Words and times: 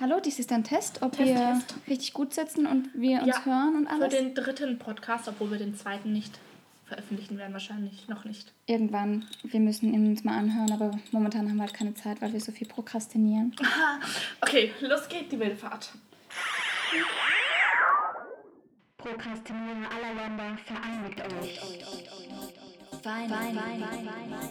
Hallo, 0.00 0.20
dies 0.24 0.38
ist 0.38 0.52
ein 0.52 0.62
Test, 0.62 1.02
ob 1.02 1.10
Test, 1.10 1.28
wir 1.28 1.34
Test. 1.34 1.74
richtig 1.88 2.12
gut 2.12 2.32
sitzen 2.32 2.66
und 2.68 2.88
wir 2.94 3.20
uns 3.20 3.34
ja, 3.34 3.44
hören 3.44 3.74
und 3.76 3.88
alles. 3.88 4.14
Für 4.14 4.22
den 4.22 4.32
dritten 4.32 4.78
Podcast, 4.78 5.26
obwohl 5.26 5.50
wir 5.50 5.58
den 5.58 5.74
zweiten 5.74 6.12
nicht 6.12 6.38
veröffentlichen 6.84 7.36
werden, 7.36 7.52
wahrscheinlich 7.52 8.06
noch 8.06 8.24
nicht. 8.24 8.52
Irgendwann. 8.66 9.26
Wir 9.42 9.58
müssen 9.58 9.92
ihn 9.92 10.06
uns 10.06 10.22
mal 10.22 10.38
anhören, 10.38 10.70
aber 10.70 10.92
momentan 11.10 11.48
haben 11.48 11.56
wir 11.56 11.62
halt 11.64 11.74
keine 11.74 11.94
Zeit, 11.94 12.22
weil 12.22 12.32
wir 12.32 12.40
so 12.40 12.52
viel 12.52 12.68
prokrastinieren. 12.68 13.56
okay, 14.40 14.70
los 14.80 15.08
geht 15.08 15.32
die 15.32 15.40
Wildfahrt. 15.40 15.90
Prokrastinierer 18.98 19.90
aller 19.90 20.14
Länder, 20.14 20.58
vereinigt 20.64 21.20
euch. 21.20 21.60
Fein, 23.02 23.28
fein, 23.28 23.54
fein, 23.56 23.80
fein, 23.80 24.48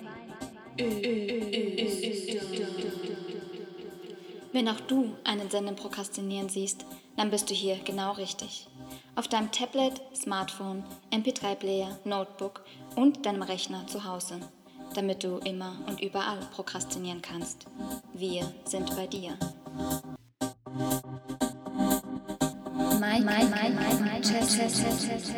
Wenn 4.57 4.69
auch 4.69 4.79
du 4.79 5.15
einen 5.23 5.51
Senden 5.51 5.75
prokrastinieren 5.75 6.49
siehst, 6.49 6.83
dann 7.15 7.29
bist 7.29 7.47
du 7.47 7.53
hier 7.53 7.77
genau 7.85 8.13
richtig. 8.13 8.67
Auf 9.15 9.27
deinem 9.27 9.51
Tablet, 9.51 10.01
Smartphone, 10.15 10.83
MP3-Player, 11.11 11.99
Notebook 12.05 12.63
und 12.95 13.23
deinem 13.23 13.43
Rechner 13.43 13.85
zu 13.85 14.03
Hause, 14.03 14.39
damit 14.95 15.23
du 15.23 15.37
immer 15.45 15.75
und 15.85 16.01
überall 16.01 16.39
prokrastinieren 16.55 17.21
kannst. 17.21 17.67
Wir 18.15 18.51
sind 18.65 18.95
bei 18.95 19.05
dir. 19.05 19.37
Mike, 22.99 23.25
Mike, 23.25 23.51
Mike, 23.51 23.75
Mike, 23.75 24.01
Mike, 24.01 24.21
Chess, 24.21 24.57
Chess, 24.57 24.81
Chess, 24.81 25.33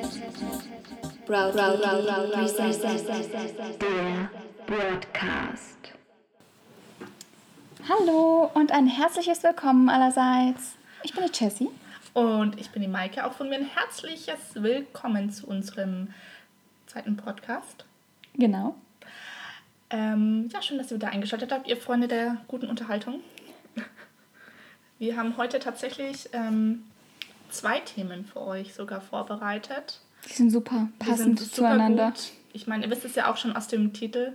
Broadcast. 4.65 5.78
Hallo 7.89 8.51
und 8.53 8.71
ein 8.71 8.85
herzliches 8.85 9.41
Willkommen 9.41 9.89
allerseits. 9.89 10.75
Ich 11.01 11.11
bin 11.11 11.23
die 11.25 11.31
Jessie. 11.33 11.69
Und 12.13 12.59
ich 12.59 12.69
bin 12.69 12.83
die 12.83 12.87
Maike. 12.87 13.25
Auch 13.25 13.33
von 13.33 13.49
mir 13.49 13.55
ein 13.55 13.65
herzliches 13.65 14.37
Willkommen 14.53 15.31
zu 15.31 15.47
unserem 15.47 16.09
zweiten 16.85 17.17
Podcast. 17.17 17.85
Genau. 18.35 18.75
Ähm, 19.89 20.49
ja, 20.53 20.61
schön, 20.61 20.77
dass 20.77 20.91
ihr 20.91 20.97
wieder 20.97 21.09
eingeschaltet 21.09 21.51
habt, 21.51 21.67
ihr 21.67 21.77
Freunde 21.77 22.07
der 22.07 22.37
guten 22.47 22.67
Unterhaltung. 22.67 23.21
Wir 24.99 25.17
haben 25.17 25.35
heute 25.37 25.57
tatsächlich 25.57 26.29
ähm, 26.33 26.83
zwei 27.49 27.79
Themen 27.79 28.23
für 28.23 28.41
euch 28.41 28.75
sogar 28.75 29.01
vorbereitet. 29.01 29.99
Die 30.27 30.33
sind 30.33 30.51
super 30.51 30.89
passend 30.99 31.39
sind 31.39 31.51
zueinander. 31.55 32.11
Gut. 32.11 32.33
Ich 32.53 32.67
meine, 32.67 32.85
ihr 32.85 32.91
wisst 32.91 33.05
es 33.05 33.15
ja 33.15 33.31
auch 33.31 33.37
schon 33.37 33.55
aus 33.55 33.67
dem 33.67 33.93
Titel. 33.93 34.33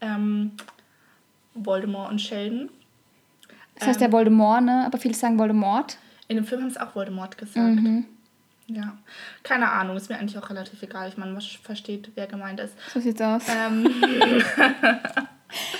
Ähm, 0.00 0.52
Voldemort 1.52 2.10
und 2.10 2.20
Sheldon. 2.20 2.70
Das 3.76 3.88
heißt 3.88 4.00
ja 4.00 4.06
ähm, 4.06 4.12
Voldemort, 4.12 4.62
ne? 4.62 4.84
Aber 4.86 4.98
viele 4.98 5.14
sagen 5.14 5.38
Voldemort. 5.38 5.98
In 6.28 6.36
dem 6.36 6.44
Film 6.44 6.62
haben 6.62 6.70
sie 6.70 6.80
auch 6.80 6.94
Voldemort 6.94 7.36
gesagt. 7.36 7.56
Mhm. 7.56 8.06
Ja, 8.66 8.96
keine 9.42 9.70
Ahnung, 9.70 9.96
ist 9.96 10.08
mir 10.08 10.16
eigentlich 10.16 10.38
auch 10.38 10.48
relativ 10.48 10.82
egal. 10.82 11.08
Ich 11.08 11.18
meine, 11.18 11.32
man 11.32 11.42
versteht, 11.42 12.10
wer 12.14 12.26
gemeint 12.26 12.60
ist. 12.60 12.74
So 12.92 13.00
sieht's 13.00 13.20
aus. 13.20 13.42
Ähm. 13.48 13.84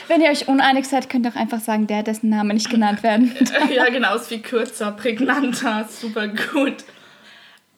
Wenn 0.06 0.20
ihr 0.20 0.30
euch 0.30 0.46
uneinig 0.48 0.86
seid, 0.86 1.08
könnt 1.08 1.26
ihr 1.26 1.32
auch 1.32 1.36
einfach 1.36 1.60
sagen, 1.60 1.86
der, 1.86 2.02
dessen 2.02 2.28
Name 2.28 2.54
nicht 2.54 2.70
genannt 2.70 3.02
werden. 3.02 3.34
ja, 3.74 3.88
genau, 3.88 4.14
ist 4.16 4.28
viel 4.28 4.40
kürzer, 4.40 4.92
prägnanter, 4.92 5.88
super 5.88 6.28
gut. 6.28 6.84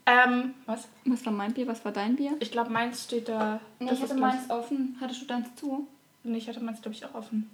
Ähm, 0.06 0.54
was? 0.66 0.88
Was 1.04 1.24
war 1.24 1.32
mein 1.32 1.52
Bier? 1.52 1.66
Was 1.66 1.84
war 1.84 1.92
dein 1.92 2.16
Bier? 2.16 2.36
Ich 2.40 2.50
glaube, 2.50 2.70
meins 2.70 3.04
steht 3.04 3.28
da. 3.28 3.60
Nee, 3.78 3.92
ich 3.92 4.02
hatte 4.02 4.14
meins 4.14 4.50
offen. 4.50 4.96
Hattest 5.00 5.22
du 5.22 5.26
deins 5.26 5.54
zu? 5.56 5.86
Nee, 6.22 6.38
ich 6.38 6.48
hatte 6.48 6.60
meins, 6.60 6.82
glaube 6.82 6.94
ich, 6.94 7.04
auch 7.04 7.14
offen. 7.14 7.48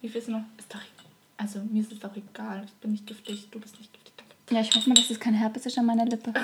Wie 0.00 0.08
viel 0.08 0.20
ist 0.20 0.28
noch? 0.28 0.42
Ist 0.58 0.74
doch 0.74 0.80
Also, 1.38 1.60
mir 1.60 1.82
ist 1.82 1.92
es 1.92 2.00
doch 2.00 2.14
egal. 2.14 2.64
Ich 2.66 2.72
bin 2.74 2.92
nicht 2.92 3.06
giftig, 3.06 3.48
du 3.50 3.60
bist 3.60 3.78
nicht 3.78 3.92
giftig. 3.92 4.12
Danke. 4.16 4.54
Ja, 4.54 4.60
ich 4.60 4.74
hoffe 4.74 4.88
mal, 4.88 4.94
dass 4.96 5.08
es 5.08 5.18
kein 5.18 5.34
Herpes 5.34 5.66
ist 5.66 5.78
an 5.78 5.86
meiner 5.86 6.04
Lippe. 6.04 6.34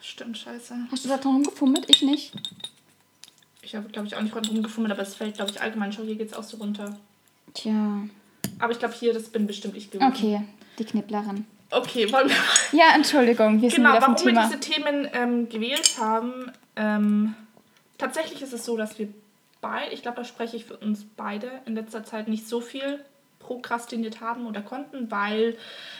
Stimmt, 0.00 0.38
scheiße. 0.38 0.74
Hast 0.90 1.04
du 1.04 1.08
da 1.08 1.16
drum 1.16 1.42
gefummelt? 1.42 1.86
Ich 1.88 2.02
nicht. 2.02 2.32
Ich 3.62 3.74
habe, 3.74 3.88
glaube 3.88 4.06
ich, 4.06 4.14
auch 4.14 4.20
nicht 4.20 4.34
drum 4.34 4.62
gefummelt, 4.62 4.92
aber 4.92 5.02
es 5.02 5.14
fällt, 5.14 5.36
glaube 5.36 5.50
ich, 5.50 5.60
allgemein 5.60 5.92
schon. 5.92 6.06
Hier 6.06 6.16
geht 6.16 6.28
es 6.28 6.34
auch 6.34 6.44
so 6.44 6.58
runter. 6.58 6.96
Tja. 7.54 8.06
Aber 8.58 8.72
ich 8.72 8.78
glaube, 8.78 8.94
hier, 8.94 9.12
das 9.12 9.24
bin 9.24 9.46
bestimmt 9.46 9.76
ich 9.76 9.90
gewesen. 9.90 10.12
Okay, 10.12 10.42
die 10.78 10.84
Knipplerin. 10.84 11.46
Okay, 11.70 12.12
wollen 12.12 12.28
wir. 12.28 12.78
Ja, 12.78 12.94
Entschuldigung, 12.94 13.60
wir 13.60 13.70
genau, 13.70 13.92
sind 13.92 14.02
warum 14.02 14.26
wir 14.26 14.42
diese 14.42 14.60
Themen 14.60 15.08
ähm, 15.12 15.48
gewählt 15.48 15.96
haben. 15.98 16.52
Ähm, 16.76 17.34
tatsächlich 17.98 18.42
ist 18.42 18.52
es 18.52 18.64
so, 18.64 18.76
dass 18.76 18.98
wir 18.98 19.08
beide, 19.60 19.92
ich 19.92 20.02
glaube, 20.02 20.18
da 20.18 20.24
spreche 20.24 20.56
ich 20.56 20.64
für 20.64 20.76
uns 20.76 21.04
beide, 21.16 21.50
in 21.66 21.74
letzter 21.74 22.04
Zeit 22.04 22.28
nicht 22.28 22.46
so 22.46 22.60
viel 22.60 23.04
prokrastiniert 23.46 24.20
haben 24.20 24.46
oder 24.46 24.60
konnten, 24.60 25.10
weil 25.10 25.56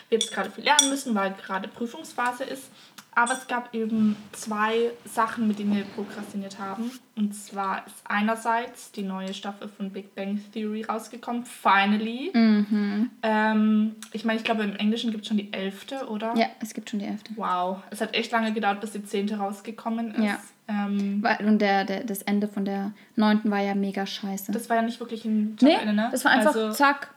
wir 0.09 0.19
jetzt 0.19 0.33
gerade 0.33 0.51
viel 0.51 0.65
lernen 0.65 0.91
müssen, 0.91 1.15
weil 1.15 1.33
gerade 1.35 1.69
Prüfungsphase 1.69 2.45
ist. 2.45 2.71
Aber 3.19 3.33
es 3.33 3.47
gab 3.47 3.75
eben 3.75 4.15
zwei 4.33 4.91
Sachen, 5.07 5.49
mit 5.49 5.59
denen 5.59 5.75
wir 5.75 5.85
prokrastiniert 5.85 6.59
haben. 6.59 6.91
Und 7.17 7.35
zwar 7.35 7.87
ist 7.87 7.97
einerseits 8.05 8.93
die 8.93 9.05
neue 9.05 9.33
Staffel 9.33 9.69
von 9.69 9.91
Big 9.91 10.15
Bang 10.15 10.39
Theory 10.53 10.83
rausgekommen, 10.83 11.47
finally. 11.47 12.31
Mhm. 12.35 13.11
Ähm, 13.23 13.97
ich 14.13 14.27
meine, 14.27 14.39
ich 14.39 14.45
glaube, 14.45 14.65
im 14.65 14.77
Englischen 14.77 15.13
gibt 15.13 15.23
es 15.23 15.29
schon 15.29 15.39
die 15.39 15.51
elfte, 15.51 16.09
oder? 16.09 16.35
Ja, 16.37 16.49
es 16.61 16.75
gibt 16.75 16.91
schon 16.91 16.99
die 16.99 17.07
elfte. 17.07 17.33
Wow, 17.37 17.79
es 17.89 18.03
hat 18.03 18.15
echt 18.15 18.33
lange 18.33 18.53
gedauert, 18.53 18.83
bis 18.83 18.93
die 18.93 19.03
zehnte 19.03 19.39
rausgekommen 19.39 20.15
ist. 20.15 20.23
Ja. 20.23 20.39
Ähm, 20.69 21.25
und 21.39 21.59
der, 21.61 21.85
der, 21.85 22.05
das 22.05 22.21
Ende 22.21 22.49
von 22.49 22.67
der 22.67 22.93
neunten 23.15 23.51
war 23.51 23.61
ja 23.61 23.75
mega 23.75 24.05
scheiße. 24.05 24.53
Das 24.53 24.69
war 24.69 24.77
ja 24.77 24.83
nicht 24.83 25.01
wirklich 25.01 25.25
ein 25.25 25.57
Jobende, 25.59 25.87
nee, 25.87 25.93
ne? 25.93 26.09
Das 26.11 26.25
war 26.27 26.33
einfach 26.33 26.55
also, 26.55 26.71
zack. 26.73 27.15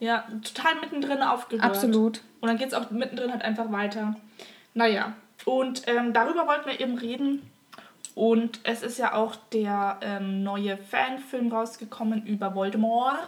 Ja, 0.00 0.24
total 0.42 0.80
mittendrin 0.80 1.22
aufgehört. 1.22 1.64
Absolut. 1.64 2.22
Und 2.40 2.48
dann 2.48 2.56
geht 2.56 2.68
es 2.68 2.74
auch 2.74 2.90
mittendrin 2.90 3.30
halt 3.30 3.42
einfach 3.42 3.70
weiter. 3.70 4.16
Naja, 4.74 5.12
und 5.44 5.86
ähm, 5.86 6.12
darüber 6.12 6.46
wollten 6.46 6.68
wir 6.68 6.80
eben 6.80 6.96
reden. 6.98 7.50
Und 8.14 8.60
es 8.64 8.82
ist 8.82 8.98
ja 8.98 9.14
auch 9.14 9.36
der 9.52 9.98
ähm, 10.02 10.42
neue 10.42 10.76
Fanfilm 10.76 11.52
rausgekommen 11.52 12.26
über 12.26 12.54
Voldemort. 12.54 13.18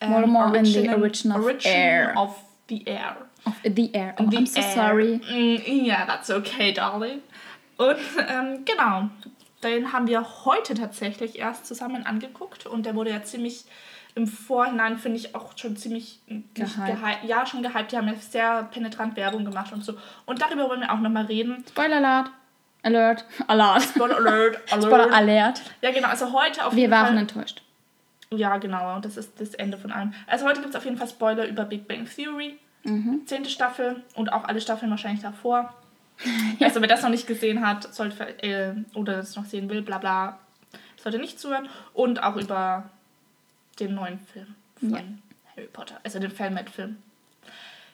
Ähm, 0.00 0.12
Voldemort 0.12 0.56
and 0.56 0.66
the 0.66 0.88
Origin 0.90 1.32
of 1.32 1.44
Origin 1.44 1.72
Air. 1.72 2.14
Of 2.16 2.44
the 2.68 2.84
Air. 2.86 3.16
Of 3.44 3.54
the 3.64 3.94
Air. 3.94 4.14
Oh, 4.18 4.26
the 4.30 4.36
I'm 4.38 4.46
so 4.46 4.60
air. 4.60 4.74
sorry. 4.74 5.20
Mm, 5.30 5.86
yeah, 5.86 6.04
that's 6.04 6.30
okay, 6.30 6.72
darling. 6.72 7.20
Und 7.78 7.96
ähm, 8.28 8.64
genau, 8.64 9.08
den 9.62 9.92
haben 9.92 10.06
wir 10.06 10.44
heute 10.44 10.74
tatsächlich 10.74 11.38
erst 11.38 11.66
zusammen 11.66 12.04
angeguckt. 12.04 12.66
Und 12.66 12.86
der 12.86 12.94
wurde 12.94 13.10
ja 13.10 13.22
ziemlich 13.22 13.64
im 14.18 14.26
Vorhinein 14.26 14.98
finde 14.98 15.16
ich 15.16 15.34
auch 15.36 15.56
schon 15.56 15.76
ziemlich 15.76 16.20
gehypt. 16.54 16.98
Ja, 17.24 17.46
schon 17.46 17.62
gehypt. 17.62 17.92
Die 17.92 17.96
haben 17.96 18.08
ja 18.08 18.14
sehr 18.16 18.64
penetrant 18.64 19.16
Werbung 19.16 19.44
gemacht 19.44 19.72
und 19.72 19.84
so. 19.84 19.94
Und 20.26 20.42
darüber 20.42 20.68
wollen 20.68 20.80
wir 20.80 20.92
auch 20.92 20.98
nochmal 20.98 21.26
reden. 21.26 21.64
Spoiler 21.68 21.98
Alert. 21.98 22.30
Alert. 22.82 23.24
Alert. 23.46 23.82
Spoiler 23.84 24.16
Alert. 24.16 24.58
Alert. 24.72 24.84
Spoiler 24.84 25.12
Alert. 25.12 25.62
Ja, 25.82 25.92
genau. 25.92 26.08
Also 26.08 26.32
heute 26.32 26.66
auf 26.66 26.72
wir 26.72 26.80
jeden 26.80 26.92
Fall. 26.92 27.02
Wir 27.02 27.08
waren 27.10 27.16
enttäuscht. 27.16 27.62
Ja, 28.30 28.56
genau. 28.56 28.96
Und 28.96 29.04
das 29.04 29.16
ist 29.16 29.40
das 29.40 29.54
Ende 29.54 29.78
von 29.78 29.92
allem. 29.92 30.12
Also 30.26 30.46
heute 30.46 30.60
gibt 30.60 30.70
es 30.70 30.76
auf 30.76 30.84
jeden 30.84 30.96
Fall 30.96 31.08
Spoiler 31.08 31.46
über 31.46 31.64
Big 31.64 31.86
Bang 31.86 32.04
Theory. 32.04 32.58
Mhm. 32.82 33.22
Zehnte 33.26 33.50
Staffel 33.50 34.02
und 34.16 34.32
auch 34.32 34.44
alle 34.44 34.60
Staffeln 34.60 34.90
wahrscheinlich 34.90 35.22
davor. 35.22 35.72
ja. 36.58 36.66
Also 36.66 36.80
wer 36.80 36.88
das 36.88 37.02
noch 37.02 37.10
nicht 37.10 37.28
gesehen 37.28 37.64
hat, 37.64 37.94
sollte 37.94 38.42
äh, 38.42 38.72
oder 38.94 39.18
das 39.18 39.36
noch 39.36 39.44
sehen 39.44 39.70
will, 39.70 39.82
bla 39.82 39.98
bla, 39.98 40.40
sollte 40.96 41.18
nicht 41.18 41.38
zuhören. 41.38 41.68
Und 41.94 42.24
auch 42.24 42.36
über 42.36 42.90
den 43.80 43.94
neuen 43.94 44.18
Film 44.18 44.54
von 44.78 44.90
ja. 44.90 45.02
Harry 45.56 45.68
Potter, 45.72 46.00
also 46.04 46.18
den 46.18 46.30
Filmet-Film. 46.30 46.96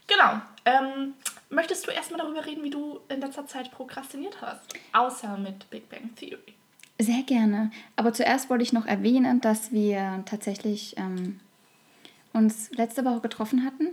Genau. 0.06 0.40
Ähm, 0.64 1.14
möchtest 1.50 1.86
du 1.86 1.90
erstmal 1.90 2.20
darüber 2.20 2.44
reden, 2.44 2.62
wie 2.62 2.70
du 2.70 3.00
in 3.08 3.20
letzter 3.20 3.46
Zeit 3.46 3.70
prokrastiniert 3.70 4.40
hast? 4.40 4.74
Außer 4.92 5.36
mit 5.38 5.68
Big 5.70 5.88
Bang 5.88 6.14
Theory. 6.16 6.54
Sehr 6.98 7.22
gerne. 7.22 7.70
Aber 7.96 8.12
zuerst 8.12 8.50
wollte 8.50 8.62
ich 8.62 8.72
noch 8.72 8.86
erwähnen, 8.86 9.40
dass 9.40 9.72
wir 9.72 10.22
tatsächlich 10.26 10.96
ähm, 10.96 11.40
uns 12.32 12.70
letzte 12.72 13.04
Woche 13.04 13.20
getroffen 13.20 13.64
hatten 13.64 13.88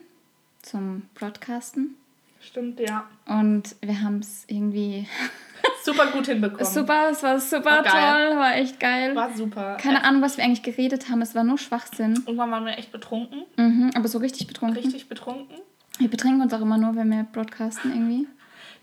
zum 0.61 1.03
Broadcasten. 1.15 1.95
Stimmt, 2.41 2.79
ja. 2.79 3.05
Und 3.25 3.75
wir 3.81 4.01
haben 4.01 4.19
es 4.19 4.45
irgendwie 4.47 5.07
super 5.83 6.07
gut 6.07 6.25
hinbekommen. 6.25 6.65
Super, 6.65 7.09
es 7.11 7.21
war 7.23 7.39
super 7.39 7.83
war 7.83 7.83
toll, 7.83 8.37
war 8.37 8.55
echt 8.55 8.79
geil. 8.79 9.15
War 9.15 9.33
super. 9.33 9.77
Keine 9.77 10.03
Ahnung, 10.03 10.21
was 10.21 10.37
wir 10.37 10.43
eigentlich 10.43 10.63
geredet 10.63 11.09
haben, 11.09 11.21
es 11.21 11.35
war 11.35 11.43
nur 11.43 11.57
Schwachsinn. 11.57 12.15
Irgendwann 12.25 12.51
waren 12.51 12.65
wir 12.65 12.77
echt 12.77 12.91
betrunken. 12.91 13.43
Mhm, 13.57 13.91
aber 13.95 14.07
so 14.07 14.17
richtig 14.17 14.47
betrunken. 14.47 14.77
Richtig 14.77 15.07
betrunken. 15.07 15.57
Wir 15.99 16.09
betrinken 16.09 16.41
uns 16.41 16.53
auch 16.53 16.61
immer 16.61 16.77
nur, 16.77 16.95
wenn 16.95 17.11
wir 17.11 17.23
broadcasten 17.31 17.91
irgendwie. 17.91 18.27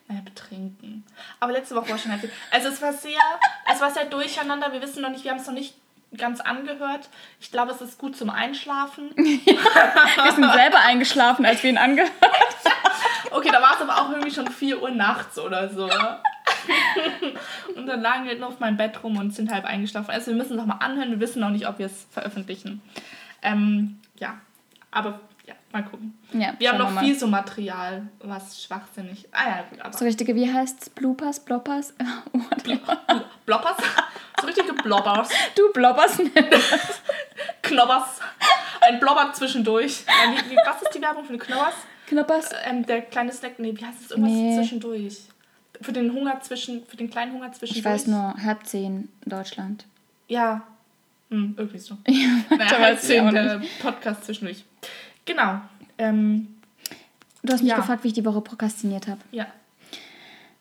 Naja, 0.06 0.22
betrinken. 0.25 1.04
Aber 1.40 1.52
letzte 1.52 1.75
Woche 1.75 1.90
war 1.90 1.99
schon 1.99 2.12
heftig. 2.12 2.31
Also 2.50 2.69
es 2.69 2.81
war 2.81 2.93
sehr, 2.93 3.19
es 3.70 3.81
war 3.81 3.90
sehr 3.90 4.06
durcheinander. 4.06 4.72
Wir 4.72 4.81
wissen 4.81 5.02
noch 5.02 5.11
nicht, 5.11 5.25
wir 5.25 5.32
haben 5.32 5.38
es 5.38 5.46
noch 5.46 5.54
nicht 5.54 5.75
ganz 6.16 6.40
angehört. 6.40 7.08
Ich 7.40 7.50
glaube, 7.50 7.72
es 7.72 7.81
ist 7.81 7.99
gut 7.99 8.16
zum 8.16 8.31
Einschlafen. 8.31 9.11
wir 9.16 10.32
sind 10.32 10.52
selber 10.52 10.81
eingeschlafen, 10.81 11.44
als 11.44 11.62
wir 11.62 11.70
ihn 11.70 11.78
angehört 11.78 12.12
haben. 12.22 12.88
Okay, 13.30 13.50
da 13.52 13.60
war 13.62 13.75
es 13.75 13.80
aber 13.80 13.96
auch 14.02 14.10
irgendwie 14.10 14.30
schon 14.30 14.48
4 14.48 14.82
Uhr 14.82 14.90
nachts 14.90 15.38
oder 15.38 15.69
so. 15.69 15.88
und 17.76 17.86
dann 17.86 18.00
lagen 18.00 18.25
wir 18.26 18.38
noch 18.38 18.48
auf 18.48 18.60
meinem 18.60 18.76
Bett 18.76 19.02
rum 19.02 19.16
und 19.16 19.34
sind 19.34 19.50
halb 19.52 19.64
eingeschlafen. 19.64 20.10
Also 20.10 20.28
wir 20.30 20.34
müssen 20.36 20.52
es 20.52 20.58
nochmal 20.58 20.78
anhören. 20.80 21.10
Wir 21.10 21.20
wissen 21.20 21.40
noch 21.40 21.50
nicht, 21.50 21.66
ob 21.69 21.78
wir 21.78 21.86
es 21.86 22.06
veröffentlichen. 22.10 22.82
Ähm, 23.42 24.00
ja, 24.19 24.38
aber 24.90 25.20
Ja, 25.46 25.54
mal 25.72 25.84
gucken. 25.84 26.19
Ja, 26.32 26.54
Wir 26.58 26.70
haben 26.70 26.78
noch 26.78 26.90
mal. 26.90 27.04
viel 27.04 27.19
so 27.19 27.26
Material, 27.26 28.08
was 28.20 28.62
schwachsinnig. 28.62 29.28
Ah 29.32 29.48
ja, 29.48 29.64
gut, 29.70 29.80
aber. 29.80 29.96
So 29.96 30.04
richtige, 30.04 30.34
wie 30.34 30.52
heißt's? 30.52 30.90
Bloopers, 30.90 31.40
Bloppers? 31.44 31.94
Whatever. 32.32 33.25
Bloppers? 33.46 33.76
So 34.40 34.46
richtige 34.46 34.72
Blobbers. 34.75 35.28
du 35.54 35.72
Bloppers 35.72 36.19
Knobbers. 37.62 38.20
Ein 38.80 39.00
Blobber 39.00 39.32
zwischendurch. 39.32 40.04
Was 40.66 40.82
ist 40.82 40.94
die 40.94 41.02
Werbung 41.02 41.25
für 41.25 41.36
Knobbers? 41.38 41.75
Knoppers? 42.08 42.50
Ähm, 42.64 42.84
der 42.87 43.02
kleine 43.02 43.32
Snack, 43.32 43.58
nee, 43.58 43.72
wie 43.76 43.84
heißt 43.84 44.02
es? 44.05 44.10
Irgendwas 44.10 44.32
Nee. 44.32 44.56
zwischendurch. 44.56 45.19
Für 45.81 45.93
den 45.93 46.12
Hunger 46.12 46.40
zwischen, 46.40 46.84
für 46.87 46.96
den 46.96 47.08
kleinen 47.10 47.32
Hunger 47.32 47.52
zwischendurch. 47.52 47.78
Ich 47.78 47.84
weiß 47.84 48.06
nur, 48.08 48.34
halb 48.43 48.66
zehn 48.66 49.08
Deutschland. 49.26 49.84
Ja. 50.26 50.62
Hm, 51.31 51.55
irgendwie 51.56 51.78
so. 51.78 51.96
Ja, 52.08 52.28
Naja, 52.56 52.94
auch 52.94 52.99
zehn, 52.99 53.31
der 53.32 53.60
Podcast 53.81 54.25
zwischendurch. 54.25 54.64
Genau. 55.25 55.60
Ähm, 55.99 56.55
Du 57.43 57.52
hast 57.52 57.60
mich 57.62 57.70
Ja. 57.70 57.76
gefragt, 57.76 58.02
wie 58.02 58.08
ich 58.08 58.14
die 58.14 58.25
Woche 58.25 58.40
prokrastiniert 58.40 59.06
habe. 59.06 59.20
ja. 59.31 59.46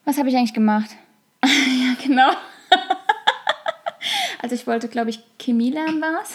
Was 0.05 0.17
habe 0.17 0.29
ich 0.29 0.35
eigentlich 0.37 0.53
gemacht? 0.53 0.89
ja, 1.43 1.95
genau. 2.01 2.29
also 4.41 4.55
ich 4.55 4.65
wollte, 4.67 4.87
glaube 4.87 5.09
ich, 5.09 5.19
Chemie 5.37 5.71
lernen 5.71 5.99
war 6.01 6.21
es. 6.21 6.33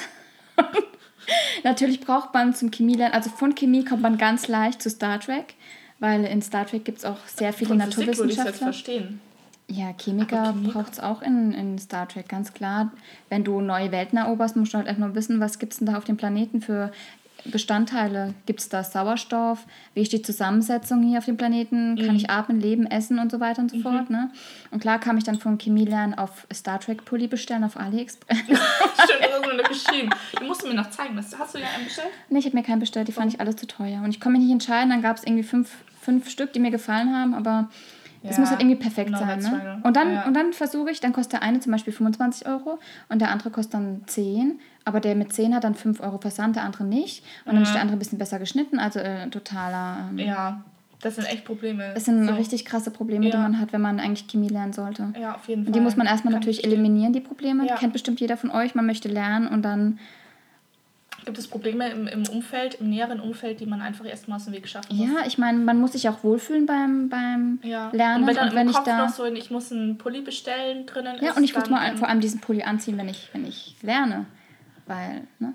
Natürlich 1.65 2.01
braucht 2.01 2.35
man 2.35 2.55
zum 2.55 2.71
Chemie 2.71 2.95
lernen, 2.95 3.15
also 3.15 3.31
von 3.31 3.55
Chemie 3.55 3.85
kommt 3.85 4.03
man 4.03 4.19
ganz 4.19 4.49
leicht 4.49 4.83
zu 4.83 4.91
Star 4.91 5.21
Trek, 5.21 5.55
weil 6.01 6.25
in 6.25 6.43
Star 6.43 6.67
Trek 6.67 6.85
gibt 6.85 6.99
es 6.99 7.05
auch 7.05 7.19
sehr 7.27 7.53
viele 7.53 7.71
Von 7.71 7.81
Physik 7.81 7.97
würde 7.99 8.11
ich 8.11 8.19
jetzt 8.19 8.21
Naturwissenschaftler. 8.39 8.67
verstehen. 8.67 9.21
Ja, 9.69 9.93
Chemiker 9.97 10.53
Chemie- 10.53 10.69
braucht 10.73 10.93
es 10.95 11.01
auch 11.01 11.23
in, 11.23 11.53
in 11.53 11.79
Star 11.79 12.09
Trek, 12.09 12.29
ganz 12.29 12.53
klar. 12.53 12.91
Wenn 13.31 13.45
du 13.45 13.61
neue 13.61 13.93
Welten 13.93 14.19
eroberst, 14.19 14.57
musst 14.57 14.75
du 14.75 14.79
halt 14.79 14.89
einfach 14.89 15.07
nur 15.07 15.15
wissen, 15.15 15.41
was 15.41 15.59
gibt 15.59 15.73
es 15.73 15.79
denn 15.79 15.87
da 15.87 15.97
auf 15.97 16.05
dem 16.05 16.17
Planeten 16.17 16.61
für 16.61 16.91
Bestandteile. 17.45 18.35
Gibt 18.47 18.61
es 18.61 18.69
da 18.69 18.85
Sauerstoff? 18.85 19.65
Wie 19.95 20.03
ist 20.03 20.13
die 20.13 20.23
Zusammensetzung 20.23 21.03
hier 21.03 21.19
auf 21.19 21.25
dem 21.25 21.37
Planeten? 21.37 21.97
Kann 21.97 22.17
ich 22.17 22.31
atmen, 22.31 22.61
leben, 22.61 22.87
essen 22.87 23.19
und 23.19 23.31
so 23.33 23.41
weiter 23.41 23.63
und 23.63 23.71
so 23.71 23.79
fort. 23.81 24.11
Ne? 24.11 24.31
Und 24.71 24.81
klar 24.81 24.99
kam 25.01 25.17
ich 25.19 25.25
dann 25.25 25.39
von 25.39 25.59
Chemie 25.59 25.85
lernen 25.85 26.15
auf 26.15 26.47
Star 26.53 26.79
Trek 26.81 27.05
Pulli 27.05 27.27
bestellen 27.27 27.65
auf 27.65 27.77
AliExpress. 27.77 28.39
Stimmt, 28.39 28.59
das 28.59 29.33
hast 29.33 29.45
du 29.51 29.57
mir 29.57 29.63
geschrieben. 29.63 30.11
Du 30.39 30.45
musst 30.45 30.65
mir 30.67 30.75
noch 30.75 30.91
zeigen. 30.91 31.17
Das 31.17 31.37
hast 31.39 31.55
du 31.55 31.59
ja 31.59 31.67
einen 31.75 31.85
bestellt? 31.85 32.09
nee, 32.29 32.39
ich 32.39 32.47
habe 32.47 32.57
mir 32.57 32.63
keinen 32.63 32.81
bestellt, 32.81 33.09
die 33.09 33.13
fand 33.13 33.33
ich 33.33 33.41
alle 33.41 33.55
zu 33.57 33.67
teuer. 33.67 34.03
Und 34.03 34.11
ich 34.11 34.21
konnte 34.21 34.39
mich 34.39 34.47
nicht 34.47 34.53
entscheiden, 34.53 34.91
dann 34.91 35.03
gab 35.03 35.17
es 35.17 35.25
irgendwie 35.25 35.43
fünf, 35.43 35.71
fünf 36.01 36.29
Stück, 36.31 36.53
die 36.53 36.61
mir 36.61 36.71
gefallen 36.71 37.15
haben, 37.15 37.35
aber 37.35 37.69
es 38.25 38.37
Ja, 38.37 38.41
muss 38.41 38.51
halt 38.51 38.61
irgendwie 38.61 38.77
perfekt 38.81 39.09
genau, 39.09 39.19
sein. 39.19 39.41
Ne? 39.41 39.81
Und 39.83 39.97
dann, 39.97 40.15
Ja. 40.15 40.25
und 40.27 40.35
dann 40.35 40.53
versuche 40.53 40.91
ich, 40.91 41.01
dann 41.01 41.13
kostet 41.13 41.33
der 41.35 41.43
eine 41.43 41.59
zum 41.59 41.73
Beispiel 41.73 41.93
25 41.93 42.47
Euro 42.47 42.79
und 43.09 43.21
der 43.21 43.31
andere 43.31 43.51
kostet 43.51 43.75
dann 43.75 44.03
10. 44.07 44.61
Aber 44.85 45.01
der 45.01 45.15
mit 45.15 45.33
10 45.33 45.55
hat 45.55 45.65
dann 45.65 45.75
5 45.75 46.01
Euro 46.01 46.19
Versand, 46.19 46.57
der 46.57 46.65
andere 46.65 46.85
nicht. 46.85 47.25
Und 47.45 47.55
dann 47.55 47.63
ist 47.63 47.73
der 47.73 47.81
andere 47.83 47.97
ein 47.97 47.99
bisschen 48.01 48.19
besser 48.19 48.39
geschnitten, 48.39 48.79
also 48.79 48.99
äh, 48.99 49.29
totaler. 49.31 50.09
Ähm, 50.11 50.19
Ja, 50.19 50.65
das 51.01 51.17
sind 51.17 51.25
echt 51.25 51.45
Probleme. 51.45 51.93
Das 51.95 52.05
sind 52.05 52.27
So. 52.27 52.35
richtig 52.35 52.65
krasse 52.65 52.91
Probleme, 52.91 53.27
die 53.27 53.33
Ja. 53.33 53.39
man 53.39 53.59
hat, 53.61 53.73
wenn 53.73 53.81
man 53.81 54.01
eigentlich 54.01 54.27
Chemie 54.29 54.49
lernen 54.49 54.73
sollte. 54.73 55.13
Ja, 55.21 55.35
auf 55.37 55.47
jeden 55.49 55.63
Fall. 55.65 55.69
Und 55.69 55.77
die 55.77 55.81
muss 55.81 55.97
man 55.97 56.07
erstmal 56.07 56.33
Kann 56.33 56.41
natürlich 56.41 56.65
eliminieren, 56.65 57.13
die 57.13 57.21
Probleme. 57.21 57.65
Ja. 57.67 57.75
Die 57.75 57.81
kennt 57.81 57.93
bestimmt 57.93 58.21
jeder 58.21 58.37
von 58.37 58.51
euch. 58.51 58.75
Man 58.75 58.87
möchte 58.87 59.09
lernen 59.09 59.47
und 59.47 59.63
dann. 59.63 59.99
Gibt 61.25 61.39
es 61.39 61.47
Probleme 61.47 61.89
im, 61.89 62.09
im 62.09 62.25
Umfeld, 62.29 62.75
im 62.81 62.91
näheren 62.91 63.21
Umfeld, 63.21 63.61
die 63.61 63.67
man 63.67 63.81
einfach 63.81 64.05
erstmal 64.05 64.39
aus 64.39 64.47
dem 64.47 64.55
Weg 64.55 64.67
schaffen 64.67 64.97
muss? 64.97 65.07
Ja, 65.07 65.25
ich 65.25 65.39
meine, 65.39 65.59
man 65.59 65.79
muss 65.81 65.93
sich 65.93 66.09
auch 66.09 66.25
wohlfühlen 66.25 66.67
beim, 66.67 67.09
beim 67.09 67.61
Ja. 67.63 67.91
Lernen. 67.93 68.23
Und 68.25 68.29
wenn 68.29 68.35
dann 68.35 68.49
und 68.49 68.55
wenn 68.57 68.69
ich 68.69 68.75
Kopf 68.75 68.87
da. 68.87 69.07
noch 69.07 69.09
so 69.15 69.25
ich 69.27 69.49
muss 69.53 69.71
einen 69.71 69.99
Pulli 69.99 70.23
bestellen 70.23 70.85
drinnen 70.87 71.19
Ja, 71.21 71.31
ist, 71.31 71.37
und 71.37 71.45
ich 71.45 71.55
muss 71.55 71.71
mal 71.71 71.89
ähm, 71.89 71.97
vor 71.97 72.09
allem 72.09 72.19
diesen 72.21 72.41
Pulli 72.41 72.65
anziehen, 72.65 72.99
wenn 72.99 73.09
ich, 73.09 73.29
wenn 73.33 73.47
ich 73.47 73.77
lerne. 73.83 74.27
Weil, 74.87 75.27
ne? 75.39 75.55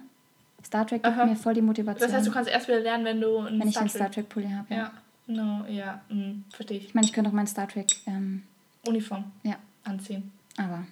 Star 0.63 0.85
Trek 0.87 1.03
gibt 1.03 1.15
Aha. 1.15 1.25
mir 1.25 1.35
voll 1.35 1.53
die 1.53 1.61
Motivation. 1.61 2.07
Das 2.07 2.17
heißt, 2.17 2.27
du 2.27 2.31
kannst 2.31 2.49
erst 2.49 2.67
wieder 2.67 2.79
lernen, 2.79 3.05
wenn 3.05 3.21
du 3.21 3.37
einen 3.37 3.59
wenn 3.59 3.67
ich 3.67 3.77
einen 3.77 3.89
Star 3.89 4.07
Star 4.07 4.11
Trek 4.11 4.29
Pulli 4.29 4.49
habe. 4.49 4.65
Ja. 4.73 4.77
Ja, 4.77 4.91
no, 5.27 5.65
ja, 5.67 6.01
mm, 6.09 6.43
verstehe 6.53 6.77
ich. 6.77 6.85
Ich 6.87 6.93
meine, 6.93 7.05
ich 7.05 7.13
könnte 7.13 7.29
auch 7.29 7.33
meinen 7.33 7.47
Star 7.47 7.67
Trek, 7.67 7.87
ähm, 8.05 8.43
Uniform 8.87 9.31
ja, 9.43 9.55
anziehen. 9.83 10.31
aber 10.57 10.85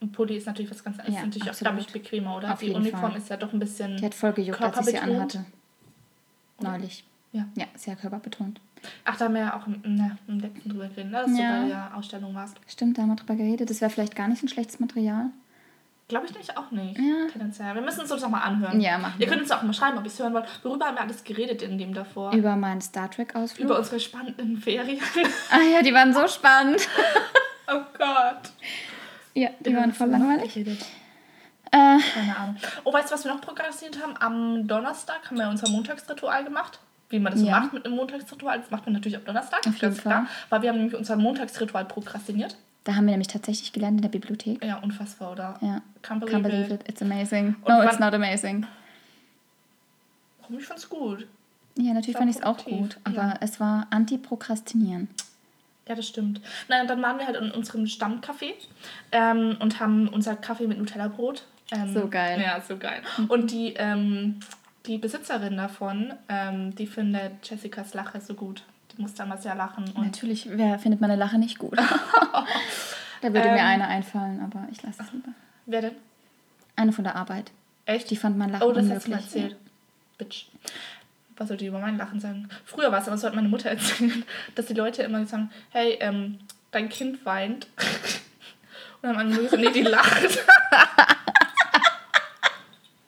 Ein 0.00 0.12
Pulli 0.12 0.36
ist 0.36 0.46
natürlich 0.46 0.70
was 0.70 0.82
ganz 0.82 0.98
anderes. 0.98 1.14
Ja, 1.14 1.20
ist 1.20 1.26
natürlich 1.26 1.48
absolut. 1.48 1.68
auch, 1.72 1.76
glaube 1.76 1.86
ich, 1.88 1.92
bequemer, 1.92 2.36
oder? 2.36 2.52
Auf 2.52 2.60
die 2.60 2.70
Uniform 2.70 3.12
Fall. 3.12 3.16
ist 3.16 3.28
ja 3.30 3.36
doch 3.36 3.52
ein 3.52 3.58
bisschen. 3.58 3.96
die 3.96 4.04
hat 4.04 4.14
voll 4.14 4.32
gejuckt, 4.32 4.60
als 4.60 4.78
ich 4.80 4.86
sie 4.86 4.98
anhatte. 4.98 5.44
Neulich. 6.60 7.04
Ja. 7.32 7.46
Ja, 7.54 7.66
sehr 7.74 7.94
körperbetont. 7.96 8.60
Ach, 9.04 9.16
da 9.16 9.26
haben 9.26 9.34
wir 9.34 9.40
ja 9.42 9.56
auch 9.60 9.66
im, 9.66 9.80
ne, 9.96 10.16
im 10.28 10.40
letzten 10.40 10.70
drüber 10.70 10.88
geredet, 10.88 11.10
ne, 11.12 11.22
dass 11.26 11.38
Ja. 11.38 11.56
du 11.56 11.62
bei 11.62 11.68
der 11.68 11.96
Ausstellung 11.96 12.34
warst. 12.34 12.56
Stimmt, 12.66 12.96
da 12.96 13.02
haben 13.02 13.08
wir 13.10 13.16
drüber 13.16 13.34
geredet. 13.36 13.68
Das 13.70 13.80
wäre 13.80 13.90
vielleicht 13.90 14.14
gar 14.16 14.28
nicht 14.28 14.42
ein 14.42 14.48
schlechtes 14.48 14.80
Material. 14.80 15.30
Glaube 16.08 16.24
ich 16.24 16.32
nämlich 16.32 16.56
auch 16.56 16.70
nicht. 16.70 16.98
Ja. 16.98 17.26
Tendenziell. 17.30 17.74
Wir 17.74 17.82
müssen 17.82 18.00
uns 18.00 18.08
das 18.08 18.22
nochmal 18.22 18.42
anhören. 18.42 18.80
Ja, 18.80 18.96
machen 18.96 19.14
Ihr 19.18 19.26
könnt 19.26 19.42
uns 19.42 19.50
auch 19.50 19.62
mal 19.62 19.74
schreiben, 19.74 19.98
ob 19.98 20.04
ihr 20.04 20.10
es 20.10 20.18
hören 20.18 20.32
wollt. 20.32 20.46
Worüber 20.64 20.86
haben 20.86 20.94
wir 20.96 21.02
alles 21.02 21.22
geredet 21.22 21.60
in 21.60 21.76
dem 21.76 21.92
davor? 21.92 22.32
Über 22.32 22.56
meinen 22.56 22.80
Star 22.80 23.10
Trek-Ausflug. 23.10 23.66
Über 23.66 23.78
unsere 23.78 24.00
spannenden 24.00 24.56
Ferien. 24.56 25.00
ah 25.50 25.60
ja, 25.60 25.82
die 25.82 25.92
waren 25.92 26.14
so 26.14 26.26
spannend. 26.26 26.80
oh 27.68 27.80
Gott. 27.98 28.52
ja, 29.34 29.50
die 29.60 29.76
waren 29.76 29.92
voll 29.92 30.08
langweilig. 30.08 30.54
geredet? 30.54 30.80
Äh, 31.70 31.98
Keine 32.14 32.36
Ahnung. 32.38 32.56
Oh, 32.84 32.92
weißt 32.94 33.10
du, 33.10 33.14
was 33.14 33.24
wir 33.26 33.34
noch 33.34 33.42
prokrastiniert 33.42 34.02
haben? 34.02 34.14
Am 34.18 34.66
Donnerstag 34.66 35.26
haben 35.28 35.36
wir 35.36 35.48
unser 35.50 35.68
Montagsritual 35.68 36.42
gemacht. 36.44 36.80
Wie 37.10 37.18
man 37.18 37.32
das 37.32 37.40
so 37.42 37.46
Ja. 37.46 37.60
macht 37.60 37.74
mit 37.74 37.84
einem 37.84 37.96
Montagsritual. 37.96 38.58
Das 38.60 38.70
macht 38.70 38.86
man 38.86 38.94
natürlich 38.94 39.18
am 39.18 39.24
Donnerstag. 39.26 39.58
Auf 39.60 39.66
jeden 39.66 39.80
ganz 39.80 40.00
Fall. 40.00 40.12
klar. 40.12 40.26
Weil 40.48 40.62
wir 40.62 40.70
haben 40.70 40.76
nämlich 40.78 40.94
unser 40.96 41.16
Montagsritual 41.16 41.84
prokrastiniert. 41.84 42.56
Da 42.88 42.94
haben 42.96 43.04
wir 43.04 43.10
nämlich 43.10 43.28
tatsächlich 43.28 43.74
gelernt 43.74 43.98
in 43.98 44.02
der 44.02 44.08
Bibliothek. 44.08 44.64
Ja, 44.64 44.78
unfassbar, 44.78 45.32
oder? 45.32 45.58
Ja. 45.60 45.82
Can't 46.02 46.20
believe, 46.20 46.38
Can't 46.38 46.42
believe 46.42 46.72
it. 46.72 46.80
it. 46.80 46.88
It's 46.88 47.02
amazing. 47.02 47.54
Und 47.60 47.68
No, 47.68 47.82
it's 47.82 47.98
not 47.98 48.14
amazing. 48.14 48.66
Warum? 50.40 50.58
Ich 50.58 50.64
fand's 50.64 50.88
gut. 50.88 51.26
Ja, 51.76 51.92
natürlich 51.92 52.16
fand 52.16 52.30
ich 52.30 52.36
es 52.36 52.42
auch 52.42 52.64
gut. 52.64 52.96
Aber 53.04 53.14
ja. 53.14 53.34
es 53.42 53.60
war 53.60 53.88
Anti-Prokrastinieren. 53.90 55.08
Ja, 55.86 55.96
das 55.96 56.08
stimmt. 56.08 56.40
Nein, 56.68 56.80
und 56.80 56.88
dann 56.88 57.02
waren 57.02 57.18
wir 57.18 57.26
halt 57.26 57.36
in 57.36 57.50
unserem 57.50 57.84
Stammcafé 57.84 58.54
ähm, 59.12 59.58
und 59.60 59.80
haben 59.80 60.08
unser 60.08 60.34
Kaffee 60.36 60.66
mit 60.66 60.78
Nutella-Brot. 60.78 61.44
Ähm, 61.70 61.92
So 61.92 62.08
geil. 62.08 62.40
Ja, 62.40 62.58
so 62.62 62.78
geil. 62.78 63.02
Und 63.28 63.50
die, 63.50 63.74
ähm, 63.76 64.40
die 64.86 64.96
Besitzerin 64.96 65.58
davon, 65.58 66.14
ähm, 66.30 66.74
die 66.74 66.86
findet 66.86 67.46
Jessicas 67.46 67.92
Lache 67.92 68.18
so 68.22 68.32
gut. 68.32 68.62
Die 68.98 69.02
muss 69.02 69.14
damals 69.14 69.44
ja 69.44 69.54
lachen. 69.54 69.84
Und 69.94 70.04
Natürlich, 70.06 70.48
wer 70.50 70.78
findet 70.80 71.00
meine 71.00 71.14
Lache 71.16 71.38
nicht 71.38 71.58
gut? 71.58 71.78
da 73.22 73.22
würde 73.22 73.48
mir 73.50 73.58
Ähm. 73.58 73.64
eine 73.66 73.86
einfallen, 73.86 74.40
aber 74.42 74.66
ich 74.72 74.82
lasse 74.82 75.02
es 75.02 75.12
lieber. 75.12 75.30
wer 75.66 75.82
denn? 75.82 75.94
Eine 76.76 76.92
von 76.92 77.04
der 77.04 77.14
Arbeit. 77.16 77.52
Echt? 77.86 78.10
Die 78.10 78.16
fand 78.16 78.36
mein 78.36 78.50
Lachen 78.50 78.64
Oh, 78.66 78.72
das 78.72 78.90
hast 78.90 79.06
du 79.06 79.10
mir 79.10 79.16
unmöglich. 79.16 79.42
erzählt. 79.42 79.56
Bitch. 80.18 80.46
Was 81.36 81.46
soll 81.48 81.56
die 81.56 81.66
über 81.66 81.78
mein 81.78 81.96
Lachen 81.96 82.18
sagen? 82.20 82.48
Früher 82.64 82.90
war 82.90 83.00
es 83.00 83.06
aber 83.06 83.16
so, 83.16 83.28
hat 83.28 83.34
meine 83.36 83.48
Mutter 83.48 83.70
erzählt, 83.70 84.24
dass 84.56 84.66
die 84.66 84.74
Leute 84.74 85.02
immer 85.04 85.24
sagen, 85.26 85.50
hey, 85.70 85.96
ähm, 86.00 86.40
dein 86.72 86.88
Kind 86.88 87.24
weint. 87.24 87.68
Und 87.76 89.02
dann 89.02 89.10
haben 89.16 89.18
andere 89.28 89.44
gesagt, 89.44 89.62
nee, 89.62 89.70
die 89.70 89.82
lacht. 89.82 90.24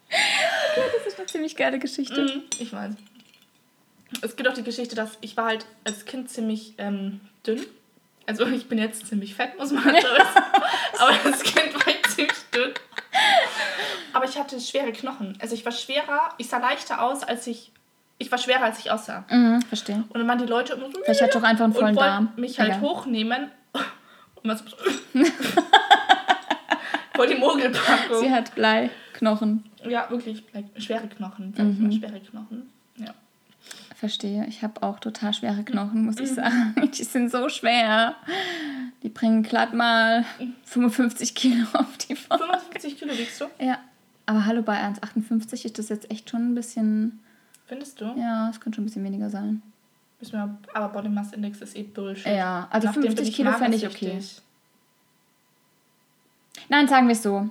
Das 0.09 1.07
ist 1.07 1.19
eine 1.19 1.27
ziemlich 1.27 1.57
geile 1.57 1.79
Geschichte. 1.79 2.23
Mhm, 2.23 2.43
ich 2.59 2.73
weiß. 2.73 2.95
Es 4.23 4.37
gibt 4.37 4.49
auch 4.49 4.55
die 4.55 4.63
Geschichte, 4.65 4.95
dass 4.97 5.19
ich 5.21 5.37
war 5.37 5.47
halt 5.47 5.67
als 5.85 6.05
Kind 6.05 6.29
ziemlich 6.31 6.75
ähm, 6.79 7.21
dünn. 7.47 7.65
Also 8.27 8.47
ich 8.47 8.69
bin 8.69 8.79
jetzt 8.79 9.07
ziemlich 9.07 9.35
fett, 9.35 9.59
muss 9.59 9.73
man 9.73 9.85
wissen. 9.85 10.07
Aber 10.99 11.13
als 11.25 11.43
Kind 11.43 11.75
war 11.75 11.89
ich 11.89 12.03
ziemlich 12.11 12.33
dünn. 12.55 12.71
Aber 14.13 14.25
ich 14.25 14.39
hatte 14.39 14.61
schwere 14.61 14.93
Knochen. 14.93 15.37
Also 15.41 15.55
ich 15.55 15.65
war 15.65 15.73
schwerer, 15.73 16.31
ich 16.39 16.49
sah 16.49 16.59
leichter 16.59 17.03
aus, 17.03 17.23
als 17.23 17.47
ich. 17.47 17.73
Ich 18.19 18.31
war 18.31 18.39
schwerer, 18.39 18.65
als 18.65 18.79
ich 18.81 18.91
aussah. 18.91 19.25
Mhm, 19.31 19.63
verstehe. 19.63 20.05
Und 20.11 20.15
dann 20.15 20.29
waren 20.29 20.39
die 20.39 20.45
Leute 20.45 20.75
immer 20.75 20.91
so. 20.93 21.01
Vielleicht 21.03 21.23
hat 21.23 21.35
doch 21.35 21.43
einfach 21.43 21.65
einen 21.65 21.73
vollen 21.73 21.89
und 21.97 22.01
Darm. 22.01 22.33
mich 22.37 22.61
halt 22.61 22.69
Egal. 22.71 22.81
hochnehmen. 22.83 23.51
Und 24.43 24.51
was. 24.51 24.63
Voll 27.15 27.27
die 27.29 27.35
Mogelpackung. 27.37 28.19
Sie 28.21 28.31
hat 28.31 28.55
Bleiknochen. 28.55 29.65
Ja, 29.89 30.09
wirklich. 30.11 30.43
Schwere 30.79 31.07
Knochen. 31.09 31.55
Sag 31.57 31.67
ich 31.67 31.79
Mhm. 31.79 31.85
mal, 31.89 31.93
schwere 31.93 32.21
Knochen. 32.21 32.71
Ja. 32.97 33.15
Verstehe. 34.01 34.47
Ich 34.47 34.63
habe 34.63 34.83
auch 34.83 34.99
total 34.99 35.35
schwere 35.35 35.63
Knochen, 35.63 36.07
muss 36.07 36.17
Mhm. 36.17 36.23
ich 36.25 36.31
sagen. 36.33 36.75
Die 36.99 37.05
sind 37.05 37.31
so 37.31 37.51
schwer. 37.51 38.17
Die 39.03 39.11
bringen 39.11 39.43
glatt 39.43 39.75
mal 39.75 40.25
55 40.65 41.35
Kilo 41.35 41.67
auf 41.75 41.99
die 41.99 42.17
Faust. 42.17 42.43
55 42.43 42.99
Kilo 42.99 43.13
wiegst 43.17 43.39
du? 43.41 43.45
Ja. 43.59 43.79
Aber 44.25 44.47
hallo, 44.47 44.63
bei 44.63 44.79
1,58 44.83 45.67
ist 45.67 45.79
das 45.79 45.91
jetzt 45.91 46.11
echt 46.11 46.31
schon 46.31 46.51
ein 46.51 46.55
bisschen. 46.55 47.21
Findest 47.67 48.01
du? 48.01 48.07
Ja, 48.17 48.49
es 48.49 48.59
könnte 48.61 48.77
schon 48.77 48.85
ein 48.85 48.87
bisschen 48.87 49.05
weniger 49.05 49.29
sein. 49.29 49.61
Müssen 50.19 50.33
wir, 50.33 50.57
aber 50.73 50.89
Body 50.95 51.09
Mass 51.11 51.33
Index 51.35 51.61
ist 51.61 51.77
eh 51.77 51.83
Bullshit. 51.83 52.27
Ja, 52.27 52.69
also 52.71 52.87
Nachdem 52.89 53.03
bin 53.03 53.17
50 53.17 53.35
Kilo 53.35 53.53
fände 53.53 53.77
ich 53.77 53.87
okay. 53.87 54.19
Nein, 56.69 56.89
sagen 56.89 57.07
wir 57.07 57.13
es 57.13 57.23
so. 57.23 57.51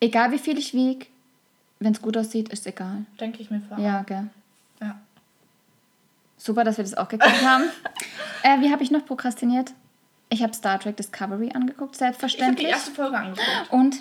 Egal 0.00 0.32
wie 0.32 0.38
viel 0.38 0.58
ich 0.58 0.74
wiege, 0.74 1.06
wenn 1.80 1.92
es 1.92 2.02
gut 2.02 2.16
aussieht, 2.16 2.48
ist 2.50 2.66
egal. 2.66 3.04
Denke 3.20 3.42
ich 3.42 3.50
mir 3.50 3.60
vor. 3.60 3.78
Ja, 3.78 4.02
gell. 4.02 4.16
ja. 4.16 4.26
Super, 6.38 6.64
dass 6.64 6.76
wir 6.78 6.84
das 6.84 6.94
auch 6.94 7.08
geklärt 7.08 7.42
haben. 7.44 7.64
Äh, 8.42 8.60
wie 8.60 8.70
habe 8.72 8.82
ich 8.82 8.90
noch 8.90 9.04
prokrastiniert? 9.04 9.72
Ich 10.30 10.42
habe 10.42 10.54
Star 10.54 10.78
Trek 10.78 10.96
Discovery 10.96 11.50
angeguckt, 11.54 11.96
Ich 11.96 12.00
habe 12.02 12.12
die 12.12 12.18
selbstverständlich. 12.18 12.68
erste 12.68 12.90
Folge 12.92 13.16
angeguckt. 13.16 13.70
Und 13.70 13.96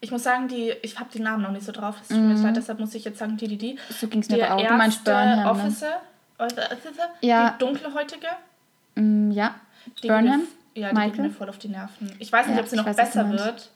Ich 0.00 0.10
muss 0.10 0.22
sagen, 0.22 0.46
die, 0.48 0.72
ich 0.82 0.98
habe 0.98 1.08
die 1.12 1.20
Namen 1.20 1.42
noch 1.42 1.50
nicht 1.50 1.64
so 1.64 1.72
drauf. 1.72 1.96
Das 1.98 2.08
tut 2.08 2.18
mir 2.18 2.34
leid, 2.34 2.56
deshalb 2.56 2.78
muss 2.78 2.94
ich 2.94 3.04
jetzt 3.04 3.18
sagen, 3.18 3.36
die, 3.36 3.48
die, 3.48 3.56
die. 3.56 3.78
So 3.90 4.06
ging's 4.08 4.28
mir 4.28 4.36
Der 4.36 4.50
aber 4.52 4.62
auch. 4.62 4.66
Du 4.68 4.74
meinst 4.74 5.04
Burnham, 5.04 5.38
ne? 5.40 5.50
Officer, 5.50 6.00
Officer, 6.38 7.10
Ja. 7.20 7.50
die 7.50 7.64
dunkelhäutige. 7.64 8.28
Mm, 8.94 9.30
ja. 9.32 9.54
Die 10.02 10.08
Burnham? 10.08 10.40
Geht 10.40 10.48
mir, 10.74 10.80
ja, 10.82 10.88
die 10.90 10.94
geht 10.94 11.04
Michael? 11.06 11.22
mir 11.28 11.30
voll 11.30 11.48
auf 11.48 11.58
die 11.58 11.68
Nerven. 11.68 12.12
Ich 12.18 12.30
weiß 12.30 12.46
nicht, 12.46 12.56
Ja, 12.56 12.62
ob 12.62 12.68
sie 12.68 12.76
noch 12.76 12.84
besser 12.84 13.28
wird. 13.30 13.70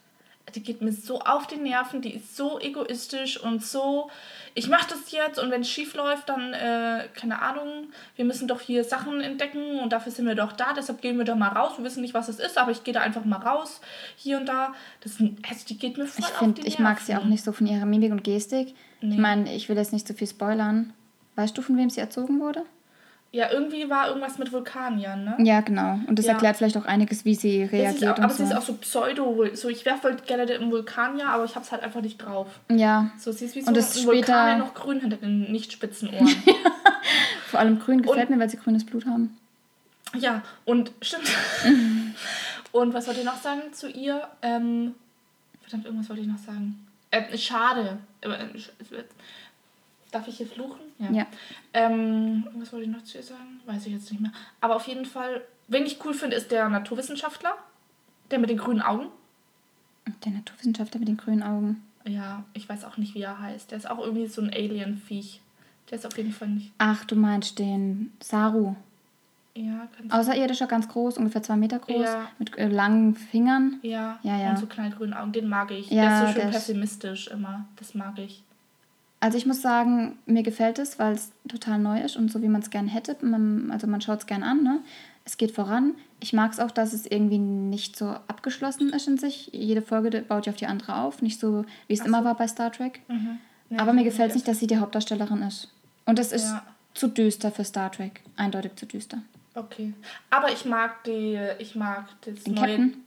Die 0.54 0.62
geht 0.62 0.82
mir 0.82 0.92
so 0.92 1.20
auf 1.20 1.46
die 1.46 1.56
Nerven, 1.56 2.02
die 2.02 2.14
ist 2.14 2.36
so 2.36 2.58
egoistisch 2.60 3.40
und 3.40 3.64
so, 3.64 4.10
ich 4.54 4.68
mach 4.68 4.84
das 4.84 5.12
jetzt 5.12 5.38
und 5.38 5.50
wenn 5.50 5.60
es 5.60 5.70
schief 5.70 5.94
läuft, 5.94 6.28
dann, 6.28 6.52
äh, 6.52 7.08
keine 7.14 7.40
Ahnung, 7.40 7.88
wir 8.16 8.24
müssen 8.24 8.48
doch 8.48 8.60
hier 8.60 8.82
Sachen 8.84 9.20
entdecken 9.20 9.78
und 9.80 9.92
dafür 9.92 10.10
sind 10.10 10.26
wir 10.26 10.34
doch 10.34 10.52
da, 10.52 10.72
deshalb 10.72 11.00
gehen 11.00 11.18
wir 11.18 11.24
da 11.24 11.34
mal 11.34 11.48
raus. 11.48 11.72
Wir 11.76 11.84
wissen 11.84 12.02
nicht, 12.02 12.14
was 12.14 12.28
es 12.28 12.38
ist, 12.38 12.58
aber 12.58 12.72
ich 12.72 12.82
gehe 12.82 12.94
da 12.94 13.00
einfach 13.00 13.24
mal 13.24 13.38
raus, 13.38 13.80
hier 14.16 14.38
und 14.38 14.46
da. 14.46 14.74
Das, 15.02 15.18
also 15.20 15.66
die 15.68 15.78
geht 15.78 15.98
mir 15.98 16.06
voll 16.06 16.24
Ich 16.24 16.32
auf 16.32 16.38
finde, 16.38 16.62
die 16.62 16.68
ich 16.68 16.78
mag 16.78 16.98
sie 17.00 17.14
auch 17.14 17.24
nicht 17.24 17.44
so 17.44 17.52
von 17.52 17.66
ihrer 17.66 17.86
Mimik 17.86 18.12
und 18.12 18.24
Gestik. 18.24 18.74
Nee. 19.00 19.14
Ich 19.14 19.20
meine, 19.20 19.54
ich 19.54 19.68
will 19.68 19.76
jetzt 19.76 19.92
nicht 19.92 20.06
zu 20.06 20.14
viel 20.14 20.26
spoilern. 20.26 20.92
Weißt 21.36 21.56
du, 21.56 21.62
von 21.62 21.76
wem 21.76 21.88
sie 21.88 22.00
erzogen 22.00 22.40
wurde? 22.40 22.64
Ja, 23.32 23.48
irgendwie 23.52 23.88
war 23.88 24.08
irgendwas 24.08 24.38
mit 24.38 24.52
Vulkaniern, 24.52 25.22
ne? 25.24 25.36
Ja, 25.38 25.60
genau. 25.60 26.00
Und 26.08 26.18
das 26.18 26.26
Ja. 26.26 26.32
erklärt 26.32 26.56
vielleicht 26.56 26.76
auch 26.76 26.84
einiges, 26.84 27.24
wie 27.24 27.36
sie 27.36 27.60
Ja, 27.60 27.66
reagiert 27.68 27.94
ist 28.02 28.08
auch, 28.08 28.18
und 28.18 28.24
aber 28.24 28.32
so. 28.32 28.44
sie 28.44 28.50
ist 28.50 28.56
auch 28.56 28.62
so 28.62 28.72
pseudo, 28.74 29.46
so 29.54 29.68
ich 29.68 29.84
wäre 29.86 29.98
voll 29.98 30.16
gerne 30.26 30.50
im 30.52 30.70
Vulkanier, 30.72 31.28
aber 31.28 31.44
ich 31.44 31.54
hab's 31.54 31.70
halt 31.70 31.84
einfach 31.84 32.00
nicht 32.00 32.18
drauf. 32.18 32.48
ja, 32.68 33.12
So, 33.18 33.30
sie 33.30 33.44
ist 33.44 33.54
wie 33.54 33.60
so 33.60 33.68
Und 33.68 33.76
das 33.76 33.94
ein 33.96 34.02
später- 34.02 34.32
Vulkanier 34.34 34.56
noch 34.58 34.74
grün 34.74 34.98
hinter 35.00 35.16
den 35.18 35.52
nicht 35.52 35.72
spitzen 35.72 36.08
Ohren. 36.12 36.26
vor 37.46 37.60
allem 37.60 37.78
grün 37.78 38.02
gefällt 38.02 38.30
mir, 38.30 38.38
weil 38.40 38.50
sie 38.50 38.56
grünes 38.56 38.84
Blut 38.84 39.06
haben. 39.06 39.36
ja, 40.18 40.42
und 40.64 40.90
stimmt. 41.00 41.30
und 42.72 42.94
was 42.94 43.06
wollte 43.06 43.20
ich 43.20 43.26
noch 43.26 43.40
sagen 43.40 43.62
zu 43.72 43.88
ihr? 43.88 44.26
Ähm, 44.42 44.96
verdammt, 45.62 45.84
irgendwas 45.86 46.08
wollte 46.08 46.22
ich 46.22 46.28
noch 46.28 46.38
sagen. 46.38 46.84
Äh, 47.12 47.38
schade. 47.38 47.98
Darf 50.10 50.26
ich 50.28 50.38
hier 50.38 50.46
fluchen? 50.46 50.80
Ja. 50.98 51.26
Ähm, 51.72 52.46
was 52.56 52.72
wollte 52.72 52.86
ich 52.86 52.90
noch 52.90 53.04
zu 53.04 53.18
ihr 53.18 53.22
sagen? 53.24 53.60
Weiß 53.66 53.86
ich 53.86 53.92
jetzt 53.92 54.10
nicht 54.10 54.20
mehr. 54.20 54.32
Aber 54.60 54.76
auf 54.76 54.86
jeden 54.88 55.04
Fall, 55.04 55.42
wen 55.68 55.86
ich 55.86 56.04
cool 56.04 56.14
finde, 56.14 56.36
ist 56.36 56.50
der 56.50 56.68
Naturwissenschaftler. 56.68 57.54
Der 58.30 58.38
mit 58.38 58.50
den 58.50 58.58
grünen 58.58 58.80
Augen. 58.82 59.06
Der 60.24 60.32
Naturwissenschaftler 60.32 60.98
mit 61.00 61.08
den 61.08 61.16
grünen 61.16 61.42
Augen. 61.42 61.82
Ja, 62.04 62.44
ich 62.54 62.68
weiß 62.68 62.84
auch 62.84 62.96
nicht, 62.96 63.14
wie 63.14 63.22
er 63.22 63.38
heißt. 63.40 63.70
Der 63.70 63.78
ist 63.78 63.88
auch 63.88 63.98
irgendwie 63.98 64.26
so 64.26 64.40
ein 64.42 64.50
Alien-Viech. 64.52 65.40
Der 65.90 65.98
ist 65.98 66.06
auf 66.06 66.16
jeden 66.16 66.32
Fall 66.32 66.48
nicht. 66.48 66.72
Ach, 66.78 67.04
du 67.04 67.14
meinst 67.16 67.58
den 67.58 68.12
Saru. 68.20 68.74
Ja, 69.54 69.88
ganz. 69.98 70.12
Außerirdischer, 70.12 70.66
ganz 70.68 70.88
groß, 70.88 71.18
ungefähr 71.18 71.42
zwei 71.42 71.56
Meter 71.56 71.78
groß, 71.80 72.04
Ja. 72.06 72.28
mit 72.38 72.56
äh, 72.56 72.68
langen 72.68 73.14
Fingern. 73.16 73.78
Ja, 73.82 74.18
Ja, 74.22 74.36
ja. 74.38 74.50
und 74.50 74.58
so 74.58 74.66
knallgrünen 74.66 75.12
Augen. 75.12 75.32
Den 75.32 75.48
mag 75.48 75.70
ich. 75.72 75.90
Ja, 75.90 76.02
der 76.02 76.12
ist 76.12 76.20
so 76.20 76.26
schön 76.26 76.34
der 76.36 76.50
ist- 76.50 76.54
pessimistisch 76.56 77.28
immer. 77.28 77.66
Das 77.76 77.94
mag 77.94 78.18
ich. 78.18 78.42
Also 79.22 79.36
ich 79.36 79.44
muss 79.44 79.60
sagen, 79.60 80.18
mir 80.24 80.42
gefällt 80.42 80.78
es, 80.78 80.98
weil 80.98 81.12
es 81.12 81.30
total 81.46 81.78
neu 81.78 82.00
ist 82.00 82.16
und 82.16 82.32
so 82.32 82.40
wie 82.42 82.48
man 82.48 82.62
es 82.62 82.70
gerne 82.70 82.90
hätte. 82.90 83.16
Man, 83.20 83.70
also 83.70 83.86
man 83.86 84.00
schaut 84.00 84.20
es 84.20 84.26
gern 84.26 84.42
an, 84.42 84.62
ne? 84.62 84.80
Es 85.26 85.36
geht 85.36 85.50
voran. 85.52 85.92
Ich 86.20 86.32
mag 86.32 86.50
es 86.52 86.58
auch, 86.58 86.70
dass 86.70 86.94
es 86.94 87.04
irgendwie 87.06 87.38
nicht 87.38 87.96
so 87.96 88.06
abgeschlossen 88.28 88.90
ist 88.94 89.06
in 89.06 89.18
sich. 89.18 89.50
Jede 89.52 89.82
Folge 89.82 90.22
baut 90.22 90.46
ja 90.46 90.52
auf 90.52 90.56
die 90.56 90.66
andere 90.66 90.96
auf. 90.96 91.20
Nicht 91.20 91.38
so, 91.38 91.66
wie 91.86 91.92
es 91.94 92.00
immer 92.00 92.24
war 92.24 92.34
bei 92.34 92.48
Star 92.48 92.72
Trek. 92.72 93.00
Ja, 93.68 93.78
Aber 93.78 93.92
mir 93.92 94.04
gefällt 94.04 94.30
es 94.30 94.36
nicht, 94.36 94.48
dass 94.48 94.58
sie 94.58 94.66
die 94.66 94.78
Hauptdarstellerin 94.78 95.42
ist. 95.42 95.68
Und 96.06 96.18
das 96.18 96.32
ist 96.32 96.44
Ja. 96.46 96.62
zu 96.94 97.06
düster 97.08 97.52
für 97.52 97.64
Star 97.64 97.92
Trek. 97.92 98.22
Eindeutig 98.36 98.74
zu 98.76 98.86
düster. 98.86 99.18
Okay. 99.54 99.92
Aber 100.30 100.50
ich 100.50 100.64
mag 100.64 101.04
die. 101.04 101.38
Ich 101.58 101.74
mag 101.76 102.06
das 102.22 102.42
Den 102.44 102.54
neue. 102.54 102.64
Captain, 102.66 103.04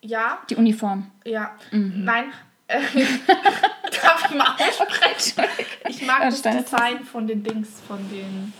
Ja, 0.00 0.38
die 0.48 0.56
Uniform. 0.56 1.10
ja. 1.26 1.50
Mhm. 1.70 2.04
Nein. 2.04 2.24
Äh, 4.24 4.38
darf 4.38 5.58
ich 5.88 6.06
mag 6.06 6.22
das 6.22 6.42
Design 6.42 7.04
von 7.04 7.26
den 7.26 7.42
Dings, 7.42 7.68
von 7.86 7.98
den. 8.10 8.52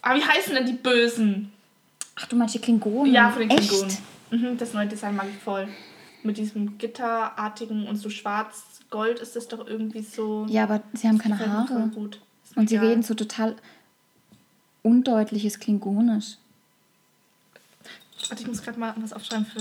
Aber 0.00 0.18
wie 0.18 0.24
heißen 0.24 0.54
denn 0.54 0.66
die 0.66 0.72
Bösen? 0.72 1.52
Ach, 2.16 2.26
du 2.26 2.36
meinst 2.36 2.54
die 2.54 2.58
Klingonen? 2.58 3.12
Ja, 3.12 3.30
von 3.30 3.42
den 3.42 3.50
Echt? 3.50 3.68
Klingonen. 3.68 3.96
Mhm, 4.30 4.58
das 4.58 4.72
neue 4.72 4.86
Design 4.86 5.16
mag 5.16 5.26
ich 5.28 5.42
voll. 5.42 5.68
Mit 6.22 6.36
diesem 6.36 6.78
Gitterartigen 6.78 7.86
und 7.86 7.96
so 7.96 8.10
schwarz-gold 8.10 9.18
ist 9.18 9.36
das 9.36 9.48
doch 9.48 9.66
irgendwie 9.66 10.02
so. 10.02 10.46
Ja, 10.48 10.64
aber 10.64 10.82
sie 10.92 11.08
haben 11.08 11.18
keine 11.18 11.38
Haare. 11.38 11.90
Und 12.54 12.68
sie 12.68 12.76
egal. 12.76 12.88
reden 12.88 13.02
so 13.02 13.14
total 13.14 13.56
undeutliches 14.82 15.58
Klingonisch. 15.58 16.36
Warte, 18.28 18.42
ich 18.42 18.48
muss 18.48 18.62
gerade 18.62 18.78
mal 18.78 18.94
was 18.96 19.12
aufschreiben 19.12 19.46
für. 19.46 19.60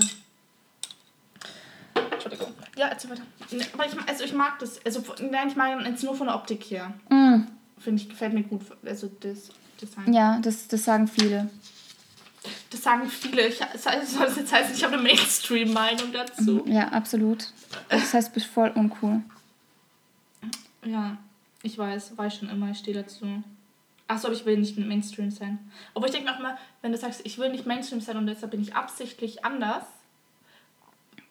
Entschuldigung. 2.23 2.53
Ja, 2.77 2.87
erzähl 2.87 3.11
weiter. 3.11 3.23
Aber 3.73 3.85
ich, 3.85 3.93
also 4.07 4.23
ich 4.23 4.33
mag 4.33 4.59
das. 4.59 4.83
Also, 4.85 5.03
nein, 5.19 5.47
ich 5.47 5.55
mag 5.55 5.85
jetzt 5.85 6.03
nur 6.03 6.15
von 6.15 6.27
der 6.27 6.35
Optik 6.35 6.63
her. 6.65 6.93
Mm, 7.09 7.43
Finde 7.79 8.01
ich, 8.01 8.09
gefällt 8.09 8.33
mir 8.33 8.43
gut. 8.43 8.61
Also 8.85 9.09
das 9.19 9.49
Design. 9.81 10.13
ja, 10.13 10.39
das, 10.39 10.67
das 10.67 10.83
sagen 10.83 11.07
viele. 11.07 11.49
Das 12.69 12.83
sagen 12.83 13.09
viele. 13.09 13.47
Ich, 13.47 13.59
es 13.73 13.83
soll 13.83 14.25
das 14.25 14.35
jetzt 14.35 14.53
heißen, 14.53 14.75
ich 14.75 14.83
habe 14.83 14.93
eine 14.93 15.03
Mainstream-Meinung 15.03 16.11
dazu. 16.11 16.63
Ja, 16.67 16.89
absolut. 16.89 17.47
Das 17.89 18.13
heißt, 18.13 18.29
du 18.29 18.33
bist 18.33 18.47
voll 18.47 18.71
uncool. 18.75 19.21
Ja, 20.85 21.17
ich 21.63 21.77
weiß, 21.77 22.17
weiß 22.17 22.37
schon 22.37 22.49
immer, 22.49 22.71
ich 22.71 22.79
stehe 22.79 22.97
dazu. 22.97 23.43
Achso, 24.07 24.27
aber 24.27 24.35
ich 24.35 24.45
will 24.45 24.57
nicht 24.57 24.77
Mainstream 24.77 25.31
sein. 25.31 25.59
Obwohl 25.93 26.09
ich 26.09 26.15
denke 26.15 26.29
mir 26.29 26.35
auch 26.35 26.41
mal, 26.41 26.57
wenn 26.81 26.91
du 26.91 26.97
sagst, 26.97 27.21
ich 27.23 27.37
will 27.37 27.49
nicht 27.49 27.65
Mainstream 27.65 28.01
sein 28.01 28.17
und 28.17 28.27
deshalb 28.27 28.51
bin 28.51 28.61
ich 28.61 28.75
absichtlich 28.75 29.45
anders, 29.45 29.85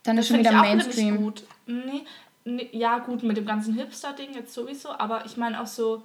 Dann 0.03 0.17
das 0.17 0.25
ist 0.25 0.29
schon 0.31 0.39
wieder 0.41 0.51
ich 0.51 0.57
auch 0.57 0.63
Mainstream. 0.63 1.17
gut. 1.19 1.43
Nee, 1.67 2.05
nee, 2.45 2.69
ja, 2.73 2.99
gut, 2.99 3.23
mit 3.23 3.37
dem 3.37 3.47
ganzen 3.47 3.75
Hipster-Ding 3.75 4.35
jetzt 4.35 4.55
sowieso, 4.55 4.91
aber 4.91 5.25
ich 5.27 5.37
meine 5.37 5.61
auch 5.61 5.67
so, 5.67 6.03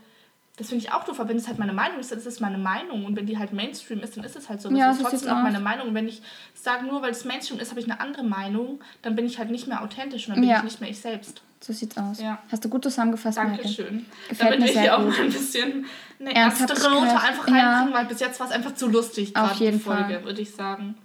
das 0.58 0.70
finde 0.70 0.86
ich 0.86 0.92
auch 0.94 1.04
doof, 1.04 1.20
aber 1.20 1.30
wenn 1.30 1.38
es 1.38 1.48
halt 1.48 1.60
meine 1.60 1.74
Meinung 1.74 2.00
ist, 2.00 2.12
dann 2.12 2.20
ist 2.20 2.25
es 2.28 2.40
meine 2.40 2.58
Meinung. 2.58 3.04
Und 3.04 3.18
wenn 3.18 3.25
die 3.25 3.38
halt 3.38 3.52
Mainstream 3.52 4.00
ist, 4.00 4.16
dann 4.16 4.24
ist 4.24 4.38
es 4.38 4.48
halt 4.48 4.62
so. 4.62 4.70
Das 4.70 4.78
Ja, 4.80 4.92
ist 4.92 5.00
so 5.00 5.04
trotzdem 5.10 5.34
aus. 5.34 5.44
meine 5.44 5.60
Meinung. 5.60 5.90
Und 5.90 5.96
wenn 5.96 6.08
ich 6.08 6.22
sage, 6.54 6.86
nur 6.86 7.02
weil 7.02 7.12
es 7.12 7.25
Mainstream 7.25 7.60
ist, 7.60 7.72
habe 7.72 7.82
ich 7.82 7.92
eine 7.92 8.00
andere 8.00 8.24
Meinung, 8.24 8.80
dann 9.02 9.16
bin 9.18 9.25
ich 9.25 9.38
halt 9.38 9.52
nicht 9.52 9.68
mehr 9.68 9.82
authentisch 9.84 10.28
und 10.30 10.36
dann 10.36 10.42
bin 10.42 10.50
Ja. 10.50 10.58
ich 10.60 10.64
nicht 10.64 10.80
mehr 10.82 10.90
ich 10.90 11.00
selbst. 11.00 11.42
So 11.60 11.74
sieht's 11.74 11.98
aus. 11.98 12.22
Ja. 12.22 12.38
Hast 12.50 12.64
du 12.64 12.70
gut 12.70 12.84
zusammengefasst. 12.84 13.38
Dankeschön. 13.38 14.06
Gefällt 14.30 14.50
Damit 14.54 14.60
mir 14.62 14.68
sehr 14.72 14.82
hier 14.84 14.98
auch 14.98 15.04
gut. 15.04 15.18
mal 15.18 15.24
ein 15.25 15.32
bisschen 15.34 15.86
eine 16.22 16.36
ernstere 16.36 16.90
Note 16.90 17.20
einfach 17.20 17.48
Ja. 17.50 17.54
reinbringen, 17.74 17.94
weil 17.94 18.06
bis 18.06 18.20
jetzt 18.22 18.40
war 18.40 18.48
es 18.48 18.54
einfach 18.54 18.75
zu 18.75 18.88
lustig, 18.88 19.36
Auf 19.36 19.50
gerade 19.50 19.64
jeden 19.64 19.80
Folge, 19.82 20.04
Fall. 20.06 20.24
würde 20.24 20.42
ich 20.42 20.52
sagen. 20.56 20.96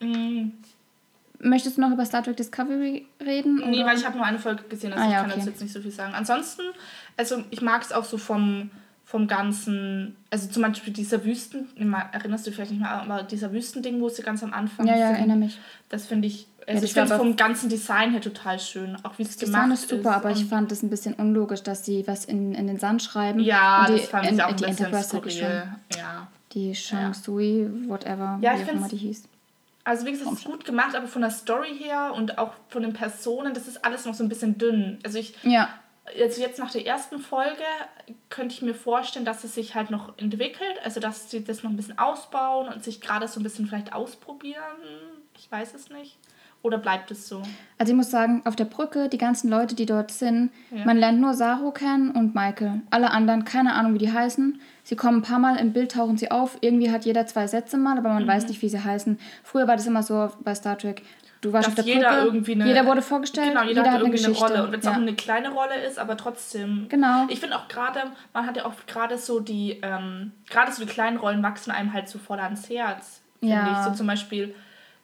Mm, 0.00 0.50
Möchtest 1.42 1.76
du 1.76 1.80
noch 1.80 1.90
über 1.90 2.04
Star 2.06 2.22
Trek 2.22 2.36
Discovery 2.36 3.06
reden? 3.20 3.56
Nee, 3.68 3.78
oder? 3.78 3.86
weil 3.90 3.98
ich 3.98 4.06
habe 4.06 4.16
nur 4.16 4.24
eine 4.26 4.38
Folge 4.38 4.62
gesehen, 4.68 4.92
also 4.92 5.04
Ah, 5.04 5.06
ich 5.08 5.12
ja, 5.12 5.20
kann 5.20 5.30
okay. 5.30 5.38
dazu 5.40 5.50
jetzt 5.50 5.60
nicht 5.62 5.72
so 5.72 5.80
viel 5.80 5.90
sagen. 5.90 6.14
Ansonsten, 6.14 6.62
also 7.16 7.42
ich 7.50 7.60
mag 7.62 7.82
es 7.82 7.92
auch 7.92 8.04
so 8.04 8.16
vom, 8.16 8.70
vom 9.04 9.26
ganzen, 9.26 10.16
also 10.30 10.48
zum 10.48 10.62
Beispiel 10.62 10.92
dieser 10.92 11.24
Wüsten, 11.24 11.68
erinnerst 12.12 12.46
du 12.46 12.50
dich 12.50 12.54
vielleicht 12.56 12.70
nicht 12.70 12.80
mehr, 12.80 12.90
aber 12.90 13.22
dieser 13.24 13.52
Wüstending, 13.52 14.00
wo 14.00 14.08
sie 14.08 14.22
ganz 14.22 14.42
am 14.42 14.52
Anfang 14.52 14.86
Ja, 14.86 14.96
ja, 14.96 15.06
sind, 15.08 15.16
erinnere 15.16 15.36
mich. 15.38 15.58
das 15.88 16.06
finde 16.06 16.28
ich, 16.28 16.46
also 16.66 16.80
das 16.80 16.84
ich 16.84 16.92
finde 16.94 17.16
vom 17.16 17.34
ganzen 17.34 17.68
Design 17.68 18.12
her 18.12 18.20
total 18.20 18.60
schön, 18.60 18.96
auch 19.02 19.18
wie 19.18 19.22
es 19.24 19.36
gemacht 19.36 19.64
Design 19.64 19.70
ist 19.72 19.88
super, 19.88 20.14
aber 20.16 20.30
ich 20.30 20.44
fand 20.44 20.70
es 20.70 20.82
ein 20.84 20.90
bisschen 20.90 21.14
unlogisch, 21.14 21.62
dass 21.64 21.84
sie 21.84 22.06
was 22.06 22.24
in, 22.24 22.54
in 22.54 22.68
den 22.68 22.78
Sand 22.78 23.02
schreiben. 23.02 23.40
Ja, 23.40 23.86
die, 23.88 23.94
das 23.96 24.06
fand 24.06 24.26
ich 24.26 24.30
in- 24.32 24.40
auch 24.40 24.48
ein 24.50 24.56
die 24.56 24.64
bisschen 24.66 24.86
Enterprise 24.86 25.08
skurril. 25.08 25.62
Ja. 25.96 26.28
Die 26.52 26.74
Shang 26.74 27.14
Sui, 27.14 27.66
whatever, 27.88 28.38
Ja, 28.40 28.52
wie 28.56 28.62
ich 28.62 28.68
auch 28.68 28.72
immer 28.74 28.88
die 28.88 28.96
hieß. 28.96 29.24
Also 29.84 30.06
wie 30.06 30.12
gesagt, 30.12 30.30
es 30.32 30.38
ist 30.40 30.44
gut 30.44 30.64
gemacht, 30.64 30.94
aber 30.94 31.08
von 31.08 31.22
der 31.22 31.30
Story 31.32 31.76
her 31.76 32.12
und 32.14 32.38
auch 32.38 32.52
von 32.68 32.82
den 32.82 32.92
Personen, 32.92 33.52
das 33.54 33.66
ist 33.66 33.84
alles 33.84 34.04
noch 34.06 34.14
so 34.14 34.22
ein 34.22 34.28
bisschen 34.28 34.56
dünn. 34.58 34.98
Also 35.04 35.18
ich, 35.18 35.34
Ja, 35.42 35.68
also 36.18 36.40
jetzt 36.40 36.58
nach 36.58 36.70
der 36.70 36.86
ersten 36.86 37.18
Folge 37.18 37.62
könnte 38.28 38.54
ich 38.54 38.62
mir 38.62 38.74
vorstellen, 38.74 39.24
dass 39.24 39.44
es 39.44 39.54
sich 39.54 39.74
halt 39.74 39.90
noch 39.90 40.16
entwickelt, 40.18 40.78
also 40.84 41.00
dass 41.00 41.30
sie 41.30 41.42
das 41.44 41.62
noch 41.62 41.70
ein 41.70 41.76
bisschen 41.76 41.98
ausbauen 41.98 42.68
und 42.68 42.82
sich 42.84 43.00
gerade 43.00 43.26
so 43.28 43.40
ein 43.40 43.42
bisschen 43.42 43.66
vielleicht 43.66 43.92
ausprobieren. 43.92 44.62
Ich 45.36 45.50
weiß 45.50 45.74
es 45.74 45.90
nicht. 45.90 46.18
Oder 46.62 46.78
bleibt 46.78 47.10
es 47.10 47.26
so? 47.28 47.42
Also 47.76 47.92
ich 47.92 47.96
muss 47.96 48.10
sagen, 48.12 48.42
auf 48.44 48.54
der 48.54 48.66
Brücke, 48.66 49.08
die 49.08 49.18
ganzen 49.18 49.50
Leute, 49.50 49.74
die 49.74 49.86
dort 49.86 50.12
sind, 50.12 50.52
Ja. 50.70 50.84
man 50.84 50.96
lernt 50.96 51.20
nur 51.20 51.34
Saru 51.34 51.72
kennen 51.72 52.12
und 52.12 52.36
Michael. 52.36 52.82
Alle 52.90 53.10
anderen, 53.10 53.44
keine 53.44 53.72
Ahnung, 53.74 53.94
wie 53.94 53.98
die 53.98 54.12
heißen. 54.12 54.60
Sie 54.84 54.96
kommen 54.96 55.18
ein 55.18 55.22
paar 55.22 55.38
Mal 55.38 55.56
im 55.56 55.72
Bild, 55.72 55.92
tauchen 55.92 56.16
sie 56.16 56.30
auf. 56.30 56.58
Irgendwie 56.60 56.90
hat 56.90 57.04
jeder 57.04 57.26
zwei 57.26 57.46
Sätze 57.46 57.76
mal, 57.78 57.98
aber 57.98 58.08
Mhm. 58.10 58.14
man 58.14 58.26
weiß 58.28 58.48
nicht, 58.48 58.60
wie 58.62 58.68
sie 58.68 58.82
heißen. 58.82 59.18
Früher 59.44 59.68
war 59.68 59.76
das 59.76 59.86
immer 59.86 60.02
so 60.02 60.30
bei 60.40 60.54
Star 60.54 60.76
Trek. 60.76 61.02
Du 61.40 61.52
warst 61.52 61.66
Dass 61.68 61.78
auf 61.78 61.84
der 61.84 61.94
jeder 61.94 62.10
Brücke, 62.10 62.24
irgendwie 62.26 62.52
eine- 62.52 62.66
jeder 62.68 62.86
wurde 62.86 63.02
vorgestellt, 63.02 63.48
Genau, 63.48 63.64
jeder, 63.64 63.80
hat 63.82 63.88
eine 63.88 63.98
irgendwie 63.98 64.18
eine 64.18 64.28
Geschichte. 64.28 64.52
Rolle. 64.52 64.64
Und 64.64 64.72
wenn 64.72 64.78
es 64.80 64.84
ja. 64.86 64.92
auch 64.92 64.96
eine 64.96 65.14
kleine 65.14 65.50
Rolle 65.50 65.74
ist, 65.86 65.98
aber 65.98 66.16
trotzdem. 66.16 66.86
Genau. 66.88 67.26
Ich 67.30 67.40
finde 67.40 67.56
auch 67.56 67.66
gerade, 67.66 68.00
man 68.32 68.46
hat 68.46 68.56
ja 68.56 68.64
auch 68.64 68.74
gerade 68.86 69.18
so 69.18 69.40
die, 69.40 69.80
ähm, 69.82 70.32
gerade 70.48 70.70
so 70.70 70.84
die 70.84 70.88
kleinen 70.88 71.16
Rollen 71.16 71.42
wachsen 71.42 71.72
einem 71.72 71.92
halt 71.92 72.08
so 72.08 72.18
voll 72.20 72.38
ans 72.38 72.68
Herz. 72.70 73.22
Finde 73.40 73.54
Ja. 73.56 73.72
ich. 73.80 73.84
So 73.88 73.92
zum 73.96 74.06
Beispiel, 74.06 74.54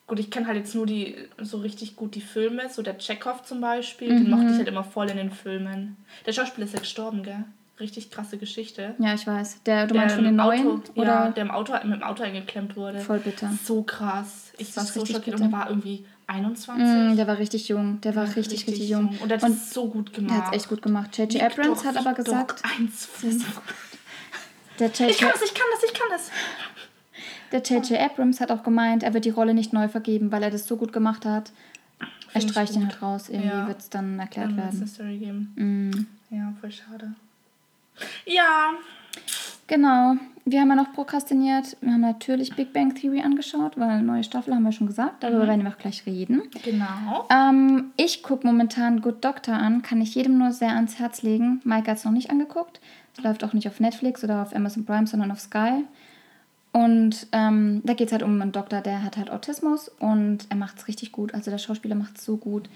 gut, 0.07 0.21
ich 0.21 0.31
kenne 0.31 0.47
halt 0.47 0.57
jetzt 0.57 0.77
nur 0.77 0.87
die, 0.87 1.17
so 1.39 1.59
richtig 1.59 1.97
gut 1.97 2.15
die 2.15 2.21
Filme, 2.21 2.69
so 2.69 2.83
der 2.83 2.99
Chekhov 2.99 3.43
zum 3.43 3.61
Beispiel, 3.61 4.09
den 4.11 4.25
Mhm. 4.25 4.31
mochte 4.31 4.51
ich 4.53 4.59
halt 4.59 4.69
immer 4.69 4.85
voll 4.85 5.11
in 5.11 5.17
den 5.17 5.33
Filmen. 5.33 5.97
Der 6.25 6.33
Schauspieler 6.33 6.67
ist 6.67 6.73
ja 6.75 6.79
gestorben, 6.81 7.25
gell? 7.25 7.45
Richtig 7.81 8.11
krasse 8.11 8.39
Geschichte. 8.39 8.95
Ja, 8.99 9.15
ich 9.15 9.27
weiß. 9.27 9.63
Der, 9.65 9.87
du 9.87 9.95
meinst 9.95 10.15
von 10.15 10.25
den 10.25 10.37
neuen? 10.37 10.67
Auto, 10.67 10.93
oder? 10.95 11.07
Ja, 11.07 11.31
der 11.31 11.45
im 11.45 11.51
Auto, 11.51 11.73
mit 11.73 11.95
dem 11.95 12.03
Auto 12.03 12.23
eingeklemmt 12.23 12.77
wurde. 12.77 13.01
Voll 13.01 13.21
bitter. 13.21 13.51
So 13.65 13.83
krass. 13.83 14.53
Ich 14.59 14.77
war 14.77 14.85
so 14.85 15.05
schockiert 15.05 15.37
und 15.37 15.43
der 15.43 15.53
war 15.53 15.69
irgendwie 15.69 16.05
21. 16.27 16.85
Mm, 16.85 17.17
der 17.17 17.27
war 17.27 17.39
richtig 17.39 17.69
jung. 17.69 18.01
Der 18.03 18.15
war 18.15 18.25
ja, 18.25 18.33
richtig, 18.33 18.61
richtig, 18.61 18.75
richtig 18.75 18.89
jung. 18.91 19.13
jung. 19.13 19.19
Und 19.23 19.31
der 19.31 19.41
hat 19.41 19.51
es 19.51 19.71
so 19.71 19.89
gut 19.89 20.13
gemacht. 20.13 20.31
Der 20.31 20.47
hat 20.47 20.55
es 20.55 20.61
echt 20.61 20.69
gut 20.69 20.83
gemacht. 20.83 21.17
J.J. 21.17 21.43
Abrams 21.43 21.85
hat 21.85 21.97
aber 21.97 22.15
gesagt... 22.15 22.63
1,5. 22.65 23.43
Der 24.79 24.89
J. 24.89 25.11
Ich 25.11 25.19
kann 25.19 25.31
das, 25.33 25.43
ich 25.43 25.55
kann 25.55 25.67
das, 25.73 25.83
ich 25.85 25.93
kann 25.93 26.09
das. 26.11 26.31
Der 27.51 27.63
J.J. 27.63 27.99
Abrams 27.99 28.41
hat 28.41 28.53
auch 28.53 28.63
gemeint, 28.63 29.03
er 29.03 29.15
wird 29.15 29.25
die 29.25 29.31
Rolle 29.31 29.55
nicht 29.55 29.73
neu 29.73 29.89
vergeben, 29.89 30.31
weil 30.31 30.43
er 30.43 30.51
das 30.51 30.67
so 30.67 30.77
gut 30.77 30.93
gemacht 30.93 31.25
hat. 31.25 31.51
Find 32.29 32.45
er 32.45 32.49
streicht 32.49 32.77
ihn 32.77 32.87
halt 32.87 33.03
raus. 33.03 33.29
Irgendwie 33.29 33.49
ja. 33.49 33.67
wird 33.67 33.81
es 33.81 33.91
dann 33.91 34.19
erklärt 34.19 34.57
werden. 34.57 35.19
Geben. 35.19 35.53
Mm. 35.57 36.35
Ja, 36.35 36.53
voll 36.61 36.71
schade. 36.71 37.15
Ja. 38.27 38.73
Genau. 39.67 40.17
Wir 40.45 40.61
haben 40.61 40.69
ja 40.71 40.77
noch 40.77 40.95
prokrastiniert. 40.95 41.77
Wir 41.83 41.93
haben 41.93 42.01
natürlich 42.01 42.57
Big 42.57 42.73
Bang 42.73 42.95
Theory 42.95 43.21
angeschaut, 43.21 43.77
weil 43.77 44.01
neue 44.03 44.25
Staffel 44.25 44.55
haben 44.55 44.63
wir 44.63 44.73
schon 44.73 44.87
gesagt. 44.87 45.23
Darüber 45.23 45.45
mhm. 45.45 45.49
werden 45.49 45.65
wir 45.65 45.71
auch 45.73 45.79
gleich 45.79 46.07
reden. 46.07 46.43
Genau. 46.65 47.27
Ähm, 47.31 47.93
ich 47.97 48.23
gucke 48.23 48.47
momentan 48.47 49.03
Good 49.03 49.23
Doctor 49.23 49.55
an. 49.55 49.83
Kann 49.83 50.01
ich 50.01 50.15
jedem 50.15 50.39
nur 50.39 50.53
sehr 50.53 50.71
ans 50.71 50.99
Herz 50.99 51.23
legen. 51.23 51.61
Mike 51.65 51.91
hat 51.91 51.99
es 51.99 52.05
noch 52.05 52.13
nicht 52.13 52.31
angeguckt. 52.31 52.81
Es 53.17 53.23
läuft 53.23 53.45
auch 53.45 53.53
nicht 53.53 53.69
auf 53.69 53.79
Netflix 53.79 54.25
oder 54.25 54.41
auf 54.41 54.55
Amazon 54.55 54.87
Prime, 54.87 55.07
sondern 55.07 55.31
auf 55.31 55.41
Sky. 55.41 55.85
Und 56.73 57.27
ähm, 57.33 57.83
da 57.85 57.95
geht 57.95 58.09
es 58.09 58.13
halt 58.13 58.23
um 58.23 58.41
einen 58.41 58.53
Doktor, 58.53 58.81
der 58.81 59.03
hat 59.03 59.17
halt 59.17 59.31
Autismus 59.31 59.89
und 59.89 60.47
er 60.49 60.57
macht 60.57 60.79
es 60.79 60.89
richtig 60.89 61.13
gut. 61.13 61.35
Also 61.35 61.51
der 61.51 61.59
Schauspieler 61.59 61.95
macht 61.95 62.19
es 62.19 62.25
so 62.25 62.37
gut. 62.37 62.69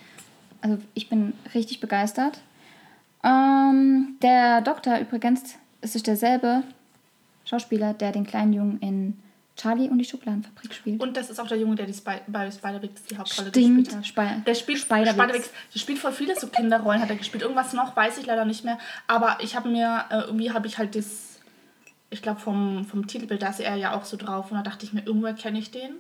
Also 0.61 0.79
ich 0.95 1.09
bin 1.09 1.35
richtig 1.55 1.81
begeistert. 1.81 2.41
Ähm, 3.25 4.17
der 4.21 4.61
Doktor 4.63 4.99
übrigens 4.99 5.57
es 5.83 5.97
ist 5.97 6.07
derselbe 6.07 6.63
Schauspieler, 7.45 7.93
der 7.93 8.13
den 8.13 8.25
kleinen 8.25 8.53
Jungen 8.53 8.81
in 8.81 9.23
Charlie 9.57 9.89
und 9.89 9.99
die 9.99 10.05
Schubladenfabrik 10.05 10.73
spielt. 10.73 11.03
Und 11.03 11.17
das 11.17 11.29
ist 11.29 11.39
auch 11.39 11.47
der 11.47 11.59
Junge, 11.59 11.75
der 11.75 11.87
die 11.87 11.93
Spy 11.93 12.21
bei 12.27 12.51
Spider-Wix 12.51 13.05
die 13.05 13.19
Hauptrolle 13.19 13.51
Stimmt, 13.51 13.89
gespielt 13.89 13.97
hat. 13.97 14.05
Sp 14.07 14.47
der 14.47 14.55
spielt 14.55 14.79
Spider-Wix. 14.79 15.13
Spider 15.13 15.45
der 15.75 15.79
spielt 15.79 15.99
voll 15.99 16.13
viele 16.13 16.39
so 16.39 16.47
Kinderrollen, 16.47 17.03
hat 17.03 17.11
er 17.11 17.17
gespielt. 17.17 17.43
Irgendwas 17.43 17.75
noch, 17.75 17.95
weiß 17.95 18.17
ich 18.19 18.27
leider 18.27 18.47
nicht 18.47 18.65
mehr. 18.65 18.79
Aber 19.09 19.39
ich 19.43 19.55
habe 19.55 19.69
mir, 19.69 20.05
äh, 20.09 20.21
irgendwie 20.21 20.53
habe 20.53 20.67
ich 20.67 20.79
halt 20.79 20.95
das, 20.95 21.41
ich 22.09 22.23
glaube 22.23 22.41
vom, 22.41 22.87
vom 22.87 23.07
Titelbild, 23.07 23.43
da 23.43 23.49
ist 23.49 23.61
er 23.61 23.75
ja 23.77 23.95
auch 23.95 24.05
so 24.05 24.17
drauf. 24.17 24.51
Und 24.51 24.57
da 24.57 24.63
dachte 24.63 24.87
ich 24.87 24.93
mir, 24.93 25.05
irgendwo 25.05 25.33
kenne 25.35 25.59
ich 25.59 25.71
den. 25.71 25.97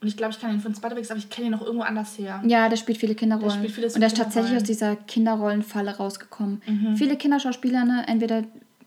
Und 0.00 0.06
ich 0.06 0.16
glaube, 0.16 0.32
ich 0.32 0.40
kann 0.40 0.52
ihn 0.52 0.60
von 0.60 0.74
Spider-Wix, 0.74 1.10
aber 1.10 1.18
ich 1.18 1.28
kenne 1.28 1.48
ihn 1.48 1.52
noch 1.52 1.62
irgendwo 1.62 1.82
anders 1.82 2.16
her. 2.18 2.40
Ja, 2.46 2.68
der 2.68 2.76
spielt 2.76 2.98
viele 2.98 3.16
Kinderrollen. 3.16 3.48
Der 3.48 3.58
spielt 3.58 3.74
viele 3.74 3.86
und 3.88 4.00
der 4.00 4.06
ist 4.06 4.16
tatsächlich 4.16 4.56
aus 4.56 4.62
dieser 4.62 4.94
Kinderrollenfalle 4.94 5.96
rausgekommen. 5.96 6.62
Mhm. 6.66 6.96
Viele 6.96 7.16
Kinderschauspieler, 7.16 7.84
ne, 7.84 8.04
entweder 8.06 8.44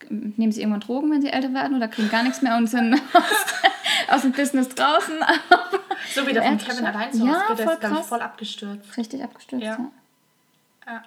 nehmen 0.09 0.51
sie 0.51 0.61
irgendwann 0.61 0.79
Drogen, 0.79 1.11
wenn 1.11 1.21
sie 1.21 1.29
älter 1.29 1.53
werden 1.53 1.75
oder 1.75 1.89
kriegen 1.89 2.09
gar 2.09 2.23
nichts 2.23 2.41
mehr 2.41 2.55
und 2.55 2.67
sind 2.67 2.93
aus, 3.13 4.15
aus 4.15 4.21
dem 4.21 4.31
Business 4.31 4.69
draußen. 4.69 5.15
so 6.15 6.25
wie 6.27 6.33
der 6.33 6.43
von 6.43 6.57
Kevin 6.57 6.85
allein 6.85 7.13
so 7.13 7.25
ja, 7.25 7.53
der 7.55 7.71
ist, 7.71 7.83
ich, 7.83 8.05
voll 8.05 8.21
abgestürzt. 8.21 8.97
Richtig 8.97 9.23
abgestürzt, 9.23 9.65
ja. 9.65 9.77
ja. 9.77 10.93
ja. 10.93 11.03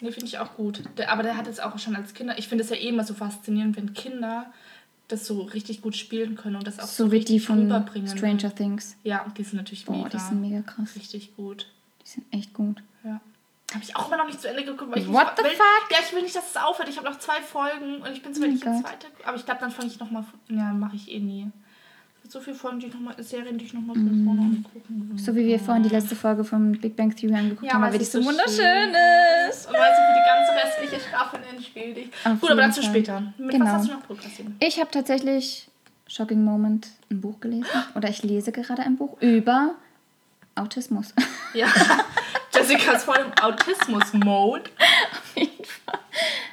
Nee, 0.00 0.10
finde 0.10 0.26
ich 0.26 0.38
auch 0.38 0.56
gut. 0.56 0.82
Der, 0.98 1.12
aber 1.12 1.22
der 1.22 1.36
hat 1.36 1.46
jetzt 1.46 1.62
auch 1.62 1.78
schon 1.78 1.94
als 1.94 2.14
Kinder, 2.14 2.36
ich 2.36 2.48
finde 2.48 2.64
es 2.64 2.70
ja 2.70 2.76
eh 2.76 2.88
immer 2.88 3.04
so 3.04 3.14
faszinierend, 3.14 3.76
wenn 3.76 3.94
Kinder 3.94 4.52
das 5.08 5.26
so 5.26 5.42
richtig 5.42 5.82
gut 5.82 5.96
spielen 5.96 6.36
können 6.36 6.56
und 6.56 6.66
das 6.66 6.78
auch 6.78 6.86
so, 6.86 7.04
so 7.04 7.10
richtig 7.10 7.36
die 7.36 7.40
von 7.40 7.60
rüberbringen. 7.60 8.16
Stranger 8.16 8.54
Things. 8.54 8.96
Ja, 9.02 9.26
die 9.36 9.44
sind 9.44 9.56
natürlich 9.56 9.84
Boah, 9.84 9.96
mega. 9.96 10.08
die 10.08 10.18
sind 10.18 10.40
mega 10.40 10.62
krass. 10.62 10.96
Richtig 10.96 11.36
gut. 11.36 11.66
Die 12.04 12.08
sind 12.08 12.26
echt 12.32 12.54
gut. 12.54 12.82
Ja. 13.04 13.20
Habe 13.72 13.84
ich 13.84 13.96
auch 13.96 14.08
immer 14.08 14.18
noch 14.18 14.26
nicht 14.26 14.40
zu 14.40 14.48
Ende 14.48 14.64
geguckt. 14.64 14.92
Weil 14.92 15.02
ich 15.02 15.08
What 15.08 15.32
the 15.36 15.44
will, 15.44 15.50
fuck? 15.50 15.90
Ja, 15.90 15.98
ich 16.06 16.12
will 16.14 16.22
nicht, 16.22 16.36
dass 16.36 16.50
es 16.50 16.56
aufhört. 16.56 16.88
Ich 16.88 16.96
habe 16.96 17.08
noch 17.08 17.18
zwei 17.18 17.40
Folgen 17.40 18.02
und 18.02 18.12
ich 18.12 18.22
bin 18.22 18.34
zwar 18.34 18.48
oh 18.48 18.50
nicht 18.50 18.64
in 18.64 18.82
zweite. 18.82 19.06
Aber 19.24 19.36
ich 19.36 19.44
glaube, 19.44 19.60
dann 19.60 19.70
fange 19.70 19.88
ich 19.88 19.98
nochmal. 19.98 20.24
Ja, 20.48 20.72
mache 20.72 20.96
ich 20.96 21.10
eh 21.10 21.20
nie. 21.20 21.50
So 22.32 22.40
viele 22.40 22.56
Folgen, 22.56 22.80
die 22.80 22.86
ich 22.86 22.94
noch 22.94 23.00
mal, 23.00 23.14
Serien, 23.22 23.58
die 23.58 23.66
ich 23.66 23.74
nochmal 23.74 23.94
von 23.94 24.22
mm. 24.22 24.24
vorne 24.24 24.40
angucken 24.40 25.10
will. 25.10 25.18
So 25.18 25.36
wie 25.36 25.44
wir 25.44 25.60
vorhin 25.60 25.82
die 25.82 25.90
letzte 25.90 26.16
Folge 26.16 26.44
von 26.44 26.72
Big 26.72 26.96
Bang 26.96 27.14
Theory 27.14 27.34
angeguckt 27.34 27.66
ja, 27.66 27.74
haben, 27.74 27.82
weil 27.82 27.98
die 27.98 28.06
so 28.06 28.24
wunderschön 28.24 28.88
ist. 29.50 29.66
Und 29.66 29.74
weil 29.74 29.92
sie 29.92 30.00
für 30.00 30.14
die 30.16 30.24
ganze 30.24 30.52
restliche 30.64 31.08
Staffel 31.10 31.40
entspielt. 31.54 31.98
Ich. 31.98 32.40
Gut, 32.40 32.50
aber 32.50 32.62
dazu 32.62 32.80
Fall. 32.80 32.90
später. 32.90 33.34
Mit 33.36 33.50
genau. 33.50 33.66
was 33.66 33.72
hast 33.72 33.88
du 33.88 33.92
noch 33.92 34.06
prokrastiniert? 34.06 34.54
Ich 34.60 34.80
habe 34.80 34.90
tatsächlich, 34.90 35.68
Shocking 36.08 36.42
Moment, 36.42 36.88
ein 37.10 37.20
Buch 37.20 37.38
gelesen. 37.38 37.66
Oder 37.96 38.08
ich 38.08 38.22
lese 38.22 38.50
gerade 38.50 38.80
ein 38.80 38.96
Buch 38.96 39.20
über 39.20 39.74
Autismus. 40.54 41.12
Ja, 41.52 41.66
Jessica 42.54 42.92
ist 42.92 43.04
voll 43.04 43.18
im 43.18 43.44
Autismus-Mode. 43.44 44.70
Auf 45.12 45.36
jeden 45.36 45.64
Fall. 45.66 45.98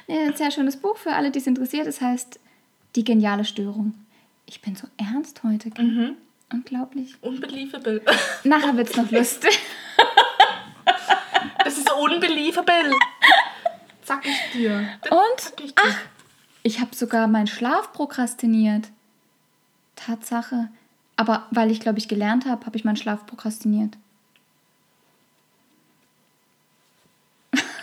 Ja, 0.08 0.26
ein 0.26 0.36
sehr 0.36 0.50
schönes 0.50 0.76
Buch 0.76 0.98
für 0.98 1.12
alle, 1.12 1.30
die 1.30 1.38
es 1.38 1.46
interessiert. 1.46 1.86
Es 1.86 2.02
heißt 2.02 2.38
Die 2.96 3.02
geniale 3.02 3.46
Störung. 3.46 3.94
Ich 4.50 4.60
bin 4.60 4.74
so 4.74 4.88
ernst 4.96 5.44
heute. 5.44 5.70
Mhm. 5.80 6.16
Unglaublich. 6.52 7.14
Unbelievable. 7.20 8.02
Nachher 8.44 8.76
wird 8.76 8.90
es 8.90 8.96
noch 8.96 9.08
lustig. 9.12 9.56
Das 11.62 11.78
ist 11.78 11.88
unbelievable. 11.92 12.90
Sag 14.02 14.26
ich 14.26 14.40
dir. 14.52 14.88
Das 15.02 15.12
Und? 15.12 15.64
Ich, 15.64 15.72
dir. 15.72 15.82
Ach, 15.86 15.98
ich 16.64 16.80
habe 16.80 16.96
sogar 16.96 17.28
meinen 17.28 17.46
Schlaf 17.46 17.92
prokrastiniert. 17.92 18.88
Tatsache. 19.94 20.68
Aber 21.14 21.46
weil 21.52 21.70
ich, 21.70 21.78
glaube 21.78 22.00
ich, 22.00 22.08
gelernt 22.08 22.44
habe, 22.44 22.66
habe 22.66 22.76
ich 22.76 22.82
meinen 22.82 22.96
Schlaf 22.96 23.26
prokrastiniert. 23.26 23.96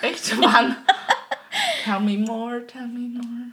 Echt? 0.02 0.38
Wann? 0.42 0.76
tell 1.84 2.00
me 2.00 2.18
more, 2.18 2.66
tell 2.68 2.88
me 2.88 3.10
more. 3.10 3.52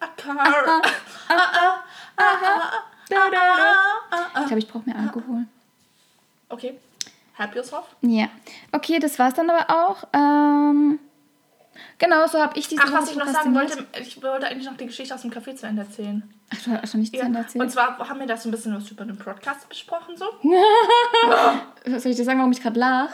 A 0.00 0.06
car. 0.16 0.82
Ich 4.40 4.46
glaube, 4.46 4.58
ich 4.58 4.68
brauche 4.68 4.84
mehr 4.88 4.96
Alkohol. 4.96 5.44
Okay. 6.48 6.78
Help 7.34 7.54
yourself? 7.54 7.86
Ja. 8.02 8.28
Okay, 8.72 8.98
das 8.98 9.18
war's 9.18 9.34
dann 9.34 9.50
aber 9.50 9.70
auch. 9.70 10.04
Ähm 10.12 10.98
Genau, 11.98 12.26
so 12.26 12.40
habe 12.40 12.58
ich 12.58 12.68
diese 12.68 12.82
Ach, 12.84 12.92
was 12.92 13.10
ich 13.10 13.16
noch 13.16 13.28
sagen 13.28 13.54
wollte, 13.54 13.86
ich 14.00 14.20
wollte 14.22 14.46
eigentlich 14.46 14.66
noch 14.66 14.76
die 14.76 14.86
Geschichte 14.86 15.14
aus 15.14 15.22
dem 15.22 15.30
Café 15.30 15.54
zu 15.54 15.66
Ende 15.66 15.82
erzählen. 15.82 16.22
Ach, 16.52 16.60
du 16.62 16.70
hast 16.72 16.90
schon 16.90 17.00
nicht 17.00 17.14
zu 17.14 17.22
Ende 17.22 17.38
erzählt? 17.38 17.62
Und 17.62 17.70
zwar 17.70 17.96
haben 17.96 18.18
wir 18.20 18.26
da 18.26 18.36
so 18.36 18.48
ein 18.48 18.52
bisschen 18.52 18.74
was 18.74 18.90
über 18.90 19.04
den 19.04 19.16
Podcast 19.16 19.68
besprochen, 19.68 20.16
so. 20.16 20.26
Soll 21.86 22.10
ich 22.10 22.16
dir 22.16 22.24
sagen, 22.24 22.38
warum 22.38 22.52
ich 22.52 22.60
gerade 22.60 22.78
lach? 22.78 23.10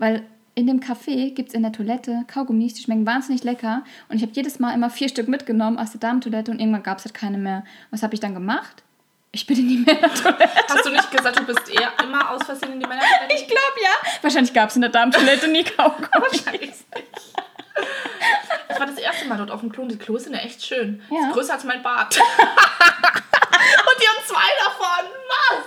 Weil 0.00 0.24
in 0.54 0.66
dem 0.66 0.80
Café 0.80 1.32
gibt 1.34 1.50
es 1.50 1.54
in 1.54 1.62
der 1.62 1.72
Toilette 1.72 2.24
Kaugummis, 2.26 2.72
die 2.74 2.82
schmecken 2.82 3.04
wahnsinnig 3.06 3.44
lecker. 3.44 3.84
Und 4.08 4.16
ich 4.16 4.22
habe 4.22 4.32
jedes 4.34 4.58
Mal 4.58 4.72
immer 4.74 4.88
vier 4.88 5.10
Stück 5.10 5.28
mitgenommen 5.28 5.78
aus 5.78 5.90
der 5.92 6.00
Damentoilette 6.00 6.50
und 6.50 6.58
irgendwann 6.58 6.82
gab 6.82 6.98
es 6.98 7.04
halt 7.04 7.12
keine 7.14 7.36
mehr. 7.36 7.64
Was 7.90 8.02
habe 8.02 8.14
ich 8.14 8.20
dann 8.20 8.32
gemacht? 8.34 8.82
Ich 9.30 9.46
bin 9.46 9.58
in 9.58 9.68
die 9.68 9.76
Männertoilette. 9.86 10.48
Hast 10.68 10.86
du 10.86 10.90
nicht 10.90 11.10
gesagt, 11.10 11.38
du 11.38 11.44
bist 11.44 11.68
eher 11.68 11.92
immer 12.02 12.30
aus 12.30 12.42
Versehen 12.44 12.72
in 12.72 12.80
die 12.80 12.86
Männertoilette? 12.86 13.34
Ich 13.34 13.46
glaube 13.46 13.60
ja. 13.82 13.90
Wahrscheinlich 14.22 14.54
gab 14.54 14.70
es 14.70 14.76
in 14.76 14.80
der 14.80 14.90
Damentoilette 14.90 15.48
nie 15.48 15.64
Kaugummis. 15.64 16.08
Wahrscheinlich 16.12 16.60
nicht. 16.62 16.86
Ich 18.70 18.80
war 18.80 18.86
das 18.86 18.96
erste 18.98 19.28
Mal 19.28 19.36
dort 19.36 19.50
auf 19.50 19.60
dem 19.60 19.70
Klo 19.70 19.82
und 19.82 19.92
die 19.92 19.98
Klos 19.98 20.24
sind 20.24 20.32
ja 20.32 20.38
echt 20.40 20.64
schön. 20.64 21.02
Ja. 21.10 21.26
ist 21.28 21.34
größer 21.34 21.52
als 21.52 21.64
mein 21.64 21.82
Bad. 21.82 22.16
und 22.18 22.24
die 24.00 24.08
haben 24.08 24.24
zwei 24.26 24.50
davon. 24.64 25.04
Was? 25.28 25.64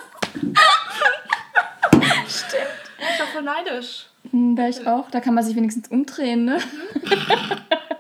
Stimmt. 2.28 2.82
Ich 2.98 3.20
war 3.20 3.28
voll 3.28 3.44
neidisch. 3.44 4.08
Hm, 4.34 4.56
da 4.56 4.68
ich 4.68 4.86
auch. 4.88 5.10
Da 5.12 5.20
kann 5.20 5.36
man 5.36 5.44
sich 5.44 5.56
wenigstens 5.56 5.88
umdrehen, 5.90 6.46
ne? 6.46 6.58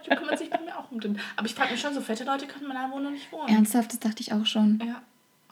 Da 0.05 0.15
kann 0.15 0.25
man 0.25 0.37
sich 0.37 0.49
bei 0.49 0.59
mir 0.59 0.77
auch 0.77 0.91
umdrehen. 0.91 1.17
Aber 1.37 1.45
ich 1.45 1.53
frage 1.53 1.71
mich 1.71 1.79
schon, 1.79 1.93
so 1.93 2.01
fette 2.01 2.23
Leute 2.25 2.45
können 2.47 2.63
in 2.63 2.67
meiner 2.67 2.91
Wohnung 2.91 3.13
nicht 3.13 3.31
wohnen. 3.31 3.47
Ernsthaft, 3.47 3.93
das 3.93 3.99
dachte 3.99 4.21
ich 4.21 4.33
auch 4.33 4.45
schon. 4.45 4.81
Ja. 4.85 5.01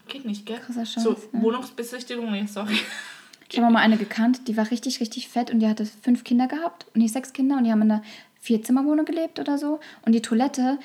Geht 0.07 0.25
nicht, 0.25 0.45
gell? 0.45 0.57
Krasser 0.59 0.85
Scheiß, 0.85 1.03
So, 1.03 1.11
ne? 1.11 1.17
Wohnungsbesichtigung, 1.43 2.31
nee, 2.31 2.45
sorry. 2.47 2.77
Ich 3.49 3.59
habe 3.59 3.71
mal 3.71 3.79
eine 3.79 3.97
gekannt, 3.97 4.47
die 4.47 4.57
war 4.57 4.71
richtig, 4.71 4.99
richtig 5.01 5.27
fett 5.29 5.51
und 5.51 5.59
die 5.59 5.67
hatte 5.67 5.85
fünf 5.85 6.23
Kinder 6.23 6.47
gehabt 6.47 6.85
und 6.93 7.01
nicht 7.01 7.13
sechs 7.13 7.31
Kinder 7.33 7.57
und 7.57 7.65
die 7.65 7.71
haben 7.71 7.81
in 7.81 7.91
einer 7.91 8.03
Vierzimmerwohnung 8.39 9.05
gelebt 9.05 9.39
oder 9.39 9.57
so. 9.57 9.79
Und 10.05 10.13
die 10.13 10.21
Toilette, 10.21 10.79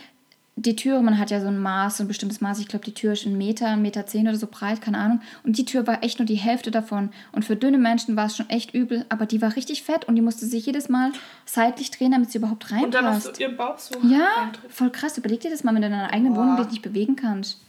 die 0.58 0.74
Türe, 0.74 1.02
man 1.02 1.18
hat 1.18 1.30
ja 1.30 1.38
so 1.40 1.48
ein 1.48 1.58
Maß, 1.58 1.98
so 1.98 2.04
ein 2.04 2.08
bestimmtes 2.08 2.40
Maß. 2.40 2.58
Ich 2.60 2.68
glaube, 2.68 2.84
die 2.86 2.94
Tür 2.94 3.12
ist 3.12 3.26
ein 3.26 3.36
Meter, 3.36 3.68
ein 3.68 3.82
Meter 3.82 4.06
zehn 4.06 4.26
oder 4.26 4.38
so 4.38 4.46
breit, 4.46 4.80
keine 4.80 4.96
Ahnung. 4.96 5.20
Und 5.44 5.58
die 5.58 5.66
Tür 5.66 5.86
war 5.86 6.02
echt 6.02 6.18
nur 6.18 6.24
die 6.24 6.36
Hälfte 6.36 6.70
davon. 6.70 7.10
Und 7.32 7.44
für 7.44 7.56
dünne 7.56 7.76
Menschen 7.76 8.16
war 8.16 8.26
es 8.26 8.38
schon 8.38 8.48
echt 8.48 8.72
übel, 8.72 9.04
aber 9.10 9.26
die 9.26 9.42
war 9.42 9.54
richtig 9.54 9.82
fett 9.82 10.06
und 10.06 10.14
die 10.14 10.22
musste 10.22 10.46
sich 10.46 10.64
jedes 10.64 10.88
Mal 10.88 11.12
seitlich 11.44 11.90
drehen, 11.90 12.12
damit 12.12 12.32
sie 12.32 12.38
überhaupt 12.38 12.72
reinpasst. 12.72 12.84
Und 12.86 12.94
dann 12.94 13.06
hast 13.06 13.36
du 13.36 13.42
ihren 13.42 13.56
Bauch 13.56 13.78
so 13.78 13.98
Ja, 14.02 14.50
voll 14.70 14.90
krass. 14.90 15.18
Überleg 15.18 15.40
dir 15.40 15.50
das 15.50 15.62
mal, 15.62 15.74
wenn 15.74 15.82
du 15.82 15.88
in 15.88 15.92
deiner 15.92 16.10
eigenen 16.10 16.32
Boah. 16.32 16.40
Wohnung 16.40 16.56
dich 16.56 16.70
nicht 16.70 16.82
bewegen 16.82 17.16
kannst. 17.16 17.60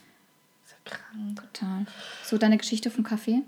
Das 0.64 0.72
ist 0.72 0.78
ja 0.86 0.98
krank. 0.98 1.42
Total. 1.54 1.86
So, 2.24 2.38
deine 2.38 2.58
Geschichte 2.58 2.90
vom 2.90 3.04
Kaffee? 3.04 3.42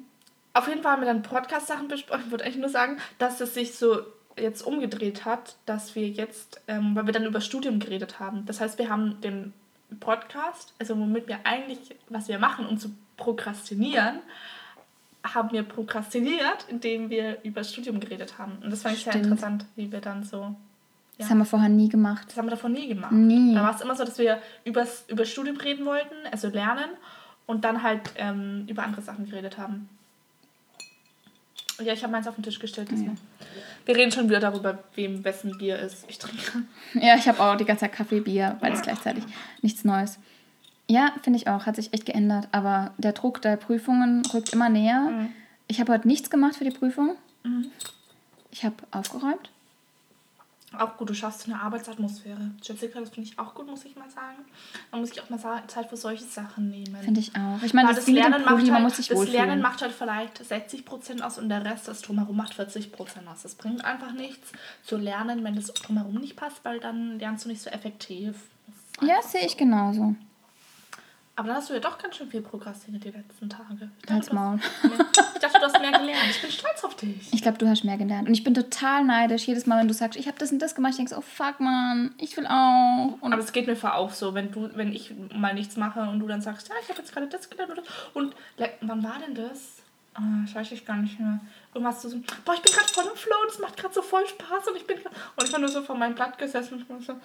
Auf 0.54 0.68
jeden 0.68 0.82
Fall 0.84 0.94
haben 0.94 1.02
wir 1.02 1.08
dann 1.08 1.22
Podcast-Sachen 1.22 1.88
besprochen. 1.88 2.24
Ich 2.26 2.32
würde 2.32 2.44
eigentlich 2.44 2.58
nur 2.58 2.70
sagen, 2.70 2.98
dass 3.20 3.40
es 3.40 3.54
sich 3.54 3.76
so 3.76 4.02
jetzt 4.40 4.62
umgedreht 4.62 5.26
hat, 5.26 5.56
dass 5.66 5.96
wir 5.96 6.08
jetzt, 6.08 6.62
ähm, 6.68 6.96
weil 6.96 7.06
wir 7.06 7.14
dann 7.14 7.26
über 7.26 7.42
Studium 7.42 7.80
geredet 7.80 8.20
haben. 8.20 8.46
Das 8.46 8.62
heißt, 8.62 8.78
wir 8.78 8.90
haben 8.90 9.22
den 9.22 9.54
Podcast, 10.00 10.74
also 10.80 10.98
womit 10.98 11.28
wir 11.28 11.40
eigentlich, 11.44 11.96
was 12.10 12.28
wir 12.28 12.40
machen, 12.40 12.66
um 12.66 12.78
zu 12.78 12.92
prokrastinieren, 13.18 14.20
haben 15.24 15.52
wir 15.52 15.64
prokrastiniert, 15.64 16.66
indem 16.70 17.10
wir 17.10 17.44
über 17.44 17.64
Studium 17.64 18.00
geredet 18.00 18.38
haben. 18.38 18.58
Und 18.64 18.72
das 18.72 18.84
fand 18.84 18.96
ich 18.96 19.04
sehr 19.04 19.14
Stimmt. 19.14 19.26
interessant, 19.26 19.66
wie 19.76 19.92
wir 19.92 20.02
dann 20.02 20.24
so. 20.24 20.56
Das 21.18 21.30
haben 21.30 21.40
wir 21.40 21.46
vorher 21.46 21.68
nie 21.68 21.90
gemacht. 21.90 22.28
Das 22.30 22.38
haben 22.38 22.46
wir 22.46 22.52
davon 22.52 22.72
nie 22.72 22.88
gemacht. 22.88 23.12
Nie. 23.12 23.54
Da 23.54 23.64
war 23.64 23.76
es 23.76 23.82
immer 23.82 23.96
so, 23.96 24.06
dass 24.06 24.18
wir 24.18 24.42
übers, 24.64 25.04
über 25.10 25.26
Studium 25.26 25.58
reden 25.58 25.86
wollten, 25.86 26.16
also 26.32 26.48
lernen, 26.48 26.90
und 27.46 27.66
dann 27.66 27.84
halt 27.84 28.14
ähm, 28.16 28.66
über 28.70 28.84
andere 28.84 29.02
Sachen 29.02 29.26
geredet 29.26 29.58
haben. 29.58 29.90
Ja, 31.84 31.94
ich 31.94 32.04
habe 32.04 32.12
meins 32.12 32.28
auf 32.28 32.36
den 32.36 32.44
Tisch 32.44 32.60
gestellt 32.60 32.90
diesmal. 32.92 33.16
Wir 33.86 33.96
reden 33.96 34.12
schon 34.12 34.30
wieder 34.30 34.40
darüber, 34.40 34.84
wem 34.96 35.24
wessen 35.24 35.58
Bier 35.58 35.80
ist. 35.80 36.06
Ich 36.08 36.20
trinke. 36.20 36.64
Ja, 36.94 37.16
ich 37.16 37.28
habe 37.28 37.40
auch 37.42 37.56
die 37.56 37.66
ganze 37.66 37.82
Zeit 37.82 37.94
Kaffee, 37.94 38.20
Bier, 38.20 38.58
beides 38.60 38.82
gleichzeitig. 38.82 39.24
Nichts 39.62 39.84
Neues. 39.84 40.20
Ja, 40.88 41.14
finde 41.22 41.38
ich 41.38 41.48
auch. 41.48 41.66
Hat 41.66 41.76
sich 41.76 41.94
echt 41.94 42.06
geändert. 42.06 42.48
Aber 42.52 42.94
der 42.98 43.14
Druck 43.14 43.42
der 43.42 43.58
Prüfungen 43.58 44.24
rückt 44.34 44.54
immer 44.54 44.70
näher. 44.70 45.02
Mhm. 45.02 45.30
Ich 45.68 45.80
habe 45.80 45.94
heute 45.94 46.08
nichts 46.08 46.30
gemacht 46.30 46.56
für 46.56 46.64
die 46.64 46.72
Prüfung. 46.72 47.16
Ich 48.52 48.66
habe 48.66 48.76
aufgeräumt. 48.92 49.52
Auch 50.78 50.98
gut, 50.98 51.10
du 51.10 51.16
schaffst 51.16 51.48
eine 51.48 51.60
Arbeitsatmosphäre. 51.60 52.52
Jessica, 52.62 53.00
das 53.00 53.10
finde 53.10 53.28
ich 53.28 53.40
auch 53.40 53.56
gut, 53.56 53.66
muss 53.68 53.86
ich 53.86 53.96
mal 53.96 54.10
sagen. 54.10 54.38
Man 54.92 55.02
muss 55.02 55.10
sich 55.10 55.22
auch 55.22 55.30
mal 55.30 55.40
Zeit 55.68 55.90
für 55.90 55.98
solche 55.98 56.24
Sachen 56.24 56.70
nehmen. 56.70 56.96
Finde 57.02 57.20
ich 57.20 57.36
auch. 57.36 57.64
Ich 57.64 57.74
meine, 57.74 57.90
das, 57.90 57.98
das 57.98 58.08
Lernen, 58.08 58.44
macht 58.46 58.68
man 58.68 58.84
halt, 58.84 58.96
sich 58.96 59.08
das. 59.08 59.28
Lernen 59.30 59.62
macht 59.62 59.82
halt 59.82 59.94
vielleicht 59.94 60.40
60% 60.42 61.22
aus 61.22 61.40
und 61.40 61.50
der 61.50 61.66
Rest, 61.66 61.88
das 61.88 62.02
Drumherum, 62.02 62.38
macht 62.38 62.54
40% 62.54 62.92
aus. 63.32 63.42
Das 63.42 63.56
bringt 63.56 63.84
einfach 63.84 64.12
nichts 64.12 64.52
zu 64.84 64.98
lernen, 64.98 65.44
wenn 65.44 65.56
das 65.56 65.74
Drumherum 65.74 66.16
nicht 66.16 66.36
passt, 66.36 66.64
weil 66.64 66.80
dann 66.80 67.18
lernst 67.18 67.46
du 67.46 67.50
nicht 67.50 67.62
so 67.62 67.72
effektiv. 67.72 68.36
Ja, 69.02 69.22
sehe 69.24 69.46
ich 69.46 69.54
so. 69.54 69.58
genauso. 69.58 70.16
Aber 71.40 71.48
dann 71.48 71.56
hast 71.56 71.70
du 71.70 71.74
ja 71.74 71.80
doch 71.80 71.98
ganz 71.98 72.18
schön 72.18 72.30
viel 72.30 72.42
prokrastiniert 72.42 73.02
die 73.06 73.12
letzten 73.12 73.50
Tage. 73.50 73.90
Ich 74.02 74.06
dachte, 74.08 74.14
Halt's 74.14 74.28
du 74.28 74.34
hast 74.34 74.34
Maul. 74.34 74.56
mehr- 74.58 75.06
ich 75.36 75.40
dachte, 75.40 75.58
du 75.60 75.66
hast 75.66 75.80
mehr 75.80 75.92
gelernt. 75.94 76.30
Ich 76.32 76.42
bin 76.42 76.52
stolz 76.52 76.84
auf 76.84 76.96
dich. 76.96 77.34
Ich 77.34 77.42
glaube, 77.42 77.58
du 77.58 77.66
hast 77.70 77.86
mehr 77.86 77.96
gelernt. 77.98 78.28
Und 78.28 78.34
ich 78.34 78.44
bin 78.44 78.54
total 78.54 79.06
neidisch. 79.06 79.48
Jedes 79.48 79.66
Mal, 79.66 79.80
wenn 79.80 79.88
du 79.88 79.94
sagst, 79.94 80.20
ich 80.20 80.28
habe 80.28 80.38
das 80.38 80.52
und 80.52 80.60
das 80.60 80.76
gemacht, 80.76 80.92
ich 80.92 80.98
denke, 80.98 81.16
oh 81.18 81.22
fuck, 81.22 81.62
man, 81.62 82.14
ich 82.18 82.36
will 82.36 82.46
auch. 82.46 83.18
Und 83.22 83.32
Aber 83.32 83.42
es 83.42 83.54
geht 83.54 83.68
mir 83.68 83.78
vor 83.78 83.94
auch 83.96 84.12
so, 84.12 84.34
wenn 84.34 84.52
du, 84.52 84.70
wenn 84.76 84.92
ich 84.92 85.14
mal 85.34 85.54
nichts 85.54 85.78
mache 85.78 86.02
und 86.02 86.20
du 86.20 86.28
dann 86.28 86.42
sagst, 86.42 86.68
ja, 86.68 86.76
ich 86.84 86.90
habe 86.90 87.00
jetzt 87.00 87.14
gerade 87.14 87.28
das 87.28 87.50
gelernt 87.50 87.72
oder 87.72 87.84
und 88.16 88.36
wann 88.82 89.02
war 89.02 89.16
denn 89.26 89.34
das? 89.34 89.78
Ah, 90.16 90.42
das 90.46 90.54
weiß 90.56 90.74
ich 90.74 90.86
gar 90.86 90.98
nicht 90.98 91.22
mehr. 91.22 91.40
Irgendwas 91.74 92.02
so, 92.02 92.10
so 92.10 92.18
boah, 92.44 92.54
ich 92.54 92.62
bin 92.62 92.74
gerade 92.74 92.90
voll 92.92 93.06
im 93.10 93.16
Flow, 93.18 93.38
das 93.48 93.60
macht 93.60 93.78
gerade 93.78 93.94
so 93.94 94.02
voll 94.02 94.28
Spaß 94.28 94.68
und 94.68 94.76
ich 94.76 94.86
bin 94.86 94.98
grad- 95.02 95.14
und 95.38 95.46
ich 95.48 95.54
war 95.54 95.60
nur 95.62 95.70
so 95.70 95.82
vor 95.84 95.96
meinem 95.96 96.16
Blatt 96.16 96.38
gesessen 96.38 96.74
und 96.74 96.82
ich 96.82 96.90
war 96.90 97.00
so. 97.00 97.14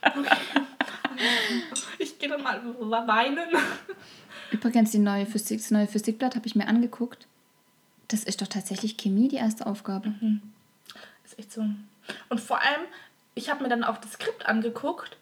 Okay. 0.00 0.36
Ich 1.98 2.18
gehe 2.18 2.28
dann 2.28 2.42
mal 2.42 2.60
weinen. 3.08 3.48
Übrigens, 4.50 4.90
die 4.92 4.98
neue 4.98 5.26
Physik, 5.26 5.58
das 5.58 5.70
neue 5.70 5.86
Physikblatt 5.86 6.36
habe 6.36 6.46
ich 6.46 6.54
mir 6.54 6.66
angeguckt. 6.68 7.26
Das 8.08 8.24
ist 8.24 8.40
doch 8.40 8.46
tatsächlich 8.46 8.96
Chemie, 8.96 9.28
die 9.28 9.36
erste 9.36 9.66
Aufgabe. 9.66 10.14
ist 11.24 11.38
echt 11.38 11.52
so. 11.52 11.64
Und 12.30 12.40
vor 12.40 12.58
allem, 12.60 12.80
ich 13.34 13.50
habe 13.50 13.62
mir 13.62 13.68
dann 13.68 13.84
auch 13.84 13.98
das 13.98 14.12
Skript 14.12 14.46
angeguckt 14.46 15.16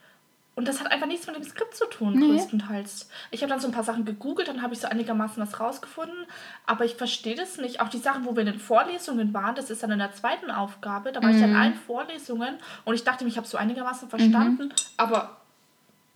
und 0.55 0.69
das 0.69 0.81
hat 0.81 0.91
einfach 0.93 1.07
nichts 1.09 1.27
mit 1.27 1.35
dem 1.37 1.43
Skript 1.43 1.75
zu 1.77 1.85
tun, 1.87 2.15
Nee. 2.15 2.29
größtenteils. 2.29 3.09
Ich 3.33 3.43
habe 3.43 3.51
dann 3.51 3.61
so 3.61 3.67
ein 3.67 3.73
paar 3.75 3.83
Sachen 3.85 4.05
gegoogelt, 4.05 4.47
dann 4.49 4.63
habe 4.63 4.73
ich 4.73 4.81
so 4.81 4.87
einigermaßen 4.89 5.43
was 5.43 5.59
rausgefunden, 5.61 6.25
aber 6.65 6.85
ich 6.85 6.95
verstehe 6.95 7.35
das 7.35 7.59
nicht. 7.59 7.81
Auch 7.81 7.89
die 7.89 7.99
Sachen, 7.99 8.25
wo 8.25 8.35
wir 8.37 8.41
in 8.41 8.53
den 8.53 8.61
Vorlesungen 8.61 9.35
waren, 9.35 9.55
das 9.57 9.69
ist 9.69 9.83
dann 9.83 9.91
in 9.91 9.99
der 9.99 10.13
zweiten 10.13 10.51
Aufgabe, 10.53 11.11
da 11.13 11.23
war 11.23 11.31
ich 11.31 11.41
ja 11.41 11.47
in 11.47 11.57
allen 11.57 11.75
Vorlesungen 11.75 12.57
und 12.85 12.95
ich 12.95 13.03
dachte, 13.05 13.27
ich 13.27 13.37
habe 13.37 13.47
so 13.49 13.59
einigermaßen 13.59 14.09
verstanden, 14.09 14.73
aber 14.97 15.41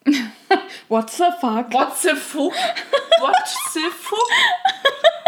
What 0.89 1.11
the 1.11 1.31
fuck? 1.41 1.73
what 1.73 1.97
the 2.03 2.17
fuck? 2.17 2.55
What 3.21 3.49
the 3.75 3.91
fuck? 3.91 4.19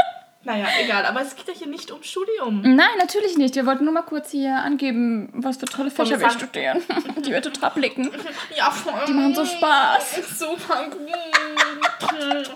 Naja, 0.45 0.67
egal, 0.81 1.07
aber 1.07 1.21
es 1.21 1.37
geht 1.37 1.47
ja 1.47 1.55
hier 1.55 1.69
nicht 1.69 1.93
um 1.93 2.03
Studium. 2.03 2.63
Nein, 2.63 2.99
natürlich 2.99 3.39
nicht. 3.39 3.55
Wir 3.55 3.65
wollten 3.65 3.85
nur 3.85 3.95
mal 3.95 4.03
kurz 4.03 4.33
hier 4.33 4.57
angeben, 4.57 5.29
was 5.35 5.59
für 5.59 5.67
tolle 5.67 5.91
Fächer 5.91 6.19
wir 6.19 6.31
studieren. 6.31 6.83
Die 7.25 7.31
wir 7.31 7.41
total 7.41 7.71
blicken. 7.71 8.11
Ja, 8.57 8.71
voll. 8.73 9.05
Die 9.07 9.13
machen 9.13 9.37
so 9.37 9.45
Spaß. 9.45 10.37
Super 10.39 10.89
gut. 10.91 12.51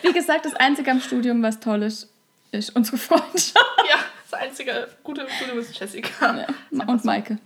Wie 0.00 0.12
gesagt, 0.12 0.46
das 0.46 0.54
Einzige 0.54 0.90
am 0.90 1.00
Studium, 1.00 1.42
was 1.42 1.60
toll 1.60 1.82
ist, 1.82 2.10
ist 2.50 2.74
unsere 2.74 2.96
Freundschaft. 2.96 3.56
Ja, 3.90 3.98
das 4.30 4.40
einzige 4.40 4.88
gute 5.04 5.26
Studium 5.36 5.58
ist 5.58 5.78
Jessica. 5.78 6.46
Ja. 6.70 6.84
Und 6.86 7.04
Maike. 7.04 7.36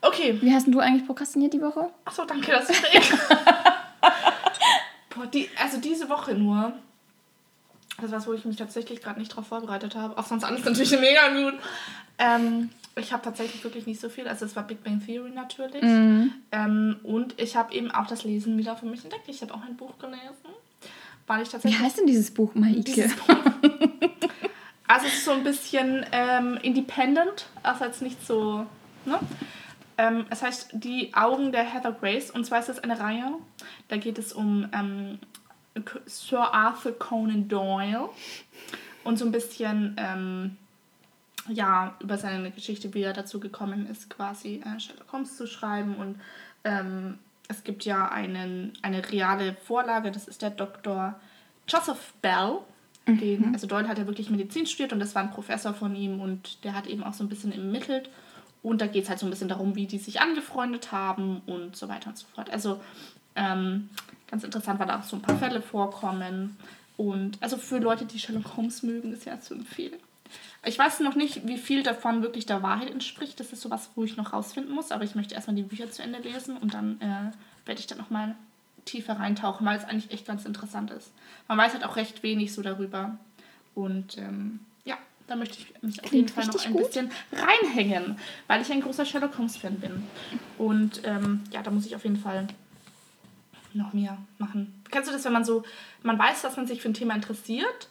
Okay. 0.00 0.38
Wie 0.40 0.52
hast 0.54 0.66
denn 0.66 0.72
du 0.72 0.80
eigentlich 0.80 1.06
prokrastiniert 1.06 1.52
die 1.52 1.60
Woche? 1.60 1.90
Achso, 2.04 2.24
danke, 2.24 2.50
dass 2.52 2.66
du 2.68 2.72
fragst. 2.74 3.12
Boah, 5.14 5.26
die, 5.26 5.48
also 5.60 5.78
diese 5.78 6.08
Woche 6.08 6.34
nur. 6.34 6.72
Das 7.96 8.06
ist 8.06 8.12
was, 8.12 8.26
wo 8.28 8.32
ich 8.32 8.44
mich 8.44 8.56
tatsächlich 8.56 9.00
gerade 9.02 9.18
nicht 9.18 9.34
drauf 9.34 9.48
vorbereitet 9.48 9.96
habe. 9.96 10.16
Auch 10.16 10.26
sonst 10.26 10.44
alles 10.44 10.64
natürlich 10.64 10.90
mega 11.00 11.28
gut. 11.30 11.54
Ähm, 12.18 12.70
ich 12.94 13.12
habe 13.12 13.22
tatsächlich 13.24 13.62
wirklich 13.64 13.86
nicht 13.86 14.00
so 14.00 14.08
viel. 14.08 14.28
Also 14.28 14.44
es 14.44 14.54
war 14.54 14.62
Big 14.62 14.84
Bang 14.84 15.04
Theory 15.04 15.30
natürlich. 15.30 15.82
Ähm, 15.82 16.96
und 17.02 17.40
ich 17.40 17.56
habe 17.56 17.74
eben 17.74 17.90
auch 17.90 18.06
das 18.06 18.24
Lesen 18.24 18.56
wieder 18.56 18.76
für 18.76 18.86
mich 18.86 19.02
entdeckt. 19.02 19.28
Ich 19.28 19.42
habe 19.42 19.52
auch 19.54 19.62
ein 19.62 19.76
Buch 19.76 19.98
gelesen. 19.98 20.20
Weil 21.26 21.42
ich 21.42 21.48
Wie 21.48 21.52
tatsächlich 21.52 21.80
heißt 21.80 21.98
denn 21.98 22.06
dieses 22.06 22.30
Buch, 22.30 22.54
Maike? 22.54 22.80
Dieses 22.80 23.12
Also 24.88 25.06
es 25.06 25.14
ist 25.14 25.24
so 25.26 25.32
ein 25.32 25.44
bisschen 25.44 26.06
ähm, 26.12 26.58
independent, 26.62 27.46
also 27.62 27.84
jetzt 27.84 28.00
nicht 28.00 28.26
so, 28.26 28.64
ne? 29.04 29.18
Ähm, 29.98 30.26
es 30.30 30.42
heißt 30.42 30.70
Die 30.72 31.12
Augen 31.12 31.50
der 31.50 31.64
Heather 31.64 31.92
Grace 31.92 32.30
und 32.30 32.44
zwar 32.46 32.60
ist 32.60 32.68
das 32.68 32.78
eine 32.78 32.98
Reihe, 32.98 33.34
da 33.88 33.96
geht 33.96 34.16
es 34.16 34.32
um 34.32 34.68
ähm, 34.72 35.18
Sir 36.06 36.54
Arthur 36.54 36.96
Conan 36.98 37.48
Doyle 37.48 38.08
und 39.04 39.18
so 39.18 39.24
ein 39.24 39.32
bisschen, 39.32 39.96
ähm, 39.98 40.56
ja, 41.48 41.96
über 42.00 42.16
seine 42.16 42.50
Geschichte, 42.50 42.94
wie 42.94 43.02
er 43.02 43.12
dazu 43.12 43.40
gekommen 43.40 43.86
ist, 43.86 44.08
quasi 44.08 44.62
äh, 44.64 44.78
Sherlock 44.78 45.12
Holmes 45.12 45.36
zu 45.36 45.46
schreiben 45.46 45.96
und 45.96 46.20
ähm, 46.62 47.18
es 47.48 47.64
gibt 47.64 47.84
ja 47.84 48.08
einen, 48.08 48.74
eine 48.82 49.10
reale 49.10 49.54
Vorlage, 49.54 50.12
das 50.12 50.28
ist 50.28 50.42
der 50.42 50.50
Dr. 50.50 51.18
Joseph 51.66 52.12
Bell. 52.22 52.58
Den, 53.06 53.54
also 53.54 53.66
Doyle 53.66 53.88
hat 53.88 53.96
ja 53.96 54.06
wirklich 54.06 54.28
Medizin 54.28 54.66
studiert 54.66 54.92
und 54.92 55.00
das 55.00 55.14
war 55.14 55.22
ein 55.22 55.30
Professor 55.30 55.72
von 55.72 55.96
ihm 55.96 56.20
und 56.20 56.62
der 56.62 56.74
hat 56.74 56.86
eben 56.86 57.02
auch 57.02 57.14
so 57.14 57.24
ein 57.24 57.30
bisschen 57.30 57.52
ermittelt. 57.52 58.10
Und 58.62 58.80
da 58.80 58.86
geht 58.86 59.04
es 59.04 59.08
halt 59.08 59.18
so 59.18 59.26
ein 59.26 59.30
bisschen 59.30 59.48
darum, 59.48 59.76
wie 59.76 59.86
die 59.86 59.98
sich 59.98 60.20
angefreundet 60.20 60.92
haben 60.92 61.42
und 61.46 61.76
so 61.76 61.88
weiter 61.88 62.10
und 62.10 62.18
so 62.18 62.26
fort. 62.34 62.50
Also 62.50 62.80
ähm, 63.36 63.88
ganz 64.30 64.44
interessant, 64.44 64.78
weil 64.80 64.86
da 64.86 64.98
auch 64.98 65.04
so 65.04 65.16
ein 65.16 65.22
paar 65.22 65.38
Fälle 65.38 65.62
vorkommen. 65.62 66.56
Und 66.96 67.38
also 67.40 67.56
für 67.56 67.78
Leute, 67.78 68.04
die 68.04 68.18
Sherlock 68.18 68.56
Holmes 68.56 68.82
mögen, 68.82 69.12
ist 69.12 69.24
ja 69.24 69.40
zu 69.40 69.54
empfehlen. 69.54 69.98
Ich 70.64 70.78
weiß 70.78 71.00
noch 71.00 71.14
nicht, 71.14 71.46
wie 71.46 71.56
viel 71.56 71.82
davon 71.82 72.22
wirklich 72.22 72.44
der 72.44 72.62
Wahrheit 72.62 72.90
entspricht. 72.90 73.38
Das 73.38 73.52
ist 73.52 73.62
sowas, 73.62 73.90
wo 73.94 74.04
ich 74.04 74.16
noch 74.16 74.32
rausfinden 74.32 74.74
muss. 74.74 74.90
Aber 74.90 75.04
ich 75.04 75.14
möchte 75.14 75.34
erstmal 75.34 75.56
die 75.56 75.62
Bücher 75.62 75.90
zu 75.90 76.02
Ende 76.02 76.18
lesen 76.18 76.56
und 76.56 76.74
dann 76.74 77.00
äh, 77.00 77.66
werde 77.66 77.80
ich 77.80 77.86
dann 77.86 77.98
nochmal 77.98 78.34
tiefer 78.84 79.14
reintauchen, 79.18 79.66
weil 79.66 79.78
es 79.78 79.84
eigentlich 79.84 80.10
echt 80.10 80.26
ganz 80.26 80.44
interessant 80.44 80.90
ist. 80.90 81.12
Man 81.46 81.58
weiß 81.58 81.74
halt 81.74 81.84
auch 81.84 81.96
recht 81.96 82.22
wenig 82.22 82.52
so 82.52 82.62
darüber. 82.62 83.16
Und 83.74 84.18
ähm, 84.18 84.60
da 85.28 85.36
möchte 85.36 85.58
ich 85.58 85.82
mich 85.82 86.02
auf 86.02 86.12
jeden 86.12 86.28
Fall 86.28 86.46
noch 86.46 86.66
ein 86.66 86.72
gut. 86.72 86.86
bisschen 86.86 87.10
reinhängen, 87.32 88.18
weil 88.46 88.62
ich 88.62 88.72
ein 88.72 88.80
großer 88.80 89.04
Sherlock 89.04 89.36
Holmes-Fan 89.38 89.78
bin. 89.78 90.02
Und 90.56 91.02
ähm, 91.04 91.44
ja, 91.52 91.62
da 91.62 91.70
muss 91.70 91.86
ich 91.86 91.94
auf 91.94 92.02
jeden 92.02 92.16
Fall 92.16 92.48
noch 93.74 93.92
mehr 93.92 94.16
machen. 94.38 94.82
Kennst 94.90 95.08
du 95.08 95.12
das, 95.12 95.24
wenn 95.24 95.34
man 95.34 95.44
so, 95.44 95.62
man 96.02 96.18
weiß, 96.18 96.42
dass 96.42 96.56
man 96.56 96.66
sich 96.66 96.80
für 96.80 96.88
ein 96.88 96.94
Thema 96.94 97.14
interessiert 97.14 97.88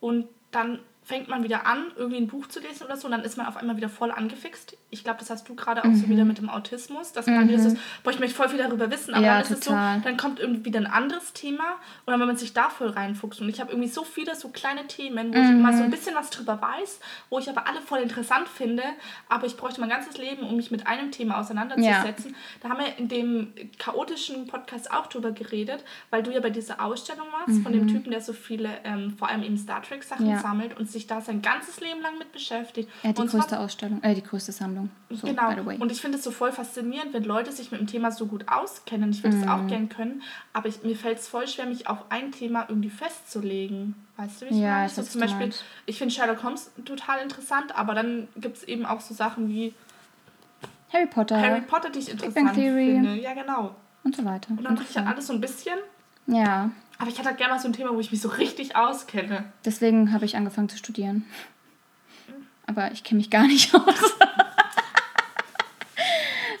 und 0.00 0.26
dann 0.50 0.80
fängt 1.10 1.28
man 1.28 1.42
wieder 1.42 1.66
an, 1.66 1.86
irgendwie 1.96 2.18
ein 2.18 2.28
Buch 2.28 2.46
zu 2.46 2.60
lesen 2.60 2.84
oder 2.84 2.96
so 2.96 3.06
und 3.06 3.10
dann 3.12 3.22
ist 3.24 3.36
man 3.36 3.46
auf 3.46 3.56
einmal 3.56 3.76
wieder 3.76 3.88
voll 3.88 4.12
angefixt. 4.12 4.76
Ich 4.90 5.02
glaube, 5.04 5.18
das 5.18 5.28
hast 5.28 5.48
du 5.48 5.54
gerade 5.56 5.82
auch 5.84 5.92
so 5.92 6.06
Mhm. 6.06 6.10
wieder 6.10 6.24
mit 6.24 6.38
dem 6.38 6.48
Autismus, 6.48 7.12
dass 7.12 7.26
man 7.26 7.34
dann 7.40 7.48
wieder 7.48 7.58
so 7.58 7.68
ist, 7.68 7.78
boah, 8.04 8.10
ich 8.12 8.20
möchte 8.20 8.36
voll 8.36 8.48
viel 8.48 8.58
darüber 8.58 8.90
wissen, 8.90 9.12
aber 9.14 9.24
Ja, 9.26 9.42
dann 9.42 9.52
ist 9.52 9.64
total. 9.64 9.96
es 9.96 10.02
so, 10.02 10.08
dann 10.08 10.16
kommt 10.16 10.38
irgendwie 10.40 10.64
wieder 10.66 10.78
ein 10.78 10.86
anderes 10.86 11.32
Thema 11.32 11.72
und 12.06 12.12
dann, 12.12 12.20
wenn 12.20 12.28
man 12.28 12.36
sich 12.36 12.52
da 12.54 12.70
voll 12.70 12.88
reinfuchst 12.90 13.40
und 13.40 13.48
ich 13.48 13.60
habe 13.60 13.72
irgendwie 13.72 13.88
so 13.88 14.04
viele 14.04 14.34
so 14.36 14.48
kleine 14.48 14.86
Themen, 14.86 15.34
wo 15.34 15.38
ich 15.38 15.48
Mhm. 15.50 15.60
mal 15.62 15.72
so 15.76 15.82
ein 15.82 15.90
bisschen 15.90 16.14
was 16.14 16.30
drüber 16.30 16.62
weiß, 16.62 17.00
wo 17.28 17.38
ich 17.40 17.48
aber 17.50 17.66
alle 17.66 17.80
voll 17.80 17.98
interessant 17.98 18.48
finde, 18.48 18.84
aber 19.28 19.46
ich 19.46 19.56
bräuchte 19.56 19.80
mein 19.80 19.90
ganzes 19.90 20.16
Leben, 20.16 20.44
um 20.46 20.56
mich 20.56 20.70
mit 20.70 20.86
einem 20.86 21.10
Thema 21.10 21.38
auseinanderzusetzen. 21.40 22.36
Da 22.60 22.68
haben 22.70 22.78
wir 22.78 22.96
in 22.98 23.08
dem 23.08 23.52
chaotischen 23.78 24.46
Podcast 24.46 24.90
auch 24.92 25.06
drüber 25.08 25.32
geredet, 25.32 25.84
weil 26.10 26.22
du 26.22 26.30
ja 26.32 26.40
bei 26.40 26.50
dieser 26.50 26.80
Ausstellung 26.80 27.26
warst 27.32 27.62
von 27.62 27.72
dem 27.72 27.86
Typen, 27.88 28.10
der 28.10 28.20
so 28.20 28.32
viele, 28.32 28.68
ähm, 28.84 29.16
vor 29.18 29.28
allem 29.28 29.42
eben 29.42 29.56
Star 29.56 29.82
Trek 29.82 30.04
Sachen 30.04 30.26
Mhm. 30.26 30.32
Ja. 30.32 30.38
sammelt 30.38 30.78
und 30.78 30.90
sich 30.90 30.99
da 31.06 31.20
sein 31.20 31.42
ganzes 31.42 31.80
Leben 31.80 32.00
lang 32.02 32.18
mit 32.18 32.32
beschäftigt. 32.32 32.88
Er 33.02 33.10
hat 33.10 33.18
die 33.18 33.22
und 33.22 33.30
zwar- 33.30 33.40
größte 33.40 33.58
Ausstellung, 33.60 34.02
äh, 34.02 34.14
die 34.14 34.22
größte 34.22 34.52
Sammlung. 34.52 34.90
So, 35.10 35.26
genau. 35.26 35.48
Und 35.78 35.90
ich 35.92 36.00
finde 36.00 36.18
es 36.18 36.24
so 36.24 36.30
voll 36.30 36.52
faszinierend, 36.52 37.12
wenn 37.12 37.24
Leute 37.24 37.52
sich 37.52 37.70
mit 37.70 37.80
dem 37.80 37.86
Thema 37.86 38.10
so 38.12 38.26
gut 38.26 38.46
auskennen. 38.48 39.10
Ich 39.10 39.22
würde 39.22 39.36
es 39.36 39.44
Mhm. 39.44 39.48
auch 39.50 39.66
gern 39.66 39.88
können, 39.88 40.22
aber 40.52 40.68
ich, 40.68 40.82
mir 40.82 40.96
fällt 40.96 41.18
es 41.18 41.28
voll 41.28 41.46
schwer, 41.48 41.66
mich 41.66 41.88
auf 41.88 41.98
ein 42.10 42.32
Thema 42.32 42.66
irgendwie 42.68 42.90
festzulegen. 42.90 43.94
Weißt 44.16 44.42
du, 44.42 44.46
wie 44.46 44.50
ich 44.54 44.60
Ja, 44.60 44.74
meine? 44.78 44.88
So 44.88 45.02
zum 45.02 45.20
Beispiel, 45.20 45.40
meinst. 45.40 45.64
ich 45.86 45.98
finde 45.98 46.14
Sherlock 46.14 46.42
Holmes 46.42 46.70
total 46.84 47.22
interessant, 47.22 47.74
aber 47.76 47.94
dann 47.94 48.28
gibt 48.36 48.56
es 48.58 48.64
eben 48.64 48.84
auch 48.86 49.00
so 49.00 49.14
Sachen 49.14 49.48
wie 49.48 49.74
Harry 50.92 51.06
Potter 51.06 51.40
Harry 51.40 51.60
Potter, 51.60 51.88
die 51.90 52.00
ich 52.00 52.06
Bang 52.06 52.14
interessant 52.24 52.54
Theory. 52.54 52.86
finde. 52.94 53.14
Ja, 53.20 53.32
genau. 53.34 53.74
und 54.02 54.16
so 54.16 54.24
weiter. 54.24 54.50
Und 54.50 54.64
dann 54.64 54.74
mache 54.74 54.86
ich 54.88 54.96
halt 54.96 55.06
alles 55.06 55.26
so 55.26 55.32
ein 55.34 55.40
bisschen. 55.40 55.78
Ja. 56.26 56.70
Aber 57.00 57.08
ich 57.08 57.16
hätte 57.18 57.28
halt 57.28 57.38
gerne 57.38 57.54
mal 57.54 57.58
so 57.60 57.66
ein 57.66 57.72
Thema, 57.72 57.94
wo 57.94 58.00
ich 58.00 58.12
mich 58.12 58.20
so 58.20 58.28
richtig 58.28 58.76
auskenne. 58.76 59.50
Deswegen 59.64 60.12
habe 60.12 60.26
ich 60.26 60.36
angefangen 60.36 60.68
zu 60.68 60.76
studieren. 60.76 61.24
Aber 62.66 62.92
ich 62.92 63.02
kenne 63.04 63.18
mich 63.18 63.30
gar 63.30 63.46
nicht 63.46 63.74
aus. 63.74 64.14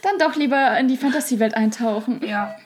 Dann 0.02 0.18
doch 0.18 0.34
lieber 0.36 0.78
in 0.78 0.88
die 0.88 0.96
Fantasiewelt 0.96 1.54
eintauchen. 1.54 2.26
Ja. 2.26 2.56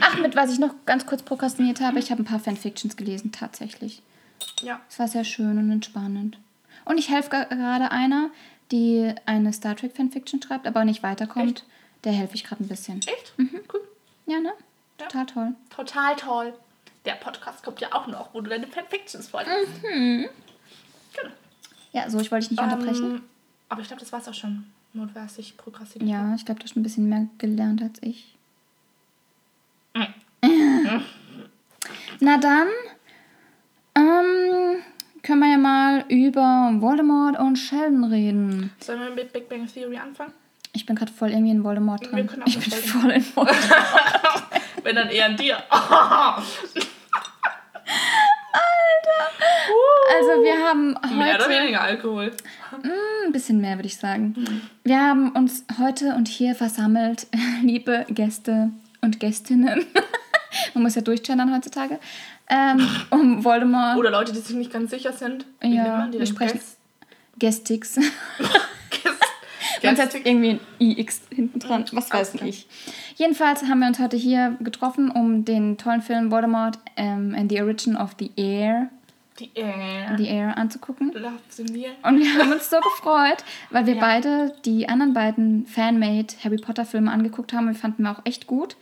Ach, 0.00 0.18
mit 0.18 0.34
was 0.34 0.50
ich 0.52 0.58
noch 0.58 0.74
ganz 0.84 1.06
kurz 1.06 1.22
prokrastiniert 1.22 1.80
habe, 1.80 2.00
ich 2.00 2.10
habe 2.10 2.22
ein 2.22 2.26
paar 2.26 2.40
Fanfictions 2.40 2.96
gelesen, 2.96 3.30
tatsächlich. 3.30 4.02
Ja. 4.60 4.80
Es 4.88 4.98
war 4.98 5.06
sehr 5.06 5.22
schön 5.24 5.58
und 5.58 5.70
entspannend. 5.70 6.38
Und 6.84 6.98
ich 6.98 7.08
helfe 7.08 7.30
gerade 7.30 7.92
einer, 7.92 8.30
die 8.72 9.14
eine 9.26 9.52
Star 9.52 9.76
Trek 9.76 9.96
Fanfiction 9.96 10.42
schreibt, 10.42 10.66
aber 10.66 10.84
nicht 10.84 11.04
weiterkommt. 11.04 11.64
Der 12.02 12.12
helfe 12.12 12.34
ich 12.34 12.42
gerade 12.42 12.64
ein 12.64 12.68
bisschen. 12.68 12.98
Echt? 12.98 13.32
Mhm. 13.36 13.60
Cool. 13.72 13.80
Ja, 14.26 14.40
ne? 14.40 14.52
Ja. 14.98 15.06
Total 15.06 15.26
toll. 15.26 15.52
Total 15.70 16.16
toll. 16.16 16.54
Der 17.06 17.12
Podcast 17.12 17.62
kommt 17.64 17.80
ja 17.80 17.88
auch 17.92 18.06
noch, 18.08 18.34
wo 18.34 18.40
du 18.40 18.50
deine 18.50 18.66
Fanfictions 18.66 19.28
vorliest. 19.28 19.82
Mhm. 19.82 20.28
Genau. 21.14 21.34
Ja, 21.92 22.10
so, 22.10 22.20
ich 22.20 22.30
wollte 22.30 22.48
dich 22.48 22.58
nicht 22.58 22.62
unterbrechen. 22.62 23.10
Ähm, 23.16 23.22
aber 23.68 23.80
ich 23.80 23.86
glaube, 23.86 24.00
das 24.00 24.12
war's 24.12 24.28
auch 24.28 24.34
schon. 24.34 24.66
Ich 25.36 25.56
prokrastiniert 25.58 26.10
Ja, 26.10 26.34
ich 26.34 26.44
glaube, 26.44 26.60
du 26.60 26.64
hast 26.64 26.74
ein 26.74 26.82
bisschen 26.82 27.08
mehr 27.08 27.26
gelernt 27.38 27.82
als 27.82 28.02
ich. 28.02 28.34
Mhm. 29.94 31.02
Na 32.20 32.38
dann, 32.38 32.68
ähm, 33.94 34.82
können 35.22 35.40
wir 35.40 35.50
ja 35.50 35.58
mal 35.58 36.04
über 36.08 36.70
Voldemort 36.80 37.38
und 37.38 37.56
Sheldon 37.56 38.04
reden. 38.04 38.72
Sollen 38.80 39.00
wir 39.00 39.10
mit 39.10 39.32
Big 39.32 39.48
Bang 39.48 39.66
Theory 39.66 39.98
anfangen? 39.98 40.32
Ich 40.72 40.86
bin 40.86 40.96
gerade 40.96 41.12
voll 41.12 41.30
irgendwie 41.30 41.50
in 41.50 41.62
Voldemort 41.62 42.10
drin. 42.10 42.28
Ich 42.46 42.58
bin 42.58 42.70
voll 42.70 43.10
in 43.10 43.24
Voldemort. 43.36 43.54
Wenn 44.82 44.96
dann 44.96 45.10
eher 45.10 45.26
an 45.26 45.36
dir. 45.36 45.62
Also 50.18 50.42
wir 50.42 50.64
haben 50.66 50.92
Mehr 51.16 51.34
oder 51.34 51.44
heute 51.46 51.50
weniger 51.62 51.80
Alkohol. 51.82 52.32
ein 53.24 53.32
bisschen 53.32 53.60
mehr, 53.60 53.76
würde 53.76 53.86
ich 53.88 53.96
sagen. 53.96 54.62
Wir 54.84 54.98
haben 55.00 55.30
uns 55.32 55.64
heute 55.78 56.14
und 56.14 56.28
hier 56.28 56.54
versammelt, 56.54 57.26
liebe 57.62 58.06
Gäste 58.08 58.70
und 59.02 59.20
Gästinnen. 59.20 59.84
Man 60.74 60.82
muss 60.84 60.94
ja 60.94 61.02
durchgendern 61.02 61.54
heutzutage. 61.54 61.98
Ähm, 62.48 62.88
um 63.10 63.44
Voldemort, 63.44 63.98
Oder 63.98 64.10
Leute, 64.10 64.32
die 64.32 64.38
sich 64.38 64.56
nicht 64.56 64.72
ganz 64.72 64.90
sicher 64.90 65.12
sind. 65.12 65.44
Wie 65.60 65.74
Ja, 65.74 65.82
nennt 65.82 65.98
man 65.98 66.12
die 66.12 66.18
wir 66.20 66.26
sprechen- 66.26 66.58
Guest- 66.58 66.78
Gästix. 67.38 67.98
Man 69.82 69.96
setzt 69.96 70.14
irgendwie 70.16 70.50
ein 70.50 70.60
IX 70.78 71.20
hinten 71.34 71.58
dran, 71.58 71.84
was 71.92 72.10
weiß 72.12 72.32
klar. 72.32 72.48
ich. 72.48 72.66
Jedenfalls 73.16 73.62
haben 73.64 73.78
wir 73.80 73.86
uns 73.88 73.98
heute 73.98 74.16
hier 74.16 74.56
getroffen, 74.60 75.10
um 75.10 75.44
den 75.44 75.78
tollen 75.78 76.02
Film 76.02 76.30
Voldemort 76.30 76.78
ähm, 76.96 77.34
and 77.38 77.50
the 77.50 77.60
Origin 77.62 77.96
of 77.96 78.16
the 78.18 78.30
Air, 78.36 78.90
Die 79.38 79.50
äh, 79.54 80.16
the 80.16 80.26
Air 80.28 80.56
anzugucken. 80.56 81.12
Love 81.12 81.38
the. 81.50 81.86
Und 82.02 82.18
wir 82.18 82.34
haben 82.38 82.52
uns 82.52 82.70
so 82.70 82.76
gefreut, 82.80 83.44
weil 83.70 83.86
wir 83.86 83.94
Ja. 83.94 84.00
beide 84.00 84.54
die 84.64 84.88
anderen 84.88 85.12
beiden 85.14 85.66
Fanmade 85.66 86.28
Harry 86.42 86.56
Potter 86.56 86.84
Filme 86.86 87.10
angeguckt 87.12 87.52
haben. 87.52 87.66
Wir 87.68 87.74
fanden 87.74 88.02
wir 88.04 88.10
auch 88.12 88.22
echt 88.24 88.46
gut. 88.46 88.76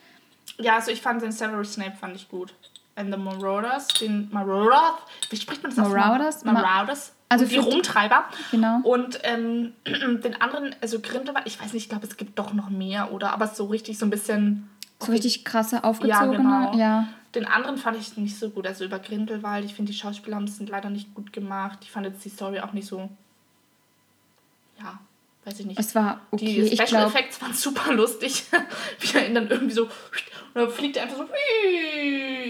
Ja, 0.58 0.76
also 0.76 0.90
ich 0.92 1.00
fand 1.02 1.22
den 1.22 1.32
Severus 1.32 1.74
Snape 1.74 1.96
fand 2.00 2.14
ich 2.14 2.28
gut. 2.28 2.54
And 2.96 3.12
the 3.12 3.18
Marauders, 3.18 3.88
den 3.88 4.28
Marauders, 4.30 4.94
wie 5.30 5.36
spricht 5.36 5.62
man 5.64 5.74
das? 5.74 5.88
Marauders? 5.88 6.44
Ma- 6.44 6.52
Marauders. 6.52 7.12
Also 7.28 7.44
die 7.46 7.52
die- 7.52 7.58
Rumtreiber. 7.58 8.24
Genau. 8.50 8.80
Und 8.84 9.18
ähm, 9.24 9.72
den 9.86 10.40
anderen, 10.40 10.74
also 10.80 11.00
Grindelwald, 11.00 11.46
ich 11.46 11.60
weiß 11.60 11.72
nicht, 11.72 11.84
ich 11.84 11.88
glaube, 11.88 12.06
es 12.06 12.16
gibt 12.16 12.38
doch 12.38 12.52
noch 12.52 12.70
mehr, 12.70 13.12
oder? 13.12 13.32
Aber 13.32 13.48
so 13.48 13.64
richtig 13.66 13.98
so 13.98 14.06
ein 14.06 14.10
bisschen. 14.10 14.68
So 15.00 15.10
richtig 15.12 15.44
krasse, 15.44 15.82
aufgezogene. 15.84 16.36
genau. 16.36 16.76
Ja, 16.76 17.08
Den 17.34 17.46
anderen 17.46 17.76
fand 17.78 17.96
ich 17.98 18.16
nicht 18.16 18.38
so 18.38 18.50
gut. 18.50 18.66
Also 18.66 18.84
über 18.84 18.98
Grindelwald, 19.00 19.64
ich 19.64 19.74
finde, 19.74 19.90
die 19.92 19.98
Schauspieler 19.98 20.36
haben 20.36 20.44
es 20.44 20.60
leider 20.60 20.88
nicht 20.90 21.14
gut 21.14 21.32
gemacht. 21.32 21.80
Ich 21.82 21.90
fand 21.90 22.06
jetzt 22.06 22.24
die 22.24 22.28
Story 22.28 22.60
auch 22.60 22.72
nicht 22.72 22.86
so. 22.86 23.10
Ja, 24.78 24.98
weiß 25.44 25.60
ich 25.60 25.66
nicht. 25.66 25.78
Es 25.78 25.94
war 25.94 26.20
okay. 26.30 26.44
Die 26.46 26.66
Special 26.68 26.86
glaube, 26.86 27.06
Effects 27.06 27.40
waren 27.42 27.52
super 27.54 27.92
lustig. 27.92 28.44
Wie 29.00 29.16
er 29.16 29.26
ihn 29.28 29.34
dann 29.34 29.48
irgendwie 29.48 29.74
so. 29.74 29.84
Und 29.84 29.90
dann 30.54 30.70
fliegt 30.70 30.96
er 30.96 31.04
einfach 31.04 31.16
so 31.18 31.26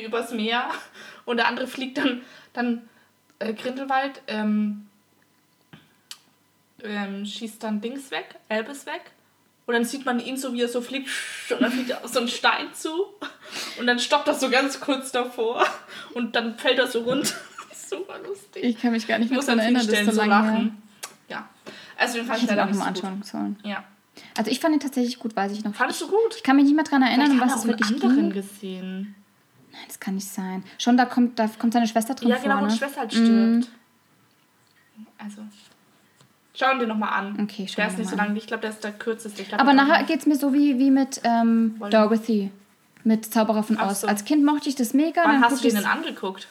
übers 0.05 0.33
Meer. 0.33 0.69
Und 1.25 1.39
der 1.39 1.49
andere 1.49 1.67
fliegt 1.67 1.99
dann, 1.99 2.23
dann 2.53 2.83
äh, 3.45 3.55
Grindelwald, 3.55 4.23
ähm, 4.27 4.87
ähm, 6.83 7.25
schießt 7.25 7.63
dann 7.63 7.81
Dings 7.81 8.11
weg, 8.11 8.37
Elbes 8.49 8.87
weg. 8.87 9.03
Und 9.67 9.73
dann 9.73 9.85
sieht 9.85 10.05
man 10.05 10.21
ihn 10.21 10.37
so, 10.37 10.53
wie 10.53 10.61
er 10.61 10.69
so 10.69 10.83
fliegt. 10.83 11.09
Und 11.51 11.63
dann 11.63 11.73
fliegt 11.73 11.91
er 11.91 12.05
auf 12.05 12.13
so 12.13 12.19
einen 12.19 12.29
Stein 12.29 12.67
zu. 12.75 12.91
Und 13.79 13.87
dann 13.87 13.99
stoppt 13.99 14.29
er 14.29 14.35
so 14.35 14.51
ganz 14.51 14.79
kurz 14.81 15.11
davor. 15.13 15.65
Und 16.13 16.37
dann 16.37 16.59
fällt 16.59 16.79
er 16.79 16.87
so 16.87 17.01
runter. 17.01 17.35
super 17.89 18.19
lustig. 18.27 18.63
ich 18.65 18.79
kann 18.79 18.93
mich 18.93 19.07
gar 19.07 19.19
nicht 19.19 19.31
Ich 19.31 19.37
mehr 19.37 19.41
daran 19.41 19.59
erinnern, 19.61 19.87
das 19.87 20.05
so 20.05 20.11
so 20.13 20.19
lange 20.23 20.35
her. 20.45 20.53
lachen. 20.53 20.83
Ja. 21.29 21.49
Also 21.97 22.19
den 22.19 22.27
fand 22.27 22.39
Ich 22.39 22.45
ich 22.45 22.51
leider 22.51 22.67
nicht 22.67 22.75
so 22.75 22.81
gut. 22.81 22.89
anschauen 22.89 23.23
sollen. 23.23 23.59
Ja. 23.63 23.85
Also 24.37 24.51
ich 24.51 24.61
fand 24.61 24.75
ihn 24.75 24.81
tatsächlich 24.81 25.19
gut, 25.19 25.35
weiß 25.35 25.53
ich 25.53 25.65
noch. 25.65 25.75
Fandest 25.75 26.01
du 26.03 26.09
gut? 26.09 26.35
Ich 26.37 26.43
kann 26.43 26.57
mich 26.57 26.67
nicht 26.67 26.75
mehr 26.75 26.85
daran 26.85 27.03
erinnern, 27.03 27.31
um 27.33 27.41
was 27.41 27.57
es 27.57 27.67
wirklich 27.67 28.01
ging. 28.01 28.31
gesehen. 28.31 29.15
Nein, 29.75 29.85
das 29.89 29.99
kann 29.99 30.15
nicht 30.15 30.29
sein. 30.29 30.63
Schon, 30.79 30.97
da 30.97 31.05
kommt, 31.05 31.39
da 31.39 31.49
kommt 31.59 31.73
seine 31.73 31.89
Schwester 31.89 32.15
drin 32.15 32.29
Ja, 32.29 32.37
vor, 32.37 32.45
genau, 32.45 32.61
wo 32.61 32.67
ne? 32.67 32.71
die 32.73 32.79
Schwester 32.79 33.01
halt 33.01 33.13
stirbt. 33.13 33.69
Also, 35.19 35.43
schauen 36.55 36.79
wir 36.79 36.87
nochmal 36.87 37.11
an. 37.11 37.41
Okay, 37.43 37.67
schauen 37.67 37.77
Der 37.77 37.89
ist 37.89 37.99
nicht 37.99 38.11
so 38.11 38.17
lang. 38.17 38.37
Ich 38.37 38.47
glaube, 38.47 38.61
der 38.61 38.71
ist 38.71 38.85
der 38.85 38.93
kürzeste. 38.93 39.43
Glaub, 39.43 39.61
Aber 39.61 39.73
nachher 39.73 40.05
geht 40.05 40.21
es 40.21 40.27
mir 40.27 40.37
so 40.37 40.53
wie, 40.55 40.79
wie 40.79 40.91
mit 40.91 41.21
ähm. 41.25 41.75
Dorothy. 41.91 42.53
Mit 43.03 43.27
Zauberer 43.27 43.63
von 43.65 43.79
Oz. 43.81 44.03
so. 44.03 44.07
Als 44.07 44.25
Kind 44.25 44.45
mochte 44.45 44.69
ich 44.69 44.77
das 44.77 44.95
mega. 44.95 45.23
Wann 45.25 45.41
dann 45.43 45.51
hast 45.51 45.63
du 45.65 45.69
den 45.69 45.77
denn 45.77 45.85
angeguckt? 45.87 46.47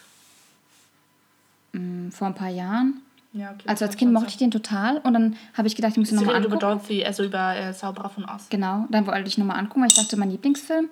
Mm, 1.71 2.09
Vor 2.09 2.27
ein 2.27 2.35
paar 2.35 2.49
Jahren. 2.49 3.01
Ja, 3.31 3.51
okay. 3.51 3.63
Also 3.65 3.85
als 3.85 3.97
Kind 3.97 4.13
mochte 4.13 4.29
ich 4.29 4.37
den 4.37 4.51
total. 4.51 4.97
Und 4.97 5.13
dann 5.13 5.35
habe 5.55 5.67
ich 5.67 5.75
gedacht, 5.75 5.93
ich 5.93 5.97
muss 5.97 6.11
ihn 6.11 6.17
nochmal 6.17 6.35
redet 6.35 6.47
über 6.51 6.55
angucken. 6.63 6.79
Dorothy, 6.81 7.03
also 7.05 7.23
über 7.23 7.55
äh, 7.55 7.73
Zauberer 7.73 8.09
von 8.09 8.25
Oz. 8.25 8.47
Genau, 8.49 8.85
dann 8.91 9.07
wollte 9.07 9.27
ich 9.27 9.37
nochmal 9.39 9.57
angucken, 9.57 9.81
weil 9.81 9.87
ich 9.87 9.95
dachte, 9.95 10.17
mein 10.17 10.29
Lieblingsfilm. 10.29 10.89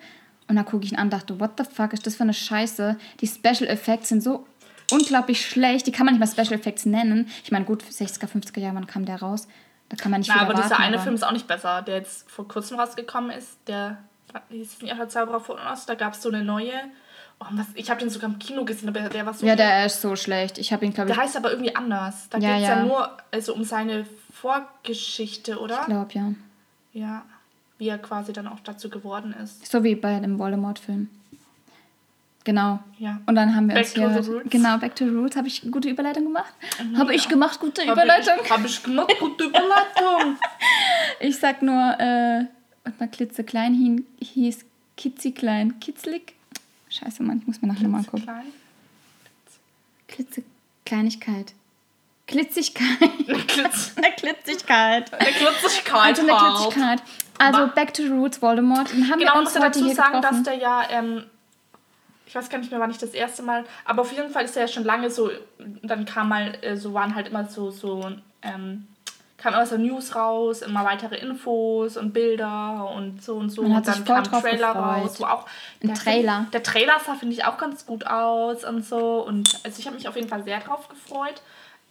Und 0.52 0.58
dann 0.58 0.66
gucke 0.66 0.84
ich 0.84 0.92
ihn 0.92 0.98
an 0.98 1.06
und 1.06 1.14
dachte, 1.14 1.40
what 1.40 1.52
the 1.58 1.64
fuck 1.64 1.94
ist 1.94 2.06
das 2.06 2.16
für 2.18 2.24
eine 2.24 2.34
Scheiße? 2.34 2.98
Die 3.22 3.28
Special 3.28 3.70
Effects 3.70 4.10
sind 4.10 4.22
so 4.22 4.46
unglaublich 4.92 5.46
schlecht. 5.48 5.88
Die 5.88 5.94
kann 5.94 6.06
man 6.06 6.16
nicht 6.18 6.20
mal 6.20 6.28
Special 6.46 6.60
Effects 6.60 6.86
nennen. 6.86 7.30
Ich 7.46 7.54
meine, 7.54 7.64
gut, 7.64 7.84
60er, 7.86 8.28
50er 8.28 8.60
Jahre, 8.60 8.76
wann 8.76 8.86
kam 8.86 9.06
der 9.06 9.22
raus? 9.22 9.48
Da 9.88 9.96
kann 9.96 10.12
man 10.12 10.20
nicht 10.20 10.28
Na, 10.28 10.34
viel 10.34 10.42
aber 10.42 10.52
erwarten. 10.52 10.68
dieser 10.70 10.80
eine 10.82 10.96
aber 10.96 11.04
Film 11.04 11.16
ist 11.16 11.24
auch 11.24 11.32
nicht 11.32 11.48
besser, 11.48 11.82
der 11.84 11.96
jetzt 12.00 12.30
vor 12.30 12.50
kurzem 12.50 12.78
rausgekommen 12.78 13.32
ist. 13.32 13.60
Der 13.68 14.00
hieß 14.50 14.82
nicht 14.82 14.92
auch 14.92 14.98
der 14.98 15.08
Zauberer 15.08 15.40
von 15.40 15.56
Oz. 15.58 15.86
Da 15.86 15.96
gab 15.96 16.16
es 16.16 16.22
so 16.22 16.28
eine 16.28 16.44
neue. 16.44 16.74
Oh, 17.40 17.46
was, 17.52 17.68
ich 17.76 17.90
habe 17.90 18.02
den 18.02 18.10
sogar 18.10 18.30
im 18.30 18.38
Kino 18.38 18.66
gesehen, 18.66 18.90
aber 18.90 19.00
der 19.08 19.26
war 19.26 19.34
so. 19.34 19.46
Ja, 19.46 19.56
der 19.56 19.86
ist 19.86 20.02
so 20.02 20.18
schlecht. 20.18 20.58
Ich 20.58 20.74
habe 20.74 20.86
ihn, 20.86 20.92
glaube 20.94 21.10
ich, 21.12 21.16
Der 21.16 21.24
heißt 21.24 21.38
aber 21.38 21.52
irgendwie 21.52 21.74
anders. 21.74 22.28
Da 22.30 22.40
Ja, 22.40 22.56
geht 22.56 22.64
es 22.64 22.68
ja. 22.68 22.76
ja. 22.80 22.84
nur 22.84 23.10
also 23.32 23.56
um 23.56 23.64
seine 23.64 24.06
Vorgeschichte, 24.34 25.60
oder? 25.60 25.86
glaube 25.86 26.12
ja. 26.14 26.34
Ja. 26.92 27.24
Wie 27.82 27.88
er 27.88 27.98
quasi 27.98 28.32
dann 28.32 28.48
auch 28.48 28.60
dazu 28.60 28.92
geworden 28.92 29.34
ist. 29.42 29.66
So 29.66 29.84
wie 29.84 29.96
bei 29.96 30.20
dem 30.20 30.38
Voldemort-Film. 30.38 31.10
Genau. 32.44 32.78
Ja. 33.00 33.22
Und 33.26 33.34
dann 33.34 33.56
haben 33.56 33.70
wir 33.70 33.74
Back 33.74 33.86
uns 33.86 33.94
to 33.96 34.02
hier. 34.02 34.22
the 34.22 34.30
roots. 34.30 34.50
Genau, 34.52 34.78
Back 34.78 34.96
to 34.96 35.06
the 35.06 35.16
Roots. 35.16 35.36
Habe 35.36 35.48
ich 35.48 35.64
gute 35.72 35.90
Überleitung 35.90 36.26
gemacht? 36.26 36.54
Mhm, 36.80 36.96
Habe 37.00 37.16
ich 37.16 37.24
ja. 37.24 37.30
gemacht, 37.32 37.60
gute 37.60 37.82
Hab 37.82 37.94
Überleitung? 37.94 38.36
Ich, 38.44 38.52
hab 38.52 38.64
ich 38.64 38.84
gemacht, 38.84 39.12
gute 39.20 39.46
Überleitung. 39.46 40.38
Ich 41.20 41.38
sag 41.38 41.64
nur, 41.64 41.74
äh, 41.74 42.46
warte 42.84 43.00
mal, 43.00 43.08
klitzeklein 43.12 43.74
hin, 43.74 44.06
hieß 44.22 44.60
kitziklein, 44.96 45.80
kitzlig. 45.80 46.36
Scheiße, 46.90 47.24
Mann, 47.24 47.40
ich 47.40 47.48
muss 47.48 47.64
mir 47.64 47.68
nachher 47.70 47.88
nochmal. 47.88 48.04
Klein. 48.04 48.44
Klitzekleinigkeit. 50.08 51.54
Klitzigkeit. 52.28 52.88
Klitz. 53.48 53.94
Eine 53.98 54.16
Klitzigkeit. 54.16 55.14
Eine 55.14 55.32
Klitzigkeit. 55.32 56.20
Also 56.20 56.22
eine. 56.22 56.32
Klitzigkeit. 56.32 57.04
Also 57.38 57.68
Back 57.74 57.94
to 57.94 58.04
the 58.04 58.10
Roots, 58.10 58.42
Voldemort. 58.42 58.92
Den 58.92 59.10
haben 59.10 59.20
Genau, 59.20 59.32
wir 59.34 59.36
man 59.36 59.46
uns 59.46 59.54
muss 59.56 59.64
heute 59.64 59.80
dazu 59.80 59.94
sagen, 59.94 60.22
dass 60.22 60.32
getroffen. 60.32 60.44
der 60.44 60.56
ja, 60.56 60.82
ähm, 60.92 61.24
ich 62.26 62.36
weiß 62.36 62.50
gar 62.50 62.60
nicht 62.60 62.72
mehr, 62.72 62.80
wann 62.80 62.92
ich 62.92 62.98
das 62.98 63.12
erste 63.12 63.44
Mal, 63.44 63.66
aber 63.86 64.02
auf 64.04 64.12
jeden 64.14 64.30
Fall 64.30 64.46
ist 64.46 64.56
er 64.56 64.64
ja 64.64 64.68
schon 64.68 64.84
lange 64.86 65.10
so, 65.10 65.30
dann 65.84 66.06
kam 66.06 66.30
mal, 66.30 66.58
äh, 66.62 66.78
so 66.78 66.94
waren 66.94 67.14
halt 67.16 67.28
immer 67.28 67.46
so, 67.46 67.72
so, 67.72 68.10
ähm, 68.42 68.88
kam 69.38 69.54
immer 69.56 69.66
so 69.66 69.76
News 69.78 70.16
raus, 70.16 70.62
immer 70.62 70.86
weitere 70.86 71.16
Infos 71.18 71.98
und 71.98 72.14
Bilder 72.14 72.90
und 72.96 73.24
so 73.24 73.36
und 73.38 73.50
so. 73.50 73.64
Man 73.64 73.76
hat 73.78 73.88
und 73.88 73.96
dann 73.98 74.06
kam 74.06 74.24
drauf 74.24 74.42
Trailer 74.44 74.74
gefreut. 74.74 74.84
raus, 75.04 75.20
wo 75.20 75.26
auch 75.26 75.46
Ein 75.82 75.88
der 75.88 75.96
Trailer. 75.96 76.46
Der 76.54 76.62
Trailer 76.64 76.94
sah, 77.06 77.16
finde 77.16 77.34
ich, 77.34 77.44
auch 77.46 77.58
ganz 77.58 77.86
gut 77.88 78.06
aus 78.06 78.64
und 78.64 78.86
so. 78.86 79.26
Und 79.26 79.60
also 79.66 79.80
ich 79.80 79.88
habe 79.88 79.96
mich 79.96 80.08
auf 80.08 80.16
jeden 80.16 80.30
Fall 80.30 80.44
sehr 80.44 80.60
drauf 80.60 80.88
gefreut. 80.88 81.42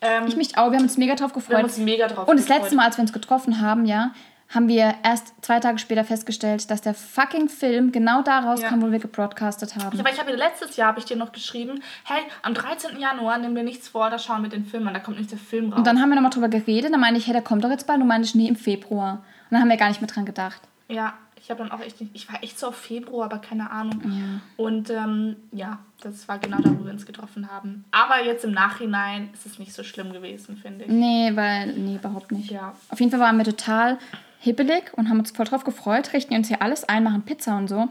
Ähm, 0.00 0.26
Ich 0.28 0.36
mich 0.36 0.56
auch, 0.56 0.70
wir 0.70 0.76
haben 0.78 0.84
uns 0.84 0.96
mega 0.96 1.16
drauf 1.16 1.32
wir 1.34 1.42
haben 1.42 1.48
gefreut. 1.48 1.64
uns 1.64 1.76
mega 1.78 2.06
drauf 2.06 2.28
Und 2.28 2.36
das 2.38 2.46
gefreut. 2.46 2.62
letzte 2.62 2.76
Mal, 2.76 2.86
als 2.86 2.96
wir 2.96 3.02
uns 3.02 3.12
getroffen 3.12 3.60
haben, 3.60 3.84
ja, 3.84 4.12
haben 4.52 4.66
wir 4.68 4.94
erst 5.04 5.32
zwei 5.42 5.60
Tage 5.60 5.78
später 5.78 6.02
festgestellt, 6.04 6.70
dass 6.70 6.80
der 6.80 6.92
fucking 6.94 7.48
Film 7.48 7.92
genau 7.92 8.22
da 8.22 8.40
rauskam, 8.40 8.80
Ja. 8.80 8.82
wo 8.82 8.90
wir 8.92 8.98
gebroadcastet 8.98 9.76
haben. 9.76 9.96
Ja, 9.96 10.00
aber 10.04 10.12
ich 10.12 10.18
habe 10.18 10.30
dir 10.32 10.36
letztes 10.36 10.76
Jahr 10.76 10.88
habe 10.88 10.98
ich 10.98 11.04
dir 11.04 11.16
noch 11.16 11.30
geschrieben, 11.32 11.82
hey, 12.04 12.22
am 12.42 12.54
13. 12.54 12.98
Januar 12.98 13.38
nimm 13.38 13.54
dir 13.54 13.62
nichts 13.62 13.88
vor, 13.88 14.10
da 14.10 14.18
schauen 14.18 14.42
wir 14.42 14.50
den 14.50 14.64
Film 14.66 14.86
an, 14.88 14.94
da 14.94 15.00
kommt 15.00 15.18
nicht 15.18 15.30
der 15.30 15.38
Film 15.38 15.70
raus. 15.70 15.78
Und 15.78 15.86
dann 15.86 16.00
haben 16.00 16.08
wir 16.08 16.16
nochmal 16.16 16.32
drüber 16.32 16.48
geredet. 16.48 16.92
Dann 16.92 17.00
meinte 17.00 17.18
ich, 17.20 17.26
hey, 17.26 17.32
der 17.32 17.42
kommt 17.42 17.62
doch 17.64 17.70
jetzt 17.70 17.86
bald. 17.86 17.96
Und 17.98 18.00
du 18.02 18.06
meintest, 18.08 18.34
nee, 18.34 18.48
im 18.48 18.56
Februar. 18.56 19.14
Und 19.14 19.22
dann 19.52 19.60
haben 19.60 19.68
wir 19.70 19.76
gar 19.76 19.88
nicht 19.88 20.00
mehr 20.00 20.08
dran 20.10 20.24
gedacht. 20.26 20.60
ja, 20.88 21.14
Ich 21.42 21.50
habe 21.50 21.62
dann 21.62 21.72
auch 21.72 21.80
echt 21.80 22.00
nicht, 22.00 22.10
ich 22.14 22.30
war 22.30 22.42
echt 22.42 22.58
so 22.58 22.66
auf 22.68 22.76
Februar, 22.76 23.24
aber 23.26 23.38
keine 23.38 23.70
Ahnung. 23.70 24.00
Ja. 24.04 24.40
Und 24.64 24.90
ähm, 24.90 25.36
ja, 25.52 25.78
das 26.02 26.28
war 26.28 26.38
genau 26.38 26.58
da, 26.58 26.70
wo 26.78 26.84
wir 26.84 26.92
uns 26.92 27.06
getroffen 27.06 27.50
haben. 27.50 27.84
Aber 27.92 28.22
jetzt 28.22 28.44
im 28.44 28.50
Nachhinein 28.52 29.30
ist 29.32 29.46
es 29.46 29.58
nicht 29.58 29.72
so 29.72 29.82
schlimm 29.82 30.12
gewesen, 30.12 30.56
finde 30.58 30.84
ich. 30.84 30.90
Nee, 30.90 31.30
weil, 31.34 31.72
nee, 31.72 31.94
überhaupt 31.96 32.30
nicht. 32.32 32.50
Ja. 32.50 32.74
Auf 32.90 32.98
jeden 33.00 33.10
Fall 33.10 33.20
waren 33.20 33.38
wir 33.38 33.44
total 33.44 33.98
hibbelig 34.40 34.92
und 34.94 35.08
haben 35.08 35.20
uns 35.20 35.30
voll 35.30 35.46
drauf 35.46 35.64
gefreut, 35.64 36.12
richten 36.12 36.34
uns 36.34 36.48
hier 36.48 36.62
alles 36.62 36.84
ein, 36.84 37.04
machen 37.04 37.22
Pizza 37.22 37.56
und 37.56 37.68
so. 37.68 37.88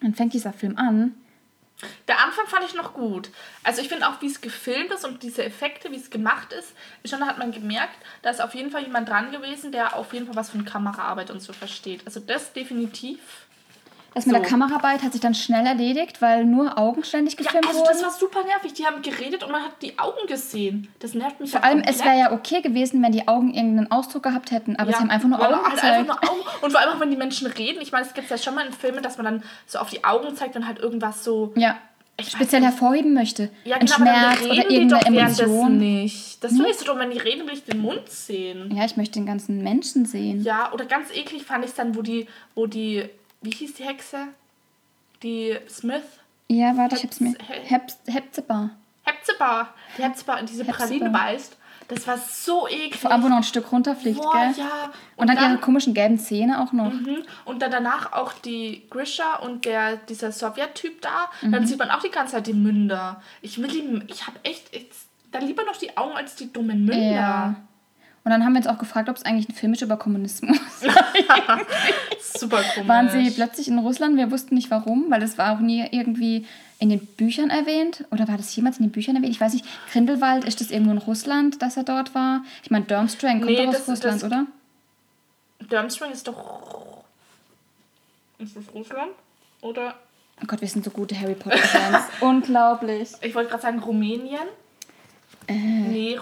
Dann 0.00 0.14
fängt 0.14 0.32
dieser 0.32 0.52
Film 0.52 0.78
an 0.78 1.14
der 2.08 2.22
Anfang 2.22 2.46
fand 2.46 2.64
ich 2.64 2.74
noch 2.74 2.94
gut. 2.94 3.30
Also 3.64 3.80
ich 3.80 3.88
finde 3.88 4.08
auch, 4.08 4.20
wie 4.20 4.26
es 4.26 4.40
gefilmt 4.40 4.90
ist 4.92 5.04
und 5.04 5.22
diese 5.22 5.44
Effekte, 5.44 5.90
wie 5.90 5.96
es 5.96 6.10
gemacht 6.10 6.52
ist, 6.52 6.74
schon 7.04 7.26
hat 7.26 7.38
man 7.38 7.52
gemerkt, 7.52 7.96
da 8.22 8.30
ist 8.30 8.42
auf 8.42 8.54
jeden 8.54 8.70
Fall 8.70 8.82
jemand 8.82 9.08
dran 9.08 9.30
gewesen, 9.30 9.72
der 9.72 9.96
auf 9.96 10.12
jeden 10.12 10.26
Fall 10.26 10.36
was 10.36 10.50
von 10.50 10.64
Kameraarbeit 10.64 11.30
und 11.30 11.40
so 11.40 11.52
versteht. 11.52 12.02
Also 12.06 12.20
das 12.20 12.52
definitiv. 12.52 13.20
Das 14.14 14.26
mit 14.26 14.34
so. 14.34 14.40
der 14.40 14.48
Kameraarbeit 14.48 15.02
hat 15.02 15.12
sich 15.12 15.20
dann 15.20 15.34
schnell 15.34 15.66
erledigt, 15.66 16.20
weil 16.20 16.44
nur 16.44 16.78
Augen 16.78 17.04
ständig 17.04 17.36
gefilmt 17.36 17.64
ja, 17.64 17.70
also 17.70 17.80
wurden. 17.80 17.92
Das 17.92 18.02
war 18.02 18.10
super 18.10 18.44
nervig. 18.44 18.72
Die 18.74 18.84
haben 18.84 19.02
geredet 19.02 19.44
und 19.44 19.52
man 19.52 19.62
hat 19.62 19.80
die 19.82 19.98
Augen 19.98 20.26
gesehen. 20.26 20.88
Das 20.98 21.14
nervt 21.14 21.40
mich 21.40 21.50
Vor 21.50 21.62
allem, 21.62 21.78
komplett. 21.78 21.96
es 21.96 22.04
wäre 22.04 22.18
ja 22.18 22.32
okay 22.32 22.60
gewesen, 22.60 23.02
wenn 23.02 23.12
die 23.12 23.28
Augen 23.28 23.54
irgendeinen 23.54 23.90
Ausdruck 23.90 24.24
gehabt 24.24 24.50
hätten, 24.50 24.76
aber 24.76 24.90
ja, 24.90 24.96
sie 24.96 25.02
haben 25.02 25.10
einfach 25.10 25.28
nur 25.28 25.40
Augen 25.40 25.70
gezeigt. 25.70 25.84
Einfach 25.84 26.22
nur 26.22 26.30
Augen. 26.30 26.40
Und 26.62 26.70
vor 26.72 26.80
allem 26.80 26.90
auch, 26.90 27.00
wenn 27.00 27.10
die 27.10 27.16
Menschen 27.16 27.46
reden. 27.46 27.80
Ich 27.80 27.92
meine, 27.92 28.06
es 28.06 28.14
gibt 28.14 28.30
ja 28.30 28.38
schon 28.38 28.54
mal 28.54 28.66
in 28.66 28.72
Filmen, 28.72 29.02
dass 29.02 29.16
man 29.16 29.26
dann 29.26 29.42
so 29.66 29.78
auf 29.78 29.90
die 29.90 30.02
Augen 30.04 30.34
zeigt, 30.34 30.54
wenn 30.54 30.66
halt 30.66 30.78
irgendwas 30.78 31.22
so 31.22 31.52
ja 31.56 31.76
speziell 32.22 32.62
hervorheben 32.62 33.14
möchte. 33.14 33.50
Ja, 33.64 33.78
genau, 33.78 33.94
Ein 33.94 33.98
Schmerz 33.98 34.42
oder 34.44 34.70
irgendeine 34.70 35.18
Emotion. 35.18 35.78
nicht. 35.78 36.42
Das 36.42 36.52
hm? 36.52 36.64
ist 36.66 36.86
doch, 36.86 36.98
wenn 36.98 37.10
die 37.10 37.18
reden, 37.18 37.46
will 37.46 37.54
ich 37.54 37.64
den 37.64 37.80
Mund 37.80 38.08
sehen. 38.08 38.74
Ja, 38.74 38.84
ich 38.84 38.96
möchte 38.96 39.18
den 39.18 39.26
ganzen 39.26 39.62
Menschen 39.62 40.04
sehen. 40.04 40.42
Ja, 40.42 40.72
oder 40.72 40.84
ganz 40.84 41.10
eklig 41.14 41.44
fand 41.44 41.64
ich 41.64 41.70
es 41.70 41.76
dann, 41.76 41.96
wo 41.96 42.02
die, 42.02 42.26
wo 42.54 42.66
die, 42.66 43.08
wie 43.42 43.50
hieß 43.50 43.74
die 43.74 43.84
Hexe? 43.84 44.28
Die 45.22 45.56
Smith? 45.68 46.02
Ja, 46.48 46.76
warte, 46.76 46.96
ich 46.96 47.04
hab's 47.04 47.20
mir. 47.20 47.34
Hepzibah. 48.06 48.70
Hepzibah. 49.02 49.68
Die 49.96 50.02
Hepzibah 50.02 50.36
in 50.38 50.46
diese 50.46 50.64
Hepzibah. 50.64 50.86
Praline 50.86 51.10
beißt. 51.10 51.56
Das 51.88 52.06
war 52.06 52.18
so 52.18 52.68
eklig. 52.68 52.96
Vor 52.96 53.10
allem, 53.10 53.24
wo 53.24 53.28
noch 53.28 53.38
ein 53.38 53.42
Stück 53.42 53.72
runterfliegt, 53.72 54.20
Boah, 54.20 54.32
gell? 54.32 54.64
ja. 54.64 54.84
Und, 54.84 54.92
und 55.22 55.26
dann, 55.26 55.36
dann, 55.36 55.52
ihre 55.52 55.60
komischen 55.60 55.92
gelben 55.92 56.18
Zähne 56.18 56.62
auch 56.62 56.72
noch. 56.72 56.92
Mhm. 56.92 57.24
Und 57.44 57.62
dann 57.62 57.72
danach 57.72 58.12
auch 58.12 58.32
die 58.32 58.86
Grisha 58.90 59.36
und 59.36 59.64
der, 59.64 59.96
dieser 59.96 60.30
Sowjet-Typ 60.30 61.02
da. 61.02 61.28
Mhm. 61.42 61.52
Dann 61.52 61.66
sieht 61.66 61.78
man 61.78 61.90
auch 61.90 62.00
die 62.00 62.10
ganze 62.10 62.34
Zeit 62.34 62.46
die 62.46 62.52
Münder. 62.52 63.20
Ich 63.42 63.60
will 63.60 63.68
die, 63.68 64.02
ich 64.06 64.26
habe 64.26 64.38
echt, 64.44 64.74
ich, 64.74 64.86
dann 65.32 65.44
lieber 65.44 65.64
noch 65.64 65.76
die 65.76 65.96
Augen 65.96 66.16
als 66.16 66.36
die 66.36 66.52
dummen 66.52 66.84
Münder. 66.84 67.12
Ja. 67.12 67.56
Und 68.22 68.30
dann 68.30 68.44
haben 68.44 68.52
wir 68.52 68.58
uns 68.58 68.66
auch 68.66 68.78
gefragt, 68.78 69.08
ob 69.08 69.16
es 69.16 69.24
eigentlich 69.24 69.48
ein 69.48 69.54
Film 69.54 69.72
ist 69.72 69.80
über 69.80 69.96
Kommunismus. 69.96 70.58
Super 72.38 72.62
komisch. 72.74 72.88
Waren 72.88 73.08
sie 73.08 73.30
plötzlich 73.30 73.68
in 73.68 73.78
Russland? 73.78 74.16
Wir 74.16 74.30
wussten 74.30 74.54
nicht 74.54 74.70
warum, 74.70 75.06
weil 75.10 75.22
es 75.22 75.38
war 75.38 75.54
auch 75.54 75.60
nie 75.60 75.86
irgendwie 75.90 76.46
in 76.78 76.90
den 76.90 77.06
Büchern 77.06 77.50
erwähnt? 77.50 78.04
Oder 78.10 78.28
war 78.28 78.36
das 78.36 78.54
jemals 78.54 78.78
in 78.78 78.86
den 78.86 78.92
Büchern 78.92 79.16
erwähnt? 79.16 79.32
Ich 79.32 79.40
weiß 79.40 79.54
nicht. 79.54 79.64
Grindelwald, 79.90 80.44
ist 80.44 80.60
das 80.60 80.70
irgendwo 80.70 80.92
in 80.92 80.98
Russland, 80.98 81.62
dass 81.62 81.76
er 81.76 81.84
dort 81.84 82.14
war? 82.14 82.42
Ich 82.62 82.70
meine, 82.70 82.84
Durmstrang 82.84 83.40
kommt 83.40 83.52
nee, 83.52 83.64
doch 83.64 83.68
aus 83.68 83.88
Russland, 83.88 84.22
das, 84.22 84.24
oder? 84.24 84.46
Durmstrang 85.68 86.10
ist 86.10 86.26
doch. 86.28 87.04
Ist 88.38 88.56
das 88.56 88.64
Russland? 88.74 89.12
Oder? 89.60 89.94
Oh 90.42 90.46
Gott, 90.46 90.60
wir 90.60 90.68
sind 90.68 90.84
so 90.84 90.90
gute 90.90 91.18
Harry 91.18 91.34
Potter-Fans. 91.34 92.04
Unglaublich. 92.20 93.10
Ich 93.20 93.34
wollte 93.34 93.50
gerade 93.50 93.62
sagen 93.62 93.78
Rumänien. 93.78 94.48
Äh. 95.46 95.54
Nee. 95.54 96.18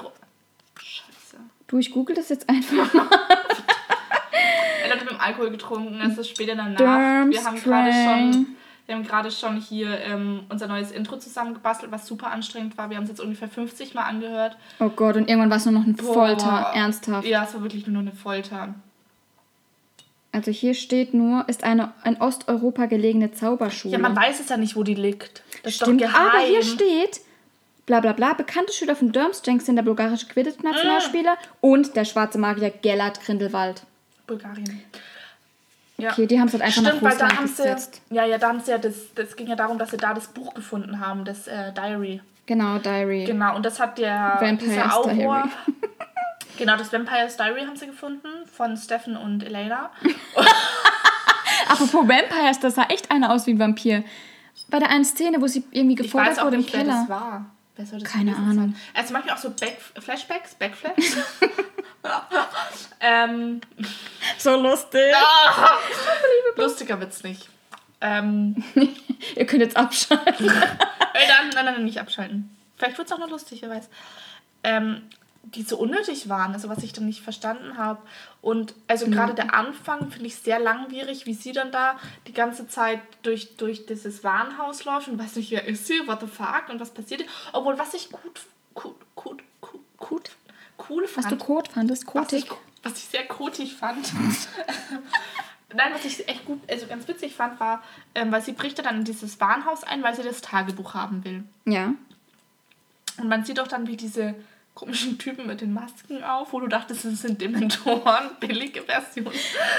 Du, 1.68 1.78
ich 1.78 1.92
google 1.92 2.16
das 2.16 2.28
jetzt 2.28 2.48
einfach 2.48 2.92
mal. 2.92 3.06
er 4.84 4.90
hat 4.90 5.00
mit 5.00 5.10
dem 5.10 5.20
Alkohol 5.20 5.50
getrunken, 5.50 6.00
es 6.00 6.18
ist 6.18 6.30
später 6.30 6.56
danach. 6.56 6.76
Durmstrang. 6.76 7.30
Wir 7.30 7.44
haben 7.44 7.62
gerade 7.62 7.92
schon 7.92 8.56
wir 8.88 8.94
haben 8.94 9.04
gerade 9.04 9.30
schon 9.30 9.60
hier 9.60 10.00
ähm, 10.00 10.44
unser 10.48 10.66
neues 10.66 10.92
Intro 10.92 11.18
zusammengebastelt, 11.18 11.92
was 11.92 12.06
super 12.06 12.30
anstrengend 12.30 12.78
war. 12.78 12.88
Wir 12.88 12.96
haben 12.96 13.04
es 13.04 13.10
jetzt 13.10 13.20
ungefähr 13.20 13.46
50 13.46 13.92
Mal 13.92 14.04
angehört. 14.04 14.56
Oh 14.80 14.88
Gott, 14.88 15.16
und 15.16 15.28
irgendwann 15.28 15.50
war 15.50 15.58
es 15.58 15.66
nur 15.66 15.74
noch 15.74 15.84
eine 15.84 15.92
Boah. 15.92 16.14
Folter, 16.14 16.70
ernsthaft. 16.74 17.28
Ja, 17.28 17.44
es 17.44 17.52
war 17.52 17.62
wirklich 17.62 17.86
nur 17.86 17.92
noch 17.92 18.10
eine 18.10 18.18
Folter. 18.18 18.74
Also 20.32 20.50
hier 20.50 20.72
steht 20.72 21.12
nur, 21.12 21.46
ist 21.50 21.64
eine 21.64 21.92
in 22.04 22.16
Osteuropa 22.16 22.86
gelegene 22.86 23.30
Zauberschule. 23.30 23.92
Ja, 23.92 23.98
man 23.98 24.16
weiß 24.16 24.40
es 24.40 24.48
ja 24.48 24.56
nicht, 24.56 24.74
wo 24.74 24.84
die 24.84 24.94
liegt. 24.94 25.42
Das 25.64 25.74
Stimmt, 25.74 26.00
ist 26.00 26.08
doch 26.08 26.14
geheim. 26.14 26.30
aber 26.30 26.38
hier 26.46 26.62
steht, 26.62 27.20
bla 27.88 28.00
bla 28.00 28.12
bla, 28.12 28.34
bekannte 28.34 28.72
Schüler 28.72 28.94
von 28.94 29.10
Durmstrang 29.12 29.60
sind 29.60 29.76
der 29.76 29.82
bulgarische 29.82 30.26
Quidditch-Nationalspieler 30.26 31.34
mm. 31.34 31.66
und 31.66 31.96
der 31.96 32.04
schwarze 32.04 32.38
Magier 32.38 32.70
Gellert 32.70 33.24
Grindelwald. 33.24 33.82
Bulgarien. 34.26 34.84
Ja. 35.96 36.12
Okay, 36.12 36.26
die 36.26 36.38
haben 36.38 36.46
es 36.46 36.52
halt 36.52 36.62
einfach 36.62 36.82
Stimmt, 36.82 37.02
nach 37.02 37.10
Russland 37.10 37.32
da 37.32 37.42
gesetzt. 37.42 38.02
Sie, 38.08 38.14
ja, 38.14 38.24
ja, 38.24 38.38
da 38.38 38.48
haben 38.48 38.60
sie 38.60 38.70
ja 38.70 38.78
das, 38.78 39.14
das 39.14 39.34
ging 39.34 39.48
ja 39.48 39.56
darum, 39.56 39.78
dass 39.78 39.90
sie 39.90 39.96
da 39.96 40.14
das 40.14 40.28
Buch 40.28 40.54
gefunden 40.54 41.00
haben, 41.00 41.24
das 41.24 41.48
äh, 41.48 41.72
Diary. 41.72 42.20
Genau, 42.46 42.78
Diary. 42.78 43.24
Genau, 43.24 43.56
und 43.56 43.64
das 43.64 43.80
hat 43.80 43.98
der 43.98 44.36
Vampire's 44.38 44.92
Autor. 44.92 45.12
Diary. 45.14 45.48
genau, 46.58 46.76
das 46.76 46.92
Vampire's 46.92 47.36
Diary 47.38 47.62
haben 47.62 47.76
sie 47.76 47.86
gefunden 47.86 48.28
von 48.52 48.76
Stephen 48.76 49.16
und 49.16 49.42
Elena. 49.42 49.90
Apropos 51.68 52.06
Vampires, 52.06 52.60
das 52.60 52.74
sah 52.74 52.84
echt 52.90 53.10
einer 53.10 53.32
aus 53.32 53.46
wie 53.46 53.54
ein 53.54 53.58
Vampir. 53.58 54.04
Bei 54.68 54.78
der 54.78 54.90
einen 54.90 55.04
Szene, 55.04 55.40
wo 55.40 55.46
sie 55.46 55.64
irgendwie 55.70 55.96
gefordert 55.96 56.42
wurde 56.44 56.56
im 56.56 56.66
Keller. 56.66 56.84
Wer 56.84 56.94
das 56.94 57.08
war. 57.08 57.46
Keine 58.04 58.36
Ahnung. 58.36 58.74
Also 58.94 59.12
manchmal 59.12 59.36
auch 59.36 59.40
so 59.40 59.50
Back 59.50 59.78
Flashbacks, 59.98 60.54
Backflash. 60.54 60.94
ähm, 63.00 63.60
so 64.36 64.56
lustig. 64.56 65.14
Ah, 65.14 65.78
lustiger 66.56 67.00
wird's 67.00 67.22
nicht. 67.22 67.48
Ähm, 68.00 68.62
Ihr 69.36 69.46
könnt 69.46 69.62
jetzt 69.62 69.76
abschalten. 69.76 70.46
nein, 70.46 71.50
nein, 71.54 71.64
nein, 71.64 71.84
nicht 71.84 72.00
abschalten. 72.00 72.50
Vielleicht 72.76 72.98
wird 72.98 73.08
es 73.08 73.12
auch 73.12 73.18
noch 73.18 73.30
lustig, 73.30 73.62
wer 73.62 73.70
weiß. 73.70 73.88
Ähm, 74.64 75.02
die 75.42 75.62
so 75.62 75.78
unnötig 75.78 76.28
waren, 76.28 76.52
also 76.52 76.68
was 76.68 76.82
ich 76.82 76.92
dann 76.92 77.06
nicht 77.06 77.22
verstanden 77.22 77.78
habe. 77.78 78.00
Und 78.40 78.74
also 78.86 79.06
mhm. 79.06 79.12
gerade 79.12 79.34
der 79.34 79.54
Anfang 79.54 80.10
finde 80.10 80.26
ich 80.26 80.36
sehr 80.36 80.58
langwierig, 80.58 81.26
wie 81.26 81.34
sie 81.34 81.52
dann 81.52 81.72
da 81.72 81.98
die 82.26 82.32
ganze 82.32 82.68
Zeit 82.68 83.00
durch, 83.22 83.56
durch 83.56 83.86
dieses 83.86 84.22
Warenhaus 84.22 84.84
läuft 84.84 85.08
und 85.08 85.18
weiß 85.18 85.36
nicht, 85.36 85.50
wer 85.50 85.66
ist 85.66 85.86
sie, 85.86 86.06
what 86.06 86.20
the 86.20 86.26
fuck 86.26 86.68
und 86.68 86.80
was 86.80 86.92
passiert. 86.92 87.24
Obwohl, 87.52 87.78
was 87.78 87.94
ich 87.94 88.10
gut, 88.10 88.46
gut, 88.74 88.96
gut, 89.16 89.42
gut, 89.60 89.80
gut 89.96 90.30
cool 90.88 91.06
fand. 91.06 91.26
Was 91.26 91.30
du 91.30 91.36
kot 91.36 91.68
fandest, 91.68 92.06
kotig? 92.06 92.22
Was 92.22 92.32
ich, 92.32 92.50
was 92.82 92.98
ich 92.98 93.04
sehr 93.04 93.26
kotig 93.26 93.74
fand. 93.74 94.12
Nein, 95.74 95.92
was 95.92 96.04
ich 96.04 96.26
echt 96.28 96.46
gut, 96.46 96.60
also 96.68 96.86
ganz 96.86 97.06
witzig 97.08 97.34
fand, 97.34 97.60
war, 97.60 97.82
ähm, 98.14 98.32
weil 98.32 98.40
sie 98.40 98.52
bricht 98.52 98.78
dann 98.78 98.98
in 98.98 99.04
dieses 99.04 99.38
Warenhaus 99.38 99.84
ein, 99.84 100.02
weil 100.02 100.14
sie 100.14 100.22
das 100.22 100.40
Tagebuch 100.40 100.94
haben 100.94 101.24
will. 101.24 101.44
Ja. 101.66 101.92
Und 103.18 103.28
man 103.28 103.44
sieht 103.44 103.58
doch 103.58 103.68
dann, 103.68 103.86
wie 103.86 103.96
diese 103.96 104.34
komischen 104.78 105.18
Typen 105.18 105.48
mit 105.48 105.60
den 105.60 105.72
Masken 105.72 106.22
auf, 106.22 106.52
wo 106.52 106.60
du 106.60 106.68
dachtest, 106.68 107.04
das 107.04 107.22
sind 107.22 107.40
Dementoren, 107.40 108.30
billige 108.40 108.82
Version. 108.82 109.26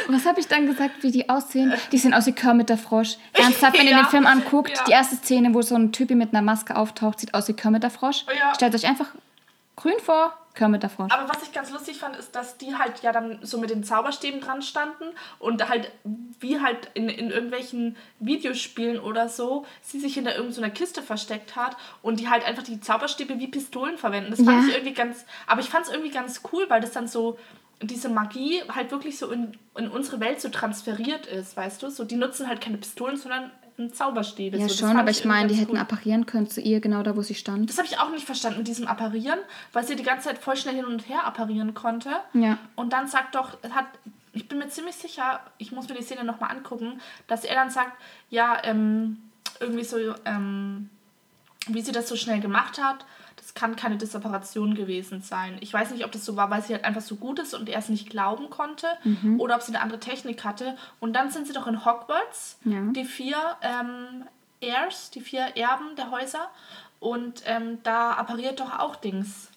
Was 0.09 0.25
habe 0.25 0.41
ich 0.41 0.47
dann 0.47 0.65
gesagt, 0.65 1.01
wie 1.03 1.11
die 1.11 1.29
aussehen? 1.29 1.73
Die 1.93 1.97
sehen 1.97 2.13
aus 2.13 2.25
wie 2.25 2.33
Kermit 2.33 2.67
der 2.67 2.77
Frosch. 2.77 3.15
Ernsthaft, 3.31 3.79
wenn 3.79 3.87
ja. 3.87 3.91
ihr 3.91 4.03
den 4.03 4.05
Film 4.09 4.25
anguckt, 4.25 4.75
ja. 4.75 4.83
die 4.85 4.91
erste 4.91 5.15
Szene, 5.15 5.53
wo 5.53 5.61
so 5.61 5.75
ein 5.75 5.93
Typi 5.93 6.15
mit 6.15 6.33
einer 6.33 6.41
Maske 6.41 6.75
auftaucht, 6.75 7.21
sieht 7.21 7.33
aus 7.33 7.47
wie 7.47 7.53
Kermit 7.53 7.83
der 7.83 7.91
Frosch. 7.91 8.25
Ja. 8.37 8.53
Stellt 8.53 8.75
euch 8.75 8.85
einfach 8.87 9.07
grün 9.77 9.95
vor, 10.03 10.33
Kermit 10.59 10.83
Frosch. 10.91 11.11
Aber 11.11 11.29
was 11.29 11.41
ich 11.41 11.53
ganz 11.53 11.71
lustig 11.71 11.97
fand, 11.97 12.17
ist, 12.17 12.35
dass 12.35 12.57
die 12.57 12.75
halt 12.75 13.01
ja 13.01 13.13
dann 13.13 13.39
so 13.41 13.57
mit 13.57 13.69
den 13.69 13.83
Zauberstäben 13.83 14.41
dran 14.41 14.61
standen 14.61 15.05
und 15.39 15.67
halt 15.69 15.89
wie 16.39 16.59
halt 16.59 16.91
in, 16.93 17.07
in 17.07 17.31
irgendwelchen 17.31 17.95
Videospielen 18.19 18.99
oder 18.99 19.29
so 19.29 19.65
sie 19.81 19.99
sich 19.99 20.15
hinter 20.15 20.35
irgendeiner 20.35 20.69
Kiste 20.69 21.01
versteckt 21.01 21.55
hat 21.55 21.77
und 22.01 22.19
die 22.19 22.29
halt 22.29 22.45
einfach 22.45 22.63
die 22.63 22.81
Zauberstäbe 22.81 23.39
wie 23.39 23.47
Pistolen 23.47 23.97
verwenden. 23.97 24.31
Das 24.31 24.41
fand 24.41 24.63
ja. 24.63 24.67
ich 24.67 24.75
irgendwie 24.75 24.93
ganz, 24.93 25.25
aber 25.47 25.61
ich 25.61 25.69
fand 25.69 25.85
es 25.85 25.91
irgendwie 25.91 26.11
ganz 26.11 26.41
cool, 26.51 26.65
weil 26.67 26.81
das 26.81 26.91
dann 26.91 27.07
so 27.07 27.39
diese 27.81 28.09
Magie 28.09 28.61
halt 28.67 28.91
wirklich 28.91 29.17
so 29.17 29.31
in, 29.31 29.57
in 29.77 29.87
unsere 29.89 30.19
Welt 30.19 30.41
so 30.41 30.49
transferiert 30.49 31.25
ist, 31.25 31.55
weißt 31.55 31.81
du? 31.81 31.89
So, 31.89 32.03
die 32.03 32.17
nutzen 32.17 32.49
halt 32.49 32.59
keine 32.59 32.77
Pistolen, 32.77 33.15
sondern 33.15 33.51
Zauberstäbe. 33.93 34.57
Ja, 34.57 34.67
so, 34.67 34.85
schon, 34.85 34.97
aber 34.97 35.09
ich 35.09 35.23
meine, 35.25 35.47
die 35.47 35.55
hätten 35.55 35.73
cool. 35.73 35.79
apparieren 35.79 36.25
können 36.25 36.49
zu 36.49 36.59
ihr, 36.59 36.81
genau 36.81 37.03
da, 37.03 37.15
wo 37.15 37.21
sie 37.21 37.35
stand. 37.35 37.69
Das 37.69 37.77
habe 37.77 37.87
ich 37.87 37.97
auch 37.99 38.11
nicht 38.11 38.25
verstanden 38.25 38.59
mit 38.59 38.67
diesem 38.67 38.87
Apparieren, 38.87 39.39
weil 39.71 39.85
sie 39.85 39.95
die 39.95 40.03
ganze 40.03 40.27
Zeit 40.27 40.37
voll 40.37 40.57
schnell 40.57 40.75
hin 40.75 40.85
und 40.85 41.07
her 41.07 41.25
apparieren 41.25 41.73
konnte. 41.73 42.09
Ja. 42.33 42.57
Und 42.75 42.91
dann 42.93 43.07
sagt 43.07 43.35
doch, 43.35 43.57
hat, 43.71 43.85
ich 44.33 44.47
bin 44.47 44.57
mir 44.57 44.69
ziemlich 44.69 44.95
sicher, 44.95 45.39
ich 45.57 45.71
muss 45.71 45.87
mir 45.87 45.95
die 45.95 46.03
Szene 46.03 46.23
nochmal 46.23 46.51
angucken, 46.51 46.99
dass 47.27 47.45
er 47.45 47.55
dann 47.55 47.69
sagt, 47.69 47.93
ja, 48.29 48.57
ähm, 48.63 49.17
irgendwie 49.59 49.83
so, 49.83 49.97
ähm, 50.25 50.89
wie 51.67 51.81
sie 51.81 51.91
das 51.91 52.09
so 52.09 52.15
schnell 52.15 52.41
gemacht 52.41 52.81
hat 52.81 53.05
das 53.49 53.55
kann 53.55 53.75
keine 53.75 53.97
Disseparation 53.97 54.75
gewesen 54.75 55.21
sein. 55.21 55.57
Ich 55.61 55.73
weiß 55.73 55.89
nicht, 55.91 56.05
ob 56.05 56.11
das 56.11 56.23
so 56.23 56.35
war, 56.35 56.51
weil 56.51 56.61
sie 56.61 56.73
halt 56.73 56.85
einfach 56.85 57.01
so 57.01 57.15
gut 57.15 57.39
ist 57.39 57.55
und 57.55 57.67
er 57.67 57.79
es 57.79 57.89
nicht 57.89 58.09
glauben 58.09 58.51
konnte 58.51 58.85
mhm. 59.03 59.39
oder 59.39 59.55
ob 59.55 59.63
sie 59.63 59.73
eine 59.73 59.81
andere 59.81 59.99
Technik 59.99 60.43
hatte. 60.43 60.77
Und 60.99 61.13
dann 61.13 61.31
sind 61.31 61.47
sie 61.47 61.53
doch 61.53 61.65
in 61.65 61.83
Hogwarts, 61.83 62.59
ja. 62.63 62.81
die 62.91 63.05
vier 63.05 63.37
ähm, 63.61 64.25
Heirs, 64.63 65.09
die 65.09 65.21
vier 65.21 65.41
Erben 65.55 65.95
der 65.97 66.11
Häuser. 66.11 66.49
Und 66.99 67.41
ähm, 67.45 67.79
da 67.81 68.11
appariert 68.11 68.59
doch 68.59 68.77
auch 68.77 68.95
Dings. 68.95 69.49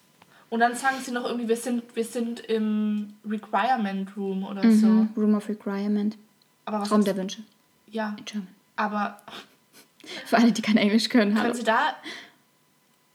Und 0.49 0.61
dann 0.61 0.75
sagen 0.75 0.95
sie 1.03 1.11
noch 1.11 1.25
irgendwie, 1.25 1.47
wir 1.47 1.57
sind, 1.57 1.95
wir 1.95 2.05
sind 2.05 2.39
im 2.39 3.13
Requirement 3.29 4.17
Room 4.17 4.43
oder 4.43 4.63
mhm. 4.63 5.07
so. 5.15 5.21
Room 5.21 5.35
of 5.35 5.47
Requirement. 5.49 6.17
Aber 6.65 6.81
was 6.81 6.91
Raum 6.91 7.03
der 7.03 7.15
Wünsche. 7.15 7.43
Ja, 7.91 8.15
In 8.17 8.25
German. 8.25 8.47
aber 8.75 9.21
Für 10.25 10.37
alle, 10.37 10.51
die 10.51 10.61
kein 10.61 10.77
Englisch 10.77 11.09
können. 11.09 11.35
Hallo. 11.35 11.43
können 11.43 11.55
sie 11.55 11.63
da 11.63 11.95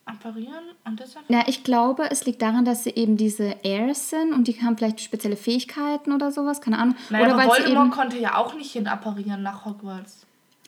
apparieren 0.09 0.65
und 0.85 0.99
deshalb? 1.01 1.25
Ja, 1.29 1.45
ich 1.47 1.65
glaube, 1.65 2.11
es 2.11 2.25
liegt 2.27 2.43
daran, 2.43 2.65
dass 2.65 2.85
sie 2.85 2.91
eben 2.91 3.17
diese 3.17 3.57
Heirs 3.65 4.11
sind 4.11 4.33
und 4.33 4.49
die 4.49 4.61
haben 4.63 4.77
vielleicht 4.77 5.01
spezielle 5.01 5.37
Fähigkeiten 5.37 6.13
oder 6.13 6.33
sowas, 6.33 6.61
keine 6.61 6.79
Ahnung. 6.79 6.97
Naja, 7.11 7.25
oder 7.27 7.35
aber 7.35 7.43
weil 7.43 7.57
sie 7.57 7.63
Voldemort 7.63 7.87
eben. 7.87 7.95
konnte 7.95 8.19
ja 8.19 8.37
auch 8.37 8.55
nicht 8.55 8.73
hin 8.73 8.87
apparieren 8.87 9.43
nach 9.43 9.65
Hogwarts. 9.65 10.25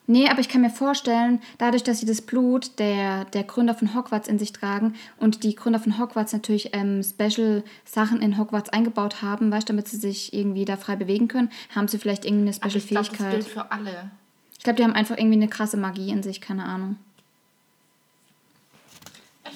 Nee, 0.07 0.27
aber 0.29 0.39
ich 0.39 0.49
kann 0.49 0.61
mir 0.61 0.69
vorstellen, 0.71 1.39
dadurch, 1.57 1.83
dass 1.83 1.99
sie 1.99 2.05
das 2.05 2.21
Blut 2.21 2.79
der, 2.79 3.23
der 3.25 3.43
Gründer 3.43 3.75
von 3.75 3.93
Hogwarts 3.95 4.27
in 4.27 4.39
sich 4.39 4.51
tragen 4.51 4.95
und 5.17 5.43
die 5.43 5.55
Gründer 5.55 5.79
von 5.79 5.97
Hogwarts 5.99 6.33
natürlich 6.33 6.71
ähm, 6.73 7.01
Special 7.03 7.63
Sachen 7.85 8.21
in 8.21 8.37
Hogwarts 8.37 8.69
eingebaut 8.71 9.21
haben, 9.21 9.51
weißt 9.51 9.69
du, 9.69 9.73
damit 9.73 9.87
sie 9.87 9.97
sich 9.97 10.33
irgendwie 10.33 10.65
da 10.65 10.75
frei 10.75 10.95
bewegen 10.97 11.27
können, 11.29 11.49
haben 11.73 11.87
sie 11.87 11.97
vielleicht 11.97 12.25
irgendwie 12.25 12.49
eine 12.49 12.63
Also 12.63 12.79
Special 12.79 12.83
ich 12.83 12.87
glaube, 12.89 13.07
das 13.07 13.17
Fähigkeit. 13.17 13.33
gilt 13.35 13.47
für 13.47 13.71
alle. 13.71 14.11
Ich 14.57 14.63
glaube, 14.63 14.77
die 14.77 14.83
haben 14.83 14.93
einfach 14.93 15.17
irgendwie 15.17 15.37
eine 15.37 15.47
krasse 15.47 15.77
Magie 15.77 16.09
in 16.09 16.23
sich, 16.23 16.41
keine 16.41 16.65
Ahnung. 16.65 16.97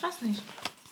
Ich 0.05 0.21
weiß 0.21 0.21
nicht. 0.21 0.43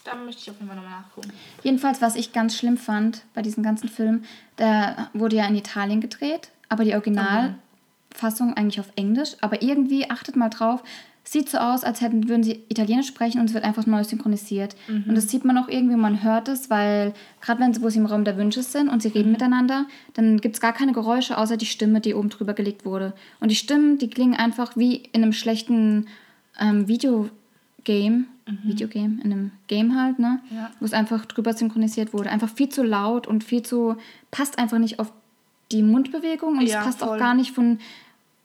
Da 0.03 0.15
möchte 0.15 0.41
ich 0.41 0.49
auf 0.49 0.57
jeden 0.57 0.67
Fall 0.67 0.75
nochmal 0.75 0.99
nachgucken. 0.99 1.31
Jedenfalls, 1.61 2.01
was 2.01 2.15
ich 2.15 2.33
ganz 2.33 2.57
schlimm 2.57 2.77
fand 2.77 3.23
bei 3.33 3.41
diesem 3.41 3.63
ganzen 3.63 3.87
Film, 3.87 4.23
der 4.57 5.09
wurde 5.13 5.35
ja 5.37 5.45
in 5.47 5.55
Italien 5.55 6.01
gedreht, 6.01 6.49
aber 6.67 6.83
die 6.83 6.93
Originalfassung 6.93 8.53
eigentlich 8.55 8.79
auf 8.79 8.91
Englisch. 8.95 9.35
Aber 9.39 9.61
irgendwie, 9.61 10.09
achtet 10.09 10.35
mal 10.35 10.49
drauf, 10.49 10.83
sieht 11.23 11.47
so 11.47 11.59
aus, 11.59 11.85
als 11.85 12.01
hätten, 12.01 12.27
würden 12.27 12.43
sie 12.43 12.63
Italienisch 12.67 13.07
sprechen 13.07 13.39
und 13.39 13.45
es 13.45 13.53
wird 13.53 13.63
einfach 13.63 13.85
neu 13.85 14.03
synchronisiert. 14.03 14.75
Und 15.07 15.15
das 15.15 15.29
sieht 15.29 15.45
man 15.45 15.57
auch 15.57 15.69
irgendwie, 15.69 15.95
man 15.95 16.21
hört 16.21 16.49
es, 16.49 16.69
weil 16.69 17.13
gerade 17.39 17.61
wenn 17.61 17.73
sie, 17.73 17.81
wo 17.81 17.89
sie 17.89 17.99
im 17.99 18.07
Raum 18.07 18.25
der 18.25 18.35
Wünsche 18.35 18.61
sind 18.61 18.89
und 18.89 19.01
sie 19.01 19.07
reden 19.07 19.31
miteinander, 19.31 19.85
dann 20.15 20.41
gibt 20.41 20.55
es 20.55 20.61
gar 20.61 20.73
keine 20.73 20.91
Geräusche, 20.91 21.37
außer 21.37 21.55
die 21.55 21.65
Stimme, 21.65 22.01
die 22.01 22.13
oben 22.13 22.29
drüber 22.29 22.53
gelegt 22.53 22.83
wurde. 22.83 23.13
Und 23.39 23.49
die 23.49 23.55
Stimmen, 23.55 23.99
die 23.99 24.09
klingen 24.09 24.35
einfach 24.35 24.75
wie 24.75 24.97
in 24.97 25.23
einem 25.23 25.33
schlechten 25.33 26.07
ähm, 26.59 26.89
Videogame, 26.89 28.25
Videogame, 28.45 29.19
in 29.23 29.31
einem 29.31 29.51
Game 29.67 29.99
halt, 29.99 30.19
ne? 30.19 30.39
Ja. 30.51 30.69
Wo 30.79 30.85
es 30.85 30.93
einfach 30.93 31.25
drüber 31.25 31.53
synchronisiert 31.53 32.13
wurde. 32.13 32.29
Einfach 32.29 32.49
viel 32.49 32.69
zu 32.69 32.83
laut 32.83 33.25
und 33.27 33.43
viel 33.43 33.63
zu, 33.63 33.95
passt 34.31 34.59
einfach 34.59 34.79
nicht 34.79 34.99
auf 34.99 35.11
die 35.71 35.81
Mundbewegung 35.83 36.57
und 36.57 36.65
Ja, 36.67 36.79
es 36.79 36.85
passt 36.85 37.03
auch 37.03 37.07
voll. 37.09 37.19
gar 37.19 37.33
nicht 37.35 37.51
von, 37.51 37.79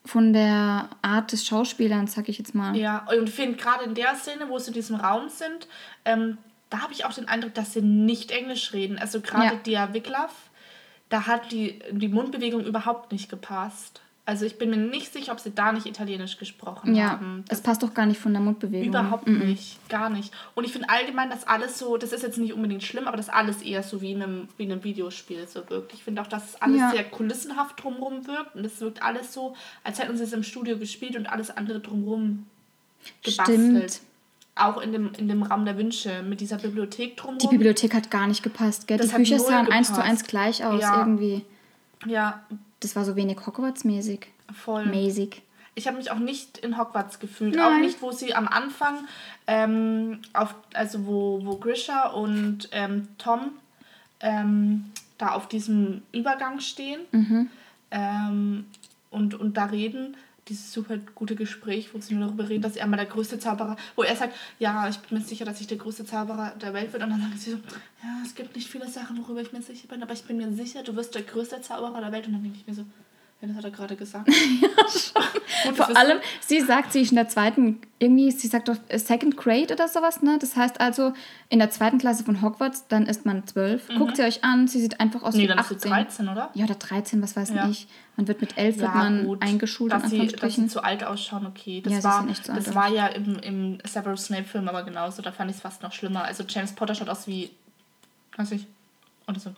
von 0.05 0.33
der 0.33 0.89
Art 1.03 1.33
des 1.33 1.47
Schauspielers, 1.47 2.13
sag 2.15 2.29
ich 2.29 2.39
jetzt 2.39 2.55
mal. 2.55 2.77
Ja, 2.77 3.07
und 3.19 3.29
ich 3.29 3.35
finde 3.35 3.57
gerade 3.57 3.85
in 3.85 3.95
der 3.95 4.15
Szene, 4.15 4.49
wo 4.49 4.59
sie 4.59 4.69
in 4.69 4.75
diesem 4.75 4.97
Raum 4.97 5.29
sind, 5.29 5.67
ähm, 6.05 6.39
da 6.71 6.81
habe 6.83 6.93
ich 6.93 7.05
auch 7.05 7.13
den 7.13 7.27
Eindruck, 7.29 7.55
dass 7.55 7.73
sie 7.73 7.83
nicht 7.83 8.31
Englisch 8.31 8.73
reden. 8.73 8.99
Also 8.99 9.21
gerade 9.21 9.47
Ja. 9.47 9.55
Dia 9.57 9.95
Wiglaf, 9.95 10.33
da 11.09 11.27
hat 11.27 11.51
die, 11.51 11.81
die 11.91 12.09
Mundbewegung 12.09 12.65
überhaupt 12.65 13.11
nicht 13.13 13.29
gepasst. 13.29 14.01
Also 14.29 14.45
ich 14.45 14.59
bin 14.59 14.68
mir 14.68 14.76
nicht 14.76 15.11
sicher, 15.14 15.33
ob 15.33 15.41
sie 15.41 15.53
da 15.55 15.72
nicht 15.72 15.87
Italienisch 15.87 16.37
gesprochen 16.37 16.95
Ja, 16.95 17.12
haben. 17.12 17.47
es 17.49 17.62
passt 17.62 17.83
doch 17.83 17.95
gar 17.95 18.05
nicht 18.05 18.20
von 18.20 18.35
der 18.35 18.43
Mundbewegung. 18.43 18.89
Überhaupt 18.89 19.26
Mhm. 19.26 19.39
nicht, 19.39 19.79
gar 19.89 20.11
nicht. 20.11 20.35
Und 20.55 20.64
ich 20.64 20.72
finde 20.72 20.91
allgemein, 20.91 21.31
dass 21.31 21.47
alles 21.47 21.79
so, 21.79 21.97
das 21.97 22.12
ist 22.12 22.22
jetzt 22.24 22.37
nicht 22.37 22.53
unbedingt 22.53 22.83
schlimm, 22.83 23.09
aber 23.09 23.16
das 23.16 23.31
alles 23.31 23.62
eher 23.62 23.83
so 23.83 24.03
wie 24.03 24.12
in 24.12 24.22
einem, 24.22 24.49
wie 24.59 24.64
in 24.64 24.72
einem 24.72 24.85
Videospiel 24.85 25.49
so 25.49 25.62
wirkt. 25.70 25.95
Ich 25.95 26.05
finde 26.05 26.20
auch, 26.20 26.26
dass 26.26 26.51
es 26.51 26.61
alles 26.61 26.79
Ja. 26.79 26.91
sehr 26.91 27.05
kulissenhaft 27.05 27.83
drumherum 27.83 28.26
wirkt 28.26 28.55
und 28.55 28.66
es 28.66 28.79
wirkt 28.83 29.03
alles 29.03 29.33
so, 29.33 29.57
als 29.83 29.99
hätten 29.99 30.14
sie 30.18 30.24
es 30.24 30.35
im 30.35 30.43
Studio 30.43 30.76
gespielt 30.76 31.16
und 31.16 31.26
alles 31.26 31.49
andere 31.49 31.81
drumherum 31.81 32.45
gebastelt. 33.22 33.59
Stimmt. 33.93 34.01
Auch 34.57 34.76
in 34.83 34.93
dem, 34.93 35.11
in 35.16 35.29
dem 35.29 35.43
Raum 35.43 35.64
der 35.64 35.79
Wünsche 35.79 36.22
mit 36.22 36.43
dieser 36.43 36.59
Bibliothek 36.59 37.16
drumherum. 37.16 37.39
Die 37.39 37.49
Bibliothek 37.57 37.95
hat 37.95 38.11
gar 38.11 38.26
nicht 38.26 38.43
gepasst, 38.43 38.89
gell? 38.89 38.99
Das 38.99 39.09
die 39.09 39.16
Bücher 39.16 39.39
sahen 39.39 39.72
eins 39.72 39.95
zu 39.95 40.03
eins 40.03 40.24
gleich 40.24 40.62
aus 40.66 40.83
Ja. 40.83 40.99
irgendwie. 40.99 41.47
Ja, 42.07 42.43
Das 42.81 42.95
war 42.97 43.05
so 43.05 43.17
wenig 43.17 43.39
Hogwarts-mäßig. 43.39 44.27
voll. 44.53 44.87
Mäßig. 44.87 45.43
Ich 45.75 45.87
habe 45.87 45.97
mich 45.97 46.11
auch 46.11 46.19
nicht 46.19 46.59
in 46.59 46.77
Hogwarts 46.79 47.19
gefühlt. 47.21 47.55
Nein. 47.57 47.65
Auch 47.65 47.79
nicht, 47.81 48.03
wo 48.03 48.11
sie 48.11 48.35
am 48.35 48.49
Anfang, 48.49 49.07
ähm, 49.47 50.21
auf, 50.33 50.55
also 50.75 51.07
wo, 51.07 51.41
wo 51.45 51.57
Grisha 51.57 52.09
und 52.09 52.69
ähm, 52.73 53.09
Tom 53.19 53.53
ähm, 54.21 54.87
da 55.19 55.29
auf 55.33 55.49
diesem 55.49 56.03
Übergang 56.13 56.59
stehen 56.61 57.01
Mhm. 57.13 57.49
ähm, 57.93 58.67
und, 59.11 59.35
und 59.35 59.57
da 59.57 59.67
reden. 59.67 60.17
Dieses 60.49 60.73
super 60.73 60.97
gute 61.15 61.35
Gespräch, 61.35 61.93
wo 61.93 62.01
sie 62.01 62.15
nur 62.15 62.27
darüber 62.27 62.49
reden, 62.49 62.63
dass 62.63 62.77
er 62.77 62.87
mal 62.87 62.97
der 62.97 63.07
größte 63.07 63.39
Zauberer, 63.39 63.77
wo 63.97 64.03
er 64.03 64.17
sagt, 64.17 64.35
ja, 64.59 64.89
ich 64.89 64.99
bin 64.99 65.19
mir 65.19 65.25
sicher, 65.25 65.45
dass 65.45 65.61
ich 65.61 65.67
der 65.67 65.77
größte 65.77 66.05
Zauberer 66.07 66.55
der 66.61 66.73
Welt 66.73 66.93
wird. 66.93 67.03
Und 67.03 67.11
dann 67.11 67.21
sagen 67.21 67.37
sie 67.37 67.51
so, 67.51 67.57
ja, 68.03 68.23
es 68.25 68.35
gibt 68.35 68.57
nicht 68.57 68.69
viele 68.69 68.89
Sachen, 68.89 69.19
worüber 69.19 69.43
ich 69.43 69.53
mir 69.53 69.63
sicher 69.63 69.89
bin, 69.89 70.03
aber 70.03 70.13
ich 70.13 70.25
bin 70.25 70.39
mir 70.39 70.53
sicher, 70.53 70.83
du 70.83 70.97
wirst 70.97 71.15
der 71.15 71.23
größte 71.23 71.61
Zauberer 71.61 72.01
der 72.01 72.13
Welt. 72.13 72.27
Und 72.27 72.33
dann 72.33 72.43
denke 72.43 72.59
ich 72.59 72.67
mir 72.67 72.75
so, 72.75 72.85
ja, 73.41 73.49
das 73.49 73.57
hat 73.57 73.64
er 73.64 73.70
gerade 73.70 73.97
gesagt. 73.97 74.26
Gut, 75.64 75.76
das 75.78 75.86
Vor 75.86 75.97
allem, 75.97 76.18
sie 76.41 76.61
sagt, 76.61 76.93
sie 76.93 77.01
ist 77.03 77.11
in 77.11 77.16
der 77.16 77.28
zweiten, 77.28 77.80
irgendwie, 77.99 78.30
sie 78.30 78.47
sagt 78.49 78.68
doch 78.68 78.76
äh, 78.89 78.99
Second 78.99 79.36
Grade 79.36 79.72
oder 79.72 79.89
sowas, 79.89 80.22
ne? 80.22 80.39
Das 80.41 80.57
heißt 80.57 80.80
also, 80.80 81.12
in 81.49 81.59
der 81.59 81.70
zweiten 81.70 81.99
Klasse 81.99 82.22
von 82.24 82.43
Hogwarts, 82.43 82.86
dann 82.89 83.07
ist 83.07 83.26
man 83.26 83.47
zwölf. 83.47 83.89
Guckt 83.97 84.16
sie 84.16 84.22
euch 84.22 84.45
an, 84.45 84.68
sie 84.68 84.80
sieht 84.80 85.01
einfach 85.01 85.22
aus 85.22 85.34
Mhm. 85.34 85.39
Nee, 85.41 85.45
wie 85.45 85.49
dann 85.49 85.59
ist 85.59 85.68
sie 85.68 85.74
18. 85.76 85.91
13, 85.91 86.28
oder? 86.28 86.51
Ja, 86.55 86.64
oder 86.64 86.74
13, 86.76 87.22
was 87.22 87.34
weiß 87.36 87.51
Ja. 87.51 87.68
ich. 87.68 87.89
Man 88.16 88.26
wird 88.28 88.41
mit 88.41 88.57
elf 88.59 88.78
wird 88.78 88.95
man 88.95 89.36
eingeschult, 89.41 89.93
in 89.93 90.01
dass 90.01 90.11
sie, 90.11 90.26
dass 90.26 90.55
sie 90.55 90.66
zu 90.66 90.82
alt 90.82 91.05
ausschauen, 91.05 91.47
okay. 91.47 91.80
Das 91.80 91.93
Ja, 91.93 92.05
war, 92.05 92.20
alt 92.26 92.49
das 92.49 92.74
war 92.74 92.89
ja 92.89 93.07
im, 93.07 93.39
im 93.41 93.78
Severus 93.84 94.26
Snape-Film 94.26 94.68
aber 94.68 94.82
genauso. 94.82 95.22
Da 95.22 95.30
fand 95.32 95.51
ich 95.51 95.57
es 95.57 95.62
fast 95.62 95.82
noch 95.82 95.93
schlimmer. 95.93 96.24
Also 96.24 96.45
James 96.49 96.72
Potter 96.72 96.95
schaut 96.95 97.09
aus 97.09 97.26
wie, 97.28 97.51
weiß 98.36 98.53
ich, 98.53 98.66
oder 99.26 99.39
so. 99.41 99.51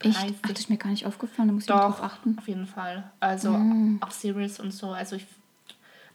Echt? 0.00 0.16
30. 0.16 0.36
Ach, 0.42 0.48
das 0.48 0.58
ist 0.60 0.70
mir 0.70 0.76
gar 0.76 0.90
nicht 0.90 1.06
aufgefallen, 1.06 1.48
da 1.48 1.54
muss 1.54 1.64
ich 1.64 1.68
mal 1.70 1.80
drauf 1.80 1.96
Doch, 1.98 2.02
achten. 2.04 2.36
auf 2.38 2.48
jeden 2.48 2.66
Fall. 2.66 3.10
Also 3.20 3.50
Mhm. 3.50 3.98
auch 4.02 4.10
Sirius 4.10 4.60
und 4.60 4.72
so. 4.72 4.90
Also 4.90 5.16
ich, 5.16 5.26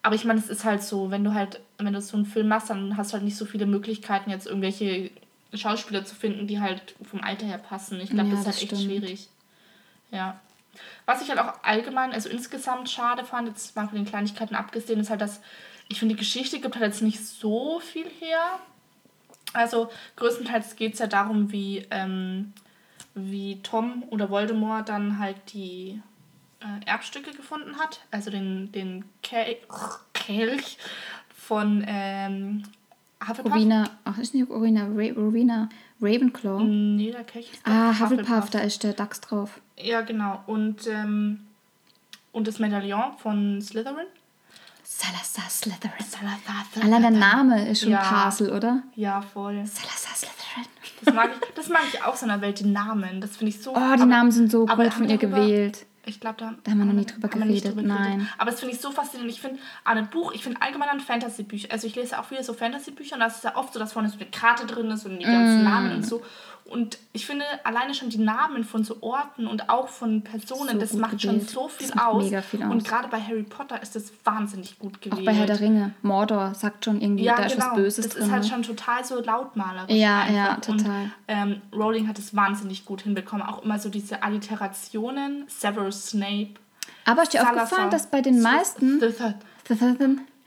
aber 0.03 0.15
ich 0.15 0.25
meine, 0.25 0.39
es 0.39 0.49
ist 0.49 0.63
halt 0.65 0.84
so, 0.84 1.09
wenn 1.11 1.23
du 1.23 1.34
halt, 1.34 1.59
wenn 1.77 1.91
du 1.93 2.01
so 2.01 2.15
einen 2.17 2.25
Film 2.25 2.47
machst, 2.47 2.69
dann 2.69 2.97
hast 2.97 3.11
du 3.11 3.13
halt 3.13 3.23
nicht 3.23 3.38
so 3.38 3.45
viele 3.45 3.65
Möglichkeiten, 3.65 4.29
jetzt 4.29 4.45
irgendwelche 4.47 5.09
Schauspieler 5.53 6.05
zu 6.05 6.15
finden, 6.15 6.47
die 6.47 6.59
halt 6.61 6.95
vom 7.03 7.21
Alter 7.21 7.45
her 7.45 7.57
passen. 7.57 7.99
Ich 7.99 8.09
glaube, 8.11 8.29
Ja, 8.29 8.36
das 8.36 8.39
ist 8.41 8.45
halt 8.45 8.55
das 8.55 8.61
echt 8.63 8.71
stimmt. 8.77 8.84
schwierig. 8.84 9.29
Ja. 10.11 10.39
Was 11.05 11.21
ich 11.21 11.29
halt 11.29 11.39
auch 11.39 11.53
allgemein, 11.63 12.13
also 12.13 12.29
insgesamt 12.29 12.89
schade 12.89 13.25
fand, 13.25 13.47
jetzt 13.49 13.75
mal 13.75 13.88
von 13.88 13.97
den 13.97 14.05
Kleinigkeiten 14.05 14.55
abgesehen, 14.55 14.99
ist 15.01 15.09
halt, 15.09 15.19
dass 15.21 15.41
ich 15.89 15.99
finde, 15.99 16.15
die 16.15 16.19
Geschichte 16.19 16.59
gibt 16.61 16.75
halt 16.75 16.86
jetzt 16.86 17.01
nicht 17.01 17.25
so 17.25 17.79
viel 17.82 18.07
her. 18.19 18.59
Also 19.53 19.89
größtenteils 20.15 20.77
geht 20.77 20.93
es 20.93 20.99
ja 20.99 21.07
darum, 21.07 21.51
wie, 21.51 21.86
ähm, 21.91 22.53
wie 23.14 23.62
Tom 23.62 24.03
oder 24.09 24.30
Voldemort 24.30 24.89
dann 24.89 25.20
halt 25.20 25.38
die 25.53 26.01
äh, 26.62 26.86
Erbstücke 26.89 27.32
gefunden 27.32 27.78
hat. 27.78 28.01
Also 28.12 28.32
den, 28.32 28.72
den 28.72 29.05
Kel 29.24 29.57
Kelch 30.14 30.78
von 31.36 31.84
ähm, 31.88 32.64
Hufflepuff. 33.28 33.53
Rowena, 33.53 33.89
ach, 34.05 34.18
ist 34.18 34.34
nicht 34.34 34.49
Rowena, 34.49 34.86
Ra 34.86 35.14
Rowena 35.16 35.70
Ravenclaw. 36.01 36.64
Nee, 36.64 37.12
der 37.12 37.24
Kelch 37.24 37.51
ist 37.51 37.62
Ah, 37.66 37.91
doch 37.91 37.99
Hufflepuff, 37.99 38.49
da 38.49 38.59
ist 38.59 38.84
der 38.84 38.93
Dachs 38.93 39.22
drauf. 39.22 39.59
Ja, 39.78 40.01
genau. 40.01 40.41
Und, 40.47 40.88
ähm, 40.88 41.41
und 42.32 42.47
das 42.47 42.59
Medaillon 42.59 43.18
von 43.18 43.62
Slytherin. 43.62 44.07
Salazar 45.02 45.49
Slytherin. 45.49 46.06
Salazar 46.08 46.84
Allein 46.84 47.02
der 47.02 47.12
Name 47.12 47.68
ist 47.70 47.82
schon 47.82 47.91
Ja. 47.91 47.99
Parsel, 48.02 48.52
oder? 48.52 48.84
Ja, 48.95 49.22
voll. 49.22 49.56
Salazar 49.66 50.16
Slytherin. 50.16 50.68
Das 51.04 51.14
mag 51.16 51.30
ich, 51.34 51.54
das 51.56 51.70
mag 51.70 51.82
ich 51.91 52.04
auch 52.04 52.16
so 52.16 52.26
in 52.26 52.30
der 52.32 52.41
Welt, 52.41 52.60
die 52.60 52.66
Namen. 52.68 53.20
Das 53.22 53.38
finde 53.38 53.49
ich 53.56 53.62
so 53.62 53.72
Oh, 53.72 53.76
die 53.78 53.82
aber- 53.82 54.06
Namen 54.06 54.32
sind 54.32 54.52
so 54.52 54.66
gut 54.66 54.93
von 54.93 55.10
ihr 55.10 55.18
gewählt. 55.18 55.86
Ich 56.04 56.20
glaube, 56.20 56.38
da, 56.39 56.54
Da 56.64 56.72
haben 56.72 56.80
wir 56.80 56.86
noch 56.86 56.93
nie 56.93 57.06
drüber 57.06 57.30
haben 57.30 57.39
wir 57.41 57.45
nicht 57.45 57.64
geredet, 57.64 57.86
nein. 57.86 58.28
Aber 58.39 58.49
das 58.49 58.60
finde 58.60 58.74
ich 58.76 58.82
so 58.82 58.89
faszinierend. 58.91 59.32
Ich 59.32 59.39
finde 59.39 59.60
an 59.84 59.99
einem 59.99 60.08
Buch, 60.08 60.32
ich 60.34 60.43
finde 60.43 60.60
allgemein 60.60 60.89
an 60.89 60.99
Fantasy-Bücher, 60.99 61.68
also 61.72 61.86
ich 61.86 61.95
lese 61.95 62.18
auch 62.20 62.26
viele 62.26 62.43
so 62.43 62.54
Fantasy-Bücher 62.56 63.14
und 63.16 63.20
da 63.20 63.28
ist 63.28 63.38
es 63.38 63.43
ja 63.43 63.56
oft 63.56 63.72
so, 63.72 63.78
dass 63.80 63.93
vorne 63.93 64.10
so 64.10 64.16
eine 64.18 64.26
Karte 64.32 64.66
drin 64.66 64.89
ist 64.89 65.06
und 65.06 65.20
die 65.20 65.26
ganzen 65.26 65.62
Mm. 65.62 65.64
Namen 65.64 65.91
und 65.97 66.04
so. 66.06 66.24
Und 66.66 66.97
ich 67.12 67.26
finde 67.26 67.43
alleine 67.66 67.93
schon 67.93 68.09
die 68.09 68.18
Namen 68.18 68.64
von 68.64 68.84
so 68.86 68.97
Orten 69.01 69.45
und 69.47 69.70
auch 69.70 69.89
von 69.89 70.22
Personen, 70.24 70.74
So 70.74 70.80
das 70.80 70.93
macht 70.93 71.22
schon 71.22 71.34
gewählt. 71.36 71.49
so 71.49 71.68
viel 71.68 71.88
Das 71.89 71.97
aus. 71.97 72.30
viel 72.49 72.64
Und 72.64 72.78
aus. 72.78 72.84
gerade 72.86 73.07
bei 73.09 73.20
Harry 73.20 73.43
Potter 73.43 73.82
ist 73.82 73.95
das 73.95 74.12
wahnsinnig 74.24 74.80
gut 74.80 75.01
gewählt. 75.01 75.22
Auch 75.22 75.26
bei 75.26 75.34
Herr 75.34 75.45
der 75.45 75.59
Ringe. 75.59 75.93
Mordor 76.01 76.53
sagt 76.55 76.86
schon 76.86 77.01
irgendwie, 77.01 77.24
Ja, 77.26 77.36
da 77.36 77.43
ist 77.43 77.53
genau. 77.55 77.66
was 77.72 77.76
Böses 77.76 78.05
das 78.05 78.14
drin. 78.16 78.24
ist 78.26 78.32
halt 78.32 78.43
ne? 78.43 78.49
schon 78.49 78.64
total 78.64 79.03
so 79.03 79.22
lautmalerisch. 79.22 79.95
Ja, 79.95 80.20
einfach. 80.22 80.34
ja, 80.36 80.53
Und, 80.55 80.64
total. 80.66 81.12
ähm, 81.28 81.62
Rowling 81.76 82.07
hat 82.07 82.18
es 82.20 82.34
wahnsinnig 82.36 82.86
gut 82.86 83.01
hinbekommen. 83.01 83.45
Auch 83.45 83.64
immer 83.64 83.78
so 83.78 83.89
diese 83.89 84.24
Alliterationen. 84.24 85.45
Severus 85.47 86.07
Snape. 86.07 86.51
Aber 87.05 87.24
ist 87.24 87.34
dir 87.34 87.41
Salazar. 87.41 87.64
aufgefallen, 87.64 87.89
dass 87.91 88.07
bei 88.07 88.22
den 88.22 88.41
meisten. 88.41 89.01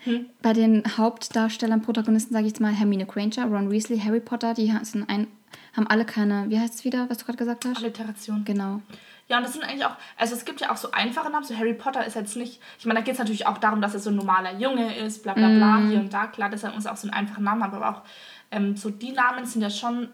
Hm? 0.07 0.27
bei 0.43 0.53
den 0.53 0.83
Hauptdarstellern, 0.99 1.81
Protagonisten, 1.81 2.35
sage 2.35 2.45
ich 2.47 2.53
jetzt 2.53 2.61
mal, 2.61 2.73
Hermine 2.73 3.07
Granger, 3.07 3.47
Ron 3.47 3.71
Weasley, 3.71 3.99
Harry 3.99 4.21
Potter, 4.21 4.53
die 4.53 4.71
sind 4.83 5.09
ein, 5.09 5.29
haben 5.77 5.87
alle 5.87 6.05
keine, 6.05 6.49
wie 6.51 6.59
heißt 6.59 6.75
es 6.75 6.85
wieder, 6.85 7.09
was 7.11 7.19
du 7.19 7.25
gerade 7.25 7.39
gesagt 7.39 7.65
hast? 7.65 7.77
Alliteration. 7.79 8.45
Genau. 8.45 8.81
Ja, 9.29 9.39
und 9.39 9.45
das 9.45 9.55
sind 9.55 9.65
eigentlich 9.65 9.87
auch, 9.87 9.97
also 10.19 10.35
es 10.35 10.45
gibt 10.45 10.61
ja 10.61 10.71
auch 10.71 10.77
so 10.77 10.91
einfache 10.91 11.31
Namen, 11.31 11.45
so 11.45 11.57
Harry 11.57 11.73
Potter 11.73 12.05
ist 12.07 12.15
jetzt 12.15 12.37
nicht, 12.37 12.61
ich 12.79 12.85
meine, 12.85 13.01
da 13.01 13.05
geht 13.05 13.15
es 13.15 13.19
natürlich 13.19 13.47
auch 13.47 13.57
darum, 13.57 13.81
dass 13.81 13.95
er 13.95 14.01
so 14.01 14.11
ein 14.11 14.17
normaler 14.17 14.59
Junge 14.59 14.97
ist, 14.99 15.23
bla 15.23 15.33
bla 15.33 15.49
bla, 15.49 15.77
Mhm. 15.79 15.89
hier 15.91 16.01
und 16.01 16.13
da, 16.13 16.27
klar, 16.27 16.51
dass 16.51 16.63
er 16.63 16.75
uns 16.75 16.87
auch 16.87 16.97
so 16.97 17.09
einen 17.09 17.15
einfachen 17.15 17.43
Namen 17.43 17.65
hat, 17.65 17.73
aber 17.73 17.89
auch 17.89 18.03
ähm, 18.51 18.77
so 18.77 18.91
die 18.91 19.13
Namen 19.13 19.47
sind 19.47 19.63
ja 19.63 19.71
schon 19.71 20.11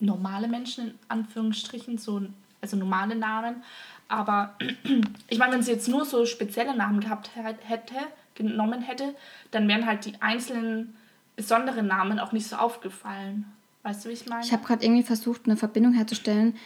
normale 0.00 0.48
Menschen, 0.48 0.88
in 0.88 0.94
Anführungsstrichen, 1.08 1.98
so 1.98 2.22
also 2.60 2.76
normale 2.76 3.14
Namen. 3.14 3.62
Aber 4.08 4.54
ich 5.28 5.38
meine, 5.38 5.54
wenn 5.54 5.62
sie 5.62 5.72
jetzt 5.72 5.88
nur 5.88 6.04
so 6.04 6.26
spezielle 6.26 6.76
Namen 6.76 7.00
gehabt 7.00 7.30
hätte, 7.34 7.94
genommen 8.34 8.82
hätte, 8.82 9.14
dann 9.52 9.68
wären 9.68 9.86
halt 9.86 10.04
die 10.04 10.20
einzelnen 10.20 10.96
besonderen 11.36 11.86
Namen 11.86 12.18
auch 12.18 12.32
nicht 12.32 12.46
so 12.46 12.56
aufgefallen. 12.56 13.46
Weißt 13.82 14.04
du, 14.04 14.08
wie 14.08 14.12
ich 14.14 14.26
meine? 14.26 14.44
Ich 14.44 14.52
habe 14.52 14.64
gerade 14.64 14.84
irgendwie 14.84 15.02
versucht, 15.02 15.42
eine 15.46 15.56
Verbindung 15.56 15.92
herzustellen. 15.94 16.56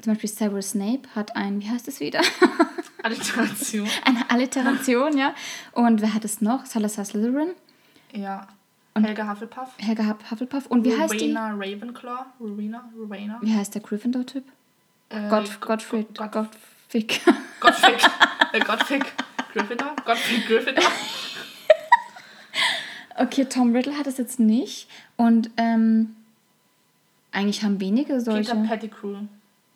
Zum 0.00 0.12
Beispiel 0.12 0.28
Severus 0.30 0.70
Snape 0.70 1.02
hat 1.14 1.34
ein, 1.36 1.60
wie 1.60 1.68
heißt 1.68 1.88
es 1.88 1.98
wieder? 2.00 2.20
Alliteration. 3.02 3.88
Eine 4.04 4.30
Alliteration, 4.30 5.16
ja. 5.18 5.34
Und 5.72 6.00
wer 6.00 6.14
hat 6.14 6.24
es 6.24 6.40
noch? 6.40 6.66
Salazar 6.66 7.04
Slytherin. 7.04 7.50
Ja. 8.12 8.46
Und 8.94 9.04
Helga 9.04 9.28
Hufflepuff. 9.30 9.70
Helga 9.78 10.16
Hufflepuff. 10.30 10.66
Und 10.66 10.84
wie 10.84 10.90
Rowena 10.92 11.02
heißt 11.02 11.20
die? 11.20 11.32
Ravenclaw. 11.34 12.26
Rowena, 12.40 12.88
Rowena. 12.96 13.38
Wie 13.42 13.52
heißt 13.54 13.74
der 13.74 13.82
Gryffindor-Typ? 13.82 14.44
Äh, 15.08 15.28
Gott, 15.28 15.60
Go- 15.60 15.66
Gottfried. 15.68 16.14
Gott- 16.16 16.32
Gottfick. 16.32 17.20
Gottfick. 17.60 18.10
äh, 18.52 18.60
Gottfick. 18.60 19.12
Gryffindor? 19.52 19.96
Gottfick 20.04 20.46
Gryffindor. 20.46 20.84
Okay, 23.16 23.44
Tom 23.44 23.74
Riddle 23.74 23.96
hat 23.98 24.06
es 24.06 24.18
jetzt 24.18 24.40
nicht. 24.40 24.88
Und 25.16 25.50
ähm, 25.56 26.14
eigentlich 27.32 27.62
haben 27.62 27.80
wenige 27.80 28.20
solche. 28.20 28.52
Peter 28.54 28.66
Pettigrew. 28.68 29.16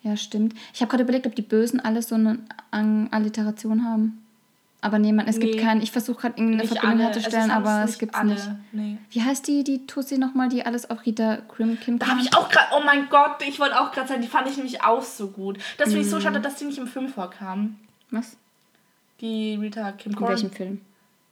Ja, 0.03 0.15
stimmt. 0.15 0.53
Ich 0.73 0.81
habe 0.81 0.89
gerade 0.89 1.03
überlegt, 1.03 1.27
ob 1.27 1.35
die 1.35 1.41
Bösen 1.41 1.79
alle 1.79 2.01
so 2.01 2.15
eine 2.15 2.39
Alliteration 3.11 3.83
haben. 3.83 4.23
Aber 4.81 4.97
nee, 4.97 5.11
man, 5.11 5.27
es 5.27 5.39
gibt 5.41 5.55
Nee. 5.55 5.61
keinen. 5.61 5.81
Ich 5.81 5.91
versuche 5.91 6.21
gerade 6.21 6.35
irgendeine 6.37 6.61
Nicht 6.63 6.71
Verbindung 6.71 6.99
alle. 7.05 7.13
herzustellen, 7.13 7.49
Es 7.49 7.55
aber 7.55 7.69
alles 7.69 7.89
es 7.91 7.99
gibt's 7.99 8.15
alle. 8.17 8.29
nicht. 8.33 8.47
Nee. 8.71 8.97
Wie 9.11 9.21
heißt 9.21 9.45
die, 9.45 9.65
die 9.65 9.85
Tussi 9.85 10.17
nochmal, 10.17 10.47
die 10.47 10.65
alles 10.65 10.89
auf 10.89 11.05
Rita 11.05 11.39
Grim 11.49 11.77
Kim 11.81 11.99
Da 11.99 12.07
habe 12.07 12.21
ich 12.21 12.33
auch 12.33 12.47
gerade, 12.49 12.67
oh 12.77 12.81
mein 12.85 13.09
Gott, 13.09 13.43
ich 13.45 13.59
wollte 13.59 13.77
auch 13.79 13.91
gerade 13.91 14.07
sagen, 14.07 14.21
die 14.21 14.29
fand 14.29 14.47
ich 14.49 14.55
nämlich 14.55 14.81
auch 14.81 15.01
so 15.03 15.27
gut. 15.31 15.57
Das 15.77 15.89
finde 15.89 15.99
ich 16.01 16.07
Mhm. 16.07 16.11
so 16.11 16.21
schade, 16.21 16.39
dass 16.39 16.55
die 16.55 16.63
nicht 16.65 16.77
im 16.77 16.87
Film 16.87 17.09
vorkam. 17.09 17.75
Was? 18.11 18.37
Die 19.19 19.55
Rita 19.55 19.91
Kim 19.91 20.13
In 20.13 20.17
Corn 20.17 20.29
welchem 20.31 20.51
Film? 20.51 20.79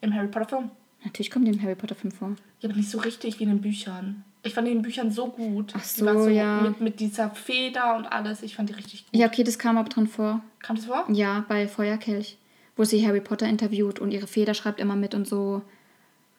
im 0.02 0.14
Harry 0.14 0.28
Potter 0.28 0.46
Film. 0.58 0.72
Natürlich 1.04 1.32
kommt 1.32 1.48
die 1.48 1.52
im 1.52 1.62
Harry 1.62 1.76
Potter 1.76 1.96
Film 1.96 2.12
vor. 2.12 2.36
Ja, 2.60 2.70
aber 2.70 2.78
nicht 2.78 2.90
so 2.90 2.98
richtig 3.00 3.40
wie 3.40 3.44
in 3.44 3.50
den 3.50 3.62
Büchern. 3.62 4.24
Ich 4.44 4.54
fand 4.54 4.68
die 4.68 4.72
in 4.72 4.80
den 4.80 4.84
Büchern 4.84 5.12
so 5.12 5.28
gut. 5.28 5.74
Ach 5.76 5.84
so, 5.84 6.06
so 6.24 6.30
ja. 6.30 6.62
Mit, 6.62 6.82
mit 6.82 7.00
dieser 7.00 7.30
Feder 7.30 7.96
und 7.98 8.06
alles. 8.06 8.42
Ich 8.44 8.56
fand 8.56 8.70
die 8.70 8.74
richtig 8.74 9.06
gut. 9.06 9.20
Ja, 9.20 9.28
okay, 9.28 9.44
das 9.44 9.58
kam 9.60 9.78
aber 9.78 9.90
drin 9.90 10.08
vor. 10.08 10.42
Kam 10.62 10.76
das 10.76 10.86
vor? 10.86 11.06
Ja, 11.12 11.46
bei 11.48 11.68
Feuerkelch. 11.68 12.38
Wo 12.76 12.84
sie 12.84 13.06
Harry 13.08 13.22
Potter 13.22 13.48
interviewt 13.48 14.00
und 14.00 14.12
ihre 14.12 14.28
Feder 14.28 14.54
schreibt 14.54 14.80
immer 14.80 14.96
mit 14.96 15.14
und 15.16 15.28
so. 15.28 15.62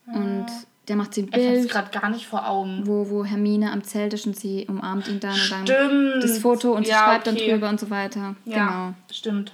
Und 0.06 0.46
der 0.88 0.96
macht 0.96 1.12
sie 1.14 1.22
ein 1.22 1.26
Ich 1.26 1.32
Bild, 1.32 1.68
gerade 1.70 1.90
gar 1.98 2.08
nicht 2.10 2.26
vor 2.26 2.48
Augen. 2.48 2.82
wo, 2.86 3.10
wo 3.10 3.24
Hermine 3.24 3.72
am 3.72 3.84
Zelt 3.84 4.14
ist 4.14 4.26
und 4.26 4.36
sie 4.36 4.64
umarmt 4.68 5.06
ihn 5.08 5.20
dann 5.20 5.32
und 5.38 5.50
dann 5.50 5.66
Stimmt. 5.66 6.24
das 6.24 6.38
Foto 6.38 6.72
und 6.74 6.84
sie 6.86 6.92
Ja, 6.92 7.04
schreibt 7.04 7.28
okay. 7.28 7.38
dann 7.38 7.48
drüber 7.50 7.68
und 7.68 7.80
so 7.80 7.90
weiter. 7.90 8.36
Ja, 8.46 8.66
Genau. 8.66 8.94
stimmt. 9.12 9.52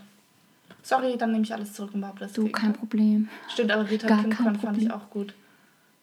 Sorry, 0.85 1.17
dann 1.17 1.33
nehme 1.33 1.45
ich 1.45 1.53
alles 1.55 1.73
zurück 1.73 1.95
und 1.95 2.03
behaupte 2.03 2.25
das 2.25 2.35
Du, 2.35 2.47
kein 2.51 2.75
Problem. 2.75 3.31
Stimmt, 3.49 3.73
aber 3.73 3.89
Rita 3.89 4.07
Gar 4.07 4.21
Kim 4.21 4.31
kein 4.31 4.45
Corn 4.45 4.61
fand 4.61 4.83
ich 4.83 4.91
auch 4.93 5.09
gut. 5.09 5.33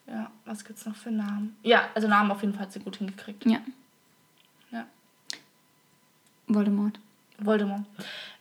Ja, 0.08 0.28
was 0.44 0.64
gibt's 0.64 0.84
noch 0.84 0.96
für 0.96 1.12
Namen? 1.12 1.56
Ja, 1.62 1.84
also 1.94 2.08
Namen 2.08 2.32
auf 2.32 2.40
jeden 2.42 2.52
Fall 2.52 2.64
hat 2.64 2.72
sie 2.72 2.80
gut 2.80 2.96
hingekriegt. 2.96 3.46
Ja, 3.46 3.60
Ja. 4.72 4.84
Voldemort. 6.48 6.98
Voldemort. 7.38 7.84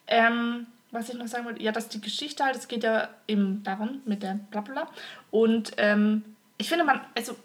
Ähm, 0.07 0.65
was 0.89 1.09
ich 1.09 1.15
noch 1.15 1.27
sagen 1.27 1.45
wollte, 1.45 1.61
ja, 1.61 1.71
dass 1.71 1.89
die 1.89 2.01
Geschichte 2.01 2.43
halt, 2.43 2.55
es 2.55 2.67
geht 2.67 2.83
ja 2.83 3.09
eben 3.27 3.61
darum, 3.63 4.01
mit 4.05 4.23
der 4.23 4.39
Blablabla. 4.49 4.89
Und 5.29 5.73
ähm, 5.77 6.23
ich 6.57 6.69
finde, 6.69 6.85
man, 6.85 7.01
also, 7.15 7.35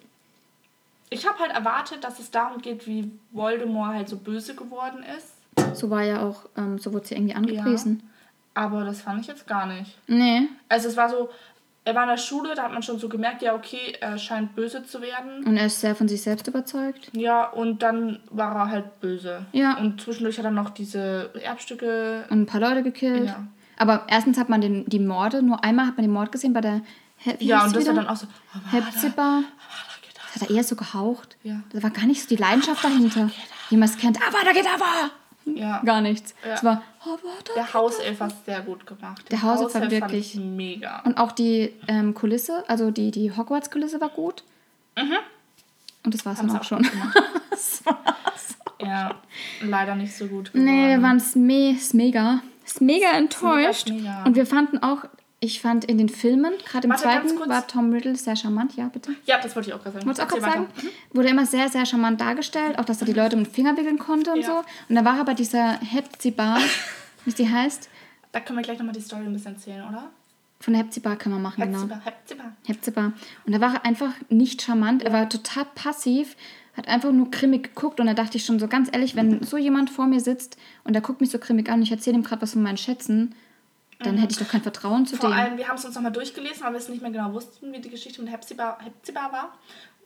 ich 1.10 1.28
habe 1.28 1.38
halt 1.38 1.52
erwartet, 1.52 2.02
dass 2.02 2.18
es 2.18 2.30
darum 2.30 2.62
geht, 2.62 2.86
wie 2.86 3.10
Voldemort 3.32 3.94
halt 3.94 4.08
so 4.08 4.16
böse 4.16 4.54
geworden 4.54 5.04
ist. 5.18 5.34
So 5.78 5.90
war 5.90 6.02
ja 6.02 6.22
auch, 6.22 6.46
ähm, 6.56 6.78
so 6.78 6.94
wurde 6.94 7.06
sie 7.06 7.14
irgendwie 7.14 7.34
angepriesen. 7.34 8.02
Aber 8.56 8.84
das 8.84 9.02
fand 9.02 9.20
ich 9.20 9.26
jetzt 9.26 9.46
gar 9.46 9.66
nicht. 9.66 9.96
Nee. 10.08 10.48
Also, 10.68 10.88
es 10.88 10.96
war 10.96 11.08
so, 11.10 11.28
er 11.84 11.94
war 11.94 12.02
in 12.02 12.08
der 12.08 12.16
Schule, 12.16 12.54
da 12.56 12.64
hat 12.64 12.72
man 12.72 12.82
schon 12.82 12.98
so 12.98 13.08
gemerkt, 13.08 13.42
ja, 13.42 13.54
okay, 13.54 13.96
er 14.00 14.18
scheint 14.18 14.56
böse 14.56 14.84
zu 14.84 15.00
werden. 15.00 15.44
Und 15.46 15.56
er 15.56 15.66
ist 15.66 15.80
sehr 15.80 15.94
von 15.94 16.08
sich 16.08 16.22
selbst 16.22 16.48
überzeugt. 16.48 17.10
Ja, 17.12 17.44
und 17.44 17.82
dann 17.82 18.20
war 18.30 18.56
er 18.56 18.70
halt 18.70 19.00
böse. 19.00 19.46
Ja. 19.52 19.76
Und 19.78 20.00
zwischendurch 20.00 20.38
hat 20.38 20.46
er 20.46 20.50
noch 20.50 20.70
diese 20.70 21.30
Erbstücke. 21.40 22.24
Und 22.30 22.40
ein 22.42 22.46
paar 22.46 22.60
Leute 22.60 22.82
gekillt. 22.82 23.26
Ja. 23.26 23.46
Aber 23.76 24.06
erstens 24.08 24.38
hat 24.38 24.48
man 24.48 24.60
den, 24.62 24.86
die 24.86 24.98
Morde, 24.98 25.42
nur 25.42 25.62
einmal 25.62 25.86
hat 25.86 25.96
man 25.96 26.04
den 26.04 26.12
Mord 26.12 26.32
gesehen 26.32 26.52
bei 26.54 26.62
der 26.62 26.80
wie 27.38 27.44
Ja, 27.46 27.64
und 27.64 27.76
das 27.76 27.86
war 27.86 27.92
wieder? 27.92 28.02
dann 28.02 28.08
auch 28.08 28.16
so. 28.16 28.26
oh, 28.26 28.58
war 28.64 28.72
Hepzibah. 28.72 29.16
war? 29.16 29.42
Das 30.32 30.42
hat 30.42 30.50
er 30.50 30.56
eher 30.56 30.64
so 30.64 30.76
gehaucht. 30.76 31.36
Ja. 31.42 31.60
Da 31.72 31.82
war 31.82 31.90
gar 31.90 32.06
nicht 32.06 32.22
so 32.22 32.28
die 32.28 32.36
Leidenschaft 32.36 32.82
dahinter. 32.82 33.30
Wie 33.70 33.76
man 33.76 33.88
es 33.88 33.96
kennt. 33.96 34.18
Aber 34.26 34.44
da 34.44 34.52
geht 34.52 34.66
aber! 34.66 35.10
Ja. 35.46 35.80
Gar 35.84 36.00
nichts. 36.00 36.34
Ja. 36.46 36.54
Es 36.54 36.64
war, 36.64 36.82
da 37.04 37.52
Der 37.54 37.72
Hauself 37.72 38.18
war 38.20 38.30
sehr 38.44 38.60
gut 38.62 38.86
gemacht. 38.86 39.24
Der 39.30 39.42
Hauself 39.42 39.74
war 39.74 39.90
wirklich- 39.90 40.34
mega. 40.34 41.00
Und 41.04 41.18
auch 41.18 41.32
die 41.32 41.72
ähm, 41.88 42.14
Kulisse, 42.14 42.64
also 42.68 42.90
die, 42.90 43.10
die 43.12 43.30
Hogwarts-Kulisse 43.36 44.00
war 44.00 44.08
gut. 44.08 44.42
Und 46.04 46.14
das 46.14 46.24
war 46.26 46.32
es 46.32 46.38
dann 46.40 46.50
auch 46.50 46.62
sie 46.62 46.68
schon. 46.68 46.82
gut 46.82 46.90
gemacht. 46.92 47.16
Ja, 48.80 49.14
leider 49.62 49.94
nicht 49.94 50.14
so 50.16 50.26
gut 50.26 50.52
geworden. 50.52 50.64
nee, 50.66 50.88
wir 50.90 51.02
waren 51.02 51.22
me 51.36 51.70
ist 51.70 51.94
mega, 51.94 52.40
ist 52.64 52.80
mega 52.80 53.10
enttäuscht. 53.12 53.88
mega. 53.88 54.24
Und 54.24 54.36
wir 54.36 54.46
fanden 54.46 54.78
auch, 54.82 55.04
ich 55.40 55.60
fand 55.60 55.84
in 55.84 55.98
den 55.98 56.08
Filmen, 56.08 56.52
gerade 56.66 56.86
im 56.86 56.90
Warte, 56.90 57.02
zweiten, 57.04 57.38
war 57.48 57.66
Tom 57.66 57.92
Riddle 57.92 58.16
sehr 58.16 58.36
charmant, 58.36 58.74
ja, 58.76 58.88
bitte. 58.88 59.12
Ja, 59.26 59.38
das 59.40 59.54
wollte 59.54 59.68
ich 59.68 59.74
auch 59.74 59.82
gerade 59.82 59.94
sagen. 59.98 60.06
Wolltest 60.06 60.22
du 60.30 60.34
auch 60.36 60.40
gerade 60.40 60.52
sagen? 60.52 60.66
Wurde 61.12 61.28
immer 61.28 61.44
sehr, 61.46 61.68
sehr 61.68 61.84
charmant 61.84 62.20
dargestellt, 62.20 62.78
auch 62.78 62.84
dass 62.84 63.00
er 63.00 63.06
die 63.06 63.12
Leute 63.12 63.36
mit 63.36 63.46
dem 63.46 63.52
Finger 63.52 63.76
wickeln 63.76 63.98
konnte 63.98 64.32
und 64.32 64.40
Ja. 64.40 64.46
so. 64.46 64.64
Und 64.88 64.94
da 64.96 65.04
war 65.04 65.20
aber 65.20 65.34
dieser 65.34 65.78
Hepzibah, 65.80 66.58
wie 67.24 67.30
sie 67.30 67.48
heißt, 67.50 67.88
Da 68.32 68.40
können 68.40 68.58
wir 68.58 68.62
gleich 68.62 68.78
nochmal 68.78 68.94
die 68.94 69.00
Story 69.00 69.24
ein 69.24 69.32
bisschen 69.32 69.54
erzählen, 69.54 69.86
oder? 69.88 70.10
von 70.58 70.72
der 70.72 70.82
Hepzibah 70.82 71.16
kann 71.16 71.32
man 71.32 71.42
machen, 71.42 71.60
genau. 71.62 71.80
Hepzibah, 71.82 72.00
Hepzibah. 72.04 72.52
Hepzibah. 72.66 73.12
Und 73.44 73.52
da 73.54 73.60
war 73.60 73.74
er 73.74 73.84
einfach 73.84 74.12
nicht 74.30 74.62
charmant, 74.62 75.02
er 75.02 75.12
war 75.12 75.28
total 75.28 75.66
passiv, 75.74 76.34
hat 76.74 76.88
einfach 76.88 77.12
nur 77.12 77.30
grimmig 77.30 77.74
geguckt 77.74 78.00
und 78.00 78.06
da 78.06 78.14
dachte 78.14 78.38
ich 78.38 78.44
schon 78.46 78.58
so 78.58 78.66
ganz 78.66 78.88
ehrlich, 78.90 79.14
wenn 79.16 79.42
so 79.42 79.58
jemand 79.58 79.90
vor 79.90 80.06
mir 80.06 80.18
sitzt 80.20 80.56
und 80.84 80.94
der 80.94 81.02
guckt 81.02 81.20
mich 81.20 81.30
so 81.30 81.38
grimmig 81.38 81.68
an 81.68 81.76
und 81.76 81.82
ich 81.82 81.92
erzähle 81.92 82.16
ihm 82.16 82.22
gerade 82.22 82.40
was 82.42 82.54
von 82.54 82.62
meinen 82.62 82.78
Schätzen, 82.78 83.34
dann 84.00 84.18
hätte 84.18 84.32
ich 84.32 84.38
doch 84.38 84.48
kein 84.50 84.62
Vertrauen 84.62 85.06
zu 85.06 85.16
Mhm. 85.16 85.20
Vor 85.20 85.30
dem. 85.30 85.38
allem, 85.38 85.56
wir 85.58 85.68
haben 85.68 85.76
es 85.76 85.84
uns 85.84 85.94
nochmal 85.94 86.12
durchgelesen, 86.12 86.62
weil 86.64 86.72
wir 86.72 86.78
es 86.78 86.88
nicht 86.88 87.02
mehr 87.02 87.10
genau 87.10 87.32
wussten, 87.32 87.72
wie 87.72 87.80
die 87.80 87.90
Geschichte 87.90 88.20
mit 88.22 88.32
Hepzibah, 88.32 88.78
Hepzibah 88.82 89.32
war. 89.32 89.54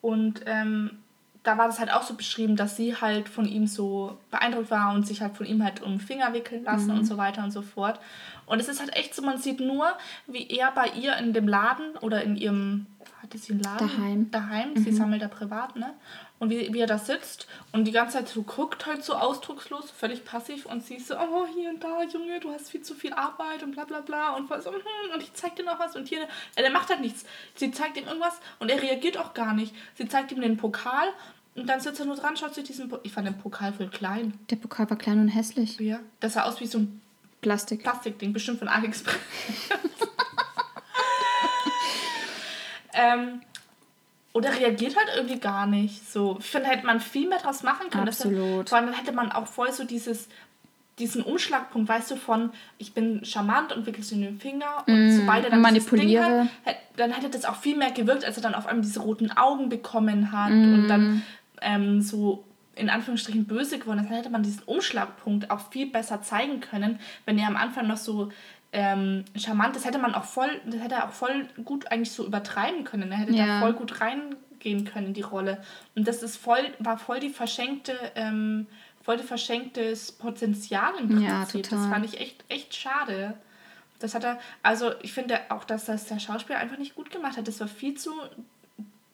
Und 0.00 0.42
ähm, 0.46 0.98
da 1.42 1.56
war 1.58 1.66
das 1.66 1.78
halt 1.80 1.90
auch 1.92 2.02
so 2.02 2.14
beschrieben, 2.14 2.54
dass 2.56 2.76
sie 2.76 2.96
halt 2.96 3.28
von 3.28 3.46
ihm 3.46 3.66
so 3.66 4.18
beeindruckt 4.30 4.70
war 4.70 4.92
und 4.94 5.06
sich 5.06 5.22
halt 5.22 5.36
von 5.36 5.46
ihm 5.46 5.64
halt 5.64 5.82
um 5.82 5.92
den 5.92 6.00
Finger 6.00 6.32
wickeln 6.34 6.64
lassen 6.64 6.92
Mhm. 6.92 6.98
und 7.00 7.04
so 7.06 7.16
weiter 7.16 7.42
und 7.42 7.50
so 7.50 7.62
fort. 7.62 7.98
Und 8.46 8.60
es 8.60 8.68
ist 8.68 8.80
halt 8.80 8.94
echt 8.96 9.14
so, 9.14 9.22
man 9.22 9.38
sieht 9.38 9.60
nur, 9.60 9.86
wie 10.26 10.46
er 10.48 10.70
bei 10.72 10.88
ihr 10.88 11.16
in 11.16 11.32
dem 11.32 11.48
Laden 11.48 11.96
oder 12.00 12.22
in 12.22 12.36
ihrem, 12.36 12.86
hatte 13.22 13.38
sie 13.38 13.52
einen 13.52 13.62
Laden? 13.62 13.88
Daheim. 13.88 14.18
Mhm. 14.18 14.30
Daheim, 14.30 14.76
sie 14.76 14.92
sammelt 14.92 15.22
da 15.22 15.28
privat, 15.28 15.76
ne? 15.76 15.94
Und 16.40 16.48
wie, 16.48 16.72
wie 16.72 16.80
er 16.80 16.86
da 16.86 16.96
sitzt 16.96 17.46
und 17.70 17.84
die 17.84 17.92
ganze 17.92 18.16
Zeit 18.16 18.28
so 18.28 18.42
guckt, 18.42 18.86
halt 18.86 19.04
so 19.04 19.12
ausdruckslos, 19.12 19.90
völlig 19.90 20.24
passiv 20.24 20.64
und 20.64 20.82
sie 20.82 20.98
so, 20.98 21.14
oh, 21.14 21.46
hier 21.54 21.68
und 21.68 21.84
da, 21.84 22.02
Junge, 22.02 22.40
du 22.40 22.50
hast 22.50 22.70
viel 22.70 22.80
zu 22.80 22.94
viel 22.94 23.12
Arbeit 23.12 23.62
und 23.62 23.72
bla 23.72 23.84
bla 23.84 24.00
bla 24.00 24.30
und 24.30 24.48
voll 24.48 24.62
so, 24.62 24.72
hm, 24.72 24.80
und 25.14 25.22
ich 25.22 25.34
zeig 25.34 25.54
dir 25.56 25.66
noch 25.66 25.78
was 25.78 25.96
und 25.96 26.08
hier, 26.08 26.22
äh, 26.56 26.62
der 26.62 26.70
macht 26.70 26.88
halt 26.88 27.02
nichts. 27.02 27.26
Sie 27.56 27.70
zeigt 27.70 27.98
ihm 27.98 28.06
irgendwas 28.06 28.40
und 28.58 28.70
er 28.70 28.80
reagiert 28.80 29.18
auch 29.18 29.34
gar 29.34 29.52
nicht. 29.52 29.74
Sie 29.96 30.08
zeigt 30.08 30.32
ihm 30.32 30.40
den 30.40 30.56
Pokal 30.56 31.08
und 31.56 31.68
dann 31.68 31.80
sitzt 31.80 32.00
er 32.00 32.06
nur 32.06 32.16
dran, 32.16 32.38
schaut 32.38 32.54
sich 32.54 32.64
diesen, 32.64 32.88
po 32.88 33.00
ich 33.02 33.12
fand 33.12 33.26
den 33.26 33.36
Pokal 33.36 33.74
voll 33.74 33.88
klein. 33.88 34.32
Der 34.48 34.56
Pokal 34.56 34.88
war 34.88 34.96
klein 34.96 35.20
und 35.20 35.28
hässlich. 35.28 35.78
Ja. 35.78 36.00
Das 36.20 36.32
sah 36.32 36.44
aus 36.44 36.58
wie 36.60 36.66
so 36.66 36.78
ein 36.78 37.02
Plastik. 37.42 37.82
Plastikding, 37.82 38.32
bestimmt 38.32 38.60
von 38.60 38.68
AliExpress. 38.68 39.14
ähm, 42.94 43.42
oder 44.32 44.50
reagiert 44.58 44.96
halt 44.96 45.08
irgendwie 45.16 45.40
gar 45.40 45.66
nicht. 45.66 46.10
So, 46.10 46.36
ich 46.38 46.46
finde, 46.46 46.68
hätte 46.68 46.86
man 46.86 47.00
viel 47.00 47.28
mehr 47.28 47.38
draus 47.38 47.62
machen 47.62 47.90
können. 47.90 48.06
dass 48.06 48.20
Absolut. 48.20 48.68
Vor 48.68 48.78
allem 48.78 48.86
dann 48.86 48.96
hätte 48.96 49.12
man 49.12 49.32
auch 49.32 49.46
voll 49.46 49.72
so 49.72 49.84
dieses, 49.84 50.28
diesen 50.98 51.22
Umschlagpunkt, 51.22 51.88
weißt 51.88 52.12
du, 52.12 52.16
von 52.16 52.50
ich 52.78 52.94
bin 52.94 53.24
charmant 53.24 53.72
und 53.72 53.86
wickelst 53.86 54.12
in 54.12 54.20
den 54.20 54.38
Finger 54.38 54.84
und 54.86 55.16
sobald 55.16 55.44
er 55.44 55.50
dann 55.50 55.62
dieses 55.64 55.86
Ding 55.86 55.96
manipuliere. 55.96 56.48
hat, 56.64 56.76
dann 56.96 57.12
hätte 57.12 57.30
das 57.30 57.44
auch 57.44 57.56
viel 57.56 57.76
mehr 57.76 57.90
gewirkt, 57.90 58.24
als 58.24 58.36
er 58.36 58.42
dann 58.42 58.54
auf 58.54 58.66
einmal 58.66 58.84
diese 58.84 59.00
roten 59.00 59.32
Augen 59.32 59.68
bekommen 59.68 60.30
hat 60.30 60.52
und 60.52 60.88
dann 60.88 61.22
ähm, 61.62 62.02
so 62.02 62.44
in 62.76 62.88
Anführungsstrichen 62.88 63.46
böse 63.46 63.78
geworden 63.78 64.00
ist, 64.00 64.08
dann 64.08 64.16
hätte 64.16 64.30
man 64.30 64.42
diesen 64.42 64.62
Umschlagpunkt 64.62 65.50
auch 65.50 65.70
viel 65.70 65.86
besser 65.86 66.22
zeigen 66.22 66.60
können, 66.60 66.98
wenn 67.26 67.38
er 67.38 67.48
am 67.48 67.56
Anfang 67.56 67.86
noch 67.88 67.98
so 67.98 68.30
ähm, 68.72 69.24
charmant 69.36 69.76
ist, 69.76 69.84
hätte 69.84 69.98
man 69.98 70.14
auch 70.14 70.24
voll, 70.24 70.60
das 70.66 70.80
hätte 70.80 70.94
er 70.96 71.08
auch 71.08 71.12
voll 71.12 71.46
gut 71.64 71.90
eigentlich 71.90 72.12
so 72.12 72.24
übertreiben 72.24 72.84
können. 72.84 73.10
Er 73.10 73.18
hätte 73.18 73.32
da 73.32 73.46
Ja. 73.46 73.60
voll 73.60 73.72
gut 73.72 74.00
reingehen 74.00 74.84
können 74.84 75.08
in 75.08 75.14
die 75.14 75.22
Rolle. 75.22 75.62
Und 75.96 76.06
das 76.06 76.22
ist 76.22 76.36
voll, 76.36 76.62
war 76.78 76.96
voll 76.98 77.18
die 77.20 77.30
verschenkte, 77.30 77.96
ähm, 78.14 78.66
voll 79.02 79.16
die 79.16 79.24
verschenktes 79.24 80.12
Potenzial 80.12 80.92
im 81.00 81.08
Prinzip. 81.08 81.28
Ja, 81.28 81.40
Das 81.40 81.52
total. 81.52 81.90
fand 81.90 82.04
ich 82.04 82.20
echt, 82.20 82.44
echt 82.48 82.74
schade. 82.76 83.34
Das 83.98 84.14
hat 84.14 84.24
er, 84.24 84.38
also 84.62 84.92
ich 85.02 85.12
finde 85.12 85.40
auch, 85.50 85.64
dass 85.64 85.86
das 85.86 86.06
der 86.06 86.20
Schauspieler 86.20 86.58
einfach 86.58 86.78
nicht 86.78 86.94
gut 86.94 87.10
gemacht 87.10 87.36
hat. 87.36 87.48
Das 87.48 87.60
war 87.60 87.68
viel 87.68 87.94
zu, 87.96 88.12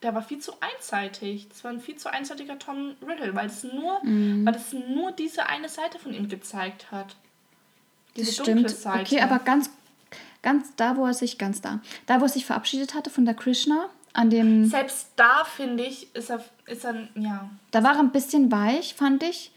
der 0.02 0.14
war 0.14 0.22
viel 0.22 0.38
zu 0.38 0.52
einseitig. 0.61 1.48
Das 1.48 1.64
war 1.64 1.70
ein 1.72 1.80
viel 1.80 1.96
zu 1.96 2.12
einseitiger 2.12 2.59
Tom 2.59 2.94
Riddle, 3.07 3.34
weil 3.34 3.46
es 3.46 3.64
nur, 3.64 4.04
Mhm. 4.04 4.44
weil 4.46 4.54
es 4.54 4.72
nur 4.72 5.12
diese 5.12 5.46
eine 5.48 5.68
Seite 5.68 5.98
von 5.98 6.12
ihm 6.12 6.28
gezeigt 6.28 6.92
hat. 6.92 7.16
Diese 8.16 8.36
Das 8.36 8.36
stimmt. 8.36 8.70
Seite. 8.70 9.00
Okay, 9.00 9.20
aber 9.20 9.38
ganz, 9.38 9.70
ganz 10.42 10.74
da, 10.76 10.96
wo 10.96 11.06
er 11.06 11.14
sich, 11.14 11.38
ganz 11.38 11.60
da, 11.60 11.80
da, 12.06 12.20
wo 12.20 12.24
er 12.24 12.28
sich 12.28 12.46
verabschiedet 12.46 12.94
hatte 12.94 13.10
von 13.10 13.24
der 13.24 13.34
Krishna, 13.34 13.88
an 14.12 14.30
dem, 14.30 14.64
Selbst 14.66 15.10
da, 15.16 15.44
finde 15.44 15.84
ich, 15.84 16.14
ist 16.14 16.30
er, 16.30 16.42
ist 16.66 16.84
er, 16.84 17.08
ja. 17.14 17.50
da 17.70 17.82
war 17.82 17.94
er 17.94 18.00
ein 18.00 18.12
bisschen 18.12 18.50
weich, 18.50 18.94
fand 18.94 19.22
ich. 19.22 19.50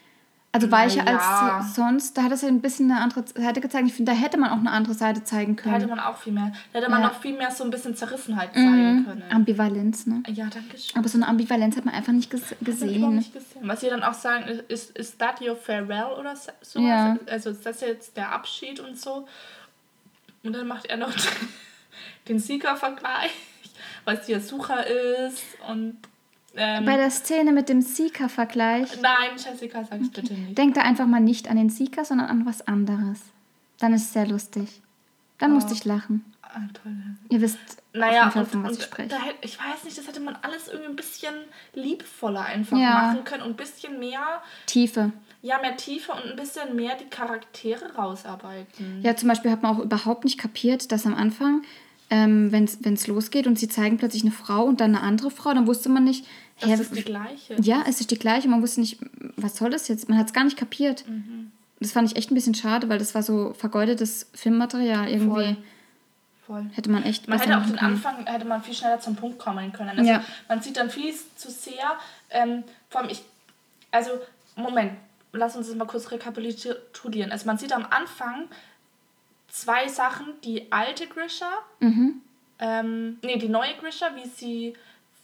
Also 0.63 0.71
weicher 0.71 1.05
ja. 1.05 1.57
als 1.57 1.75
sonst. 1.75 2.17
Da 2.17 2.23
hat 2.23 2.31
er 2.31 2.47
ein 2.47 2.61
bisschen 2.61 2.91
eine 2.91 3.01
andere 3.01 3.23
Seite 3.35 3.61
gezeigt. 3.61 3.87
Ich 3.87 3.93
finde, 3.93 4.11
da 4.11 4.17
hätte 4.17 4.37
man 4.37 4.49
auch 4.51 4.57
eine 4.57 4.71
andere 4.71 4.93
Seite 4.93 5.23
zeigen 5.23 5.55
Da 5.55 5.63
hätte 5.63 5.85
können. 5.85 5.89
man 5.89 5.99
auch 5.99 6.17
viel 6.17 6.33
mehr, 6.33 6.51
da 6.73 6.79
hätte 6.79 6.89
man 6.91 7.01
Ja. 7.01 7.07
noch 7.07 7.19
viel 7.21 7.37
mehr 7.37 7.51
so 7.51 7.63
ein 7.63 7.69
bisschen 7.69 7.95
Zerrissenheit 7.95 8.53
zeigen 8.53 8.95
Mhm. 8.99 9.05
können. 9.05 9.23
Ambivalenz, 9.29 10.05
ne? 10.07 10.23
Ja, 10.27 10.45
danke 10.45 10.77
schön. 10.77 10.97
Aber 10.97 11.07
so 11.07 11.17
eine 11.17 11.27
Ambivalenz 11.27 11.77
hat 11.77 11.85
man 11.85 11.93
einfach 11.93 12.13
nicht 12.13 12.29
ges 12.29 12.41
gesehen. 12.61 13.15
nicht 13.15 13.33
gesehen. 13.33 13.61
Was 13.67 13.81
sie 13.81 13.89
dann 13.89 14.03
auch 14.03 14.13
sagen, 14.13 14.45
ist, 14.67 14.91
ist 14.97 15.19
that 15.19 15.41
your 15.41 15.55
farewell 15.55 16.17
oder 16.19 16.33
so? 16.61 16.79
Ja. 16.79 17.17
Also 17.29 17.51
ist 17.51 17.65
das 17.65 17.81
jetzt 17.81 18.17
der 18.17 18.31
Abschied 18.31 18.79
und 18.79 18.99
so? 18.99 19.27
Und 20.43 20.53
dann 20.53 20.67
macht 20.67 20.85
er 20.85 20.97
noch 20.97 21.11
den 22.27 22.39
Siegervergleich, 22.39 23.31
was 24.05 24.25
hier 24.25 24.39
Sucher 24.39 24.85
ist 24.87 25.43
und 25.69 25.97
ähm, 26.55 26.85
Bei 26.85 26.97
der 26.97 27.09
Szene 27.11 27.51
mit 27.51 27.69
dem 27.69 27.81
Sika-Vergleich, 27.81 29.01
Nein, 29.01 29.31
Jessica, 29.37 29.83
sag's 29.83 30.09
bitte 30.09 30.33
nicht. 30.33 30.57
denkt 30.57 30.77
da 30.77 30.81
einfach 30.81 31.05
mal 31.07 31.19
nicht 31.21 31.49
an 31.49 31.57
den 31.57 31.69
Sika, 31.69 32.03
sondern 32.05 32.27
an 32.27 32.45
was 32.45 32.67
anderes. 32.67 33.19
Dann 33.79 33.93
ist 33.93 34.03
es 34.03 34.13
sehr 34.13 34.27
lustig. 34.27 34.81
Dann 35.37 35.53
musste 35.53 35.73
ich 35.73 35.85
lachen. 35.85 36.25
Ah, 36.41 36.61
toll. 36.81 36.91
Ihr 37.29 37.41
wisst 37.41 37.59
Naja, 37.93 38.27
auf 38.27 38.35
jeden 38.35 38.45
Fall, 38.47 38.61
von 38.61 38.63
was 38.63 38.77
ich 38.77 38.83
spreche. 38.83 39.15
ich 39.41 39.57
weiß 39.59 39.83
nicht, 39.85 39.97
das 39.97 40.07
hätte 40.07 40.19
man 40.19 40.35
alles 40.41 40.67
irgendwie 40.67 40.89
ein 40.89 40.95
bisschen 40.95 41.33
liebevoller 41.75 42.43
einfach 42.43 42.77
Ja. 42.77 42.89
machen 43.03 43.23
können 43.23 43.43
und 43.43 43.51
ein 43.51 43.55
bisschen 43.55 43.99
mehr, 43.99 44.41
Tiefe. 44.65 45.11
ja, 45.43 45.59
mehr 45.59 45.77
Tiefe 45.77 46.11
und 46.11 46.23
ein 46.31 46.35
bisschen 46.35 46.75
mehr 46.75 46.95
die 46.95 47.05
Charaktere 47.05 47.93
rausarbeiten. 47.95 49.01
Ja, 49.03 49.15
zum 49.15 49.29
Beispiel 49.29 49.51
hat 49.51 49.61
man 49.61 49.75
auch 49.77 49.83
überhaupt 49.83 50.23
nicht 50.25 50.39
kapiert, 50.39 50.91
dass 50.91 51.05
am 51.05 51.13
Anfang, 51.13 51.61
ähm, 52.09 52.51
wenn 52.51 52.63
es 52.93 53.07
losgeht 53.07 53.47
und 53.47 53.59
sie 53.59 53.67
zeigen 53.69 53.97
plötzlich 53.97 54.23
eine 54.23 54.31
Frau 54.31 54.63
und 54.65 54.81
dann 54.81 54.95
eine 54.95 55.03
andere 55.03 55.31
Frau, 55.31 55.53
dann 55.53 55.67
wusste 55.67 55.89
man 55.89 56.03
nicht, 56.03 56.25
hä, 56.57 56.71
Das 56.71 56.79
ist 56.79 56.95
die 56.95 57.03
gleiche. 57.03 57.55
ja, 57.61 57.83
es 57.87 57.99
ist 58.01 58.11
die 58.11 58.17
gleiche, 58.19 58.47
man 58.47 58.61
wusste 58.61 58.79
nicht, 58.81 58.97
was 59.37 59.55
soll 59.57 59.69
das 59.69 59.87
jetzt? 59.87 60.09
Man 60.09 60.17
hat 60.17 60.27
es 60.27 60.33
gar 60.33 60.43
nicht 60.43 60.57
kapiert. 60.57 61.07
Mhm. 61.07 61.51
Das 61.79 61.91
fand 61.93 62.09
ich 62.11 62.17
echt 62.17 62.29
ein 62.31 62.35
bisschen 62.35 62.55
schade, 62.55 62.89
weil 62.89 62.99
das 62.99 63.15
war 63.15 63.23
so 63.23 63.53
vergeudetes 63.57 64.27
Filmmaterial 64.33 65.07
irgendwie. 65.07 65.27
Voll. 65.55 65.57
Voll. 66.47 66.65
Hätte 66.73 66.89
man 66.89 67.03
echt 67.03 67.27
Man 67.27 67.39
hätte 67.39 67.55
auch 67.57 67.61
den 67.65 67.75
können. 67.75 67.93
Anfang, 67.93 68.25
hätte 68.25 68.45
man 68.45 68.63
viel 68.63 68.73
schneller 68.73 68.99
zum 68.99 69.15
Punkt 69.15 69.37
kommen 69.37 69.71
können. 69.71 69.97
Also 69.97 70.09
Ja. 70.09 70.23
man 70.47 70.61
sieht 70.61 70.77
dann 70.77 70.89
viel 70.89 71.13
zu 71.35 71.51
sehr, 71.51 71.73
ähm, 72.31 72.63
vor 72.89 73.01
allem 73.01 73.11
ich, 73.11 73.21
also 73.91 74.09
Moment, 74.55 74.93
lass 75.31 75.55
uns 75.55 75.67
das 75.67 75.75
mal 75.75 75.85
kurz 75.85 76.09
rekapitulieren. 76.11 77.31
Also 77.31 77.45
man 77.45 77.57
sieht 77.59 77.71
am 77.71 77.85
Anfang 77.85 78.45
zwei 79.49 79.87
Sachen, 79.87 80.33
die 80.43 80.71
alte 80.71 81.07
Grisha, 81.07 81.49
Mhm. 81.79 82.21
ähm, 82.59 83.17
nee, 83.23 83.37
die 83.37 83.49
neue 83.49 83.73
Grisha, 83.79 84.11
wie 84.15 84.27
sie, 84.27 84.73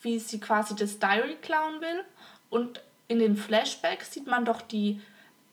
wie 0.01 0.19
sie 0.19 0.39
quasi 0.39 0.75
das 0.75 0.99
Diary 0.99 1.35
klauen 1.41 1.81
will. 1.81 2.03
Und 2.49 2.81
in 3.07 3.19
den 3.19 3.35
Flashbacks 3.35 4.13
sieht 4.13 4.27
man 4.27 4.45
doch 4.45 4.61
die 4.61 4.99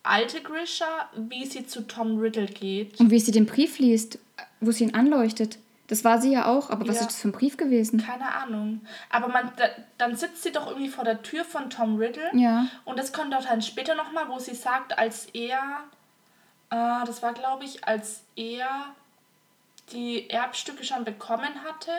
alte 0.02 0.40
Grisha, 0.42 1.08
wie 1.16 1.46
sie 1.46 1.66
zu 1.66 1.86
Tom 1.86 2.18
Riddle 2.18 2.46
geht. 2.46 2.98
Und 3.00 3.10
wie 3.10 3.20
sie 3.20 3.32
den 3.32 3.46
Brief 3.46 3.78
liest, 3.78 4.18
wo 4.60 4.70
sie 4.72 4.84
ihn 4.84 4.94
anleuchtet. 4.94 5.58
Das 5.88 6.04
war 6.04 6.20
sie 6.22 6.32
ja 6.32 6.46
auch, 6.46 6.70
aber 6.70 6.88
was 6.88 6.96
Ja. 6.96 7.00
ist 7.02 7.08
das 7.08 7.20
für 7.20 7.28
ein 7.28 7.32
Brief 7.32 7.56
gewesen? 7.58 8.02
Keine 8.02 8.32
Ahnung. 8.34 8.80
Aber 9.10 9.28
man, 9.28 9.52
da, 9.56 9.64
dann 9.98 10.16
sitzt 10.16 10.42
sie 10.42 10.50
doch 10.52 10.66
irgendwie 10.68 10.88
vor 10.88 11.04
der 11.04 11.22
Tür 11.22 11.44
von 11.44 11.68
Tom 11.68 11.96
Riddle. 11.98 12.30
Ja. 12.32 12.66
Und 12.86 12.98
das 12.98 13.12
kommt 13.12 13.32
doch 13.34 13.44
dann 13.44 13.60
später 13.60 13.94
nochmal, 13.94 14.28
wo 14.28 14.38
sie 14.38 14.54
sagt, 14.54 14.96
als 14.98 15.26
er, 15.34 15.60
äh, 16.72 17.04
das 17.06 17.22
war 17.22 17.32
glaube 17.34 17.64
ich, 17.64 17.86
als 17.86 18.22
er 18.36 18.66
die 19.92 20.28
Erbstücke 20.30 20.84
schon 20.84 21.04
bekommen 21.04 21.50
hatte. 21.68 21.90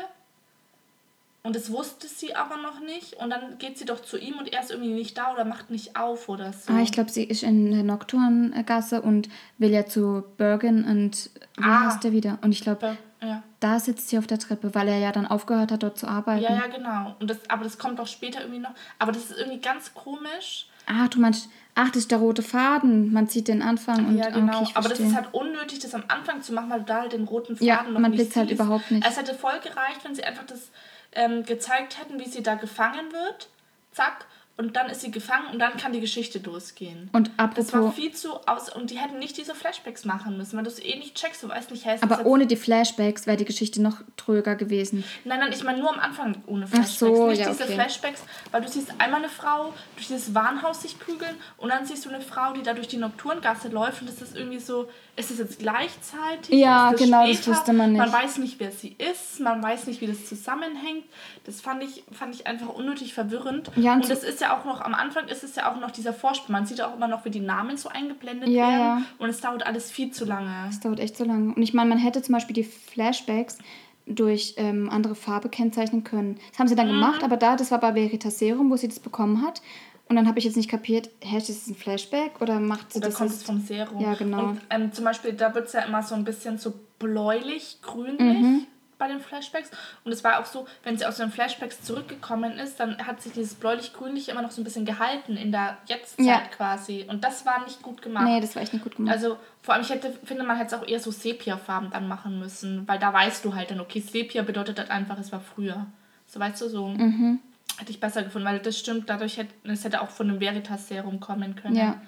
Und 1.46 1.58
das 1.58 1.70
wusste 1.72 2.08
sie 2.08 2.36
aber 2.38 2.56
noch 2.56 2.80
nicht. 2.80 3.16
Und 3.16 3.30
dann 3.30 3.58
geht 3.58 3.78
sie 3.78 3.84
doch 3.84 4.02
zu 4.02 4.18
ihm 4.18 4.38
und 4.38 4.54
er 4.54 4.62
ist 4.62 4.72
irgendwie 4.72 4.94
nicht 4.94 5.18
da 5.18 5.34
oder 5.34 5.44
macht 5.44 5.70
nicht 5.72 5.98
auf 5.98 6.30
oder 6.30 6.54
so. 6.54 6.72
Ah, 6.72 6.80
ich 6.82 6.94
glaube, 6.94 7.10
sie 7.12 7.26
ist 7.26 7.44
in 7.44 7.70
der 7.72 7.84
Nocturngasse 7.84 9.02
und 9.02 9.28
will 9.58 9.72
ja 9.72 9.86
zu 9.86 10.24
Bergen 10.38 10.86
und 10.86 11.30
wie 11.58 11.64
Ah. 11.64 11.88
heißt 11.88 12.02
der 12.06 12.14
wieder? 12.14 12.40
Und 12.42 12.54
ich 12.54 12.62
glaube, 12.62 12.98
Ja. 13.22 13.44
da 13.60 13.78
sitzt 13.78 14.08
sie 14.08 14.18
auf 14.18 14.26
der 14.28 14.40
Treppe, 14.40 14.74
weil 14.74 14.88
er 14.88 15.00
ja 15.00 15.12
dann 15.12 15.28
aufgehört 15.28 15.74
hat, 15.74 15.84
dort 15.84 15.98
zu 15.98 16.08
arbeiten. 16.08 16.44
ja, 16.44 16.54
ja, 16.56 16.68
genau. 16.68 17.14
Und 17.20 17.30
das, 17.30 17.38
aber 17.50 17.66
das 17.66 17.78
kommt 17.78 18.00
doch 18.00 18.08
später 18.08 18.40
irgendwie 18.40 18.62
noch. 18.62 18.72
Aber 18.98 19.12
das 19.12 19.30
ist 19.30 19.38
irgendwie 19.38 19.60
ganz 19.60 19.94
komisch. 19.94 20.68
Ach, 20.86 21.10
du 21.10 21.20
meinst, 21.20 21.50
ach, 21.76 21.90
das 21.90 21.98
ist 22.04 22.12
der 22.12 22.20
rote 22.20 22.42
Faden. 22.42 23.12
Man 23.14 23.28
sieht 23.28 23.48
den 23.48 23.62
Anfang 23.62 24.06
und 24.08 24.18
Ja, 24.18 24.30
genau. 24.30 24.62
okay, 24.62 24.72
aber 24.76 24.90
das 24.90 25.00
ist 25.00 25.16
halt 25.16 25.34
unnötig, 25.34 25.80
das 25.80 25.94
am 25.94 26.04
Anfang 26.08 26.42
zu 26.42 26.54
machen, 26.54 26.70
weil 26.70 26.80
du 26.80 26.86
da 26.86 27.02
halt 27.02 27.14
den 27.14 27.24
roten 27.26 27.56
Faden 27.56 27.68
Ja, 27.68 27.84
noch 27.84 28.00
man 28.00 28.12
nicht 28.12 28.22
blickt 28.22 28.36
halt 28.36 28.52
überhaupt 28.52 28.92
nicht. 28.92 29.06
Es 29.08 29.18
hätte 29.18 29.34
voll 29.34 29.60
gereicht, 29.60 30.04
wenn 30.04 30.16
sie 30.16 30.24
einfach 30.24 30.46
das 30.46 30.70
ähm, 31.14 31.44
gezeigt 31.44 32.00
hätten, 32.00 32.20
wie 32.20 32.28
sie 32.30 32.44
da 32.44 32.56
gefangen 32.56 33.12
wird. 33.12 33.50
Zack. 33.92 34.26
Und 34.56 34.76
dann 34.76 34.88
ist 34.88 35.02
sie 35.02 35.10
gefangen 35.10 35.48
und 35.52 35.58
dann 35.58 35.78
kann 35.78 35.94
die 35.94 36.00
Geschichte 36.00 36.38
losgehen. 36.38 37.10
Und 37.12 37.32
das 37.56 37.74
war 37.74 37.80
apropos, 37.80 37.96
viel 37.96 38.12
zu 38.14 38.36
aus 38.48 38.70
und 38.70 38.92
die 38.92 39.00
hätten 39.00 39.18
nicht 39.18 39.36
diese 39.36 39.56
Flashbacks 39.56 40.06
machen 40.06 40.38
müssen, 40.38 40.56
weil 40.56 40.64
du 40.64 40.70
es 40.70 40.80
eh 40.80 40.96
nicht 40.96 41.16
checkst, 41.16 41.42
du 41.42 41.50
weißt 41.50 41.72
nicht, 41.72 41.88
das 41.88 42.04
aber 42.04 42.28
ohne 42.28 42.46
die 42.46 42.56
Flashbacks 42.56 43.26
wäre 43.26 43.36
die 43.36 43.46
Geschichte 43.46 43.82
noch 43.82 44.02
tröger 44.16 44.56
gewesen. 44.56 45.04
Nein, 45.26 45.40
nein, 45.40 45.52
ich 45.52 45.64
meine 45.64 45.80
nur 45.80 45.92
am 45.92 46.00
Anfang 46.00 46.38
ohne 46.46 46.68
Flashbacks. 46.68 47.00
so, 47.00 47.30
nicht 47.30 47.40
ja, 47.40 47.50
diese 47.50 47.64
okay. 47.64 47.74
Flashbacks, 47.74 48.22
weil 48.52 48.62
du 48.62 48.68
siehst 48.68 48.94
einmal 49.00 49.22
eine 49.22 49.30
Frau 49.30 49.74
durch 49.96 50.08
dieses 50.08 50.36
Warenhaus 50.36 50.84
sich 50.84 51.00
prügeln 51.00 51.36
und 51.58 51.70
dann 51.70 51.88
siehst 51.88 52.06
du 52.06 52.10
eine 52.10 52.22
Frau, 52.22 52.54
die 52.54 52.62
da 52.62 52.74
durch 52.74 52.88
die 52.88 52.98
Nocturngasse 52.98 53.70
läuft 53.70 54.02
und 54.02 54.10
das 54.10 54.22
ist 54.22 54.36
irgendwie 54.36 54.60
so, 54.60 54.88
ist 55.16 55.32
es 55.32 55.40
jetzt 55.40 55.60
gleichzeitig? 55.60 56.50
Ja, 56.60 56.92
ist 56.92 57.00
das 57.00 57.02
genau, 57.02 57.28
das 57.28 57.48
wusste 57.48 57.74
man 57.74 57.94
nicht. 57.94 58.00
Man 58.00 58.14
weiß 58.14 58.38
nicht, 58.38 58.60
wer 58.60 58.72
sie 58.72 58.96
ist, 59.00 59.40
man 59.40 59.64
weiß 59.64 59.88
nicht, 59.88 60.00
wie 60.02 60.08
das 60.08 60.28
zusammenhängt. 60.28 61.06
Das 61.46 61.60
fand 61.60 61.84
ich, 61.84 62.04
fand 62.12 62.36
ich 62.36 62.46
einfach 62.46 62.70
unnötig 62.70 63.16
verwirrend. 63.16 63.72
Ja, 63.76 63.96
und 63.96 64.04
und 64.04 64.12
das 64.12 64.24
ist 64.24 64.42
ja 64.44 64.56
auch 64.56 64.64
noch, 64.66 64.82
am 64.82 64.94
Anfang 64.94 65.28
ist 65.28 65.44
es 65.44 65.56
ja 65.56 65.72
auch 65.74 65.80
noch 65.80 65.90
dieser 65.90 66.14
Vorspann. 66.14 66.52
Man 66.52 66.66
sieht 66.68 66.80
auch 66.82 66.96
immer 66.96 67.08
noch, 67.08 67.26
wie 67.26 67.32
die 67.32 67.40
Namen 67.40 67.78
so 67.78 67.90
eingeblendet 67.90 68.50
Ja, 68.50 68.68
werden 68.70 68.80
ja. 68.80 69.02
und 69.18 69.30
es 69.30 69.42
dauert 69.42 69.66
alles 69.66 69.90
viel 69.90 70.12
zu 70.12 70.26
lange. 70.26 70.52
Das 70.68 70.80
dauert 70.80 71.00
echt 71.00 71.18
so 71.18 71.24
lange. 71.24 71.54
Und 71.56 71.62
ich 71.64 71.74
meine, 71.74 71.90
man 71.90 71.98
hätte 71.98 72.22
zum 72.22 72.34
Beispiel 72.34 72.54
die 72.54 72.64
Flashbacks 72.64 73.58
durch 74.06 74.54
ähm, 74.58 74.90
andere 74.90 75.16
Farbe 75.16 75.50
kennzeichnen 75.50 76.04
können. 76.04 76.38
Das 76.52 76.60
haben 76.60 76.68
sie 76.68 76.74
Mhm. 76.76 76.78
dann 76.78 76.88
gemacht, 76.90 77.24
aber 77.24 77.38
da, 77.38 77.56
das 77.56 77.72
war 77.72 77.80
bei 77.80 77.96
Veritaserum, 77.96 78.70
wo 78.70 78.76
sie 78.76 78.88
das 78.90 79.00
bekommen 79.00 79.42
hat. 79.42 79.62
Und 80.10 80.18
dann 80.18 80.28
habe 80.28 80.38
ich 80.38 80.46
jetzt 80.46 80.58
nicht 80.58 80.70
kapiert, 80.70 81.10
hä, 81.22 81.38
ist 81.38 81.48
das 81.50 81.66
ein 81.68 81.76
Flashback 81.76 82.42
oder 82.42 82.60
macht 82.60 82.92
sie 82.92 83.00
Oder 83.00 83.08
das 83.08 83.18
kommt 83.18 83.32
es 83.32 83.42
vom 83.44 83.62
Serum? 83.62 84.02
Ja, 84.02 84.14
genau. 84.16 84.50
Und 84.50 84.62
ähm, 84.70 84.92
zum 84.92 85.06
Beispiel, 85.06 85.32
da 85.34 85.56
wird 85.56 85.68
es 85.68 85.74
ja 85.74 85.82
immer 85.84 86.04
so 86.04 86.14
ein 86.16 86.26
bisschen 86.26 86.58
so 86.58 86.74
bläulich, 87.00 87.78
grünlich 87.82 88.20
Mhm. 88.20 88.68
Bei 89.04 89.10
den 89.10 89.20
Flashbacks. 89.20 89.70
Und 90.06 90.14
es 90.14 90.24
war 90.24 90.40
auch 90.40 90.46
so, 90.46 90.66
wenn 90.84 90.98
sie 90.98 91.06
aus 91.06 91.18
den 91.18 91.30
Flashbacks 91.30 91.82
zurückgekommen 91.82 92.54
ist, 92.58 92.80
dann 92.80 92.98
hat 93.06 93.22
sich 93.22 93.34
dieses 93.34 93.54
bläulich-grünliche 93.56 94.32
immer 94.32 94.42
noch 94.42 94.52
so 94.52 94.62
ein 94.62 94.64
bisschen 94.64 94.86
gehalten 94.86 95.36
in 95.36 95.52
der 95.52 95.78
Jetztzeit 95.88 96.26
Ja. 96.26 96.40
quasi. 96.56 97.06
Und 97.10 97.24
das 97.26 97.46
war 97.46 97.64
nicht 97.66 97.82
gut 97.82 98.02
gemacht. 98.02 98.24
Nee, 98.26 98.40
das 98.40 98.56
war 98.56 98.62
echt 98.64 98.72
nicht 98.72 98.84
gut 98.84 98.96
gemacht. 98.96 99.14
Also 99.14 99.38
vor 99.62 99.74
allem, 99.74 99.84
ich 99.84 99.90
hätte, 99.90 100.12
finde, 100.24 100.44
man 100.44 100.56
hätte 100.58 100.74
es 100.76 100.82
auch 100.82 100.88
eher 100.88 101.00
so 101.02 101.12
Sepia-Farben 101.12 101.90
dann 101.92 102.08
machen 102.08 102.40
müssen, 102.40 102.88
weil 102.88 103.00
da 103.00 103.12
weißt 103.12 103.44
du 103.44 103.54
halt 103.56 103.72
dann, 103.72 103.82
okay, 103.82 104.00
Sepia 104.00 104.42
bedeutet 104.44 104.80
halt 104.80 104.90
einfach, 104.90 105.18
es 105.20 105.32
war 105.34 105.42
früher. 105.42 105.86
So 106.28 106.40
weißt 106.40 106.62
du, 106.62 106.70
so 106.70 106.88
Mhm. 106.88 107.40
hätte 107.78 107.92
ich 107.92 108.00
besser 108.00 108.24
gefunden, 108.24 108.48
weil 108.48 108.60
das 108.60 108.80
stimmt, 108.80 109.10
dadurch 109.10 109.36
hätte 109.38 109.54
es 109.66 109.84
hätte 109.84 110.02
auch 110.02 110.10
von 110.10 110.28
dem 110.30 110.40
Veritas-Serum 110.40 111.20
kommen 111.20 111.56
können. 111.58 111.76
Ja. 111.76 112.02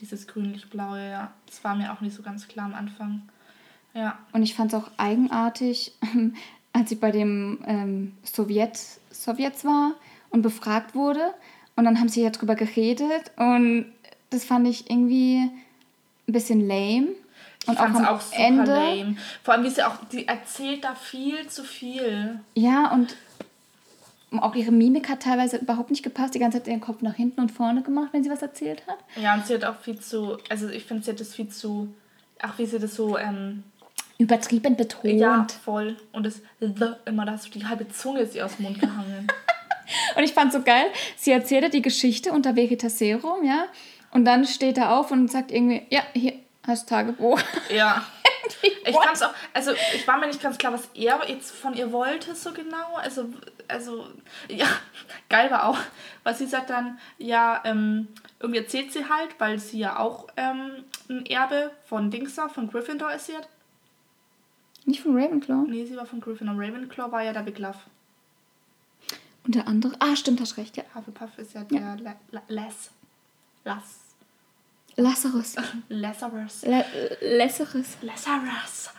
Dieses 0.00 0.26
grünlich-blaue, 0.28 1.10
ja. 1.10 1.32
Das 1.46 1.62
war 1.64 1.74
mir 1.74 1.92
auch 1.92 2.00
nicht 2.00 2.14
so 2.16 2.22
ganz 2.22 2.46
klar 2.48 2.66
am 2.66 2.74
Anfang. 2.74 3.22
Ja. 3.98 4.18
Und 4.32 4.42
ich 4.44 4.54
fand 4.54 4.72
es 4.72 4.78
auch 4.78 4.90
eigenartig, 4.96 5.92
als 6.72 6.88
sie 6.88 6.94
bei 6.94 7.10
dem 7.10 7.58
ähm, 7.66 8.12
Sowjet, 8.22 8.78
Sowjets 9.10 9.64
war 9.64 9.94
und 10.30 10.42
befragt 10.42 10.94
wurde. 10.94 11.34
Und 11.74 11.84
dann 11.84 11.98
haben 11.98 12.08
sie 12.08 12.22
ja 12.22 12.30
drüber 12.30 12.54
geredet 12.54 13.30
und 13.36 13.86
das 14.30 14.44
fand 14.44 14.66
ich 14.68 14.90
irgendwie 14.90 15.50
ein 16.28 16.32
bisschen 16.32 16.66
lame. 16.66 17.08
Ich 17.62 17.68
Und 17.68 17.78
auch 17.78 17.82
fand 17.82 17.94
es 17.94 18.00
am 18.00 18.06
auch 18.06 18.20
super 18.20 18.40
Ende, 18.40 18.72
lame. 18.74 19.16
Vor 19.42 19.54
allem, 19.54 19.64
wie 19.64 19.70
sie 19.70 19.82
auch, 19.86 19.96
die 20.12 20.26
erzählt 20.26 20.84
da 20.84 20.94
viel 20.94 21.48
zu 21.48 21.64
viel. 21.64 22.40
ja, 22.54 22.92
und 22.92 23.16
auch 24.30 24.54
ihre 24.54 24.72
Mimik 24.72 25.08
hat 25.08 25.22
teilweise 25.22 25.56
überhaupt 25.56 25.90
nicht 25.90 26.02
gepasst. 26.02 26.34
Die 26.34 26.38
ganze 26.38 26.58
Zeit 26.58 26.68
ihren 26.68 26.80
Kopf 26.80 27.00
nach 27.00 27.14
hinten 27.14 27.40
und 27.40 27.50
vorne 27.50 27.82
gemacht, 27.82 28.08
wenn 28.12 28.22
sie 28.22 28.30
was 28.30 28.42
erzählt 28.42 28.82
hat. 28.86 28.98
Ja, 29.16 29.34
und 29.34 29.46
sie 29.46 29.54
hat 29.54 29.64
auch 29.64 29.80
viel 29.80 29.98
zu, 29.98 30.36
also 30.50 30.68
ich 30.68 30.84
finde, 30.84 31.02
sie 31.02 31.12
hat 31.12 31.20
das 31.20 31.34
viel 31.34 31.48
zu, 31.48 31.94
auch 32.42 32.58
wie 32.58 32.66
sie 32.66 32.78
das 32.78 32.94
so, 32.94 33.16
ähm, 33.16 33.62
Übertrieben 34.18 34.76
betont. 34.76 35.14
ja, 35.14 35.46
voll. 35.64 35.96
Und 36.12 36.26
das 36.26 36.42
The 36.60 36.94
immer, 37.04 37.24
da 37.24 37.32
hast 37.32 37.46
du 37.46 37.58
die 37.58 37.66
halbe 37.66 37.88
Zunge 37.88 38.20
ist 38.20 38.34
ihr 38.34 38.44
aus 38.44 38.56
dem 38.56 38.64
Mund 38.64 38.80
gehangen. 38.80 39.28
Und 40.16 40.22
ich 40.22 40.34
fand 40.34 40.52
so 40.52 40.62
geil, 40.62 40.86
sie 41.16 41.30
erzählte 41.30 41.70
die 41.70 41.82
Geschichte 41.82 42.32
unter 42.32 42.56
Veritaserum, 42.56 43.44
ja. 43.44 43.66
Und 44.10 44.24
dann 44.24 44.44
steht 44.44 44.76
er 44.78 44.96
auf 44.96 45.10
und 45.10 45.30
sagt 45.30 45.50
irgendwie, 45.50 45.86
ja, 45.90 46.02
hier 46.12 46.34
hast 46.66 46.90
du 46.90 46.94
Tagebuch. 46.94 47.40
ja. 47.74 48.04
Ich 48.84 48.94
fand's 48.94 49.22
auch, 49.22 49.32
also 49.52 49.72
ich 49.94 50.06
war 50.06 50.18
mir 50.18 50.26
nicht 50.26 50.42
ganz 50.42 50.58
klar, 50.58 50.72
was 50.72 50.88
er 50.94 51.20
jetzt 51.28 51.50
von 51.50 51.74
ihr 51.74 51.92
wollte, 51.92 52.34
so 52.34 52.52
genau. 52.52 52.94
Also, 52.96 53.28
also, 53.66 54.06
ja, 54.48 54.66
geil 55.28 55.50
war 55.50 55.68
auch, 55.68 55.78
was 56.22 56.38
sie 56.38 56.46
sagt 56.46 56.70
dann, 56.70 56.98
ja, 57.18 57.62
ähm, 57.64 58.08
irgendwie 58.40 58.60
erzählt 58.60 58.92
sie 58.92 59.08
halt, 59.08 59.28
weil 59.38 59.58
sie 59.58 59.80
ja 59.80 59.98
auch 59.98 60.28
ähm, 60.36 60.84
ein 61.08 61.26
Erbe 61.26 61.70
von 61.84 62.10
Dingser, 62.10 62.48
von 62.48 62.70
Gryffindor 62.70 63.12
ist 63.12 63.26
sie 63.26 63.36
hat. 63.36 63.48
Nicht 64.88 65.02
von 65.02 65.14
Ravenclaw? 65.14 65.66
Nee, 65.68 65.84
sie 65.84 65.98
war 65.98 66.06
von 66.06 66.18
Gryffindor. 66.18 66.54
Ravenclaw 66.56 67.12
war 67.12 67.22
ja 67.22 67.34
der 67.34 67.42
Big 67.42 67.58
Love. 67.58 67.76
Und 69.44 69.54
der 69.54 69.68
andere? 69.68 69.92
Ah, 69.98 70.16
stimmt, 70.16 70.40
hast 70.40 70.56
recht, 70.56 70.78
ja. 70.78 70.84
Hufflepuff 70.94 71.36
ist 71.36 71.52
ja 71.52 71.62
der 71.64 71.98
La 72.02 72.14
La 72.30 72.40
Les. 72.48 72.90
Las. 73.66 73.82
Lazarus. 74.96 75.56
Lazarus. 75.90 76.62
La 76.64 76.84
Lazarus. 77.20 77.98
Lazarus. 78.00 78.90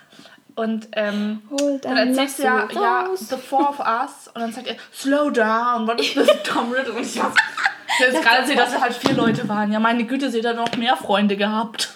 Und 0.53 0.89
ähm, 0.91 1.41
Hol 1.49 1.79
dann 1.79 1.97
erzählst 1.97 2.37
du 2.37 2.43
ja, 2.43 2.67
ja, 2.71 3.09
the 3.15 3.37
four 3.37 3.67
of 3.67 3.79
us. 3.79 4.27
Und 4.27 4.41
dann 4.41 4.53
sagt 4.53 4.67
er, 4.67 4.75
slow 4.93 5.31
down. 5.31 5.87
Was 5.87 6.01
ist 6.01 6.15
das, 6.15 6.27
Tom 6.43 6.71
Riddle? 6.71 6.93
Und 6.93 7.01
ich 7.01 7.19
hab, 7.19 7.33
jetzt 7.99 8.21
gerade 8.21 8.45
sehe, 8.45 8.55
dass 8.55 8.71
wir 8.73 8.81
halt 8.81 8.93
vier 8.93 9.15
Leute 9.15 9.49
waren. 9.49 9.71
Ja, 9.71 9.79
meine 9.79 10.05
Güte, 10.05 10.29
sie 10.29 10.37
hat 10.37 10.45
dann 10.45 10.57
noch 10.57 10.77
mehr 10.77 10.95
Freunde 10.95 11.35
gehabt. 11.35 11.95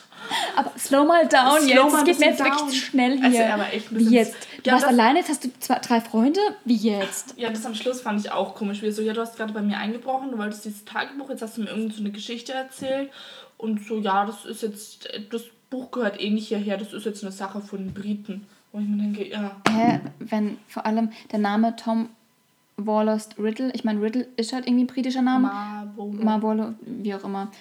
Aber 0.56 0.72
slow 0.78 1.06
mal 1.06 1.28
down 1.28 1.62
Slow 1.62 1.68
jetzt. 1.68 1.92
mal 1.92 2.00
Es 2.00 2.04
geht 2.06 2.20
mir 2.20 2.26
jetzt 2.28 2.40
wirklich 2.40 2.60
down. 2.60 2.70
zu 2.70 2.76
schnell 2.76 3.16
hier. 3.18 3.26
Also, 3.26 3.38
er 3.38 3.58
war 3.60 3.74
echt 3.74 3.92
ein 3.92 4.00
Wie 4.00 4.10
jetzt? 4.10 4.36
Du 4.64 4.70
Ja, 4.70 4.74
warst 4.74 4.86
alleine, 4.86 5.20
jetzt 5.20 5.30
hast 5.30 5.44
du 5.44 5.50
zwei, 5.60 5.80
drei 5.80 6.02
Freunde? 6.02 6.40
Wie 6.66 6.76
jetzt? 6.76 7.34
Ja, 7.38 7.50
das 7.50 7.66
am 7.66 7.76
Schluss 7.76 8.02
fand 8.02 8.20
ich 8.20 8.32
auch 8.32 8.56
komisch. 8.56 8.82
Wie 8.82 8.92
so, 8.92 9.02
ja, 9.02 9.14
du 9.14 9.22
hast 9.22 9.36
gerade 9.38 9.54
bei 9.54 9.62
mir 9.62 9.78
eingebrochen, 9.78 10.32
du 10.32 10.38
wolltest 10.38 10.66
dieses 10.66 10.86
Tagebuch, 10.86 11.30
jetzt 11.30 11.42
hast 11.42 11.58
du 11.58 11.62
mir 11.62 11.70
irgend 11.70 11.94
so 11.94 12.02
eine 12.02 12.12
Geschichte 12.12 12.54
erzählt. 12.54 13.10
Und 13.58 13.86
so, 13.86 13.98
ja, 14.00 14.26
das 14.26 14.46
ist 14.46 14.62
jetzt, 14.62 15.08
das 15.32 15.44
Buch 15.70 15.92
gehört 15.92 16.20
eh 16.22 16.30
nicht 16.30 16.48
hierher, 16.50 16.78
das 16.78 16.94
ist 16.94 17.06
jetzt 17.06 17.24
eine 17.24 17.32
Sache 17.32 17.62
von 17.62 17.80
den 17.80 17.94
Briten. 17.94 18.46
Wo 18.72 18.80
ich 18.80 18.88
mir 18.88 18.98
denke, 18.98 19.28
ja, 19.30 19.52
Hä? 19.70 20.00
Wenn 20.20 20.58
vor 20.68 20.86
allem 20.86 21.12
der 21.32 21.40
Name 21.40 21.76
Tom 21.76 22.10
Warlost 22.78 23.36
Riddle, 23.38 23.72
ich 23.74 23.84
meine, 23.84 24.02
Riddle 24.02 24.28
ist 24.36 24.52
halt 24.52 24.66
irgendwie 24.68 24.86
ein 24.86 24.88
britischer 24.88 25.22
Name. 25.22 25.48
Marvolo. 25.48 26.24
Marvolo, 26.24 26.74
wie 26.82 27.14
auch 27.14 27.24
immer. 27.24 27.52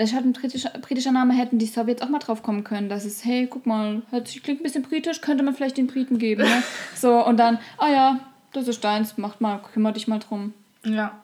Das 0.00 0.08
ist 0.10 0.14
halt 0.14 0.24
ein 0.24 0.32
britischer, 0.32 0.70
britischer 0.80 1.12
Name, 1.12 1.34
hätten 1.34 1.58
die 1.58 1.66
Sowjets 1.66 2.00
auch 2.00 2.08
mal 2.08 2.20
drauf 2.20 2.42
kommen 2.42 2.64
können, 2.64 2.88
dass 2.88 3.04
es, 3.04 3.22
hey, 3.22 3.46
guck 3.46 3.66
mal, 3.66 4.00
hört 4.10 4.28
sich, 4.28 4.42
klingt 4.42 4.60
ein 4.60 4.62
bisschen 4.62 4.82
britisch, 4.82 5.20
könnte 5.20 5.42
man 5.44 5.54
vielleicht 5.54 5.76
den 5.76 5.88
Briten 5.88 6.16
geben, 6.18 6.42
ne? 6.44 6.62
So, 6.96 7.22
und 7.26 7.36
dann, 7.36 7.58
ah 7.76 7.88
ja, 7.90 8.20
das 8.54 8.66
ist 8.66 8.82
deins, 8.82 9.18
macht 9.18 9.42
mal, 9.42 9.58
kümmere 9.58 9.92
dich 9.92 10.08
mal 10.08 10.18
drum. 10.18 10.54
Ja, 10.84 11.20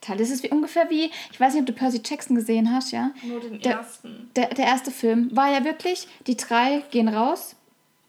Total. 0.00 0.18
Das 0.18 0.30
ist 0.30 0.42
wie 0.42 0.50
ungefähr 0.50 0.90
wie, 0.90 1.10
ich 1.32 1.40
weiß 1.40 1.54
nicht, 1.54 1.60
ob 1.62 1.66
du 1.66 1.72
Percy 1.72 2.00
Jackson 2.04 2.36
gesehen 2.36 2.72
hast, 2.72 2.92
ja? 2.92 3.12
nur 3.24 3.40
den 3.40 3.60
Der- 3.60 3.76
ersten. 3.78 4.30
Der, 4.36 4.48
der 4.48 4.66
erste 4.66 4.90
Film 4.90 5.34
war 5.34 5.50
ja 5.50 5.64
wirklich, 5.64 6.06
die 6.26 6.36
drei 6.36 6.82
gehen 6.90 7.08
raus, 7.08 7.56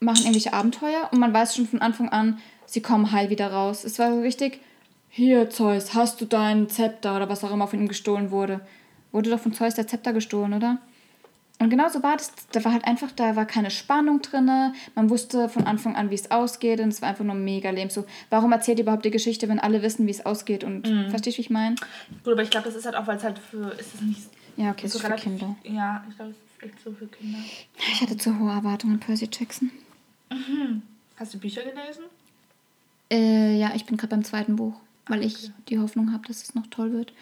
machen 0.00 0.18
irgendwelche 0.20 0.52
Abenteuer 0.52 1.08
und 1.12 1.18
man 1.18 1.32
weiß 1.32 1.56
schon 1.56 1.66
von 1.66 1.80
Anfang 1.80 2.08
an, 2.10 2.38
sie 2.66 2.82
kommen 2.82 3.10
heil 3.10 3.30
wieder 3.30 3.50
raus. 3.52 3.84
Es 3.84 3.98
war 3.98 4.12
so 4.12 4.20
richtig, 4.20 4.60
hier 5.08 5.48
Zeus, 5.50 5.94
hast 5.94 6.20
du 6.20 6.26
deinen 6.26 6.68
Zepter 6.68 7.16
oder 7.16 7.28
was 7.28 7.42
auch 7.42 7.50
immer 7.52 7.66
von 7.66 7.80
ihm 7.80 7.88
gestohlen 7.88 8.30
wurde. 8.30 8.60
Wurde 9.12 9.30
doch 9.30 9.40
von 9.40 9.52
Zeus 9.52 9.74
der 9.74 9.86
Zepter 9.86 10.12
gestohlen, 10.12 10.52
oder? 10.54 10.78
Und 11.60 11.70
genau 11.70 11.88
so 11.88 12.02
war 12.04 12.16
das. 12.16 12.32
Da 12.52 12.64
war 12.64 12.72
halt 12.72 12.84
einfach, 12.84 13.10
da 13.10 13.34
war 13.34 13.44
keine 13.44 13.70
Spannung 13.70 14.22
drin. 14.22 14.48
Man 14.94 15.10
wusste 15.10 15.48
von 15.48 15.64
Anfang 15.64 15.96
an, 15.96 16.10
wie 16.10 16.14
es 16.14 16.30
ausgeht 16.30 16.78
und 16.80 16.88
es 16.90 17.02
war 17.02 17.08
einfach 17.08 17.24
nur 17.24 17.34
mega 17.34 17.70
lame. 17.70 17.90
So, 17.90 18.04
warum 18.30 18.52
erzählt 18.52 18.78
ihr 18.78 18.84
überhaupt 18.84 19.04
die 19.04 19.10
Geschichte, 19.10 19.48
wenn 19.48 19.58
alle 19.58 19.82
wissen, 19.82 20.06
wie 20.06 20.10
es 20.12 20.24
ausgeht? 20.24 20.62
Und 20.62 20.86
verstehst 21.10 21.36
du, 21.36 21.38
wie 21.38 21.42
ich 21.46 21.50
meine? 21.50 21.74
Gut, 22.22 22.32
aber 22.34 22.42
ich 22.42 22.50
glaube, 22.50 22.66
das 22.66 22.76
ist 22.76 22.84
halt 22.86 22.94
auch, 22.94 23.06
weil 23.08 23.16
es 23.16 23.24
halt 23.24 23.38
für, 23.40 23.70
ist 23.72 23.94
es 23.94 24.00
nicht 24.02 24.20
Ja, 24.56 24.70
okay, 24.70 24.86
es 24.86 24.92
so 24.92 24.98
ist 24.98 25.04
für 25.04 25.10
relativ- 25.10 25.24
Kinder. 25.38 25.56
Ja, 25.64 26.04
ich 26.08 26.14
glaube, 26.16 26.30
es 26.30 26.36
ist 26.36 26.62
echt 26.70 26.84
so 26.84 26.92
für 26.92 27.06
Kinder. 27.08 27.38
Ich 27.76 28.00
hatte 28.02 28.16
zu 28.16 28.38
hohe 28.38 28.52
Erwartungen 28.52 28.94
an 28.94 29.00
Percy 29.00 29.28
Jackson. 29.32 29.72
Hast 31.16 31.34
du 31.34 31.38
Bücher 31.38 31.62
gelesen? 31.62 32.04
Äh, 33.10 33.58
ja, 33.58 33.72
ich 33.74 33.84
bin 33.86 33.96
gerade 33.96 34.10
beim 34.10 34.24
zweiten 34.24 34.54
Buch, 34.56 34.74
weil 35.08 35.24
ich 35.24 35.44
okay. 35.44 35.52
die 35.70 35.78
Hoffnung 35.80 36.12
habe, 36.12 36.26
dass 36.28 36.42
es 36.42 36.54
noch 36.54 36.66
toll 36.68 36.92
wird. 36.92 37.12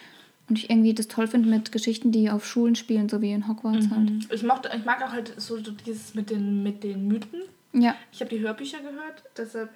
Und 0.48 0.58
ich 0.58 0.70
irgendwie 0.70 0.94
das 0.94 1.08
toll 1.08 1.26
finde 1.26 1.48
mit 1.48 1.72
Geschichten, 1.72 2.12
die 2.12 2.30
auf 2.30 2.46
Schulen 2.46 2.76
spielen, 2.76 3.08
so 3.08 3.20
wie 3.20 3.32
in 3.32 3.48
Hogwarts 3.48 3.90
halt. 3.90 4.32
Ich, 4.32 4.42
mochte, 4.44 4.70
ich 4.76 4.84
mag 4.84 5.02
auch 5.02 5.12
halt 5.12 5.34
so 5.40 5.58
dieses 5.58 6.14
mit 6.14 6.30
den, 6.30 6.62
mit 6.62 6.84
den 6.84 7.08
Mythen. 7.08 7.42
Ja, 7.72 7.94
Ich 8.12 8.20
habe 8.20 8.30
die 8.30 8.40
Hörbücher 8.40 8.78
gehört, 8.78 9.24
deshalb, 9.36 9.70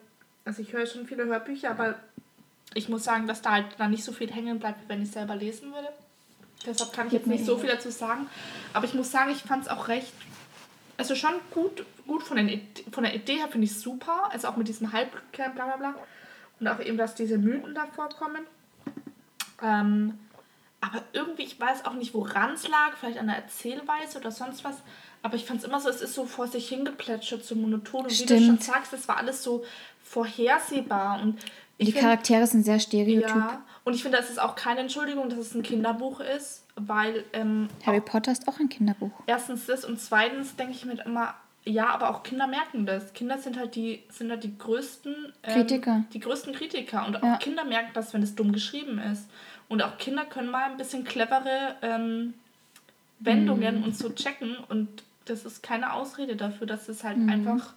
also 0.44 0.62
ich 0.62 0.72
höre 0.72 0.86
schon 0.86 1.06
viele 1.06 1.26
Hörbücher, 1.26 1.70
aber 1.72 1.96
ich 2.74 2.88
muss 2.88 3.04
sagen, 3.04 3.26
dass 3.26 3.42
da 3.42 3.50
halt 3.50 3.66
dann 3.78 3.90
nicht 3.90 4.04
so 4.04 4.12
viel 4.12 4.30
hängen 4.30 4.58
bleibt, 4.58 4.84
wie 4.84 4.88
wenn 4.88 5.02
ich 5.02 5.10
selber 5.10 5.34
lesen 5.34 5.72
würde. 5.72 5.88
Deshalb 6.64 6.92
kann 6.92 7.08
ich 7.08 7.14
jetzt 7.14 7.26
nicht 7.26 7.44
so 7.44 7.58
viel 7.58 7.68
dazu 7.68 7.90
sagen. 7.90 8.26
Aber 8.72 8.84
ich 8.84 8.94
muss 8.94 9.10
sagen, 9.10 9.32
ich 9.32 9.38
fand 9.38 9.64
es 9.64 9.68
auch 9.68 9.88
recht, 9.88 10.12
also 10.96 11.14
schon 11.14 11.32
gut, 11.50 11.84
gut 12.06 12.22
von, 12.22 12.36
den, 12.36 12.60
von 12.92 13.04
der 13.04 13.14
Idee 13.14 13.36
her 13.38 13.48
finde 13.48 13.64
ich 13.64 13.78
super. 13.78 14.30
Also 14.30 14.48
auch 14.48 14.56
mit 14.56 14.68
diesem 14.68 14.92
Halbkern, 14.92 15.54
bla 15.54 15.64
bla 15.64 15.76
bla. 15.76 15.94
Und 16.60 16.68
auch 16.68 16.80
eben, 16.80 16.98
dass 16.98 17.14
diese 17.14 17.38
Mythen 17.38 17.74
da 17.74 17.86
vorkommen. 17.86 18.42
Ähm, 19.62 20.18
aber 20.80 21.02
irgendwie, 21.12 21.42
ich 21.42 21.60
weiß 21.60 21.84
auch 21.84 21.92
nicht, 21.94 22.14
woran 22.14 22.52
es 22.54 22.66
lag, 22.68 22.96
vielleicht 22.98 23.18
an 23.18 23.26
der 23.26 23.36
Erzählweise 23.36 24.18
oder 24.18 24.30
sonst 24.30 24.64
was. 24.64 24.76
Aber 25.22 25.34
ich 25.36 25.44
fand 25.44 25.60
es 25.60 25.66
immer 25.66 25.78
so, 25.80 25.90
es 25.90 26.00
ist 26.00 26.14
so 26.14 26.24
vor 26.24 26.46
sich 26.46 26.68
hingeplätschert, 26.70 27.44
so 27.44 27.54
monoton. 27.54 28.04
Und 28.04 28.10
wie 28.10 28.24
du 28.24 28.34
schon 28.36 28.42
Stimmt. 28.44 28.62
sagst, 28.64 28.92
es 28.94 29.06
war 29.06 29.18
alles 29.18 29.42
so 29.42 29.62
vorhersehbar. 30.02 31.20
Und 31.22 31.38
die 31.80 31.86
find- 31.92 31.98
Charaktere 31.98 32.46
sind 32.46 32.64
sehr 32.64 32.78
stereotyp. 32.80 33.28
ja, 33.28 33.62
und 33.84 33.94
ich 33.94 34.02
finde, 34.02 34.18
das 34.18 34.30
ist 34.30 34.40
auch 34.40 34.54
keine 34.54 34.80
Entschuldigung, 34.80 35.28
dass 35.28 35.38
es 35.38 35.54
ein 35.54 35.62
Kinderbuch 35.62 36.20
ist, 36.20 36.64
weil 36.76 37.24
ähm, 37.32 37.68
Harry 37.84 38.00
Potter 38.00 38.32
ist 38.32 38.46
auch 38.48 38.58
ein 38.60 38.68
Kinderbuch. 38.68 39.10
erstens 39.26 39.66
das 39.66 39.84
und 39.84 39.98
zweitens 40.00 40.56
denke 40.56 40.72
ich 40.72 40.84
mir 40.84 41.02
immer, 41.04 41.34
ja, 41.64 41.88
aber 41.90 42.10
auch 42.10 42.22
Kinder 42.22 42.46
merken 42.46 42.86
das. 42.86 43.12
Kinder 43.12 43.36
sind 43.38 43.58
halt 43.58 43.74
die, 43.74 44.02
sind 44.10 44.30
halt 44.30 44.44
die 44.44 44.56
größten 44.56 45.32
ähm, 45.42 45.52
Kritiker. 45.54 46.04
Die 46.12 46.20
größten 46.20 46.54
Kritiker. 46.54 47.06
Und 47.06 47.16
auch 47.16 47.22
Ja. 47.22 47.36
Kinder 47.36 47.64
merken 47.64 47.90
das, 47.94 48.14
wenn 48.14 48.22
es 48.22 48.34
dumm 48.34 48.52
geschrieben 48.52 48.98
ist. 48.98 49.28
Und 49.70 49.82
auch 49.82 49.96
Kinder 49.96 50.24
können 50.26 50.50
mal 50.50 50.64
ein 50.70 50.76
bisschen 50.76 51.04
clevere 51.04 51.76
ähm, 51.80 52.34
Wendungen 53.20 53.78
Mhm. 53.78 53.84
und 53.84 53.96
so 53.96 54.10
checken. 54.10 54.56
Und 54.68 54.88
das 55.26 55.44
ist 55.46 55.62
keine 55.62 55.92
Ausrede 55.94 56.36
dafür, 56.36 56.66
dass 56.66 56.88
es 56.88 57.02
halt 57.04 57.16
Mhm. 57.16 57.28
einfach 57.30 57.72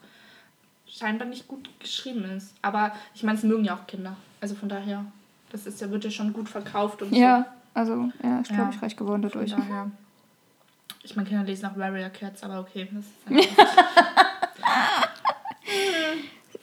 scheinbar 0.88 1.28
nicht 1.28 1.48
gut 1.48 1.70
geschrieben 1.80 2.26
ist. 2.36 2.54
Aber 2.62 2.92
ich 3.16 3.24
meine, 3.24 3.38
es 3.38 3.44
mögen 3.44 3.64
ja 3.64 3.76
auch 3.76 3.88
Kinder. 3.88 4.16
Also 4.42 4.56
von 4.56 4.68
daher, 4.70 5.06
das 5.52 5.66
ist 5.66 5.80
ja, 5.82 5.90
wird 5.92 6.04
ja 6.04 6.12
schon 6.12 6.34
gut 6.34 6.50
verkauft 6.50 7.02
und 7.02 7.14
Ja, 7.14 7.46
also, 7.74 8.12
ja, 8.24 8.42
ich 8.42 8.48
glaube, 8.50 8.64
Ja. 8.64 8.70
ich 8.76 8.82
reich 8.82 8.96
geworden 8.98 9.22
so. 9.24 9.30
dadurch. 9.30 9.52
Daher. 9.52 9.90
Ich 11.04 11.16
meine, 11.16 11.28
Kinder 11.30 11.44
lesen 11.44 11.66
auch 11.68 11.78
Warrior 11.78 12.10
Cats, 12.10 12.44
aber 12.44 12.60
okay. 12.60 12.88
Das 12.92 13.06
ist 13.06 13.48
einfach 13.56 15.08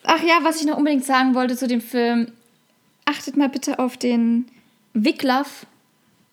Ach 0.05 0.23
ja, 0.23 0.39
was 0.43 0.61
ich 0.61 0.67
noch 0.67 0.77
unbedingt 0.77 1.05
sagen 1.05 1.35
wollte 1.35 1.57
zu 1.57 1.69
dem 1.69 1.81
Film. 1.81 2.33
Achtet 3.05 3.37
mal 3.37 3.49
bitte 3.49 3.79
auf 3.79 3.97
den 3.97 4.47
Wiglaf 4.95 5.67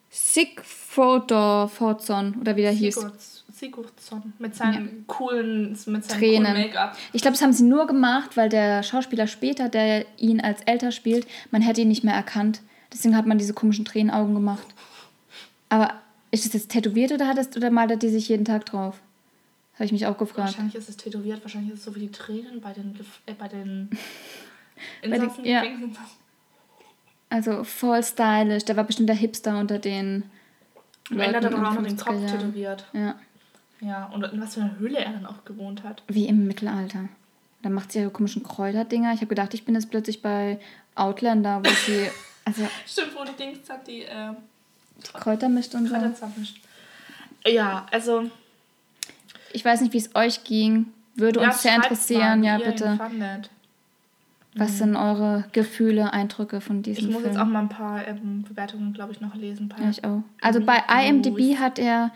Sigfordor 0.09 1.67
Fordzon 1.69 2.35
oder 2.41 2.55
wie 2.55 2.61
der 2.61 2.71
hieß. 2.71 2.95
Sigurds, 2.95 3.45
Sigurdsson 3.53 4.33
mit 4.39 4.55
seinem 4.55 5.05
coolen, 5.07 5.69
mit 5.71 6.05
seinem 6.05 6.19
Tränen. 6.19 6.43
coolen 6.47 6.61
Make-up. 6.67 6.97
Ich 7.13 7.21
glaube, 7.21 7.33
das 7.35 7.41
haben 7.41 7.53
sie 7.53 7.63
nur 7.65 7.87
gemacht, 7.87 8.37
weil 8.37 8.49
der 8.49 8.83
Schauspieler 8.83 9.27
später, 9.27 9.69
der 9.69 10.05
ihn 10.19 10.41
als 10.41 10.61
älter 10.61 10.91
spielt, 10.91 11.27
man 11.51 11.61
hätte 11.61 11.81
ihn 11.81 11.87
nicht 11.87 12.03
mehr 12.03 12.13
erkannt. 12.15 12.61
Deswegen 12.93 13.15
hat 13.17 13.25
man 13.25 13.37
diese 13.37 13.53
komischen 13.53 13.85
Tränenaugen 13.85 14.33
gemacht. 14.33 14.65
Aber 15.69 15.93
ist 16.31 16.45
das 16.45 16.53
jetzt 16.53 16.71
tätowiert 16.71 17.11
oder, 17.11 17.27
hat 17.27 17.37
es, 17.37 17.55
oder 17.55 17.69
malt 17.69 17.91
er 17.91 17.97
die 17.97 18.09
sich 18.09 18.29
jeden 18.29 18.45
Tag 18.45 18.65
drauf? 18.65 18.99
Habe 19.75 19.85
ich 19.85 19.91
mich 19.91 20.05
auch 20.07 20.17
gefragt. 20.17 20.47
Wahrscheinlich 20.49 20.75
ist 20.75 20.89
es 20.89 20.97
tätowiert, 20.97 21.41
wahrscheinlich 21.43 21.73
ist 21.73 21.79
es 21.79 21.85
so 21.85 21.95
wie 21.95 21.99
die 21.99 22.11
Tränen 22.11 22.61
bei 22.61 22.73
den, 22.73 22.97
äh, 23.27 23.33
bei 23.33 23.47
den 23.47 23.89
den- 25.03 25.11
Insassen. 25.13 25.45
ja. 25.45 25.63
Also 27.29 27.63
voll 27.63 28.03
stylisch. 28.03 28.65
Der 28.65 28.77
war 28.77 28.83
bestimmt 28.83 29.09
der 29.09 29.15
Hipster 29.15 29.59
unter 29.59 29.79
den. 29.79 30.23
Ende 31.09 31.25
hat 31.25 31.33
er 31.35 31.41
Leuten 31.41 31.55
doch 31.55 31.69
auch 31.69 31.73
noch 31.73 31.83
den 31.83 31.97
50er 31.97 32.03
Kopf 32.03 32.21
Jahren. 32.21 32.39
tätowiert. 32.39 32.85
Ja, 32.93 33.15
Ja, 33.79 34.05
und 34.07 34.23
in 34.23 34.41
was 34.41 34.55
für 34.55 34.61
einer 34.61 34.77
Höhle 34.79 34.99
er 34.99 35.11
dann 35.11 35.25
auch 35.25 35.45
gewohnt 35.45 35.83
hat. 35.83 36.03
wie 36.07 36.27
im 36.27 36.47
Mittelalter. 36.47 37.09
Dann 37.61 37.73
macht 37.73 37.91
sie 37.91 37.99
ihre 37.99 38.09
komischen 38.11 38.43
Kräuterdinger. 38.43 39.11
Ich 39.13 39.17
habe 39.19 39.27
gedacht, 39.27 39.53
ich 39.53 39.65
bin 39.65 39.75
jetzt 39.75 39.89
plötzlich 39.89 40.21
bei 40.21 40.59
Outlander, 40.95 41.61
wo 41.63 41.69
sie 41.85 42.09
also 42.45 42.67
Stimmt, 42.85 43.15
wo 43.15 43.23
die 43.23 43.35
Dings 43.35 43.69
hat, 43.69 43.87
die 43.87 44.03
äh, 44.03 44.33
Kräuter 45.13 45.49
mischt 45.49 45.73
und 45.75 45.87
so. 45.87 45.93
Kräuter 45.93 46.13
zusammenmischt. 46.13 46.61
Ja, 47.45 47.85
also. 47.91 48.29
Ich 49.53 49.63
weiß 49.63 49.81
nicht, 49.81 49.93
wie 49.93 49.97
es 49.97 50.13
euch 50.15 50.43
ging. 50.43 50.87
Würde 51.15 51.41
ja, 51.41 51.47
uns 51.47 51.61
sehr 51.61 51.75
interessieren, 51.75 52.41
mal, 52.41 52.45
ja 52.45 52.57
bitte. 52.57 52.99
Was 54.57 54.77
sind 54.79 54.95
eure 54.95 55.45
Gefühle, 55.51 56.13
Eindrücke 56.13 56.61
von 56.61 56.77
Ich 56.77 56.83
diesem 56.83 57.11
muss 57.11 57.21
Film? 57.21 57.33
jetzt 57.33 57.41
auch 57.41 57.45
mal 57.47 57.59
ein 57.61 57.69
paar 57.69 58.05
ähm, 58.07 58.43
Bewertungen, 58.47 58.93
glaube 58.93 59.11
ich, 59.13 59.21
noch 59.21 59.35
lesen. 59.35 59.73
Ja, 59.79 59.89
ich 59.89 60.03
auch. 60.03 60.23
Also 60.41 60.59
bei 60.61 60.81
IMDb 61.07 61.57
hat 61.57 61.79
er, 61.79 62.11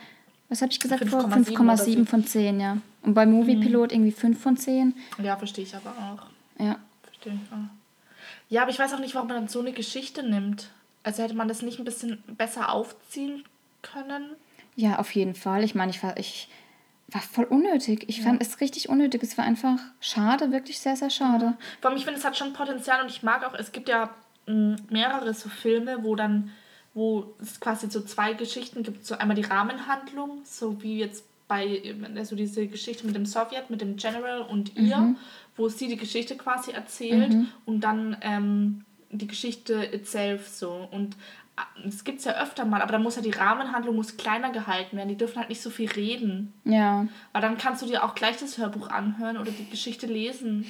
was 0.49 0.61
habe 0.61 0.71
ich 0.71 0.79
gesagt 0.79 1.07
vor? 1.07 1.21
5,7 1.25 1.59
oder 1.61 1.73
5,7 1.73 1.97
so. 1.99 2.05
von 2.05 2.25
10, 2.25 2.59
ja. 2.59 2.77
Und 3.03 3.13
bei 3.13 3.25
Movie 3.25 3.55
Mhm. 3.55 3.61
Pilot 3.61 3.91
irgendwie 3.91 4.11
5 4.11 4.39
von 4.41 4.57
10. 4.57 4.93
Ja, 5.23 5.35
verstehe 5.37 5.63
ich 5.65 5.75
aber 5.75 5.89
auch. 5.91 6.61
Ja. 6.63 6.77
Verstehe 7.03 7.33
ich 7.33 7.51
auch. 7.53 7.57
Ja, 8.49 8.63
aber 8.63 8.71
ich 8.71 8.79
weiß 8.79 8.93
auch 8.93 8.99
nicht, 8.99 9.15
warum 9.15 9.27
man 9.29 9.37
dann 9.37 9.47
so 9.47 9.59
eine 9.61 9.71
Geschichte 9.71 10.23
nimmt. 10.23 10.69
Also 11.03 11.23
hätte 11.23 11.33
man 11.35 11.47
das 11.47 11.61
nicht 11.61 11.79
ein 11.79 11.85
bisschen 11.85 12.21
besser 12.37 12.71
aufziehen 12.71 13.43
können? 13.81 14.31
Ja, 14.75 14.99
auf 14.99 15.11
jeden 15.15 15.35
Fall. 15.35 15.63
Ich 15.63 15.73
meine, 15.73 15.91
ich, 15.91 15.99
ich 16.17 16.47
war 17.12 17.22
voll 17.22 17.45
unnötig. 17.45 18.05
Ich 18.07 18.22
fand 18.22 18.41
es 18.41 18.62
richtig 18.62 18.89
unnötig. 18.89 19.24
Es 19.24 19.38
war 19.38 19.45
einfach 19.45 19.78
schade, 19.99 20.51
wirklich 20.51 20.80
sehr, 20.80 20.95
sehr 20.95 21.09
schade. 21.09 21.57
Vor 21.82 21.89
allem, 21.89 21.97
ich 21.97 22.05
finde, 22.05 22.20
es 22.20 22.26
hat 22.26 22.38
schon 22.38 22.53
Potenzial 22.53 23.01
und 23.01 23.09
ich 23.09 23.24
mag 23.24 23.45
auch, 23.45 23.53
es 23.53 23.72
gibt 23.72 23.89
ja 23.89 24.09
mh, 24.47 24.78
mehrere 24.89 25.34
so 25.34 25.49
Filme, 25.49 26.03
wo 26.03 26.16
dann, 26.16 26.51
wo 26.93 27.34
es 27.41 27.59
quasi 27.59 27.89
so 27.89 28.01
zwei 28.01 28.34
Geschichten 28.34 28.84
gibt. 28.84 29.05
So 29.05 29.16
einmal 29.16 29.36
die 29.36 29.43
Rahmenhandlung, 29.43 30.41
so 30.43 30.82
wie 30.82 30.99
jetzt 30.99 31.26
bei, 31.47 31.95
also 32.16 32.36
diese 32.38 32.66
Geschichte 32.68 33.05
mit 33.05 33.16
dem 33.16 33.26
Sowjet, 33.26 33.70
mit 33.70 33.82
dem 33.82 33.97
General 33.97 34.41
und 34.41 34.78
ihr, 34.78 35.16
wo 35.57 35.68
sie 35.68 35.89
die 35.89 35.97
Geschichte 35.97 36.38
quasi 36.38 36.72
erzählt 36.72 37.34
und 37.66 37.82
dann 37.82 38.16
ähm, 38.22 38.86
die 39.09 39.28
Geschichte 39.28 39.74
itself 39.93 40.47
so. 40.47 40.88
Und 40.91 41.18
das 41.83 42.03
gibt 42.03 42.19
es 42.19 42.25
ja 42.25 42.41
öfter 42.41 42.65
mal, 42.65 42.81
aber 42.81 42.91
dann 42.91 43.03
muss 43.03 43.15
ja 43.15 43.21
die 43.21 43.31
Rahmenhandlung 43.31 43.95
muss 43.95 44.17
kleiner 44.17 44.51
gehalten 44.51 44.97
werden. 44.97 45.09
Die 45.09 45.17
dürfen 45.17 45.37
halt 45.37 45.49
nicht 45.49 45.61
so 45.61 45.69
viel 45.69 45.89
reden. 45.89 46.53
Ja. 46.63 47.07
Weil 47.33 47.41
dann 47.41 47.57
kannst 47.57 47.81
du 47.81 47.85
dir 47.85 48.03
auch 48.03 48.15
gleich 48.15 48.37
das 48.37 48.57
Hörbuch 48.57 48.89
anhören 48.89 49.37
oder 49.37 49.51
die 49.51 49.69
Geschichte 49.69 50.07
lesen 50.07 50.65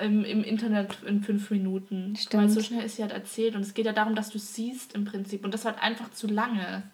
im, 0.00 0.24
im 0.24 0.44
Internet 0.44 1.02
in 1.06 1.22
fünf 1.22 1.50
Minuten. 1.50 2.16
Stimmt. 2.16 2.42
Weil 2.42 2.48
so 2.48 2.62
schnell 2.62 2.84
ist 2.84 2.96
sie 2.96 3.02
halt 3.02 3.12
erzählt. 3.12 3.54
Und 3.54 3.62
es 3.62 3.74
geht 3.74 3.86
ja 3.86 3.92
darum, 3.92 4.14
dass 4.14 4.30
du 4.30 4.38
siehst 4.38 4.94
im 4.94 5.04
Prinzip. 5.04 5.44
Und 5.44 5.54
das 5.54 5.64
war 5.64 5.72
halt 5.72 5.82
einfach 5.82 6.10
zu 6.10 6.26
lange. 6.26 6.84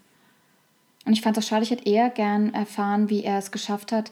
Und 1.05 1.13
ich 1.13 1.21
fand 1.21 1.37
es 1.37 1.45
auch 1.45 1.49
schade, 1.49 1.65
ich 1.65 1.71
hätte 1.71 1.89
eher 1.89 2.09
gern 2.11 2.55
erfahren, 2.55 3.11
wie 3.11 3.23
er 3.25 3.39
es 3.39 3.53
geschafft 3.53 3.93
hat, 3.93 4.11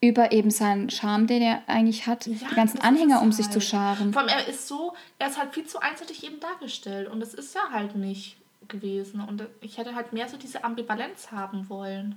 über 0.00 0.32
eben 0.32 0.50
seinen 0.50 0.88
Charme, 0.88 1.26
den 1.26 1.42
er 1.42 1.62
eigentlich 1.66 2.06
hat, 2.06 2.26
die 2.26 2.38
ganzen 2.54 2.80
Anhänger 2.80 3.20
um 3.20 3.32
sich 3.32 3.46
zu 3.46 3.60
halt. 3.60 3.64
scharen. 3.64 4.12
Vor 4.12 4.22
allem, 4.22 4.30
er 4.30 4.48
ist 4.48 4.66
so, 4.66 4.94
er 5.18 5.28
ist 5.28 5.38
halt 5.38 5.52
viel 5.52 5.66
zu 5.66 5.80
einseitig 5.80 6.24
eben 6.24 6.40
dargestellt. 6.40 7.08
Und 7.08 7.20
das 7.20 7.34
ist 7.34 7.54
ja 7.54 7.60
halt 7.70 7.96
nicht 7.96 8.38
gewesen. 8.68 9.20
Und 9.20 9.46
ich 9.60 9.76
hätte 9.76 9.94
halt 9.94 10.12
mehr 10.12 10.28
so 10.28 10.38
diese 10.38 10.64
Ambivalenz 10.64 11.30
haben 11.32 11.68
wollen. 11.68 12.16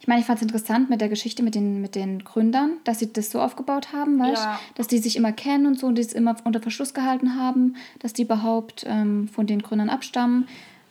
Ich 0.00 0.06
meine, 0.06 0.20
ich 0.20 0.26
fand 0.26 0.36
es 0.38 0.42
interessant 0.42 0.90
mit 0.90 1.00
der 1.00 1.08
Geschichte 1.08 1.42
mit 1.42 1.56
den, 1.56 1.80
mit 1.80 1.96
den 1.96 2.22
Gründern, 2.22 2.76
dass 2.84 3.00
sie 3.00 3.12
das 3.12 3.30
so 3.30 3.40
aufgebaut 3.40 3.92
haben, 3.92 4.20
weißt 4.20 4.44
Ja. 4.44 4.60
Dass 4.76 4.86
die 4.86 4.98
sich 4.98 5.16
immer 5.16 5.32
kennen 5.32 5.66
und 5.66 5.78
so 5.78 5.88
und 5.88 5.96
die 5.96 6.02
es 6.02 6.12
immer 6.12 6.36
unter 6.44 6.60
Verschluss 6.60 6.94
gehalten 6.94 7.34
haben, 7.34 7.74
dass 7.98 8.12
die 8.12 8.22
überhaupt 8.22 8.84
ähm, 8.86 9.26
von 9.26 9.48
den 9.48 9.60
Gründern 9.60 9.90
abstammen. 9.90 10.46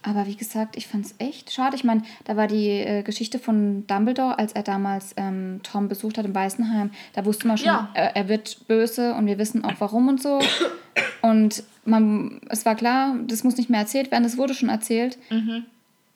Aber 0.08 0.26
wie 0.26 0.38
gesagt, 0.38 0.78
ich 0.78 0.88
fand 0.88 1.06
es 1.06 1.16
echt 1.18 1.52
schade. 1.52 1.76
Ich 1.76 1.84
meine, 1.84 2.02
da 2.24 2.38
war 2.38 2.48
die 2.48 2.70
äh, 2.70 3.04
Geschichte 3.04 3.40
von 3.40 3.86
Dumbledore, 3.88 4.40
als 4.40 4.54
er 4.54 4.64
damals 4.64 5.14
ähm, 5.18 5.60
Tom 5.64 5.90
besucht 5.90 6.18
hat 6.18 6.24
im 6.26 6.34
Waisenheim. 6.34 6.92
Da 7.12 7.26
wusste 7.26 7.46
man 7.46 7.58
schon, 7.58 7.68
Ja. 7.68 7.90
äh, 7.94 8.12
er 8.14 8.30
wird 8.30 8.70
böse 8.70 9.14
und 9.16 9.26
wir 9.26 9.38
wissen 9.38 9.66
auch 9.66 9.74
warum 9.80 10.08
und 10.08 10.22
so. 10.22 10.40
Und 11.22 11.62
man, 11.84 12.40
es 12.50 12.66
war 12.66 12.76
klar, 12.76 13.18
das 13.28 13.44
muss 13.44 13.58
nicht 13.58 13.70
mehr 13.70 13.82
erzählt 13.82 14.10
werden, 14.10 14.24
das 14.24 14.38
wurde 14.38 14.54
schon 14.54 14.70
erzählt. 14.70 15.18
Mhm. 15.30 15.66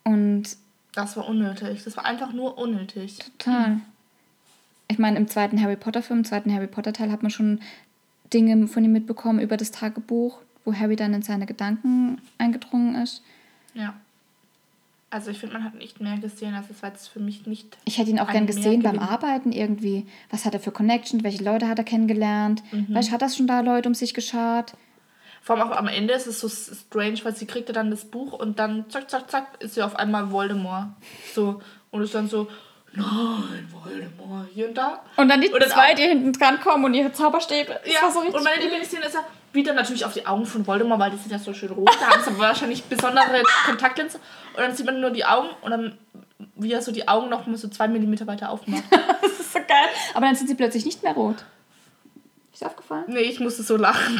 Und 0.05 0.43
Das 0.95 1.17
war 1.17 1.27
unnötig. 1.27 1.83
Das 1.83 1.97
war 1.97 2.05
einfach 2.05 2.31
nur 2.31 2.57
unnötig. 2.57 3.17
Total. 3.37 3.81
Ich 4.87 4.99
meine, 4.99 5.17
im 5.17 5.27
zweiten 5.27 5.61
Harry 5.61 5.75
Potter-Film, 5.75 6.19
im 6.19 6.25
zweiten 6.25 6.53
Harry 6.53 6.67
Potter-Teil 6.67 7.11
hat 7.11 7.23
man 7.23 7.29
schon 7.31 7.59
Dinge 8.33 8.67
von 8.67 8.85
ihm 8.85 8.93
mitbekommen 8.93 9.39
über 9.41 9.57
das 9.57 9.71
Tagebuch, 9.71 10.37
wo 10.63 10.73
Harry 10.73 10.95
dann 10.95 11.13
in 11.13 11.23
seine 11.23 11.45
Gedanken 11.45 12.19
eingedrungen 12.37 12.95
ist. 12.95 13.21
Ja. 13.73 13.93
Also 15.09 15.29
ich 15.29 15.39
finde, 15.39 15.55
man 15.55 15.65
hat 15.65 15.75
nicht 15.75 15.99
mehr 15.99 16.17
gesehen. 16.17 16.55
Also 16.55 16.69
es 16.71 16.81
war 16.81 16.89
jetzt 16.89 17.09
für 17.09 17.19
mich 17.19 17.45
nicht. 17.45 17.77
Ich 17.83 17.97
hätte 17.97 18.09
ihn 18.09 18.19
auch 18.19 18.31
gern 18.31 18.47
gesehen 18.47 18.81
beim. 18.81 18.97
Arbeiten 18.97 19.51
irgendwie. 19.51 20.07
Was 20.29 20.45
hat 20.45 20.53
er 20.53 20.61
für 20.61 20.71
Connections? 20.71 21.23
Welche 21.23 21.43
Leute 21.43 21.67
hat 21.67 21.77
er 21.77 21.83
kennengelernt? 21.83 22.63
Mhm. 22.71 22.95
Weißt, 22.95 23.11
hat 23.11 23.21
das 23.21 23.35
schon 23.35 23.45
da 23.45 23.59
Leute 23.59 23.89
um 23.89 23.93
sich 23.93 24.13
geschart? 24.13 24.73
Vor 25.41 25.57
allem 25.57 25.69
auch 25.69 25.75
am 25.75 25.87
Ende 25.87 26.13
ist 26.13 26.27
es 26.27 26.39
so 26.39 26.47
strange, 26.47 27.19
weil 27.23 27.35
sie 27.35 27.45
kriegte 27.45 27.73
dann 27.73 27.91
das 27.91 28.05
Buch 28.05 28.31
und 28.31 28.57
dann 28.57 28.89
zack, 28.89 29.09
zack, 29.09 29.29
zack, 29.29 29.47
ist 29.59 29.73
sie 29.73 29.81
auf 29.81 29.97
einmal 29.97 30.31
Voldemort. 30.31 30.89
So. 31.33 31.61
Und 31.89 32.03
ist 32.03 32.15
dann 32.15 32.29
so, 32.29 32.47
nein, 32.93 33.67
Voldemort, 33.71 34.47
hier 34.53 34.67
und 34.67 34.77
da. 34.77 35.01
Und 35.17 35.29
dann 35.29 35.41
die 35.41 35.49
Und 35.49 35.61
dann 35.61 35.69
zwei, 35.69 35.93
die 35.93 36.03
hinten 36.03 36.33
dran 36.33 36.59
kommen 36.59 36.85
und 36.85 36.93
ihre 36.93 37.11
Zauberstäbe. 37.11 37.79
Das 37.83 37.93
Ja, 37.93 38.11
so 38.11 38.19
und 38.19 38.43
meine 38.43 38.61
Lieblingsszene 38.61 39.05
ist 39.05 39.15
ja 39.15 39.25
wieder 39.53 39.73
natürlich 39.73 40.05
auf 40.05 40.13
die 40.13 40.25
Augen 40.25 40.45
von 40.45 40.65
Voldemort, 40.65 40.99
weil 40.99 41.11
die 41.11 41.17
sind 41.17 41.31
ja 41.31 41.39
so 41.39 41.53
schön 41.53 41.71
rot. 41.71 41.91
Da 41.99 42.07
haben 42.09 42.23
sie 42.23 42.39
wahrscheinlich 42.39 42.83
besondere 42.83 43.43
Kontaktlinsen. 43.65 44.19
Und 44.53 44.59
dann 44.59 44.75
sieht 44.75 44.85
man 44.85 44.99
nur 44.99 45.11
die 45.11 45.25
Augen 45.25 45.49
und 45.61 45.71
dann, 45.71 45.97
wie 46.55 46.71
er 46.71 46.81
so 46.81 46.91
die 46.91 47.07
Augen 47.07 47.29
noch 47.29 47.47
mal 47.47 47.57
so 47.57 47.67
zwei 47.67 47.87
Millimeter 47.87 48.27
weiter 48.27 48.49
aufmacht. 48.49 48.83
Das 49.21 49.39
ist 49.39 49.53
so 49.53 49.59
geil. 49.59 49.89
Aber 50.13 50.25
dann 50.25 50.35
sind 50.35 50.47
sie 50.47 50.55
plötzlich 50.55 50.85
nicht 50.85 51.03
mehr 51.03 51.13
rot. 51.13 51.43
Ist 52.53 52.61
dir 52.61 52.67
aufgefallen? 52.67 53.05
Nee, 53.07 53.19
ich 53.21 53.39
musste 53.39 53.63
so 53.63 53.77
lachen. 53.77 54.19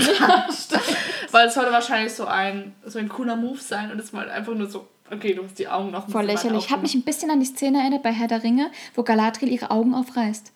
Weil 1.32 1.48
es 1.48 1.54
sollte 1.54 1.72
wahrscheinlich 1.72 2.14
so 2.14 2.26
ein, 2.26 2.76
so 2.86 3.00
ein 3.00 3.10
cooler 3.10 3.36
Move 3.36 3.60
sein 3.60 3.92
und 3.92 4.00
es 4.00 4.14
war 4.14 4.28
einfach 4.30 4.54
nur 4.54 4.70
so, 4.70 4.88
okay, 5.12 5.34
du 5.34 5.44
hast 5.44 5.60
die 5.60 5.68
Augen 5.68 5.92
noch 5.92 6.06
ein 6.08 6.12
Voll 6.12 6.26
lächerlich. 6.26 6.66
Ich 6.66 6.72
habe 6.72 6.82
mich 6.84 6.96
ein 6.96 7.04
bisschen 7.04 7.30
an 7.32 7.40
die 7.40 7.46
Szene 7.46 7.80
erinnert 7.80 8.04
bei 8.04 8.12
Herr 8.12 8.28
der 8.28 8.44
Ringe, 8.44 8.72
wo 8.96 9.04
Galadriel 9.04 9.50
ihre 9.52 9.72
Augen 9.72 9.94
aufreißt. 9.94 10.52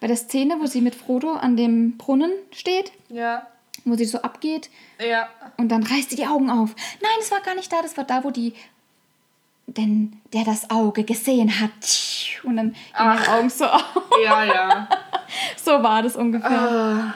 Bei 0.00 0.06
der 0.06 0.16
Szene, 0.16 0.56
wo 0.60 0.66
sie 0.66 0.80
mit 0.80 0.94
Frodo 0.94 1.32
an 1.34 1.56
dem 1.56 1.96
Brunnen 1.98 2.30
steht, 2.52 2.92
Ja, 3.08 3.46
wo 3.84 3.94
sie 3.96 4.04
so 4.04 4.22
abgeht 4.22 4.70
ja. 5.06 5.28
und 5.56 5.68
dann 5.70 5.82
reißt 5.82 6.10
sie 6.10 6.16
die 6.16 6.26
Augen 6.26 6.50
auf. 6.50 6.74
Nein, 7.02 7.12
das 7.18 7.30
war 7.30 7.40
gar 7.40 7.54
nicht 7.54 7.72
da, 7.72 7.82
das 7.82 7.96
war 7.96 8.04
da, 8.04 8.24
wo 8.24 8.30
die. 8.30 8.54
Denn 9.66 10.20
der 10.32 10.44
das 10.44 10.68
Auge 10.70 11.04
gesehen 11.04 11.60
hat. 11.60 11.70
Und 12.42 12.56
dann 12.56 12.72
gehen 12.72 12.82
ihre 12.98 13.28
Augen 13.38 13.50
so 13.50 13.66
auf. 13.66 13.84
Ja, 14.24 14.44
ja. 14.44 14.88
So 15.56 15.70
war 15.70 16.02
das 16.02 16.16
ungefähr. 16.16 16.50
Ah, 16.50 17.14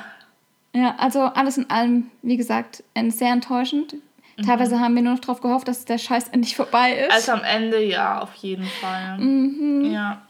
Ja, 0.72 0.94
also 0.98 1.22
alles 1.22 1.58
in 1.58 1.68
allem, 1.68 2.10
wie 2.22 2.36
gesagt, 2.36 2.84
sehr 3.08 3.32
enttäuschend. 3.32 3.96
Teilweise 4.44 4.80
haben 4.80 4.94
wir 4.94 5.02
nur 5.02 5.12
noch 5.14 5.20
darauf 5.20 5.40
gehofft, 5.40 5.68
dass 5.68 5.84
der 5.84 5.98
Scheiß 5.98 6.28
endlich 6.28 6.56
vorbei 6.56 6.92
ist. 7.06 7.12
also 7.12 7.32
am 7.32 7.44
Ende 7.44 7.82
ja, 7.84 8.20
auf 8.20 8.34
jeden 8.34 8.64
Fall. 8.64 9.18
Mhm. 9.18 9.90
Ja, 9.92 10.22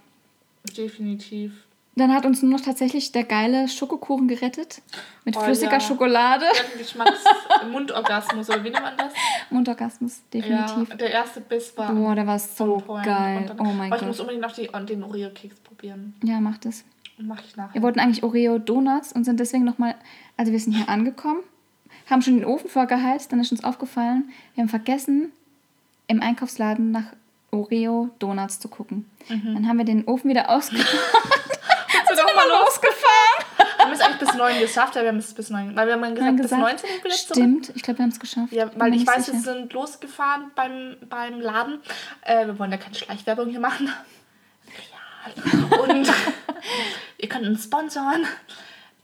definitiv. 0.76 1.52
Dann 1.96 2.12
hat 2.12 2.26
uns 2.26 2.42
nur 2.42 2.50
noch 2.50 2.60
tatsächlich 2.60 3.12
der 3.12 3.22
geile 3.22 3.68
Schokokuchen 3.68 4.26
gerettet. 4.26 4.82
Mit 5.24 5.36
Oh, 5.36 5.40
flüssiger 5.40 5.74
ja. 5.74 5.80
Schokolade. 5.80 6.44
Geschmacks 6.76 7.22
Mundorgasmus, 7.70 8.50
oder 8.50 8.64
wie 8.64 8.70
nennt 8.70 8.82
man 8.82 8.96
das? 8.96 9.12
Mundorgasmus, 9.50 10.22
definitiv. 10.32 10.88
Ja, 10.90 10.96
der 10.96 11.10
erste 11.12 11.40
Biss 11.40 11.72
war 11.76 11.92
Boah, 11.94 12.16
der 12.16 12.26
war 12.26 12.38
so 12.40 12.82
geil. 13.04 13.44
Dann- 13.46 13.60
Oh 13.60 13.72
mein 13.72 13.92
aber 13.92 14.00
ich 14.02 14.06
muss 14.08 14.16
Gott. 14.18 14.28
unbedingt 14.28 14.42
noch 14.42 14.52
die, 14.52 14.68
den 14.86 15.04
Oreo-Keks 15.04 15.60
probieren. 15.60 16.14
Ja, 16.24 16.40
macht 16.40 16.66
es. 16.66 16.84
Mach 17.16 17.40
ich 17.44 17.54
nachher. 17.54 17.74
Wir 17.74 17.82
wollten 17.82 18.00
eigentlich 18.00 18.24
Oreo 18.24 18.58
Donuts 18.58 19.12
und 19.12 19.22
sind 19.22 19.38
deswegen 19.38 19.62
nochmal, 19.62 19.94
also 20.36 20.50
wir 20.50 20.58
sind 20.58 20.72
hier 20.72 20.88
angekommen, 20.88 21.44
haben 22.10 22.22
schon 22.22 22.36
den 22.36 22.44
Ofen 22.44 22.68
vorgeheizt, 22.68 23.32
dann 23.32 23.40
ist 23.40 23.52
uns 23.52 23.64
aufgefallen, 23.64 24.30
wir 24.54 24.62
haben 24.62 24.68
vergessen, 24.68 25.32
im 26.06 26.20
Einkaufsladen 26.20 26.90
nach 26.90 27.06
Oreo 27.50 28.10
Donuts 28.18 28.60
zu 28.60 28.68
gucken. 28.68 29.08
Mhm. 29.28 29.54
Dann 29.54 29.68
haben 29.68 29.78
wir 29.78 29.84
den 29.84 30.06
Ofen 30.06 30.28
wieder 30.28 30.50
ausgemacht. 30.50 30.86
sind 32.14 32.28
doch 32.28 32.34
mal 32.34 32.48
losgefahren. 32.48 33.44
Wir 33.76 33.84
haben 33.84 33.92
es 33.92 34.00
eigentlich 34.00 34.18
bis 34.18 34.34
9 34.34 34.60
geschafft, 34.60 34.96
ja, 34.96 35.02
wir 35.02 35.08
haben 35.08 35.18
es 35.18 35.34
bis 35.34 35.50
9. 35.50 35.76
Weil 35.76 35.86
wir 35.86 35.94
haben 35.94 36.02
gesagt, 36.02 36.20
Dann 36.20 36.36
bis 36.36 36.42
gesagt, 36.44 36.62
19 36.62 36.88
wir 36.88 37.10
jetzt 37.10 37.28
zurück. 37.28 37.36
Stimmt, 37.36 37.72
ich 37.74 37.82
glaube, 37.82 37.98
wir 37.98 38.02
haben 38.04 38.10
es 38.10 38.20
geschafft. 38.20 38.52
Ja, 38.52 38.70
weil 38.76 38.94
ich 38.94 39.06
weiß, 39.06 39.26
sicher. 39.26 39.38
wir 39.38 39.42
sind 39.42 39.72
losgefahren 39.72 40.50
beim, 40.54 40.96
beim 41.08 41.40
Laden. 41.40 41.80
Äh, 42.22 42.46
wir 42.46 42.58
wollen 42.58 42.70
ja 42.70 42.78
keine 42.78 42.94
Schleichwerbung 42.94 43.48
hier 43.48 43.60
machen. 43.60 43.90
Real. 44.68 45.80
Und 45.88 46.12
ihr 47.18 47.28
könnt 47.28 47.46
uns 47.46 47.64
sponsoren. 47.64 48.26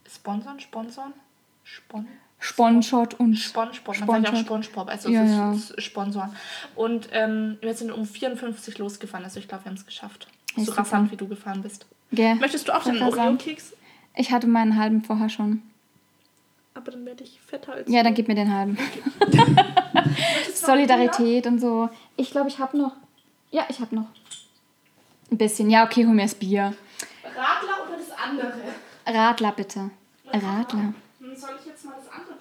Sponsoren, 0.09 0.61
sponsoren? 0.61 1.13
Spon 1.65 2.07
Sponshot 2.41 3.15
und 3.21 3.37
Spongebob, 3.37 3.99
man 4.07 4.23
sagt 4.25 4.25
ja 4.25 4.33
auch. 4.33 4.45
Spongebob, 4.45 4.89
also 4.89 5.09
Ja, 5.11 5.55
Sponsoren. 5.79 6.35
Und 6.75 7.09
ähm, 7.13 7.59
wir 7.61 7.75
sind 7.75 7.93
um 7.93 8.07
54 8.07 8.79
losgefahren, 8.79 9.25
also 9.25 9.39
ich 9.39 9.47
glaube, 9.47 9.65
wir 9.65 9.71
haben 9.71 9.77
es 9.77 9.87
geschafft. 9.87 10.27
Ja, 10.57 10.65
so 10.65 10.73
rasant, 10.73 11.13
wie 11.13 11.17
du 11.17 11.29
gefahren 11.29 11.63
bist. 11.63 11.87
Gell? 12.13 12.35
Möchtest 12.37 12.67
du 12.69 12.75
auch 12.75 12.83
den. 12.83 13.01
Oreo-Keks? 13.03 13.75
Ich 14.17 14.33
hatte 14.33 14.47
meinen 14.47 14.77
halben 14.77 15.03
vorher 15.03 15.29
schon. 15.29 15.63
Aber 16.75 16.91
dann 16.91 17.05
werde 17.05 17.23
ich 17.25 17.39
fetter 17.41 17.75
als 17.75 17.89
Ja, 17.91 18.03
dann 18.03 18.15
gib 18.15 18.27
mir 18.27 18.35
den 18.35 18.53
halben. 18.53 18.79
Solidarität 20.55 21.47
und 21.47 21.61
so. 21.61 21.89
Ich 22.17 22.31
glaube, 22.31 22.49
ich 22.49 22.59
habe 22.59 22.77
noch. 22.77 22.93
Ja, 23.51 23.65
ich 23.69 23.81
habe 23.81 23.95
noch. 23.95 24.07
Ein 25.31 25.39
bisschen. 25.39 25.71
Ja, 25.71 25.85
okay, 25.85 26.07
hol 26.07 26.15
mir 26.15 26.23
das 26.23 26.35
Bier. 26.35 26.75
Radler 27.25 27.87
oder 27.87 27.97
das 27.99 28.11
andere? 28.11 28.53
Radler 29.07 29.53
bitte. 29.53 29.91
Radler. 30.33 30.95
Hm, 31.21 31.37
Soll 31.37 31.51
ich 31.61 31.67
jetzt 31.67 31.85
mal 31.85 31.95
das 31.97 32.13
andere 32.13 32.37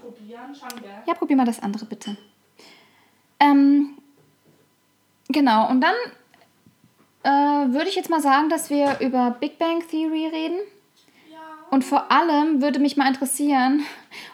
Schauen 0.53 0.81
wir. 0.81 1.03
Ja, 1.07 1.13
probier 1.13 1.35
mal 1.35 1.45
das 1.45 1.61
andere 1.61 1.85
bitte. 1.85 2.17
Ähm, 3.39 3.97
genau, 5.29 5.69
und 5.69 5.81
dann 5.81 5.95
äh, 7.23 7.73
würde 7.73 7.89
ich 7.89 7.95
jetzt 7.95 8.09
mal 8.09 8.21
sagen, 8.21 8.49
dass 8.49 8.69
wir 8.69 8.99
über 8.99 9.31
Big 9.39 9.57
Bang 9.57 9.81
Theory 9.89 10.27
reden. 10.27 10.59
Ja. 11.31 11.37
Und 11.69 11.83
vor 11.83 12.11
allem 12.11 12.61
würde 12.61 12.79
mich 12.79 12.97
mal 12.97 13.07
interessieren, 13.07 13.83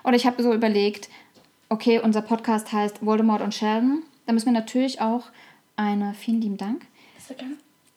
oder 0.04 0.16
ich 0.16 0.26
habe 0.26 0.42
so 0.42 0.54
überlegt, 0.54 1.10
okay, 1.70 2.00
unser 2.00 2.22
Podcast 2.22 2.72
heißt 2.72 3.06
Voldemort 3.06 3.42
und 3.42 3.54
Sheldon. 3.54 4.04
Da 4.26 4.34
müssen 4.34 4.48
wir 4.48 4.54
natürlich 4.54 5.02
auch 5.02 5.26
eine, 5.76 6.14
vielen 6.14 6.42
lieben 6.42 6.58
Dank, 6.58 6.86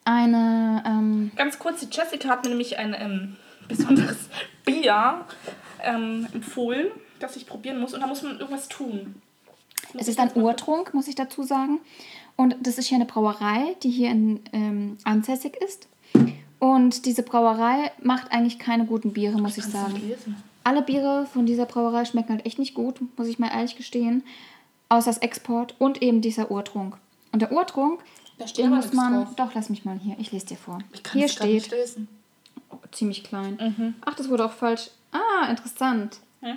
eine, 0.04 0.82
ähm, 0.86 1.32
Ganz 1.36 1.58
kurz, 1.58 1.80
die 1.80 1.94
Jessica 1.94 2.30
hat 2.30 2.42
mir 2.42 2.50
nämlich 2.50 2.78
ein 2.78 2.96
ähm, 2.98 3.36
besonderes 3.68 4.16
Bier 4.64 5.26
ähm, 5.82 6.26
empfohlen, 6.32 6.88
das 7.20 7.36
ich 7.36 7.46
probieren 7.46 7.80
muss. 7.80 7.94
Und 7.94 8.00
da 8.00 8.06
muss 8.06 8.22
man 8.22 8.38
irgendwas 8.38 8.68
tun. 8.68 9.20
Muss 9.92 10.02
es 10.02 10.08
ich 10.08 10.08
ist 10.08 10.18
ein 10.20 10.32
Urtrunk, 10.34 10.92
muss 10.94 11.08
ich 11.08 11.14
dazu 11.14 11.42
sagen. 11.42 11.80
Und 12.36 12.56
das 12.60 12.78
ist 12.78 12.86
hier 12.86 12.96
eine 12.96 13.04
Brauerei, 13.06 13.76
die 13.82 13.90
hier 13.90 14.10
in, 14.10 14.40
ähm, 14.52 14.98
ansässig 15.04 15.56
ist. 15.56 15.88
Und 16.58 17.06
diese 17.06 17.22
Brauerei 17.22 17.92
macht 18.02 18.32
eigentlich 18.32 18.58
keine 18.58 18.84
guten 18.84 19.12
Biere, 19.12 19.38
muss 19.40 19.56
ich 19.58 19.64
du 19.64 19.70
sagen. 19.70 20.00
Alle 20.64 20.82
Biere 20.82 21.26
von 21.32 21.46
dieser 21.46 21.66
Brauerei 21.66 22.04
schmecken 22.04 22.30
halt 22.34 22.46
echt 22.46 22.58
nicht 22.58 22.74
gut, 22.74 22.96
muss 23.16 23.28
ich 23.28 23.38
mal 23.38 23.48
ehrlich 23.50 23.76
gestehen. 23.76 24.22
Außer 24.88 25.10
das 25.10 25.18
Export 25.18 25.74
und 25.78 26.02
eben 26.02 26.20
dieser 26.20 26.50
Urtrunk. 26.50 26.96
Und 27.32 27.42
der 27.42 27.52
Urtrunk, 27.52 28.00
Da 28.38 28.46
steht 28.46 28.68
muss 28.70 28.92
man. 28.92 29.24
drauf. 29.24 29.34
Doch, 29.36 29.54
lass 29.54 29.68
mich 29.70 29.84
mal 29.84 29.98
hier. 29.98 30.16
Ich 30.18 30.32
lese 30.32 30.46
dir 30.46 30.56
vor. 30.56 30.78
Ich 30.92 31.02
kann 31.02 31.18
Hier 31.18 31.26
es 31.26 31.36
grad 31.36 31.48
nicht 31.48 31.66
steht. 31.66 31.78
lesen. 31.78 32.08
Oh, 32.70 32.76
ziemlich 32.92 33.22
klein. 33.24 33.58
Mhm. 33.60 33.94
Ach, 34.04 34.14
das 34.14 34.28
wurde 34.28 34.44
auch 34.44 34.52
falsch. 34.52 34.90
Ah, 35.12 35.48
interessant. 35.48 36.18
Hm? 36.40 36.56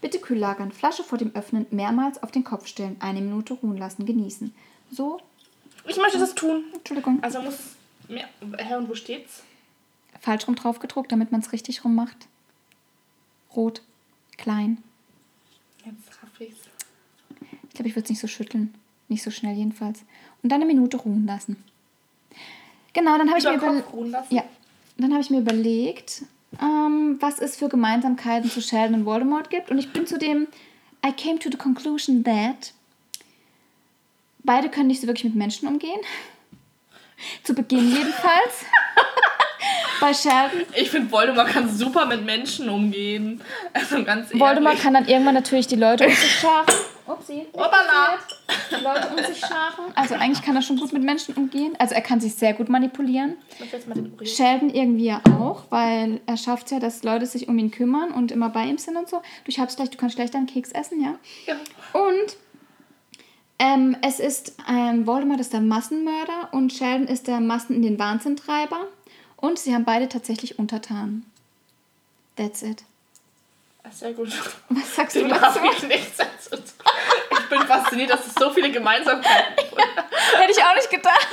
Bitte 0.00 0.18
kühl 0.18 0.38
lagern. 0.38 0.72
Flasche 0.72 1.02
vor 1.02 1.18
dem 1.18 1.34
Öffnen 1.34 1.66
mehrmals 1.70 2.22
auf 2.22 2.30
den 2.30 2.44
Kopf 2.44 2.66
stellen. 2.66 2.96
Eine 3.00 3.20
Minute 3.20 3.54
ruhen 3.54 3.76
lassen. 3.76 4.06
Genießen. 4.06 4.54
So. 4.90 5.20
Ich 5.86 5.96
möchte 5.96 6.18
das 6.18 6.34
tun. 6.34 6.64
Entschuldigung. 6.74 7.22
Also 7.22 7.40
muss 7.40 7.58
mehr. 8.08 8.28
Hä, 8.58 8.74
und 8.74 8.88
wo 8.88 8.94
steht's? 8.94 9.42
Falsch 10.20 10.46
rum 10.48 10.54
drauf 10.54 10.78
gedruckt, 10.80 11.12
damit 11.12 11.32
man 11.32 11.40
es 11.40 11.52
richtig 11.52 11.84
rum 11.84 11.94
macht. 11.94 12.28
Rot. 13.54 13.82
Klein. 14.36 14.82
Jetzt 15.84 16.22
raff 16.22 16.40
ich's. 16.40 16.60
Ich 17.68 17.74
glaube, 17.74 17.88
ich 17.88 17.96
würde 17.96 18.04
es 18.04 18.10
nicht 18.10 18.20
so 18.20 18.26
schütteln. 18.26 18.74
Nicht 19.08 19.22
so 19.22 19.30
schnell 19.30 19.54
jedenfalls. 19.54 20.00
Und 20.42 20.50
dann 20.50 20.62
eine 20.62 20.72
Minute 20.72 20.96
ruhen 20.96 21.26
lassen. 21.26 21.62
Genau, 22.92 23.16
dann 23.18 23.28
habe 23.28 23.38
ich 23.38 23.44
mir 23.44 23.54
über? 23.54 24.24
Ja, 24.30 24.44
dann 24.96 25.12
habe 25.12 25.20
ich 25.20 25.30
mir 25.30 25.40
überlegt, 25.40 26.22
ähm, 26.60 27.16
was 27.20 27.38
es 27.38 27.56
für 27.56 27.68
Gemeinsamkeiten 27.68 28.50
zu 28.50 28.60
Sheldon 28.60 29.00
und 29.00 29.06
Voldemort 29.06 29.50
gibt. 29.50 29.70
Und 29.70 29.78
ich 29.78 29.92
bin 29.92 30.06
zu 30.06 30.18
dem, 30.18 30.46
I 31.04 31.12
came 31.12 31.38
to 31.38 31.50
the 31.50 31.56
conclusion 31.56 32.24
that 32.24 32.72
beide 34.44 34.68
können 34.68 34.88
nicht 34.88 35.00
so 35.00 35.06
wirklich 35.06 35.24
mit 35.24 35.34
Menschen 35.34 35.68
umgehen. 35.68 36.00
zu 37.42 37.54
Beginn 37.54 37.90
jedenfalls. 37.90 38.64
Bei 40.00 40.12
Sheldon. 40.12 40.62
Ich 40.74 40.90
finde, 40.90 41.10
Voldemort 41.10 41.48
kann 41.48 41.74
super 41.74 42.06
mit 42.06 42.24
Menschen 42.24 42.68
umgehen. 42.68 43.40
Also 43.72 44.04
ganz 44.04 44.28
ehrlich. 44.28 44.40
Voldemort 44.40 44.78
kann 44.80 44.94
dann 44.94 45.08
irgendwann 45.08 45.34
natürlich 45.34 45.66
die 45.66 45.76
Leute 45.76 46.06
um 46.06 46.10
sich. 46.10 46.44
Upsi. 47.06 47.46
Die 48.70 48.82
Leute 48.82 49.08
um 49.08 49.24
sich 49.24 49.38
scharen. 49.38 49.92
Also 49.94 50.14
eigentlich 50.14 50.42
kann 50.42 50.56
er 50.56 50.62
schon 50.62 50.76
gut 50.76 50.92
mit 50.92 51.02
Menschen 51.02 51.34
umgehen. 51.34 51.74
Also 51.78 51.94
er 51.94 52.00
kann 52.00 52.20
sich 52.20 52.34
sehr 52.34 52.54
gut 52.54 52.68
manipulieren. 52.68 53.36
Sheldon 54.24 54.70
irgendwie 54.70 55.06
ja 55.06 55.20
auch, 55.38 55.64
weil 55.70 56.20
er 56.26 56.36
schafft 56.36 56.70
ja, 56.70 56.80
dass 56.80 57.02
Leute 57.02 57.26
sich 57.26 57.48
um 57.48 57.58
ihn 57.58 57.70
kümmern 57.70 58.10
und 58.10 58.32
immer 58.32 58.50
bei 58.50 58.64
ihm 58.64 58.78
sind 58.78 58.96
und 58.96 59.08
so. 59.08 59.22
Du 59.44 59.52
schaffst 59.52 59.76
gleich, 59.76 59.90
du 59.90 59.98
kannst 59.98 60.14
schlecht 60.16 60.34
einen 60.34 60.46
Keks 60.46 60.72
essen, 60.72 61.02
ja. 61.02 61.14
Ja. 61.46 61.54
Und 61.92 62.36
ähm, 63.58 63.96
es 64.02 64.20
ist, 64.20 64.56
ähm, 64.68 65.06
Voldemort 65.06 65.40
ist 65.40 65.52
der 65.52 65.60
Massenmörder 65.60 66.50
und 66.52 66.72
Sheldon 66.72 67.08
ist 67.08 67.26
der 67.26 67.40
Massen 67.40 67.76
in 67.76 67.82
den 67.82 67.98
Wahnsinntreiber. 67.98 68.88
Und 69.36 69.58
sie 69.58 69.74
haben 69.74 69.84
beide 69.84 70.08
tatsächlich 70.08 70.58
untertan. 70.58 71.24
That's 72.36 72.62
it. 72.62 72.84
Ah, 73.86 73.92
Sehr 73.92 74.12
gut. 74.14 74.28
Was 74.70 74.96
sagst 74.96 75.14
du 75.16 75.20
Dem 75.20 75.28
dazu? 75.28 75.60
habe 75.60 75.68
ich 75.76 75.82
nichts 75.84 76.16
dazu. 76.16 76.62
Ich 77.30 77.48
bin 77.48 77.60
fasziniert, 77.62 78.10
dass 78.10 78.26
es 78.26 78.34
so 78.34 78.50
viele 78.50 78.70
Gemeinsamkeiten 78.72 79.56
gibt. 79.70 79.78
Hätte 79.78 80.50
ich 80.52 80.62
auch 80.64 80.74
nicht 80.74 80.90
gedacht. 80.90 81.28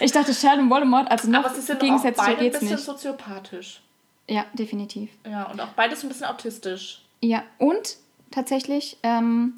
Ich 0.00 0.12
dachte 0.12 0.34
Sheldon 0.34 0.68
Voldemort, 0.68 1.10
also 1.10 1.30
noch 1.30 1.44
Aber 1.44 1.54
sind 1.54 1.68
doch 1.68 1.74
auch 1.76 1.78
gegensätzlicher 1.80 2.26
beide 2.28 2.38
ein 2.38 2.44
geht's 2.44 2.58
bisschen 2.60 2.76
nicht. 2.76 2.84
soziopathisch. 2.84 3.80
Ja, 4.28 4.44
definitiv. 4.52 5.10
Ja, 5.24 5.44
und 5.44 5.60
auch 5.60 5.68
beides 5.68 6.02
ein 6.02 6.08
bisschen 6.08 6.26
autistisch. 6.26 7.00
Ja, 7.20 7.42
und 7.58 7.96
tatsächlich, 8.30 8.98
ähm, 9.02 9.54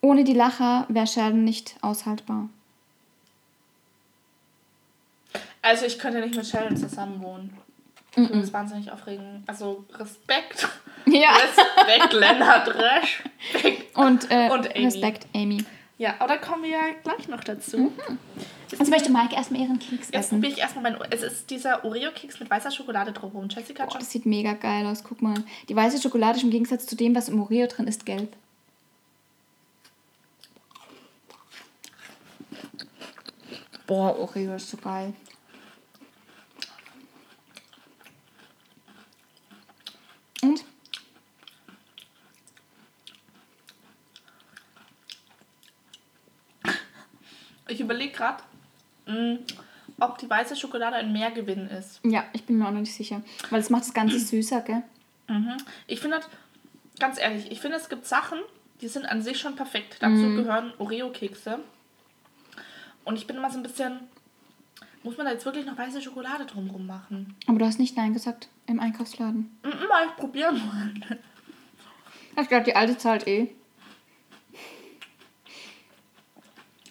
ohne 0.00 0.22
die 0.24 0.34
Lacher 0.34 0.86
wäre 0.88 1.06
Sheldon 1.08 1.42
nicht 1.44 1.74
aushaltbar. 1.80 2.48
Also 5.62 5.86
ich 5.86 5.98
könnte 5.98 6.20
nicht 6.20 6.36
mit 6.36 6.46
Sheldon 6.46 6.76
zusammen 6.76 7.20
wohnen. 7.22 7.56
Ich 8.12 8.18
würde 8.28 8.40
es 8.40 8.52
wahnsinnig 8.52 8.90
aufregen. 8.90 9.42
Also 9.46 9.84
Respekt. 9.94 10.68
Ja. 11.12 11.30
Respekt, 11.36 12.12
Lennart 12.12 12.68
Respekt. 12.74 13.96
Und, 13.96 14.30
äh, 14.30 14.50
Und 14.50 14.74
Amy. 14.74 14.84
Respekt, 14.84 15.26
Amy. 15.34 15.64
Ja, 15.98 16.14
aber 16.20 16.34
da 16.34 16.36
kommen 16.36 16.62
wir 16.62 16.70
ja 16.70 16.80
gleich 17.02 17.26
noch 17.28 17.42
dazu. 17.42 17.92
Also 18.78 18.90
möchte 18.90 19.10
Mike 19.10 19.34
erstmal 19.34 19.62
ihren 19.62 19.78
Keks 19.78 20.08
Jetzt 20.08 20.14
essen. 20.14 20.30
probiere 20.40 20.52
ich 20.52 20.58
erstmal 20.60 20.84
meinen. 20.84 20.98
Es 21.10 21.22
ist 21.22 21.50
dieser 21.50 21.84
Oreo-Keks 21.84 22.38
mit 22.38 22.48
weißer 22.50 22.70
Schokolade 22.70 23.12
drumherum. 23.12 23.48
Jessica 23.48 23.84
Boah, 23.84 23.92
schon. 23.92 24.00
das 24.00 24.10
sieht 24.12 24.24
mega 24.26 24.52
geil 24.52 24.86
aus. 24.86 25.02
Guck 25.02 25.22
mal. 25.22 25.42
Die 25.68 25.74
weiße 25.74 26.00
Schokolade 26.00 26.36
ist 26.38 26.44
im 26.44 26.50
Gegensatz 26.50 26.86
zu 26.86 26.94
dem, 26.94 27.14
was 27.16 27.28
im 27.28 27.40
Oreo 27.40 27.66
drin 27.66 27.88
ist, 27.88 28.06
gelb. 28.06 28.32
Boah, 33.86 34.18
Oreo 34.18 34.54
ist 34.54 34.70
so 34.70 34.76
geil. 34.76 35.14
Und? 40.42 40.64
Ich 47.68 47.80
überlege 47.80 48.12
gerade, 48.12 48.42
ob 50.00 50.18
die 50.18 50.28
weiße 50.28 50.56
Schokolade 50.56 50.96
ein 50.96 51.12
Mehrgewinn 51.12 51.68
ist. 51.68 52.00
Ja, 52.04 52.24
ich 52.32 52.44
bin 52.44 52.58
mir 52.58 52.66
auch 52.66 52.72
noch 52.72 52.80
nicht 52.80 52.94
sicher. 52.94 53.22
Weil 53.50 53.60
es 53.60 53.70
macht 53.70 53.82
das 53.82 53.94
Ganze 53.94 54.18
süßer, 54.18 54.60
gell? 54.62 54.82
Mhm. 55.28 55.56
Ich 55.86 56.00
finde, 56.00 56.18
das- 56.18 56.28
ganz 56.98 57.18
ehrlich, 57.20 57.50
ich 57.50 57.60
finde, 57.60 57.76
es 57.76 57.88
gibt 57.88 58.06
Sachen, 58.06 58.38
die 58.80 58.88
sind 58.88 59.06
an 59.06 59.22
sich 59.22 59.38
schon 59.40 59.56
perfekt. 59.56 59.96
Dazu 60.00 60.14
Mhm. 60.14 60.36
gehören 60.36 60.72
Oreo-Kekse. 60.78 61.58
Und 63.04 63.16
ich 63.16 63.26
bin 63.26 63.36
immer 63.36 63.50
so 63.50 63.58
ein 63.58 63.62
bisschen. 63.62 64.00
Muss 65.04 65.16
man 65.16 65.26
da 65.26 65.32
jetzt 65.32 65.44
wirklich 65.44 65.64
noch 65.64 65.78
weiße 65.78 66.02
Schokolade 66.02 66.44
drumrum 66.44 66.86
machen? 66.86 67.34
Aber 67.46 67.58
du 67.58 67.64
hast 67.64 67.78
nicht 67.78 67.96
Nein 67.96 68.12
gesagt 68.12 68.48
im 68.66 68.80
Einkaufsladen. 68.80 69.56
Mhm, 69.62 69.88
mal 69.88 70.06
ich 70.06 70.16
probieren 70.16 70.60
wollen. 70.60 71.04
Ich 72.40 72.48
glaube, 72.48 72.64
die 72.64 72.74
alte 72.76 72.98
zahlt 72.98 73.26
eh. 73.26 73.50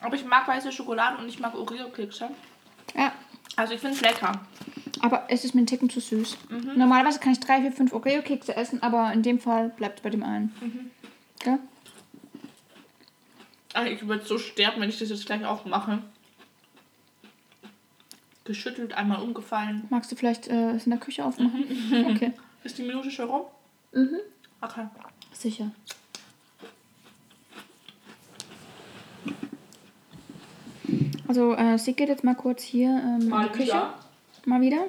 Aber 0.02 0.16
ich 0.16 0.26
mag 0.26 0.48
weiße 0.48 0.72
Schokolade 0.72 1.18
und 1.22 1.28
ich 1.28 1.40
mag 1.40 1.56
Oreo-Kekse. 1.56 2.30
Ja, 2.96 3.12
Also 3.56 3.74
ich 3.74 3.80
finde 3.82 3.96
es 3.96 4.02
lecker. 4.02 4.32
aber 5.02 5.26
es 5.30 5.44
ist 5.44 5.56
mir 5.56 5.62
ein 5.62 5.66
Ticken 5.68 5.90
zu 5.90 6.00
süß. 6.00 6.38
Normalerweise 6.76 7.20
kann 7.20 7.32
ich 7.34 7.40
drei, 7.40 7.62
vier, 7.62 7.72
fünf 7.72 7.94
Oreo-Kekse 7.94 8.56
essen, 8.56 8.82
aber 8.84 9.12
in 9.14 9.24
dem 9.24 9.40
Fall 9.40 9.70
bleibt 9.70 10.00
es 10.00 10.04
bei 10.04 10.10
dem 10.10 10.24
einen. 10.24 10.92
Gell? 11.40 11.60
Ach, 13.74 13.86
ich 13.86 14.08
würde 14.08 14.26
so 14.26 14.38
sterben, 14.38 14.82
wenn 14.82 14.90
ich 14.90 14.98
das 15.00 15.10
jetzt 15.10 15.26
gleich 15.26 15.46
aufmache. 15.46 16.00
Geschüttelt, 18.46 18.94
einmal 18.94 19.22
umgefallen. 19.22 19.86
Magst 19.90 20.12
du 20.12 20.16
vielleicht 20.16 20.48
äh, 20.48 20.72
es 20.72 20.86
in 20.86 20.92
der 20.92 21.00
Küche 21.00 21.26
aufmachen? 21.26 21.66
Okay, 22.16 22.32
Ist 22.64 22.78
die 22.78 22.84
Minute 22.84 23.12
schon 23.12 23.30
rum? 23.30 23.42
Mhm. 23.92 24.20
Okay. 24.62 24.88
sicher. 25.34 25.72
Also, 31.28 31.54
äh, 31.56 31.78
sie 31.78 31.94
geht 31.94 32.10
jetzt 32.10 32.24
mal 32.24 32.36
kurz 32.36 32.64
hier 32.64 32.90
ähm, 32.90 33.32
in 33.34 33.42
die 33.44 33.50
Küche. 33.50 33.90
Mal 34.46 34.62
wieder. 34.62 34.84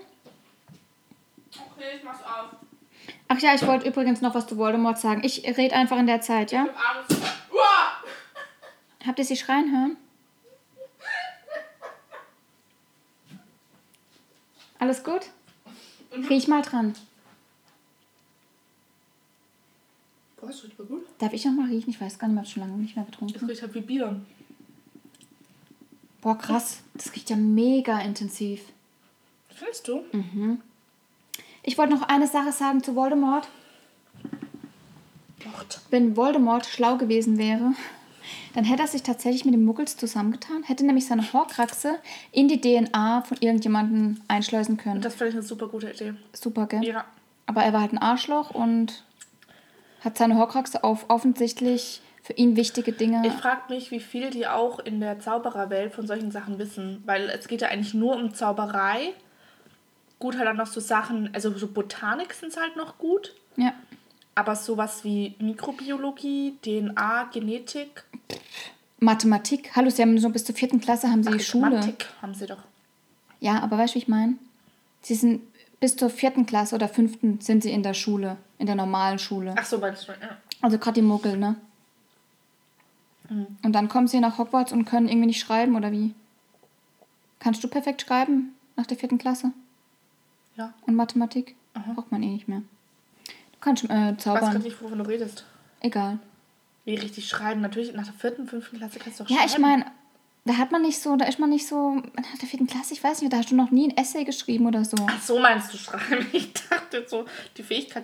Okay, 1.53 1.97
ich 1.97 2.05
mach's 2.05 2.23
auf. 2.23 2.57
Ach 3.29 3.39
ja, 3.41 3.55
ich 3.55 3.67
wollte 3.67 3.89
übrigens 3.89 4.21
noch 4.21 4.35
was 4.35 4.47
zu 4.47 4.57
Voldemort 4.57 4.99
sagen. 4.99 5.23
Ich 5.25 5.45
rede 5.57 5.75
einfach 5.75 5.99
in 5.99 6.07
der 6.07 6.21
Zeit, 6.21 6.53
ja? 6.53 6.65
Ich 6.65 6.71
hab 6.71 6.97
Angst. 6.97 7.23
Uah! 7.53 9.05
Habt 9.07 9.19
ihr 9.19 9.25
sie 9.25 9.37
schreien 9.37 9.71
hören? 9.73 9.97
Alles 14.79 15.03
gut? 15.03 15.23
Riech 16.31 16.47
mal 16.47 16.63
dran. 16.63 16.95
Boah, 20.41 20.47
das 20.47 20.63
riecht 20.63 20.75
voll 20.75 20.87
gut. 20.87 21.07
Darf 21.19 21.33
ich 21.33 21.45
noch 21.45 21.53
mal 21.53 21.69
riechen? 21.69 21.91
Ich 21.91 22.01
weiß 22.01 22.19
gar 22.19 22.29
nicht 22.29 22.35
mehr, 22.37 22.45
ich 22.45 22.51
schon 22.53 22.63
lange 22.63 22.75
nicht 22.75 22.95
mehr 22.95 23.05
Das 23.05 23.13
getrunken. 23.13 23.47
riecht 23.47 23.63
halt 23.63 23.75
wie 23.75 23.81
Bier. 23.81 24.21
Boah, 26.21 26.37
krass. 26.37 26.79
Das 26.95 27.15
riecht 27.15 27.31
ja 27.31 27.37
mega 27.37 28.01
intensiv. 28.01 28.61
Findest 29.49 29.89
du? 29.89 30.05
Ich 31.63 31.79
wollte 31.79 31.95
noch 31.95 32.03
eine 32.03 32.27
Sache 32.27 32.53
sagen 32.53 32.83
zu 32.83 32.95
Voldemort. 32.95 33.49
Gott. 35.43 35.81
Wenn 35.91 36.17
Voldemort 36.17 36.67
schlau 36.67 36.97
gewesen 36.97 37.39
wäre, 37.39 37.73
dann 38.55 38.65
hätte 38.65 38.83
er 38.83 38.89
sich 38.89 39.03
tatsächlich 39.03 39.45
mit 39.45 39.55
den 39.55 39.65
Muggels 39.65 39.97
zusammengetan, 39.97 40.63
hätte 40.65 40.85
nämlich 40.85 41.07
seine 41.07 41.33
Horcruxe 41.33 41.99
in 42.33 42.49
die 42.49 42.61
DNA 42.61 43.23
von 43.23 43.37
irgendjemandem 43.41 44.21
einschleusen 44.29 44.77
können. 44.77 45.01
Das 45.01 45.15
finde 45.15 45.31
ich 45.31 45.35
eine 45.35 45.43
super 45.43 45.69
gute 45.69 45.91
Idee. 45.91 46.15
Super, 46.33 46.67
gell? 46.67 46.85
Ja. 46.85 47.05
Aber 47.47 47.63
er 47.63 47.73
war 47.73 47.81
halt 47.81 47.93
ein 47.93 47.99
Arschloch 47.99 48.51
und 48.51 49.05
hat 50.01 50.19
seine 50.19 50.37
Horcruxe 50.37 50.85
auf 50.85 51.07
offensichtlich 51.09 52.01
für 52.29 52.35
ihn 52.35 52.57
wichtige 52.57 52.93
Dinge. 52.93 53.23
Ich 53.27 53.33
frage 53.33 53.63
mich, 53.71 53.91
wie 53.91 54.01
viel 54.01 54.29
die 54.29 54.47
auch 54.47 54.81
in 54.81 55.01
der 55.01 55.19
Zaubererwelt 55.19 55.95
von 55.95 56.07
solchen 56.07 56.31
Sachen 56.31 56.59
wissen. 56.59 57.03
Weil 57.07 57.31
es 57.31 57.49
geht 57.49 57.63
ja 57.63 57.69
eigentlich 57.69 57.95
nur 57.95 58.17
um 58.17 58.35
Zauberei. 58.35 59.15
Gut, 60.19 60.37
halt 60.37 60.47
auch 60.47 60.53
noch 60.53 60.67
so 60.67 60.79
Sachen, 60.79 61.31
also 61.33 61.57
so 61.57 61.69
Botanik 61.69 62.35
sind 62.35 62.55
halt 62.55 62.77
noch 62.77 62.99
gut. 62.99 63.35
ja. 63.57 63.73
Aber 64.35 64.55
sowas 64.55 65.03
wie 65.03 65.35
Mikrobiologie, 65.41 66.59
DNA, 66.63 67.25
Genetik, 67.33 68.05
Mathematik. 69.01 69.75
Hallo, 69.75 69.91
Sie 69.91 70.01
haben 70.01 70.17
so 70.19 70.29
bis 70.29 70.45
zur 70.45 70.55
vierten 70.55 70.81
Klasse 70.81 71.11
haben 71.11 71.25
Sie 71.25 71.33
die 71.33 71.41
Schule. 71.41 71.71
Mathematik 71.71 72.07
haben 72.23 72.35
sie 72.35 72.47
doch. 72.47 72.63
Ja, 73.41 73.61
aber 73.63 73.79
weißt 73.79 73.95
du, 73.95 73.97
wie 73.97 74.03
ich 74.03 74.07
meine? 74.07 74.35
Sie 75.03 75.17
sind 75.17 75.41
bis 75.81 75.97
zur 75.97 76.09
vierten 76.11 76.47
Klasse 76.47 76.77
oder 76.77 76.89
fünften 76.89 77.41
sind 77.41 77.65
sie 77.65 77.73
in 77.73 77.83
der 77.83 77.95
Schule, 77.95 78.37
in 78.59 78.67
der 78.67 78.77
normalen 78.77 79.19
Schule. 79.19 79.55
Ach 79.59 79.65
so, 79.65 79.79
meinst 79.79 80.07
du, 80.07 80.13
ja. 80.13 80.37
Also 80.61 80.79
gerade 80.79 81.01
die 81.01 81.07
Muggel, 81.07 81.37
ne? 81.37 81.57
Mhm. 83.29 83.47
Und 83.63 83.73
dann 83.73 83.89
kommen 83.89 84.09
sie 84.09 84.21
nach 84.21 84.39
Hogwarts 84.39 84.73
und 84.73 84.85
können 84.85 85.09
irgendwie 85.09 85.27
nicht 85.27 85.41
schreiben, 85.41 85.77
oder 85.77 85.93
wie? 85.93 86.15
Kannst 87.41 87.63
du 87.63 87.69
perfekt 87.69 88.03
schreiben 88.03 88.55
nach 88.77 88.87
der 88.87 88.97
vierten 88.97 89.19
Klasse? 89.19 89.53
Ja. 90.57 90.75
Und 90.87 90.95
Mathematik? 90.97 91.55
Aha. 91.75 91.93
Braucht 91.93 92.11
man 92.11 92.23
eh 92.23 92.27
nicht 92.31 92.49
mehr. 92.49 92.63
Du 93.53 93.59
kannst 93.61 93.85
äh, 93.85 93.87
Ich 93.87 93.93
weiß 94.17 94.19
zaubern. 94.23 94.63
nicht, 94.63 94.83
wovon 94.83 94.99
du 94.99 95.05
redest. 95.07 95.45
Egal. 95.81 96.19
Wie 96.85 96.95
richtig 96.95 97.29
schreiben. 97.29 97.61
Natürlich, 97.61 97.93
nach 97.95 98.05
der 98.07 98.15
vierten, 98.15 98.47
fünften 98.49 98.79
Klasse 98.79 98.99
kannst 98.99 99.21
du 99.21 99.25
doch 99.25 99.31
Ja, 99.31 99.37
schreiben. 99.39 99.51
ich 99.53 99.59
meine, 99.59 99.87
da 100.49 100.57
hat 100.57 100.73
man 100.73 100.81
nicht 100.81 100.99
so, 100.99 101.15
da 101.15 101.27
ist 101.27 101.39
man 101.39 101.51
nicht 101.51 101.69
so, 101.69 101.97
nach 101.97 102.39
der 102.41 102.49
vierten 102.49 102.67
Klasse, 102.67 102.95
ich 102.95 103.05
weiß 103.05 103.21
nicht, 103.21 103.31
da 103.31 103.37
hast 103.37 103.51
du 103.51 103.55
noch 103.55 103.71
nie 103.71 103.91
ein 103.91 103.97
Essay 103.99 104.25
geschrieben 104.25 104.67
oder 104.67 104.83
so. 104.83 104.97
Ach 105.07 105.21
so 105.21 105.39
meinst 105.39 105.75
du 105.75 105.77
schreiben? 105.77 106.27
Ich 106.33 106.55
dachte 106.55 107.05
so, 107.07 107.27
die 107.57 107.63
Fähigkeit. 107.63 108.03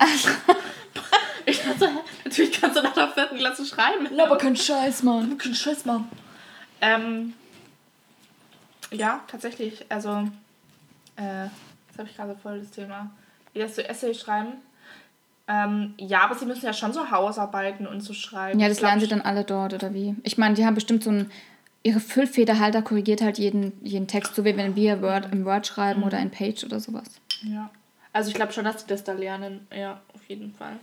ich 1.47 1.63
dachte 1.63 1.91
natürlich 2.23 2.61
kannst 2.61 2.77
du 2.77 2.83
nach 2.83 2.93
der 2.93 3.09
vierten 3.09 3.39
Klasse 3.39 3.65
schreiben. 3.65 4.21
aber 4.21 4.37
kein 4.37 4.55
Scheiß, 4.55 5.03
Mann. 5.05 5.39
kein 5.39 5.55
Scheiß, 5.55 5.87
Mann. 5.87 6.07
Ähm, 6.83 7.33
ja, 8.91 9.21
tatsächlich. 9.27 9.87
Also, 9.89 10.29
äh, 11.17 11.45
jetzt 11.45 11.99
habe 11.99 12.09
ich 12.11 12.15
gerade 12.15 12.37
voll 12.37 12.61
das 12.61 12.71
Thema. 12.73 13.11
Wie 13.55 13.61
das 13.61 13.75
so 13.75 13.81
Essay 13.81 14.15
schreiben. 14.15 14.53
Ähm, 15.49 15.95
ja, 15.97 16.25
aber 16.25 16.35
sie 16.35 16.45
müssen 16.45 16.67
ja 16.67 16.75
schon 16.75 16.93
so 16.93 17.11
Hausarbeiten 17.11 17.87
und 17.87 18.03
so 18.03 18.13
schreiben. 18.13 18.61
Ja, 18.61 18.69
das 18.69 18.83
lernen 18.83 19.01
sie 19.01 19.09
dann 19.09 19.23
alle 19.23 19.45
dort, 19.45 19.73
oder 19.73 19.95
wie? 19.95 20.15
Ich 20.25 20.37
meine, 20.37 20.55
die 20.55 20.67
haben 20.67 20.75
bestimmt 20.75 21.05
so 21.05 21.11
ein. 21.11 21.31
Ihre 21.85 22.01
Füllfederhalter 22.01 22.83
korrigiert 22.83 23.21
halt 23.21 23.39
jeden, 23.39 23.73
jeden 23.85 24.09
Text, 24.09 24.35
so 24.35 24.45
wie 24.45 24.57
wenn 24.57 24.75
wir 24.75 25.03
Word 25.03 25.33
im 25.33 25.45
Word 25.45 25.67
schreiben 25.67 26.03
oder 26.03 26.19
in 26.19 26.31
Page 26.31 26.65
oder 26.65 26.81
sowas. 26.81 27.05
Ja. 27.43 27.71
Also 28.13 28.31
ich 28.31 28.35
glaube 28.35 28.53
schon, 28.53 28.65
dass 28.65 28.81
sie 28.81 28.87
das 28.87 29.05
da 29.05 29.13
lernen. 29.13 29.67
Ja, 29.73 30.01
auf 30.15 30.25
jeden 30.27 30.55
Fall. 30.55 30.77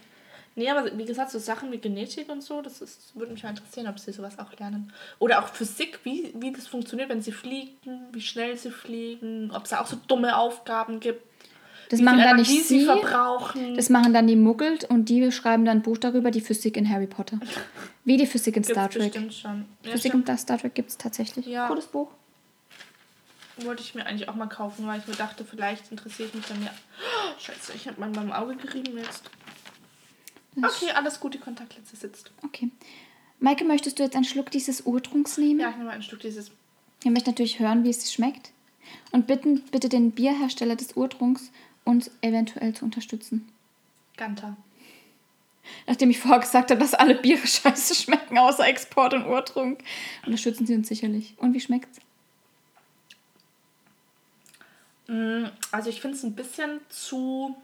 Nee, 0.55 0.69
aber 0.69 0.97
wie 0.97 1.05
gesagt, 1.05 1.31
so 1.31 1.39
Sachen 1.39 1.71
wie 1.71 1.77
Genetik 1.77 2.29
und 2.29 2.43
so, 2.43 2.61
das 2.61 2.81
ist, 2.81 3.15
würde 3.15 3.31
mich 3.31 3.41
mal 3.41 3.49
interessieren, 3.49 3.87
ob 3.87 3.97
sie 3.99 4.11
sowas 4.11 4.37
auch 4.37 4.57
lernen. 4.59 4.91
Oder 5.17 5.41
auch 5.41 5.47
Physik, 5.47 5.99
wie, 6.03 6.33
wie 6.35 6.51
das 6.51 6.67
funktioniert, 6.67 7.09
wenn 7.09 7.21
sie 7.21 7.31
fliegen, 7.31 8.07
wie 8.11 8.21
schnell 8.21 8.57
sie 8.57 8.69
fliegen, 8.69 9.51
ob 9.51 9.63
es 9.63 9.69
da 9.69 9.81
auch 9.81 9.87
so 9.87 9.97
dumme 10.07 10.37
Aufgaben 10.37 10.99
gibt. 10.99 11.25
Das 11.91 11.99
machen 11.99 12.19
dann 12.19 12.37
nicht 12.37 12.49
sie 12.49 12.79
sie. 12.79 12.85
verbrauchen. 12.85 13.75
Das 13.75 13.89
machen 13.89 14.13
dann 14.13 14.25
die 14.25 14.37
Muggel 14.37 14.79
und 14.87 15.09
die 15.09 15.29
schreiben 15.33 15.65
dann 15.65 15.79
ein 15.79 15.81
Buch 15.81 15.97
darüber, 15.97 16.31
die 16.31 16.39
Physik 16.39 16.77
in 16.77 16.89
Harry 16.89 17.05
Potter. 17.05 17.37
Wie 18.05 18.15
die 18.15 18.25
Physik 18.25 18.55
in 18.55 18.63
Star 18.63 18.89
Trek. 18.89 19.11
bestimmt 19.11 19.33
schon. 19.33 19.65
Ja, 19.83 19.91
Physik 19.91 20.11
stimmt. 20.13 20.29
in 20.29 20.37
Star 20.37 20.57
Trek 20.57 20.73
gibt 20.73 20.89
es 20.89 20.97
tatsächlich. 20.97 21.45
Ja. 21.45 21.67
Cooles 21.67 21.87
Buch. 21.87 22.07
Wollte 23.57 23.83
ich 23.83 23.93
mir 23.93 24.05
eigentlich 24.05 24.29
auch 24.29 24.35
mal 24.35 24.47
kaufen, 24.47 24.87
weil 24.87 25.01
ich 25.01 25.07
mir 25.07 25.15
dachte, 25.15 25.43
vielleicht 25.43 25.91
interessiere 25.91 26.29
ich 26.29 26.33
mich 26.33 26.45
dann 26.45 26.61
mehr. 26.61 26.73
Oh, 26.73 27.39
Scheiße, 27.39 27.73
ich 27.75 27.87
habe 27.89 27.99
mal 27.99 28.09
beim 28.09 28.31
Auge 28.31 28.55
gerieben 28.55 28.97
jetzt. 28.97 29.23
Okay, 30.55 30.91
alles 30.95 31.19
gut, 31.19 31.33
die 31.33 31.39
Kontaktlinse 31.39 31.97
sitzt. 31.97 32.31
Okay. 32.45 32.69
Maike, 33.39 33.65
möchtest 33.65 33.99
du 33.99 34.03
jetzt 34.03 34.15
einen 34.15 34.23
Schluck 34.23 34.49
dieses 34.49 34.81
Urtrunks 34.81 35.37
nehmen? 35.37 35.59
Ja, 35.59 35.69
ich 35.71 35.75
nehme 35.75 35.89
mal 35.89 35.95
ein 35.95 36.03
Stück 36.03 36.21
dieses. 36.21 36.51
Ihr 37.03 37.11
möchtet 37.11 37.33
natürlich 37.33 37.59
hören, 37.59 37.83
wie 37.83 37.89
es 37.89 38.13
schmeckt. 38.13 38.51
Und 39.11 39.27
bitten 39.27 39.61
bitte 39.71 39.89
den 39.89 40.11
Bierhersteller 40.11 40.75
des 40.77 40.93
Urtrunks, 40.93 41.51
uns 41.83 42.11
eventuell 42.21 42.73
zu 42.73 42.85
unterstützen. 42.85 43.49
Ganter. 44.17 44.55
Nachdem 45.87 46.09
ich 46.09 46.19
vorher 46.19 46.39
gesagt 46.39 46.71
habe, 46.71 46.79
dass 46.79 46.93
alle 46.93 47.15
Biere 47.15 47.45
scheiße 47.47 47.95
schmecken, 47.95 48.37
außer 48.37 48.67
Export 48.67 49.13
und 49.13 49.25
Urtrunk, 49.25 49.83
unterstützen 50.25 50.65
sie 50.65 50.75
uns 50.75 50.87
sicherlich. 50.87 51.35
Und 51.37 51.53
wie 51.53 51.59
schmeckt's? 51.59 51.99
Mm, 55.07 55.45
Also 55.71 55.89
ich 55.89 56.01
finde 56.01 56.17
es 56.17 56.23
ein 56.23 56.35
bisschen 56.35 56.79
zu. 56.89 57.55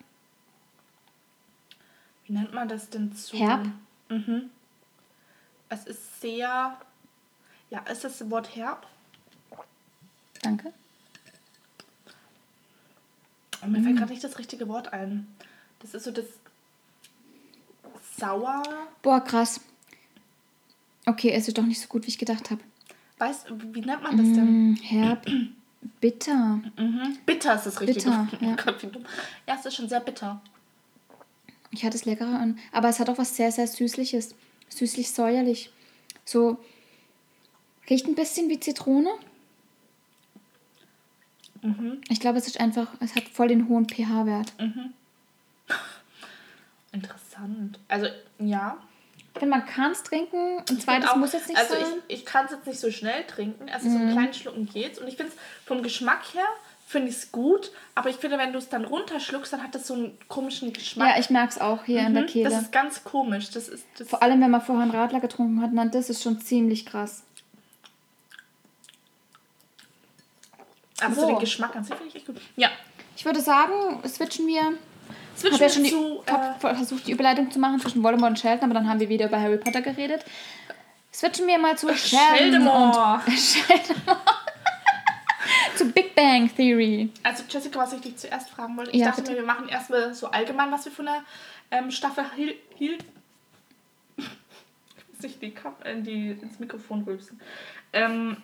Wie 2.25 2.33
nennt 2.33 2.53
man 2.53 2.67
das 2.67 2.89
denn 2.89 3.13
zu? 3.15 3.37
Herb? 3.37 3.67
Mhm. 4.09 4.49
Es 5.69 5.85
ist 5.85 6.21
sehr. 6.21 6.77
Ja, 7.69 7.79
ist 7.81 8.03
das 8.03 8.29
Wort 8.29 8.55
herb? 8.55 8.87
Danke. 10.41 10.73
Und 13.61 13.71
mir 13.71 13.81
fällt 13.81 13.97
gerade 13.97 14.11
nicht 14.11 14.23
das 14.23 14.37
richtige 14.37 14.67
Wort 14.67 14.93
ein. 14.93 15.27
Das 15.79 15.93
ist 15.93 16.03
so 16.03 16.11
das. 16.11 16.25
Sauer. 18.17 18.63
Boah, 19.01 19.21
krass. 19.21 19.61
Okay, 21.05 21.31
es 21.31 21.47
ist 21.47 21.57
doch 21.57 21.65
nicht 21.65 21.79
so 21.79 21.87
gut, 21.87 22.05
wie 22.05 22.09
ich 22.09 22.17
gedacht 22.17 22.49
habe. 22.51 22.61
Weißt 23.19 23.47
wie 23.73 23.81
nennt 23.81 24.03
man 24.03 24.17
das 24.17 24.27
denn? 24.27 24.71
Mm, 24.71 24.75
herb, 24.75 25.25
bitter. 26.01 26.59
Mhm. 26.77 27.17
Bitter 27.25 27.55
ist 27.55 27.65
das 27.65 27.79
richtige 27.81 27.99
Bitter, 27.99 28.27
Wort. 28.31 28.41
ja. 28.41 28.49
Oh 28.59 28.63
Gott, 28.63 28.83
wie 28.83 28.87
dumm. 28.87 29.05
Ja, 29.47 29.55
es 29.59 29.65
ist 29.65 29.75
schon 29.75 29.89
sehr 29.89 29.99
bitter. 30.01 30.41
Ich 31.71 31.83
hatte 31.83 31.95
es 31.95 32.05
leckerer 32.05 32.39
an. 32.39 32.59
Aber 32.71 32.89
es 32.89 32.99
hat 32.99 33.09
auch 33.09 33.17
was 33.17 33.35
sehr, 33.35 33.51
sehr 33.51 33.67
Süßliches. 33.67 34.35
Süßlich-säuerlich. 34.69 35.71
So. 36.25 36.57
Riecht 37.89 38.05
ein 38.07 38.15
bisschen 38.15 38.49
wie 38.49 38.59
Zitrone. 38.59 39.09
Mhm. 41.61 42.01
Ich 42.09 42.19
glaube, 42.19 42.37
es 42.37 42.47
ist 42.47 42.59
einfach, 42.59 42.87
es 42.99 43.15
hat 43.15 43.23
voll 43.29 43.47
den 43.47 43.69
hohen 43.69 43.87
pH-Wert. 43.87 44.53
Interessant. 46.91 47.79
Also, 47.87 48.07
ja. 48.39 48.77
Wenn 49.39 49.49
man 49.49 49.65
kann 49.67 49.91
es 49.91 50.01
trinken, 50.01 50.57
ein 50.59 50.63
Ich 50.77 50.79
zweites 50.79 51.09
auch- 51.09 51.15
muss 51.15 51.33
jetzt 51.33 51.47
nicht 51.47 51.59
also 51.59 51.75
sein. 51.75 51.83
ich, 52.07 52.19
ich 52.21 52.25
kann 52.25 52.45
es 52.45 52.51
jetzt 52.51 52.65
nicht 52.65 52.79
so 52.79 52.89
schnell 52.89 53.23
trinken. 53.25 53.69
Also 53.69 53.87
so 53.89 53.95
einen 53.97 54.11
kleinen 54.11 54.33
Schlucken 54.33 54.67
geht's. 54.67 54.97
Und 54.99 55.07
ich 55.07 55.15
finde 55.15 55.31
es 55.31 55.37
vom 55.67 55.83
Geschmack 55.83 56.33
her, 56.33 56.45
finde 56.87 57.09
ich 57.09 57.15
es 57.17 57.31
gut. 57.31 57.71
Aber 57.93 58.09
ich 58.09 58.15
finde, 58.15 58.39
wenn 58.39 58.51
du 58.51 58.57
es 58.57 58.69
dann 58.69 58.83
runterschluckst, 58.85 59.53
dann 59.53 59.61
hat 59.61 59.75
das 59.75 59.85
so 59.85 59.93
einen 59.93 60.17
komischen 60.27 60.73
Geschmack. 60.73 61.09
Ja, 61.15 61.19
ich 61.19 61.29
merke 61.29 61.49
es 61.51 61.61
auch 61.61 61.83
hier 61.83 61.99
in 62.01 62.15
der 62.15 62.23
Mhm, 62.23 62.27
Kehle. 62.27 62.49
Das 62.49 62.63
ist 62.63 62.71
ganz 62.71 63.03
komisch. 63.03 63.51
Das 63.51 63.67
ist, 63.69 63.85
das 63.99 64.09
Vor 64.09 64.23
allem, 64.23 64.41
wenn 64.41 64.49
man 64.49 64.61
vorher 64.61 64.81
einen 64.83 64.91
Radler 64.91 65.19
getrunken 65.19 65.61
hat, 65.61 65.69
dann 65.75 65.91
das 65.91 66.09
ist 66.09 66.23
schon 66.23 66.41
ziemlich 66.41 66.87
krass. 66.87 67.21
Aber 71.01 71.13
so. 71.15 71.21
so. 71.21 71.27
den 71.27 71.39
Geschmack 71.39 71.75
an 71.75 71.83
sich 71.83 71.93
finde 71.95 72.09
ich 72.09 72.15
echt 72.15 72.25
gut. 72.27 72.37
Ja. 72.55 72.69
Ich 73.15 73.25
würde 73.25 73.41
sagen, 73.41 73.73
switchen 74.07 74.45
wir. 74.47 74.73
Ich 75.35 75.41
Switchen 75.41 75.53
habe 75.59 75.63
ja 75.63 75.69
wir 75.69 75.73
schon 75.73 75.83
die, 75.83 75.89
zu, 75.91 76.23
ich 76.25 76.31
hab 76.33 76.63
äh, 76.63 76.75
versucht, 76.75 77.07
die 77.07 77.11
Überleitung 77.11 77.49
zu 77.51 77.59
machen 77.59 77.79
zwischen 77.79 78.03
Voldemort 78.03 78.31
und 78.31 78.39
Sheldon, 78.39 78.65
aber 78.65 78.73
dann 78.73 78.89
haben 78.89 78.99
wir 78.99 79.09
wieder 79.09 79.27
über 79.27 79.39
Harry 79.39 79.57
Potter 79.57 79.81
geredet. 79.81 80.25
Switchen 81.13 81.47
wir 81.47 81.57
mal 81.57 81.77
zu 81.77 81.87
Sheldon 81.95 82.61
Sheldon. 82.63 82.67
und 82.67 82.93
Sheldon. 83.37 83.95
zu 85.75 85.91
Big 85.91 86.13
Bang 86.15 86.49
Theory. 86.55 87.09
Also 87.23 87.43
Jessica, 87.49 87.79
was 87.79 87.93
ich 87.93 88.01
dich 88.01 88.17
zuerst 88.17 88.49
fragen 88.49 88.75
wollte, 88.77 88.91
ich 88.91 88.97
Ja, 88.99 89.07
dachte 89.07 89.21
bitte. 89.21 89.33
mir, 89.33 89.37
wir 89.41 89.45
machen 89.45 89.69
erstmal 89.69 90.13
so 90.13 90.27
allgemein, 90.27 90.71
was 90.71 90.85
wir 90.85 90.91
von 90.91 91.05
der 91.05 91.23
ähm, 91.71 91.89
Staffel 91.91 92.25
hiel- 92.35 92.55
hielten. 92.75 93.05
Ich 94.17 95.13
muss 95.13 95.21
nicht 95.31 95.41
die 95.41 95.51
Kap 95.51 95.83
in 95.87 96.03
die, 96.03 96.29
ins 96.31 96.59
Mikrofon 96.59 97.03
rülpsen. 97.03 97.39
Ähm, 97.93 98.37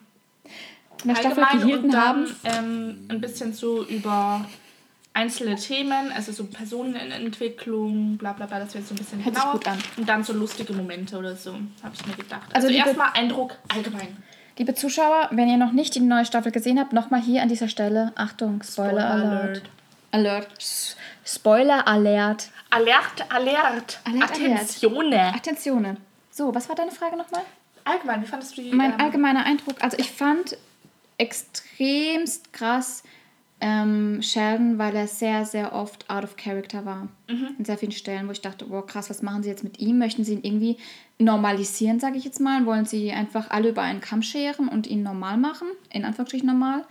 In 1.04 1.10
der 1.10 1.16
Staffel 1.18 1.46
gehielten 1.60 1.86
und 1.86 1.92
dann 1.94 2.06
haben. 2.06 2.36
ähm, 2.46 3.06
ein 3.10 3.20
bisschen 3.22 3.54
so 3.54 3.84
über 3.84 4.46
einzelne 5.14 5.56
Themen, 5.56 6.12
also 6.14 6.32
so 6.32 6.46
Personenentwicklung, 6.46 8.18
bla 8.18 8.34
bla 8.34 8.46
bla, 8.46 8.60
das 8.60 8.74
wird 8.74 8.88
so 8.88 8.94
ein 8.94 8.98
bisschen 8.98 9.24
Hört 9.24 9.36
sich 9.36 9.44
genauer. 9.44 9.54
gut 9.60 9.68
an. 9.68 9.78
Und 9.98 10.10
dann 10.10 10.24
so 10.24 10.34
lustige 10.34 10.74
Momente 10.74 11.18
oder 11.18 11.36
so, 11.36 11.54
habe 11.84 11.94
ich 11.94 12.06
mir 12.06 12.16
gedacht. 12.16 12.48
Also 12.54 12.68
Also, 12.68 12.80
erstmal 12.80 13.10
Eindruck 13.14 13.58
allgemein. 13.74 14.18
Liebe 14.58 14.76
Zuschauer, 14.76 15.30
wenn 15.32 15.50
ihr 15.50 15.58
noch 15.58 15.72
nicht 15.72 15.96
die 15.96 16.00
neue 16.00 16.26
Staffel 16.26 16.52
gesehen 16.52 16.80
habt, 16.80 16.94
nochmal 16.94 17.22
hier 17.22 17.42
an 17.42 17.50
dieser 17.50 17.68
Stelle. 17.68 18.12
Achtung, 18.16 18.62
Spoiler, 18.64 18.92
Spoiler 18.92 19.10
Alert. 19.10 19.62
Alert. 20.12 20.48
S- 20.60 20.96
Spoiler 21.26 21.88
Alert. 21.88 22.50
Alert, 22.70 23.26
Alert, 23.30 24.00
Alert, 24.06 24.24
Attentione. 24.32 25.34
Attenzione. 25.34 25.98
So, 26.30 26.54
was 26.54 26.70
war 26.70 26.76
deine 26.76 26.92
Frage 26.92 27.18
nochmal? 27.18 27.42
Allgemein, 27.84 28.22
wie 28.22 28.28
fandest 28.28 28.58
du 28.58 28.62
die? 28.62 28.72
Mein 28.74 28.94
ähm, 28.94 29.00
allgemeiner 29.00 29.46
Eindruck, 29.46 29.76
also 29.84 29.98
ich 29.98 30.12
fand 30.12 30.56
extremst 31.18 32.54
krass 32.54 33.04
ähm, 33.60 34.22
Sheldon, 34.22 34.78
weil 34.78 34.94
er 34.94 35.08
sehr, 35.08 35.46
sehr 35.46 35.74
oft 35.74 36.10
out 36.10 36.26
of 36.26 36.36
character 36.36 36.84
war. 36.84 37.08
In 37.58 37.64
sehr 37.64 37.78
vielen 37.78 37.94
Stellen, 37.94 38.28
wo 38.28 38.32
ich 38.32 38.42
dachte, 38.42 38.70
wow, 38.70 38.86
krass, 38.86 39.10
was 39.10 39.22
machen 39.22 39.42
sie 39.42 39.50
jetzt 39.50 39.64
mit 39.64 39.80
ihm? 39.80 40.00
Möchten 40.00 40.26
sie 40.26 40.34
ihn 40.34 40.44
irgendwie 40.44 40.78
normalisieren, 41.18 42.02
sage 42.02 42.18
ich 42.18 42.26
jetzt 42.26 42.42
mal? 42.42 42.66
Wollen 42.66 42.86
sie 42.86 43.12
einfach 43.12 43.52
alle 43.52 43.70
über 43.70 43.82
einen 43.82 44.02
Kamm 44.02 44.22
scheren 44.22 44.68
und 44.68 44.86
ihn 44.86 45.02
normal 45.02 45.38
machen? 45.38 45.70
In 45.92 46.04
Anführungsstrichen 46.04 46.48
normal. 46.48 46.84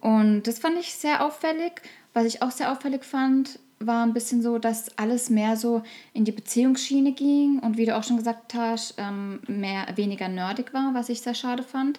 Und 0.00 0.44
das 0.44 0.60
fand 0.60 0.78
ich 0.78 0.94
sehr 0.94 1.24
auffällig. 1.24 1.82
Was 2.14 2.24
ich 2.24 2.40
auch 2.40 2.52
sehr 2.52 2.70
auffällig 2.70 3.04
fand, 3.04 3.58
war 3.80 4.06
ein 4.06 4.14
bisschen 4.14 4.42
so, 4.42 4.58
dass 4.58 4.96
alles 4.96 5.28
mehr 5.28 5.56
so 5.56 5.82
in 6.12 6.24
die 6.24 6.32
Beziehungsschiene 6.32 7.12
ging 7.12 7.58
und 7.58 7.76
wie 7.76 7.84
du 7.84 7.96
auch 7.96 8.04
schon 8.04 8.16
gesagt 8.16 8.54
hast, 8.54 8.94
ähm, 8.96 9.40
mehr 9.48 9.86
weniger 9.96 10.28
nerdig 10.28 10.72
war, 10.72 10.94
was 10.94 11.08
ich 11.08 11.20
sehr 11.20 11.34
schade 11.34 11.64
fand. 11.64 11.98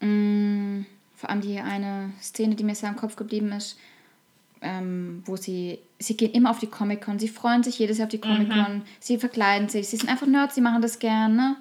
Mm, 0.00 0.82
vor 1.16 1.30
allem 1.30 1.40
die 1.40 1.58
eine 1.58 2.10
Szene, 2.20 2.54
die 2.54 2.64
mir 2.64 2.74
sehr 2.74 2.88
im 2.88 2.96
Kopf 2.96 3.16
geblieben 3.16 3.52
ist, 3.52 3.78
ähm, 4.60 5.22
wo 5.26 5.36
sie, 5.36 5.78
sie 5.98 6.16
gehen 6.16 6.32
immer 6.32 6.50
auf 6.50 6.58
die 6.58 6.66
Comic-Con, 6.66 7.18
sie 7.18 7.28
freuen 7.28 7.62
sich 7.62 7.78
jedes 7.78 7.98
Jahr 7.98 8.06
auf 8.06 8.10
die 8.10 8.20
Comic-Con, 8.20 8.82
sie 9.00 9.18
verkleiden 9.18 9.68
sich, 9.68 9.88
sie 9.88 9.96
sind 9.96 10.08
einfach 10.08 10.26
Nerds, 10.26 10.54
sie 10.54 10.60
machen 10.60 10.82
das 10.82 10.98
gerne. 10.98 11.56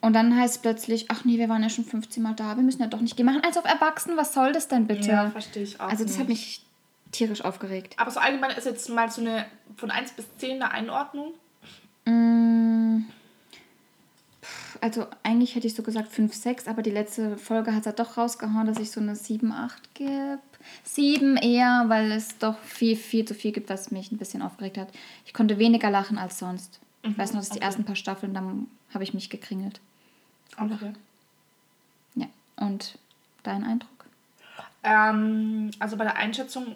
Und 0.00 0.12
dann 0.12 0.36
heißt 0.36 0.56
es 0.56 0.62
plötzlich, 0.62 1.06
ach 1.10 1.24
nee, 1.24 1.38
wir 1.38 1.48
waren 1.48 1.62
ja 1.62 1.68
schon 1.68 1.84
15 1.84 2.22
Mal 2.22 2.34
da, 2.34 2.56
wir 2.56 2.62
müssen 2.62 2.80
ja 2.80 2.86
doch 2.86 3.00
nicht 3.00 3.16
gehen. 3.16 3.26
Machen 3.26 3.42
als 3.44 3.56
auf 3.56 3.64
Erwachsen, 3.64 4.16
was 4.16 4.32
soll 4.32 4.52
das 4.52 4.68
denn 4.68 4.86
bitte? 4.86 5.08
Ja, 5.10 5.30
verstehe 5.30 5.64
ich 5.64 5.80
auch 5.80 5.88
Also 5.88 6.04
das 6.04 6.18
hat 6.18 6.28
nicht. 6.28 6.38
mich 6.38 6.62
tierisch 7.10 7.44
aufgeregt. 7.44 7.94
Aber 7.96 8.10
so 8.10 8.20
allgemein 8.20 8.52
ist 8.52 8.64
jetzt 8.64 8.88
mal 8.90 9.10
so 9.10 9.20
eine 9.20 9.46
von 9.76 9.90
1 9.90 10.12
bis 10.12 10.26
10 10.38 10.62
eine 10.62 10.70
Einordnung. 10.70 11.32
Mm, 12.04 12.77
Also 14.80 15.06
eigentlich 15.22 15.54
hätte 15.54 15.66
ich 15.66 15.74
so 15.74 15.82
gesagt 15.82 16.08
5, 16.08 16.32
6, 16.34 16.68
aber 16.68 16.82
die 16.82 16.90
letzte 16.90 17.36
Folge 17.36 17.72
hat 17.72 17.80
es 17.80 17.86
ja 17.86 17.92
doch 17.92 18.16
rausgehauen, 18.16 18.66
dass 18.66 18.78
ich 18.78 18.90
so 18.90 19.00
eine 19.00 19.16
7, 19.16 19.52
8 19.52 19.94
gebe. 19.94 20.38
7 20.84 21.36
eher, 21.36 21.84
weil 21.88 22.12
es 22.12 22.38
doch 22.38 22.58
viel, 22.60 22.96
viel 22.96 23.24
zu 23.24 23.34
viel 23.34 23.52
gibt, 23.52 23.70
was 23.70 23.90
mich 23.90 24.12
ein 24.12 24.18
bisschen 24.18 24.42
aufgeregt 24.42 24.78
hat. 24.78 24.88
Ich 25.24 25.32
konnte 25.34 25.58
weniger 25.58 25.90
lachen 25.90 26.18
als 26.18 26.38
sonst. 26.38 26.80
Ich 27.02 27.16
weiß 27.16 27.32
noch, 27.32 27.40
dass 27.40 27.50
die 27.50 27.56
okay. 27.58 27.64
ersten 27.64 27.84
paar 27.84 27.96
Staffeln, 27.96 28.34
dann 28.34 28.66
habe 28.92 29.04
ich 29.04 29.14
mich 29.14 29.30
gekringelt. 29.30 29.80
Okay. 30.58 30.92
Ja, 32.16 32.26
und 32.56 32.98
dein 33.44 33.64
Eindruck? 33.64 33.90
Ähm, 34.82 35.70
also 35.78 35.96
bei 35.96 36.04
der 36.04 36.16
Einschätzung, 36.16 36.74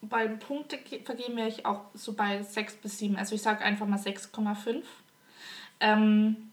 bei 0.00 0.28
Punkte 0.28 0.78
ge- 0.78 1.02
vergeben 1.02 1.36
wäre 1.36 1.48
ich 1.48 1.66
auch 1.66 1.82
so 1.94 2.12
bei 2.12 2.42
6 2.42 2.76
bis 2.76 2.98
7. 2.98 3.16
Also 3.16 3.34
ich 3.34 3.42
sage 3.42 3.64
einfach 3.64 3.86
mal 3.86 3.98
6,5. 3.98 4.82
Ähm, 5.80 6.47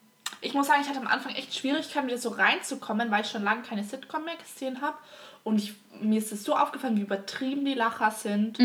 ich 0.45 0.53
muss 0.53 0.67
sagen, 0.67 0.81
ich 0.81 0.87
hatte 0.87 0.99
am 0.99 1.07
Anfang 1.07 1.33
echt 1.33 1.55
Schwierigkeiten, 1.55 2.07
wieder 2.07 2.19
so 2.19 2.29
reinzukommen, 2.29 3.09
weil 3.09 3.21
ich 3.21 3.31
schon 3.31 3.43
lange 3.43 3.63
keine 3.63 3.83
Sitcom 3.83 4.25
mehr 4.25 4.35
gesehen 4.35 4.79
habe. 4.81 4.95
Und 5.43 5.57
ich, 5.59 5.73
mir 5.99 6.19
ist 6.19 6.31
es 6.31 6.43
so 6.43 6.55
aufgefallen, 6.55 6.97
wie 6.97 7.01
übertrieben 7.01 7.65
die 7.65 7.73
Lacher 7.73 8.11
sind. 8.11 8.59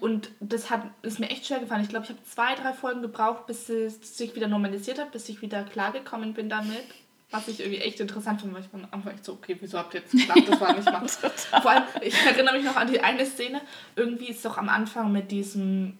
Und 0.00 0.30
das 0.40 0.70
hat, 0.70 0.82
ist 1.02 1.20
mir 1.20 1.30
echt 1.30 1.46
schwer 1.46 1.60
gefallen. 1.60 1.82
Ich 1.82 1.88
glaube, 1.88 2.04
ich 2.04 2.10
habe 2.10 2.22
zwei, 2.24 2.54
drei 2.54 2.72
Folgen 2.72 3.02
gebraucht, 3.02 3.46
bis 3.46 3.68
es 3.68 4.16
sich 4.16 4.34
wieder 4.34 4.48
normalisiert 4.48 4.98
hat, 4.98 5.10
bis 5.12 5.28
ich 5.28 5.40
wieder 5.42 5.64
klargekommen 5.64 6.34
bin 6.34 6.48
damit. 6.48 6.84
Was 7.30 7.48
ich 7.48 7.60
irgendwie 7.60 7.80
echt 7.80 7.98
interessant 7.98 8.42
fand, 8.42 8.52
weil 8.52 8.60
ich 8.60 8.68
am 8.74 8.86
Anfang 8.90 9.14
echt 9.14 9.24
so, 9.24 9.32
okay, 9.32 9.56
wieso 9.58 9.78
habt 9.78 9.94
ihr 9.94 10.00
jetzt 10.00 10.12
gedacht, 10.12 10.46
das 10.46 10.60
war 10.60 10.74
nicht 10.74 10.84
mal. 10.84 11.08
Vor 11.62 11.70
allem, 11.70 11.84
ich 12.02 12.14
erinnere 12.26 12.56
mich 12.56 12.64
noch 12.64 12.76
an 12.76 12.90
die 12.90 13.00
eine 13.00 13.24
Szene. 13.24 13.62
Irgendwie 13.96 14.28
ist 14.28 14.44
doch 14.44 14.58
am 14.58 14.68
Anfang 14.68 15.12
mit 15.12 15.30
diesem 15.30 15.98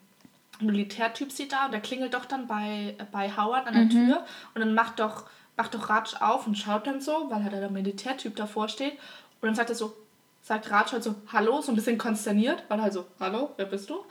Militärtyp 0.62 1.30
sie 1.32 1.48
da 1.48 1.66
und 1.66 1.72
der 1.72 1.80
klingelt 1.80 2.14
doch 2.14 2.24
dann 2.24 2.46
bei, 2.46 2.94
bei 3.10 3.30
Howard 3.36 3.66
an 3.66 3.74
der 3.74 3.88
Tür 3.88 4.24
und 4.54 4.60
dann 4.60 4.74
macht 4.74 4.98
doch, 5.00 5.24
macht 5.56 5.74
doch 5.74 5.88
Raj 5.90 6.14
auf 6.20 6.46
und 6.46 6.56
schaut 6.56 6.86
dann 6.86 7.00
so, 7.00 7.26
weil 7.30 7.42
halt 7.42 7.52
der 7.52 7.70
Militärtyp 7.70 8.36
davor 8.36 8.68
steht 8.68 8.92
und 8.92 9.46
dann 9.48 9.54
sagt 9.54 9.70
er 9.70 9.76
so, 9.76 9.94
sagt 10.42 10.70
Raj 10.70 10.90
halt 10.92 11.02
so, 11.02 11.14
hallo, 11.32 11.60
so 11.60 11.72
ein 11.72 11.76
bisschen 11.76 11.98
konsterniert, 11.98 12.64
weil 12.68 12.78
er 12.78 12.84
halt 12.84 12.92
so, 12.92 13.06
hallo, 13.20 13.50
wer 13.56 13.66
bist 13.66 13.90
du? 13.90 14.04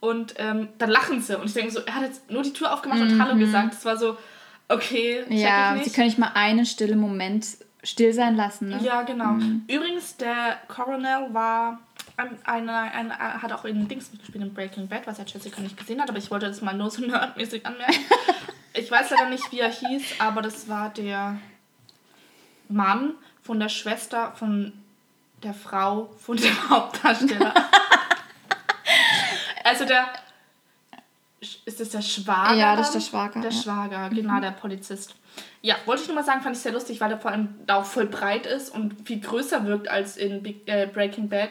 Und 0.00 0.34
ähm, 0.36 0.68
dann 0.78 0.90
lachen 0.90 1.20
sie 1.20 1.36
und 1.38 1.46
ich 1.46 1.54
denke 1.54 1.72
so, 1.72 1.80
er 1.80 1.94
hat 1.96 2.02
jetzt 2.02 2.30
nur 2.30 2.42
die 2.42 2.52
Tür 2.52 2.72
aufgemacht 2.72 3.00
und 3.00 3.20
Hallo 3.20 3.36
gesagt. 3.36 3.72
Das 3.74 3.84
war 3.84 3.96
so, 3.96 4.16
okay, 4.68 5.24
check 5.28 5.38
Ja, 5.38 5.74
ich 5.74 5.78
sie 5.80 5.84
nicht. 5.86 5.94
können 5.96 6.06
nicht 6.06 6.18
mal 6.18 6.30
einen 6.34 6.66
stillen 6.66 7.00
Moment 7.00 7.46
still 7.82 8.12
sein 8.12 8.36
lassen. 8.36 8.68
Ne? 8.68 8.80
Ja, 8.82 9.02
genau. 9.02 9.34
Übrigens, 9.66 10.16
der 10.16 10.58
Coronel 10.68 11.32
war 11.32 11.80
ein, 12.18 12.36
ein, 12.44 12.68
ein, 12.68 13.12
ein, 13.12 13.42
hat 13.42 13.52
auch 13.52 13.64
in 13.64 13.86
Dings 13.86 14.10
mitgespielt 14.10 14.44
in 14.44 14.52
Breaking 14.52 14.88
Bad, 14.88 15.06
was 15.06 15.18
ja 15.18 15.24
Jessica 15.24 15.60
nicht 15.60 15.76
gesehen 15.76 16.00
hat, 16.00 16.08
aber 16.08 16.18
ich 16.18 16.30
wollte 16.30 16.46
das 16.46 16.60
mal 16.60 16.74
nur 16.74 16.90
so 16.90 17.02
nerdmäßig 17.06 17.64
anmerken. 17.64 17.94
ich 18.74 18.90
weiß 18.90 19.10
leider 19.10 19.30
nicht, 19.30 19.50
wie 19.52 19.60
er 19.60 19.70
hieß, 19.70 20.20
aber 20.20 20.42
das 20.42 20.68
war 20.68 20.90
der 20.90 21.38
Mann 22.68 23.14
von 23.42 23.60
der 23.60 23.68
Schwester 23.68 24.32
von 24.32 24.72
der 25.42 25.54
Frau 25.54 26.10
von 26.18 26.36
dem 26.36 26.54
Hauptdarsteller. 26.70 27.54
also 29.64 29.84
der 29.84 30.08
ist 31.40 31.78
das 31.78 31.90
der 31.90 32.02
Schwager? 32.02 32.56
Ja, 32.56 32.74
das 32.74 32.88
ist 32.88 32.94
der 32.94 33.00
Schwager, 33.00 33.40
Der 33.40 33.50
ja. 33.52 33.62
Schwager, 33.62 34.10
genau, 34.10 34.40
der 34.40 34.50
Polizist. 34.50 35.14
Ja, 35.62 35.76
wollte 35.86 36.02
ich 36.02 36.08
nur 36.08 36.16
mal 36.16 36.24
sagen, 36.24 36.42
fand 36.42 36.56
ich 36.56 36.62
sehr 36.62 36.72
lustig, 36.72 37.00
weil 37.00 37.12
er 37.12 37.18
vor 37.18 37.30
allem 37.30 37.54
da 37.64 37.76
auch 37.76 37.84
voll 37.84 38.06
breit 38.06 38.44
ist 38.44 38.74
und 38.74 39.06
viel 39.06 39.20
größer 39.20 39.64
wirkt 39.64 39.88
als 39.88 40.16
in 40.16 40.42
Big, 40.42 40.66
äh, 40.66 40.88
Breaking 40.92 41.28
Bad. 41.28 41.50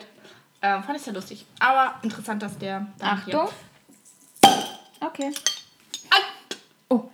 Ähm, 0.61 0.83
fand 0.83 0.97
ich 0.97 1.03
sehr 1.03 1.13
lustig. 1.13 1.45
Aber 1.59 1.95
interessant, 2.01 2.41
dass 2.41 2.57
der 2.57 2.87
da 2.97 3.11
Achtung. 3.13 3.49
Okay. 4.99 5.31
Ah! 6.09 6.15
Oh. 6.89 7.09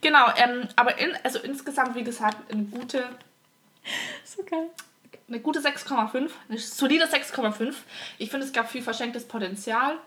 Genau, 0.00 0.26
ähm, 0.36 0.68
aber 0.76 0.98
in, 0.98 1.16
also 1.22 1.38
insgesamt, 1.38 1.94
wie 1.94 2.02
gesagt, 2.02 2.50
eine 2.50 2.64
gute, 2.64 3.08
So 4.24 4.42
geil. 4.42 4.68
eine 5.28 5.40
gute 5.40 5.60
6,5, 5.60 6.30
eine 6.48 6.58
solide 6.58 7.06
6,5. 7.06 7.74
Ich 8.18 8.30
finde, 8.30 8.46
es 8.46 8.52
gab 8.52 8.68
viel 8.68 8.82
verschenktes 8.82 9.26
Potenzial, 9.28 9.98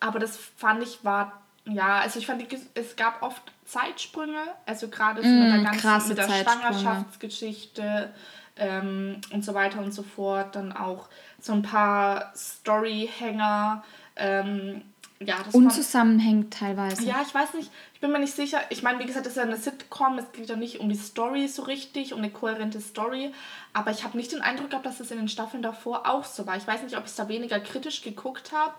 aber 0.00 0.18
das 0.18 0.36
fand 0.36 0.82
ich 0.82 1.04
war, 1.04 1.42
ja, 1.66 1.98
also 1.98 2.18
ich 2.18 2.26
fand, 2.26 2.44
es 2.74 2.96
gab 2.96 3.22
oft 3.22 3.42
Zeitsprünge, 3.64 4.40
also 4.64 4.88
gerade 4.88 5.22
so 5.22 5.28
mit 5.28 5.50
der 5.50 5.58
Mm, 5.58 5.64
ganzen, 5.64 6.08
mit 6.08 6.18
der. 6.18 6.28
Schwangerschaftsgeschichte 6.28 8.12
ähm, 8.56 9.20
und 9.32 9.44
so 9.44 9.54
weiter 9.54 9.80
und 9.80 9.92
so 9.92 10.02
fort. 10.02 10.54
Dann 10.54 10.72
auch 10.72 11.08
so 11.40 11.52
ein 11.52 11.62
paar 11.62 12.32
Storyhänger. 12.36 13.82
Ähm, 14.16 14.82
ja, 15.18 15.36
das 15.42 15.54
Unzusammenhängend 15.54 16.52
teilweise. 16.52 17.02
ja, 17.02 17.22
ich 17.26 17.34
weiß 17.34 17.54
nicht, 17.54 17.70
ich 17.94 18.00
bin 18.00 18.12
mir 18.12 18.18
nicht 18.18 18.34
sicher. 18.34 18.60
Ich 18.68 18.82
meine, 18.82 18.98
wie 18.98 19.06
gesagt, 19.06 19.24
das 19.24 19.32
ist 19.32 19.38
ja 19.38 19.44
eine 19.44 19.56
Sitcom, 19.56 20.18
es 20.18 20.30
geht 20.32 20.48
ja 20.50 20.56
nicht 20.56 20.78
um 20.80 20.90
die 20.90 20.94
Story 20.94 21.48
so 21.48 21.62
richtig, 21.62 22.12
um 22.12 22.18
eine 22.18 22.30
kohärente 22.30 22.80
Story. 22.82 23.32
Aber 23.72 23.90
ich 23.90 24.04
habe 24.04 24.16
nicht 24.16 24.32
den 24.32 24.42
Eindruck 24.42 24.70
gehabt, 24.70 24.84
dass 24.84 24.98
das 24.98 25.10
in 25.10 25.16
den 25.16 25.28
Staffeln 25.28 25.62
davor 25.62 26.06
auch 26.06 26.24
so 26.24 26.46
war. 26.46 26.56
Ich 26.56 26.66
weiß 26.66 26.82
nicht, 26.82 26.98
ob 26.98 27.06
ich 27.06 27.14
da 27.14 27.28
weniger 27.28 27.58
kritisch 27.60 28.02
geguckt 28.02 28.52
habe, 28.52 28.74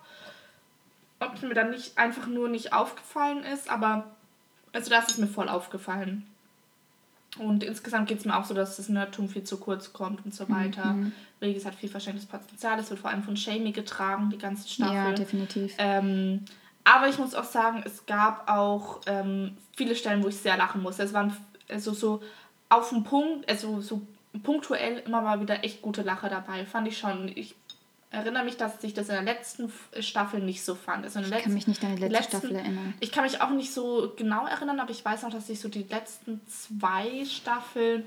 ob 1.20 1.36
es 1.36 1.42
mir 1.42 1.54
dann 1.54 1.72
nicht 1.72 1.98
einfach 1.98 2.28
nur 2.28 2.50
nicht 2.50 2.74
aufgefallen 2.74 3.44
ist, 3.44 3.70
aber 3.70 4.06
also 4.74 4.90
das 4.90 5.10
ist 5.10 5.18
mir 5.18 5.28
voll 5.28 5.50
aufgefallen. 5.50 6.26
Und 7.40 7.64
insgesamt 7.64 8.08
geht 8.08 8.20
es 8.20 8.26
mir 8.26 8.38
auch 8.38 8.46
so, 8.46 8.54
dass 8.54 8.78
das 8.78 8.90
Nerdtum 8.90 9.30
viel 9.30 9.44
zu 9.44 9.58
kurz 9.58 9.94
kommt 9.94 10.26
und 10.26 10.34
so 10.34 10.50
weiter. 10.50 10.96
Wie 11.40 11.54
gesagt, 11.54 11.76
viel 11.76 11.90
verschenktes 11.90 12.26
Potenzial. 12.26 12.80
Es 12.80 12.90
wird 12.90 13.00
vor 13.00 13.12
allem 13.12 13.22
von 13.22 13.38
Shamey 13.38 13.72
getragen, 13.72 14.30
die 14.32 14.38
ganze 14.38 14.68
Staffel. 14.68 14.96
Ja, 14.96 15.12
definitiv. 15.12 15.76
Ähm, 15.78 16.46
aber 16.84 17.10
ich 17.10 17.20
muss 17.20 17.36
auch 17.36 17.44
sagen, 17.44 17.84
es 17.86 18.06
gab 18.06 18.50
auch 18.50 19.02
ähm, 19.06 19.58
viele 19.76 19.96
Stellen, 19.96 20.24
wo 20.24 20.30
ich 20.30 20.38
sehr 20.38 20.58
lachen 20.58 20.82
musste. 20.82 21.04
Es 21.04 21.14
waren 21.14 21.36
also 21.70 21.94
so 21.94 22.22
auf 22.70 22.90
den 22.90 23.04
Punkt, 23.04 23.48
also 23.50 23.82
so 23.82 24.02
punktuell 24.44 25.04
immer 25.06 25.22
mal 25.22 25.42
wieder 25.42 25.64
echt 25.64 25.82
gute 25.82 26.02
Lacher 26.02 26.30
dabei. 26.30 26.66
Fand 26.66 26.88
ich 26.88 26.98
schon. 26.98 27.28
Ich 27.36 27.56
erinnere 28.12 28.44
mich, 28.46 28.58
dass 28.58 28.84
ich 28.84 28.94
das 28.94 29.10
in 29.10 29.16
der 29.16 29.24
letzten 29.24 29.72
Staffel 30.00 30.40
nicht 30.42 30.64
so 30.64 30.76
fand. 30.76 31.04
Also 31.04 31.20
Ich 31.20 31.30
kann 31.30 31.54
mich 31.54 31.68
nicht 31.68 31.84
an 31.84 31.96
die 31.96 32.02
letzte 32.04 32.14
letzten- 32.18 32.38
Staffel 32.38 32.56
erinnern. 32.56 32.94
Ich 33.00 33.12
kann 33.12 33.24
mich 33.24 33.42
auch 33.42 33.50
nicht 33.50 33.74
so 33.74 34.14
genau 34.16 34.46
erinnern, 34.48 34.80
aber 34.80 34.92
ich 34.92 35.04
weiß 35.04 35.24
noch, 35.24 35.32
dass 35.32 35.50
ich 35.50 35.60
so 35.60 35.68
die 35.70 35.84
letzten 35.84 36.40
zwei 36.48 37.26
Staffeln 37.26 38.04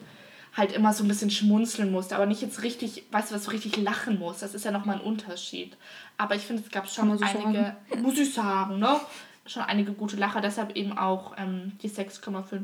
halt 0.56 0.72
immer 0.72 0.92
so 0.92 1.04
ein 1.04 1.08
bisschen 1.08 1.30
schmunzeln 1.30 1.92
musste, 1.92 2.16
aber 2.16 2.26
nicht 2.26 2.42
jetzt 2.42 2.62
richtig, 2.62 3.04
weißt 3.12 3.30
du, 3.30 3.34
was 3.36 3.44
so 3.44 3.50
richtig 3.52 3.76
lachen 3.76 4.18
muss. 4.18 4.40
Das 4.40 4.54
ist 4.54 4.64
ja 4.64 4.70
nochmal 4.72 4.96
ein 4.96 5.02
Unterschied. 5.02 5.76
Aber 6.16 6.34
ich 6.34 6.42
finde, 6.42 6.62
es 6.64 6.70
gab 6.70 6.88
schon 6.90 7.16
so 7.16 7.24
einige, 7.24 7.76
muss 7.98 8.18
ich 8.18 8.34
sagen, 8.34 8.78
ne? 8.80 9.00
Schon 9.46 9.62
einige 9.62 9.92
gute 9.92 10.16
Lacher, 10.16 10.40
deshalb 10.40 10.76
eben 10.76 10.96
auch 10.98 11.34
ähm, 11.38 11.72
die 11.82 11.88
6,5 11.90 12.62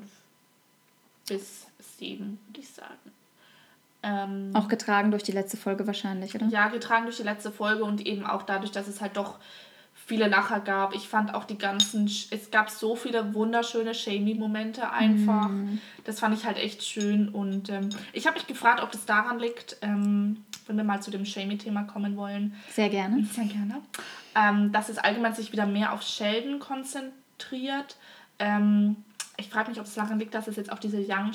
bis 1.28 1.66
7, 1.98 2.38
würde 2.48 2.60
ich 2.60 2.68
sagen. 2.68 3.12
Ähm, 4.08 4.50
Auch 4.54 4.68
getragen 4.68 5.10
durch 5.10 5.24
die 5.24 5.32
letzte 5.32 5.56
Folge 5.56 5.86
wahrscheinlich, 5.86 6.34
oder? 6.34 6.46
ja, 6.46 6.68
getragen 6.68 7.04
durch 7.06 7.16
die 7.16 7.24
letzte 7.24 7.50
Folge 7.50 7.82
und 7.84 8.06
eben 8.06 8.24
auch 8.24 8.42
dadurch, 8.44 8.70
dass 8.70 8.86
es 8.86 9.00
halt 9.00 9.16
doch 9.16 9.38
viele 9.94 10.28
Lacher 10.28 10.60
gab. 10.60 10.94
Ich 10.94 11.08
fand 11.08 11.34
auch 11.34 11.42
die 11.44 11.58
ganzen, 11.58 12.04
es 12.06 12.50
gab 12.52 12.70
so 12.70 12.94
viele 12.94 13.34
wunderschöne 13.34 13.92
Shamey-Momente 13.92 14.88
einfach. 14.92 15.50
Das 16.04 16.20
fand 16.20 16.38
ich 16.38 16.44
halt 16.46 16.58
echt 16.58 16.84
schön 16.84 17.28
und 17.28 17.68
ähm, 17.70 17.88
ich 18.12 18.26
habe 18.28 18.34
mich 18.38 18.46
gefragt, 18.46 18.80
ob 18.82 18.92
das 18.92 19.04
daran 19.06 19.40
liegt, 19.40 19.78
ähm, 19.82 20.44
wenn 20.68 20.76
wir 20.76 20.84
mal 20.84 21.02
zu 21.02 21.10
dem 21.10 21.24
Shamey-Thema 21.24 21.84
kommen 21.84 22.16
wollen, 22.16 22.54
Sehr 22.70 22.88
gerne. 22.88 23.24
sehr 23.24 23.46
gerne, 23.46 23.80
ähm, 24.36 24.70
dass 24.70 24.88
es 24.88 24.98
allgemein 24.98 25.34
sich 25.34 25.50
wieder 25.50 25.66
mehr 25.66 25.92
auf 25.92 26.02
Sheldon 26.02 26.60
konzentriert. 26.60 27.96
Ähm, 28.38 28.96
ich 29.38 29.48
frage 29.48 29.70
mich, 29.70 29.80
ob 29.80 29.86
es 29.86 29.94
daran 29.94 30.18
liegt, 30.20 30.34
dass 30.34 30.46
es 30.46 30.54
jetzt 30.56 30.70
auch 30.70 30.78
diese 30.78 30.98
Young 30.98 31.32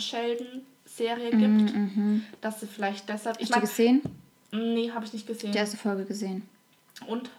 Sheldon-Serie 1.08 1.32
gibt. 1.32 2.24
Dass 2.42 2.60
sie 2.60 2.68
vielleicht 2.68 3.08
deshalb. 3.10 3.38
Ich 3.40 3.44
Hast 3.44 3.50
du 3.50 3.56
meine, 3.56 3.68
gesehen? 3.68 4.02
Nee, 4.52 4.92
habe 4.92 5.06
ich 5.06 5.14
nicht 5.14 5.28
gesehen. 5.28 5.52
Die 5.52 5.58
erste 5.58 5.78
Folge 5.78 6.06
gesehen. 6.06 6.44
Und? 7.08 7.30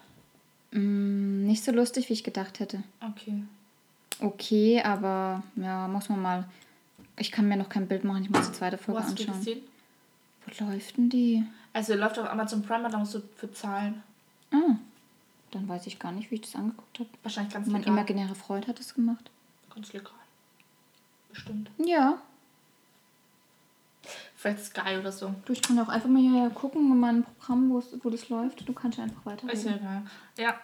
Mm, 0.70 1.46
nicht 1.46 1.62
so 1.62 1.72
lustig, 1.72 2.08
wie 2.08 2.14
ich 2.14 2.24
gedacht 2.24 2.60
hätte. 2.60 2.82
Okay. 3.00 3.42
Okay, 4.20 4.82
aber 4.82 5.42
ja, 5.56 5.88
muss 5.88 6.08
man 6.08 6.22
mal. 6.22 6.48
Ich 7.18 7.30
kann 7.30 7.46
mir 7.46 7.56
noch 7.56 7.68
kein 7.68 7.86
Bild 7.88 8.04
machen, 8.04 8.22
ich 8.24 8.30
muss 8.30 8.50
die 8.50 8.56
zweite 8.56 8.78
Wo 8.78 8.82
Folge 8.84 9.02
hast 9.02 9.10
du 9.10 9.14
die 9.16 9.22
anschauen. 9.28 9.44
gesehen? 9.44 9.60
Wo 10.46 10.64
läuft 10.64 10.96
denn 10.96 11.10
die? 11.10 11.44
Also, 11.74 11.94
läuft 11.94 12.18
auf 12.18 12.28
Amazon 12.28 12.62
Prime, 12.62 12.88
da 12.88 12.98
musst 12.98 13.14
du 13.14 13.20
für 13.36 13.52
zahlen. 13.52 14.02
Ah, 14.50 14.76
dann 15.50 15.68
weiß 15.68 15.86
ich 15.86 15.98
gar 15.98 16.12
nicht, 16.12 16.30
wie 16.30 16.36
ich 16.36 16.40
das 16.42 16.54
angeguckt 16.56 16.98
habe. 17.00 17.08
Wahrscheinlich 17.22 17.52
ganz 17.52 17.66
Mein 17.68 17.82
legal. 17.82 17.94
imaginärer 17.94 18.34
Freund 18.34 18.66
hat 18.66 18.78
das 18.78 18.94
gemacht. 18.94 19.30
Ganz 19.74 19.92
legal. 19.92 20.12
Bestimmt. 21.30 21.70
Ja, 21.84 22.20
Vielleicht 24.42 24.64
Sky 24.64 24.98
oder 24.98 25.12
so. 25.12 25.32
du, 25.44 25.52
ich 25.52 25.62
kann 25.62 25.78
auch 25.78 25.88
einfach 25.88 26.08
mal 26.08 26.20
hier 26.20 26.50
gucken 26.50 26.90
in 26.90 26.98
meinem 26.98 27.22
Programm, 27.22 27.70
wo, 27.70 28.10
das 28.10 28.28
läuft. 28.28 28.68
Du 28.68 28.72
kannst 28.72 28.98
ja 28.98 29.04
einfach 29.04 29.24
weiter. 29.24 29.48
Ist 29.52 29.64
ja 29.64 29.76
egal. 29.76 30.02
Ja. 30.36 30.56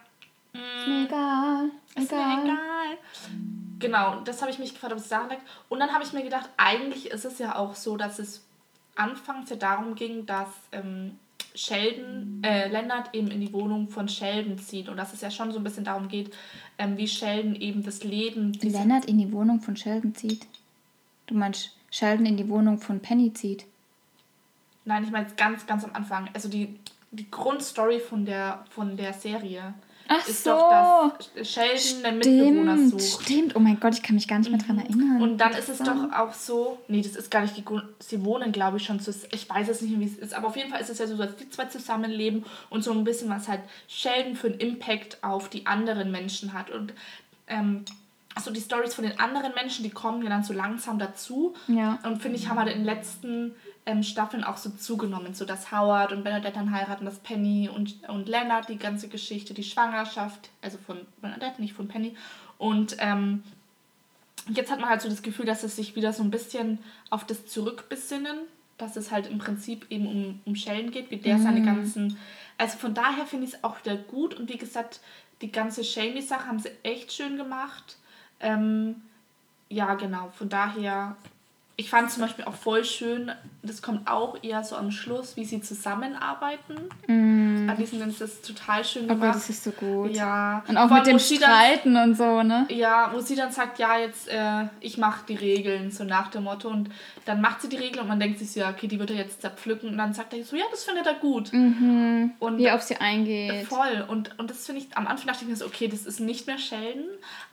Ist 0.52 0.88
mir 0.88 1.04
egal. 1.04 1.70
Ist 1.94 2.10
mir 2.10 2.42
egal. 2.42 2.98
Genau, 3.78 4.20
das 4.22 4.42
habe 4.42 4.50
ich 4.50 4.58
mich 4.58 4.74
gefragt, 4.74 4.94
ob 4.94 4.98
es 4.98 5.06
daran 5.06 5.28
lag. 5.28 5.38
Und 5.68 5.78
dann 5.78 5.92
habe 5.92 6.02
ich 6.02 6.12
mir 6.12 6.24
gedacht, 6.24 6.50
eigentlich 6.56 7.08
ist 7.12 7.24
es 7.24 7.38
ja 7.38 7.54
auch 7.54 7.76
so, 7.76 7.96
dass 7.96 8.18
es 8.18 8.44
anfangs 8.96 9.48
ja 9.50 9.54
darum 9.56 9.94
ging, 9.94 10.26
dass 10.26 10.48
ähm, 10.72 11.16
Sheldon, 11.54 12.42
äh, 12.42 12.66
Lennart 12.66 13.14
eben 13.14 13.28
in 13.28 13.40
die 13.40 13.52
Wohnung 13.52 13.90
von 13.90 14.08
Sheldon 14.08 14.58
zieht. 14.58 14.88
Und 14.88 14.96
dass 14.96 15.12
es 15.12 15.20
ja 15.20 15.30
schon 15.30 15.52
so 15.52 15.58
ein 15.58 15.64
bisschen 15.64 15.84
darum 15.84 16.08
geht, 16.08 16.36
ähm, 16.78 16.96
wie 16.96 17.06
Sheldon 17.06 17.54
eben 17.54 17.84
das 17.84 18.02
Leben. 18.02 18.54
Lennart 18.54 19.04
in 19.04 19.18
die 19.18 19.30
Wohnung 19.30 19.60
von 19.60 19.76
Sheldon 19.76 20.16
zieht. 20.16 20.48
Du 21.28 21.36
meinst, 21.36 21.77
Sheldon 21.90 22.26
in 22.26 22.36
die 22.36 22.48
Wohnung 22.48 22.78
von 22.78 23.00
Penny 23.00 23.32
zieht. 23.32 23.64
Nein, 24.84 25.04
ich 25.04 25.10
meine 25.10 25.26
jetzt 25.26 25.36
ganz, 25.36 25.66
ganz 25.66 25.84
am 25.84 25.90
Anfang. 25.92 26.28
Also 26.34 26.48
die, 26.48 26.78
die 27.10 27.30
Grundstory 27.30 28.00
von 28.00 28.24
der, 28.24 28.64
von 28.70 28.96
der 28.96 29.12
Serie. 29.12 29.74
Ach 30.10 30.26
ist 30.26 30.44
so. 30.44 30.50
doch, 30.50 31.18
dass 31.36 31.50
Sheldon 31.50 32.04
einen 32.04 32.18
Mitbewohner 32.18 32.76
Stimmt, 32.76 33.02
sucht. 33.02 33.24
stimmt. 33.24 33.56
Oh 33.56 33.58
mein 33.58 33.78
Gott, 33.78 33.92
ich 33.92 34.02
kann 34.02 34.14
mich 34.14 34.26
gar 34.26 34.38
nicht 34.38 34.50
mehr 34.50 34.58
dran 34.58 34.78
erinnern. 34.78 35.20
Und 35.20 35.36
dann 35.36 35.52
ist 35.52 35.68
es 35.68 35.78
doch 35.78 36.10
auch 36.12 36.32
so, 36.32 36.78
nee, 36.88 37.02
das 37.02 37.14
ist 37.14 37.30
gar 37.30 37.42
nicht 37.42 37.58
die 37.58 37.64
Grund, 37.64 37.84
sie 37.98 38.24
wohnen, 38.24 38.50
glaube 38.50 38.78
ich, 38.78 38.84
schon 38.84 39.00
zu, 39.00 39.14
ich 39.30 39.48
weiß 39.48 39.68
es 39.68 39.82
nicht, 39.82 39.90
mehr, 39.90 40.00
wie 40.00 40.10
es 40.10 40.16
ist, 40.16 40.32
aber 40.32 40.46
auf 40.48 40.56
jeden 40.56 40.70
Fall 40.70 40.80
ist 40.80 40.88
es 40.88 40.98
ja 40.98 41.06
so, 41.06 41.18
dass 41.18 41.36
die 41.36 41.50
zwei 41.50 41.66
zusammenleben 41.66 42.46
und 42.70 42.82
so 42.82 42.92
ein 42.92 43.04
bisschen, 43.04 43.28
was 43.28 43.48
halt 43.48 43.60
Sheldon 43.86 44.34
für 44.34 44.46
einen 44.46 44.60
Impact 44.60 45.22
auf 45.22 45.50
die 45.50 45.66
anderen 45.66 46.10
Menschen 46.10 46.54
hat. 46.54 46.70
Und 46.70 46.94
ähm, 47.46 47.84
also 48.38 48.52
die 48.52 48.60
Stories 48.60 48.94
von 48.94 49.02
den 49.02 49.18
anderen 49.18 49.52
Menschen, 49.54 49.82
die 49.82 49.90
kommen 49.90 50.22
ja 50.22 50.28
dann 50.28 50.44
so 50.44 50.52
langsam 50.52 51.00
dazu. 51.00 51.54
Ja. 51.66 51.98
Und 52.04 52.22
finde 52.22 52.38
ich, 52.38 52.48
haben 52.48 52.56
halt 52.56 52.68
in 52.68 52.78
den 52.78 52.84
letzten 52.84 53.56
ähm, 53.84 54.04
Staffeln 54.04 54.44
auch 54.44 54.58
so 54.58 54.70
zugenommen, 54.70 55.34
so 55.34 55.44
dass 55.44 55.72
Howard 55.72 56.12
und 56.12 56.22
Bernadette 56.22 56.54
dann 56.54 56.70
heiraten, 56.70 57.04
dass 57.04 57.18
Penny 57.18 57.68
und, 57.68 58.08
und 58.08 58.28
Leonard 58.28 58.68
die 58.68 58.78
ganze 58.78 59.08
Geschichte, 59.08 59.54
die 59.54 59.64
Schwangerschaft, 59.64 60.50
also 60.62 60.78
von 60.78 60.98
Bernadette, 61.20 61.60
nicht 61.60 61.72
von 61.72 61.88
Penny. 61.88 62.14
Und 62.58 62.96
ähm, 63.00 63.42
jetzt 64.46 64.70
hat 64.70 64.78
man 64.78 64.88
halt 64.88 65.02
so 65.02 65.08
das 65.08 65.22
Gefühl, 65.22 65.46
dass 65.46 65.64
es 65.64 65.74
sich 65.74 65.96
wieder 65.96 66.12
so 66.12 66.22
ein 66.22 66.30
bisschen 66.30 66.78
auf 67.10 67.26
das 67.26 67.44
Zurückbesinnen, 67.46 68.38
dass 68.76 68.94
es 68.94 69.10
halt 69.10 69.26
im 69.26 69.38
Prinzip 69.38 69.86
eben 69.90 70.06
um, 70.06 70.40
um 70.44 70.54
Sheldon 70.54 70.92
geht, 70.92 71.10
wie 71.10 71.16
der 71.16 71.40
seine 71.40 71.62
ganzen. 71.62 72.16
Also 72.56 72.78
von 72.78 72.94
daher 72.94 73.26
finde 73.26 73.46
ich 73.46 73.54
es 73.54 73.64
auch 73.64 73.84
wieder 73.84 73.96
gut 73.96 74.34
und 74.34 74.48
wie 74.48 74.58
gesagt, 74.58 75.00
die 75.42 75.50
ganze 75.50 75.82
Shamey-Sache 75.82 76.46
haben 76.46 76.60
sie 76.60 76.70
echt 76.84 77.12
schön 77.12 77.36
gemacht. 77.36 77.97
Ähm, 78.40 78.96
ja, 79.68 79.94
genau, 79.94 80.30
von 80.36 80.48
daher. 80.48 81.16
Ich 81.80 81.90
fand 81.90 82.10
zum 82.10 82.22
Beispiel 82.22 82.44
auch 82.44 82.54
voll 82.54 82.84
schön, 82.84 83.30
das 83.62 83.82
kommt 83.82 84.10
auch 84.10 84.42
eher 84.42 84.64
so 84.64 84.74
am 84.74 84.90
Schluss, 84.90 85.36
wie 85.36 85.44
sie 85.44 85.60
zusammenarbeiten. 85.60 86.88
An 87.70 87.76
diesen 87.76 88.00
ist 88.08 88.20
das 88.20 88.40
total 88.42 88.84
schön 88.84 89.08
gemacht. 89.08 89.34
das 89.34 89.48
ist 89.50 89.64
so 89.64 89.70
gut. 89.72 90.10
Ja. 90.14 90.64
Und 90.68 90.76
auch 90.76 90.88
Vor 90.88 90.98
mit 90.98 91.06
dem 91.06 91.18
sie 91.18 91.38
dann- 91.38 91.50
Streiten 91.50 91.96
und 91.96 92.16
so, 92.16 92.42
ne? 92.42 92.66
ja, 92.70 93.10
wo 93.12 93.20
sie 93.20 93.34
dann 93.36 93.50
sagt, 93.52 93.78
ja, 93.78 93.98
jetzt, 93.98 94.28
äh, 94.28 94.64
ich 94.80 94.98
mache 94.98 95.24
die 95.28 95.34
Regeln, 95.36 95.90
so 95.90 96.04
nach 96.04 96.28
dem 96.28 96.44
Motto. 96.44 96.68
Und 96.68 96.90
dann 97.24 97.40
macht 97.40 97.60
sie 97.62 97.68
die 97.68 97.76
Regeln 97.76 98.02
und 98.02 98.08
man 98.08 98.20
denkt 98.20 98.38
sich 98.38 98.52
so, 98.52 98.60
ja, 98.60 98.70
okay, 98.70 98.88
die 98.88 98.98
wird 98.98 99.10
er 99.10 99.16
jetzt 99.16 99.40
zerpflücken. 99.42 99.90
Und 99.90 99.98
dann 99.98 100.14
sagt 100.14 100.32
er 100.34 100.42
so, 100.44 100.56
ja, 100.56 100.64
das 100.70 100.84
findet 100.84 101.06
er 101.06 101.14
gut. 101.14 101.52
Mhm. 101.52 102.32
Und 102.38 102.58
Wie 102.58 102.70
auf 102.70 102.82
sie 102.82 102.96
eingeht. 102.96 103.66
voll. 103.66 104.04
Und, 104.08 104.38
und 104.38 104.50
das 104.50 104.66
finde 104.66 104.82
ich, 104.82 104.96
am 104.96 105.06
Anfang 105.06 105.26
dachte 105.28 105.44
ich 105.44 105.48
mir 105.50 105.56
so, 105.56 105.66
okay, 105.66 105.88
das 105.88 106.06
ist 106.06 106.20
nicht 106.20 106.46
mehr 106.46 106.58
Sheldon. 106.58 107.04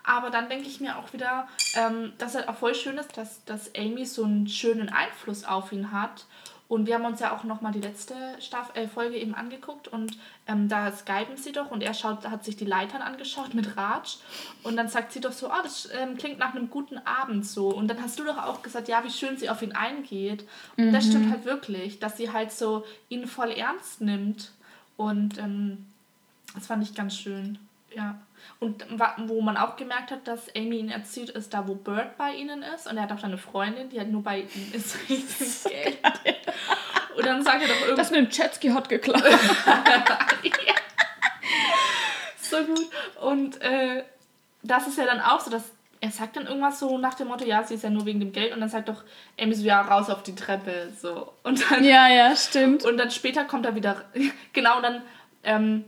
Aber 0.03 0.29
dann 0.29 0.49
denke 0.49 0.67
ich 0.67 0.79
mir 0.79 0.97
auch 0.97 1.11
wieder, 1.13 1.47
ähm, 1.75 2.13
dass 2.19 2.35
es 2.35 2.47
auch 2.47 2.55
voll 2.55 2.75
schön 2.75 2.97
ist, 2.97 3.17
dass, 3.17 3.43
dass 3.45 3.71
Amy 3.75 4.05
so 4.05 4.23
einen 4.23 4.47
schönen 4.47 4.89
Einfluss 4.89 5.43
auf 5.45 5.71
ihn 5.71 5.91
hat. 5.91 6.25
Und 6.67 6.87
wir 6.87 6.95
haben 6.95 7.05
uns 7.05 7.19
ja 7.19 7.35
auch 7.35 7.43
nochmal 7.43 7.73
die 7.73 7.79
letzte 7.79 8.15
Staff 8.39 8.75
äh, 8.75 8.87
Folge 8.87 9.17
eben 9.17 9.35
angeguckt 9.35 9.87
und 9.87 10.17
ähm, 10.47 10.67
da 10.67 10.91
skypen 10.91 11.37
sie 11.37 11.51
doch 11.51 11.69
und 11.69 11.83
er 11.83 11.93
schaut, 11.93 12.27
hat 12.27 12.43
sich 12.43 12.55
die 12.55 12.65
Leitern 12.65 13.03
angeschaut 13.03 13.53
mit 13.53 13.77
Raj 13.77 14.17
und 14.63 14.75
dann 14.75 14.87
sagt 14.87 15.11
sie 15.11 15.21
doch 15.21 15.31
so, 15.31 15.49
ah, 15.49 15.61
das 15.61 15.87
ähm, 15.93 16.17
klingt 16.17 16.39
nach 16.39 16.55
einem 16.55 16.71
guten 16.71 16.97
Abend 16.97 17.45
so. 17.45 17.69
Und 17.69 17.87
dann 17.87 18.01
hast 18.01 18.17
du 18.17 18.23
doch 18.23 18.37
auch 18.37 18.63
gesagt, 18.63 18.87
ja, 18.87 19.03
wie 19.03 19.11
schön 19.11 19.37
sie 19.37 19.49
auf 19.49 19.61
ihn 19.61 19.73
eingeht. 19.73 20.47
Und 20.75 20.91
das 20.91 21.05
stimmt 21.05 21.31
halt 21.31 21.45
wirklich, 21.45 21.99
dass 21.99 22.17
sie 22.17 22.31
halt 22.31 22.51
so 22.51 22.83
ihn 23.09 23.27
voll 23.27 23.51
ernst 23.51 24.01
nimmt. 24.01 24.51
Und 24.97 25.37
ähm, 25.37 25.85
das 26.55 26.67
fand 26.67 26.81
ich 26.81 26.95
ganz 26.95 27.15
schön. 27.15 27.59
Ja. 27.95 28.17
Und 28.59 28.85
wo 29.27 29.41
man 29.41 29.57
auch 29.57 29.75
gemerkt 29.75 30.11
hat, 30.11 30.27
dass 30.27 30.53
Amy 30.55 30.77
ihn 30.79 30.89
erzählt, 30.89 31.29
ist 31.29 31.53
da, 31.53 31.67
wo 31.67 31.75
Bird 31.75 32.17
bei 32.17 32.33
ihnen 32.33 32.63
ist. 32.63 32.87
Und 32.87 32.97
er 32.97 33.03
hat 33.03 33.11
auch 33.11 33.23
eine 33.23 33.37
Freundin, 33.37 33.89
die 33.89 33.99
halt 33.99 34.11
nur 34.11 34.23
bei 34.23 34.39
ihm 34.39 34.71
ist. 34.73 35.09
wegen 35.09 35.27
Geld. 35.67 35.97
Und 37.17 37.25
dann 37.25 37.43
sagt 37.43 37.61
er 37.61 37.67
doch 37.67 37.75
irgendwie. 37.81 37.95
Das 37.95 38.11
mit 38.11 38.19
dem 38.19 38.29
Jetski 38.29 38.69
hat 38.69 38.89
geklappt. 38.89 39.23
so 42.41 42.63
gut. 42.63 42.87
Und 43.21 43.61
äh, 43.61 44.03
das 44.63 44.87
ist 44.87 44.97
ja 44.97 45.05
dann 45.05 45.21
auch 45.21 45.39
so, 45.39 45.51
dass 45.51 45.63
er 46.01 46.11
sagt 46.11 46.35
dann 46.35 46.45
irgendwas 46.45 46.79
so 46.79 46.97
nach 46.97 47.15
dem 47.15 47.29
Motto, 47.29 47.45
ja, 47.45 47.63
sie 47.63 47.75
ist 47.75 47.83
ja 47.83 47.89
nur 47.89 48.05
wegen 48.05 48.19
dem 48.19 48.31
Geld. 48.31 48.53
Und 48.53 48.59
dann 48.61 48.69
sagt 48.69 48.89
doch 48.89 49.03
Amy 49.39 49.55
so, 49.55 49.63
ja, 49.63 49.81
raus 49.81 50.09
auf 50.09 50.23
die 50.23 50.35
Treppe. 50.35 50.91
So. 50.99 51.33
Und 51.43 51.69
dann 51.69 51.83
ja, 51.83 52.07
ja, 52.07 52.35
stimmt. 52.35 52.83
Und 52.85 52.97
dann 52.97 53.11
später 53.11 53.45
kommt 53.45 53.65
er 53.65 53.75
wieder, 53.75 54.03
genau, 54.53 54.77
und 54.77 54.83
dann 54.83 55.01
ähm, 55.43 55.85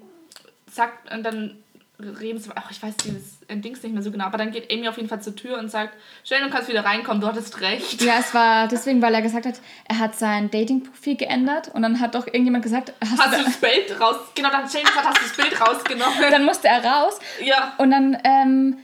sagt, 0.71 1.11
und 1.11 1.23
dann 1.23 1.63
reden 1.99 2.39
sie, 2.39 2.51
ach, 2.55 2.69
ich 2.69 2.81
weiß 2.81 2.95
dieses 2.97 3.39
äh, 3.47 3.57
Dings 3.57 3.81
nicht 3.81 3.93
mehr 3.93 4.03
so 4.03 4.11
genau, 4.11 4.25
aber 4.25 4.37
dann 4.37 4.51
geht 4.51 4.71
Amy 4.71 4.87
auf 4.87 4.97
jeden 4.97 5.09
Fall 5.09 5.21
zur 5.21 5.35
Tür 5.35 5.57
und 5.57 5.69
sagt, 5.71 5.93
schnell, 6.23 6.41
du 6.43 6.49
kannst 6.49 6.69
wieder 6.69 6.85
reinkommen, 6.85 7.21
du 7.21 7.27
hattest 7.27 7.59
recht. 7.61 8.01
Ja, 8.03 8.19
es 8.19 8.33
war 8.33 8.67
deswegen, 8.67 9.01
weil 9.01 9.13
er 9.15 9.21
gesagt 9.23 9.45
hat, 9.47 9.55
er 9.87 9.97
hat 9.99 10.15
sein 10.17 10.51
Dating-Profil 10.51 11.15
geändert 11.15 11.69
und 11.73 11.81
dann 11.81 11.99
hat 11.99 12.13
doch 12.15 12.27
irgendjemand 12.27 12.63
gesagt, 12.63 12.93
hast 13.01 13.19
Hast 13.19 13.39
du 13.39 13.43
das 13.45 13.57
Bild 13.61 13.99
raus, 13.99 14.17
genau, 14.35 14.49
dann 14.51 14.69
Shane 14.69 14.83
gesagt, 14.83 15.05
hast 15.07 15.17
du 15.17 15.23
das 15.27 15.37
Bild 15.37 15.59
rausgenommen. 15.67 16.17
dann 16.29 16.45
musste 16.45 16.67
er 16.67 16.83
raus 16.85 17.19
ja, 17.43 17.73
und 17.79 17.89
dann, 17.91 18.17
ähm, 18.23 18.77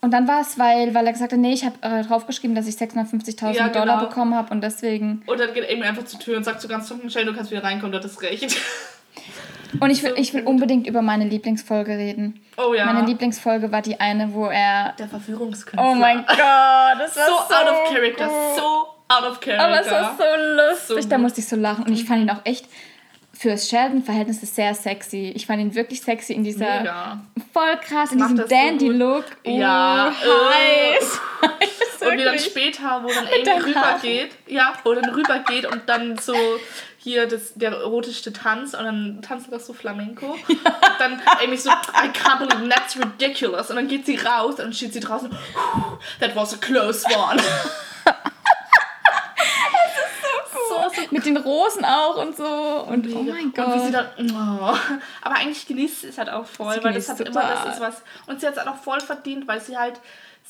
und 0.00 0.10
dann 0.12 0.26
war 0.28 0.40
es, 0.40 0.58
weil, 0.58 0.94
weil 0.94 1.06
er 1.06 1.12
gesagt 1.12 1.32
hat, 1.32 1.38
nee, 1.40 1.52
ich 1.52 1.64
habe 1.64 1.76
äh, 1.82 2.02
draufgeschrieben, 2.04 2.54
dass 2.56 2.66
ich 2.68 2.74
650.000 2.76 3.52
Ja, 3.54 3.68
Dollar 3.68 3.98
genau. 3.98 4.08
bekommen 4.08 4.34
habe 4.34 4.52
und 4.52 4.60
deswegen. 4.60 5.22
und 5.26 5.38
dann 5.40 5.52
geht 5.54 5.68
Amy 5.70 5.82
einfach 5.84 6.04
zur 6.04 6.18
Tür 6.20 6.36
und 6.36 6.44
sagt 6.44 6.60
so 6.60 6.68
ganz 6.68 6.88
dumm, 6.88 7.08
schnell, 7.10 7.24
du 7.24 7.34
kannst 7.34 7.50
wieder 7.50 7.62
reinkommen, 7.64 7.92
du 7.92 7.98
hattest 7.98 8.20
recht. 8.22 8.56
Und 9.80 9.90
ich 9.90 10.02
will, 10.02 10.12
ich 10.16 10.34
will 10.34 10.42
unbedingt 10.44 10.86
über 10.86 11.00
meine 11.00 11.24
Lieblingsfolge 11.24 11.92
reden. 11.96 12.40
Oh 12.58 12.74
ja. 12.74 12.84
Meine 12.84 13.06
Lieblingsfolge 13.06 13.72
war 13.72 13.80
die 13.80 13.98
eine, 13.98 14.32
wo 14.34 14.46
er. 14.46 14.92
Der 14.98 15.08
Verführungskünstler. 15.08 15.82
Oh 15.90 15.94
mein 15.94 16.26
Gott, 16.26 16.38
das 16.38 17.16
war 17.16 17.26
So, 17.26 17.32
so, 17.48 17.54
out 17.54 17.68
of 17.70 17.90
character, 17.92 18.26
gut. 18.26 18.56
so 18.56 18.86
out 19.08 19.30
of 19.30 19.40
character. 19.40 19.64
Aber 19.64 19.80
es 19.80 19.90
war 19.90 20.16
so 20.18 20.70
lustig. 20.70 21.04
So 21.04 21.08
da 21.08 21.18
musste 21.18 21.40
ich 21.40 21.48
so 21.48 21.56
lachen. 21.56 21.84
Und 21.86 21.92
ich 21.94 22.04
fand 22.04 22.20
ihn 22.22 22.30
auch 22.30 22.42
echt 22.44 22.66
für 23.32 23.56
Sheldon-Verhältnisse 23.56 24.44
sehr 24.44 24.74
sexy. 24.74 25.32
Ich 25.34 25.46
fand 25.46 25.60
ihn 25.62 25.74
wirklich 25.74 26.02
sexy 26.02 26.34
in 26.34 26.44
dieser. 26.44 26.80
Mega. 26.80 27.20
Voll 27.54 27.76
krass, 27.78 28.12
in 28.12 28.18
Macht 28.18 28.32
diesem 28.32 28.36
das 28.46 28.50
so 28.50 28.54
Dandy-Look. 28.54 29.24
Ja, 29.44 30.08
Uh, 30.08 30.50
heiß. 30.52 31.20
heiß 31.42 32.08
Und 32.10 32.18
wie 32.18 32.24
dann 32.24 32.38
später, 32.38 33.02
wo 33.02 33.08
dann 33.08 33.26
Amy 33.26 33.62
rübergeht, 33.64 34.32
ja, 34.48 34.74
wo 34.84 34.92
dann 34.92 35.08
rübergeht 35.10 35.64
und 35.66 35.88
dann 35.88 36.18
so 36.18 36.34
hier 37.02 37.26
das, 37.26 37.54
der 37.54 37.72
erotischste 37.72 38.32
Tanz 38.32 38.74
und 38.74 38.84
dann 38.84 39.22
tanzt 39.22 39.50
das 39.50 39.66
so 39.66 39.72
Flamenco. 39.72 40.36
Und 40.48 41.00
dann 41.00 41.20
Amy 41.42 41.56
so, 41.56 41.70
I 41.70 42.08
can't 42.12 42.38
believe 42.38 42.68
that's 42.68 42.96
ridiculous. 42.96 43.70
Und 43.70 43.76
dann 43.76 43.88
geht 43.88 44.06
sie 44.06 44.16
raus 44.16 44.60
und 44.60 44.74
steht 44.74 44.92
sie 44.92 45.00
draußen, 45.00 45.30
that 46.20 46.36
was 46.36 46.54
a 46.54 46.56
close 46.58 47.04
one. 47.06 47.42
Mit 51.10 51.26
den 51.26 51.36
Rosen 51.36 51.84
auch 51.84 52.16
und 52.16 52.36
so. 52.36 52.44
Und 52.44 53.06
oh 53.14 53.22
mein 53.22 53.46
Und 53.46 53.56
wie 53.56 53.86
sie 53.86 53.92
Gott. 53.92 54.06
dann, 54.16 54.30
oh. 54.34 54.76
Aber 55.22 55.34
eigentlich 55.36 55.66
genießt 55.66 56.02
sie 56.02 56.08
es 56.08 56.18
halt 56.18 56.30
auch 56.30 56.46
voll, 56.46 56.74
Sie 56.74 56.84
weil 56.84 56.94
das 56.94 57.08
hat 57.08 57.20
immer, 57.20 57.42
das 57.42 57.74
ist 57.74 57.80
was. 57.80 58.02
Und 58.26 58.40
sie 58.40 58.46
hat 58.46 58.54
es 58.54 58.58
halt 58.58 58.68
auch 58.68 58.82
voll 58.82 59.00
verdient, 59.00 59.46
weil 59.46 59.60
sie 59.60 59.76
halt, 59.76 60.00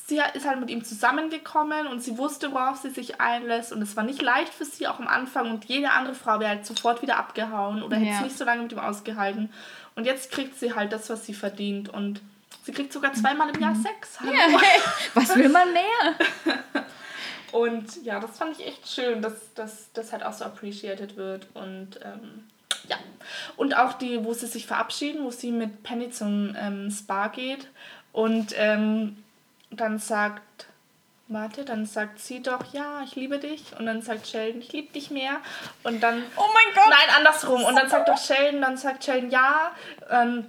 sie 0.07 0.19
ist 0.33 0.45
halt 0.47 0.59
mit 0.59 0.69
ihm 0.69 0.83
zusammengekommen 0.83 1.87
und 1.87 2.01
sie 2.03 2.17
wusste, 2.17 2.51
worauf 2.51 2.77
sie 2.77 2.89
sich 2.89 3.21
einlässt. 3.21 3.71
Und 3.71 3.81
es 3.81 3.95
war 3.95 4.03
nicht 4.03 4.21
leicht 4.21 4.53
für 4.53 4.65
sie 4.65 4.87
auch 4.87 4.99
am 4.99 5.07
Anfang. 5.07 5.49
Und 5.49 5.65
jede 5.65 5.91
andere 5.91 6.15
Frau 6.15 6.39
wäre 6.39 6.49
halt 6.49 6.65
sofort 6.65 7.01
wieder 7.01 7.17
abgehauen 7.17 7.81
oder 7.83 7.97
hätte 7.97 8.09
es 8.09 8.17
Ja. 8.17 8.21
nicht 8.23 8.37
so 8.37 8.45
lange 8.45 8.63
mit 8.63 8.71
ihm 8.71 8.79
ausgehalten. 8.79 9.51
Und 9.95 10.05
jetzt 10.05 10.31
kriegt 10.31 10.59
sie 10.59 10.73
halt 10.75 10.91
das, 10.91 11.09
was 11.09 11.25
sie 11.25 11.33
verdient. 11.33 11.89
Und 11.89 12.21
sie 12.63 12.71
kriegt 12.73 12.91
sogar 12.91 13.13
zweimal 13.13 13.49
im 13.49 13.61
Jahr 13.61 13.75
Sex. 13.75 14.19
Hallo. 14.19 14.31
Mhm. 14.31 14.37
Ja, 14.53 14.59
hey, 14.61 14.81
was 15.13 15.35
will 15.35 15.49
man 15.49 15.71
mehr? 15.73 16.55
Und 17.51 18.03
ja, 18.03 18.19
das 18.19 18.37
fand 18.37 18.57
ich 18.59 18.65
echt 18.65 18.87
schön, 18.89 19.21
dass 19.21 19.53
dass 19.53 19.91
das 19.93 20.11
halt 20.11 20.23
auch 20.23 20.33
so 20.33 20.43
appreciated 20.45 21.15
wird. 21.17 21.47
Und 21.53 21.99
ähm, 22.03 22.45
ja. 22.89 22.97
Und 23.55 23.77
auch 23.77 23.93
die, 23.93 24.23
wo 24.25 24.33
sie 24.33 24.47
sich 24.47 24.65
verabschieden, 24.65 25.23
wo 25.23 25.29
sie 25.29 25.51
mit 25.51 25.83
Penny 25.83 26.09
zum 26.09 26.55
ähm, 26.59 26.89
Spa 26.89 27.27
geht 27.27 27.67
und 28.11 28.53
ähm, 28.57 29.22
dann 29.79 29.99
sagt, 29.99 30.67
warte, 31.27 31.65
dann 31.65 31.85
sagt 31.85 32.19
sie 32.19 32.41
doch, 32.41 32.73
ja, 32.73 33.01
ich 33.03 33.15
liebe 33.15 33.39
dich. 33.39 33.63
Und 33.79 33.85
dann 33.85 34.01
sagt 34.01 34.27
Sheldon, 34.27 34.61
ich 34.61 34.71
liebe 34.73 34.91
dich 34.93 35.09
mehr. 35.11 35.37
Und 35.83 36.01
dann 36.01 36.23
Oh 36.37 36.41
mein 36.53 36.75
Gott. 36.75 36.89
Nein, 36.89 37.15
andersrum. 37.17 37.63
Und 37.63 37.75
dann 37.75 37.89
sagt 37.89 38.07
doch 38.09 38.17
Sheldon, 38.17 38.61
dann 38.61 38.77
sagt 38.77 39.03
Sheldon, 39.03 39.29
ja, 39.31 39.71
ähm, 40.09 40.45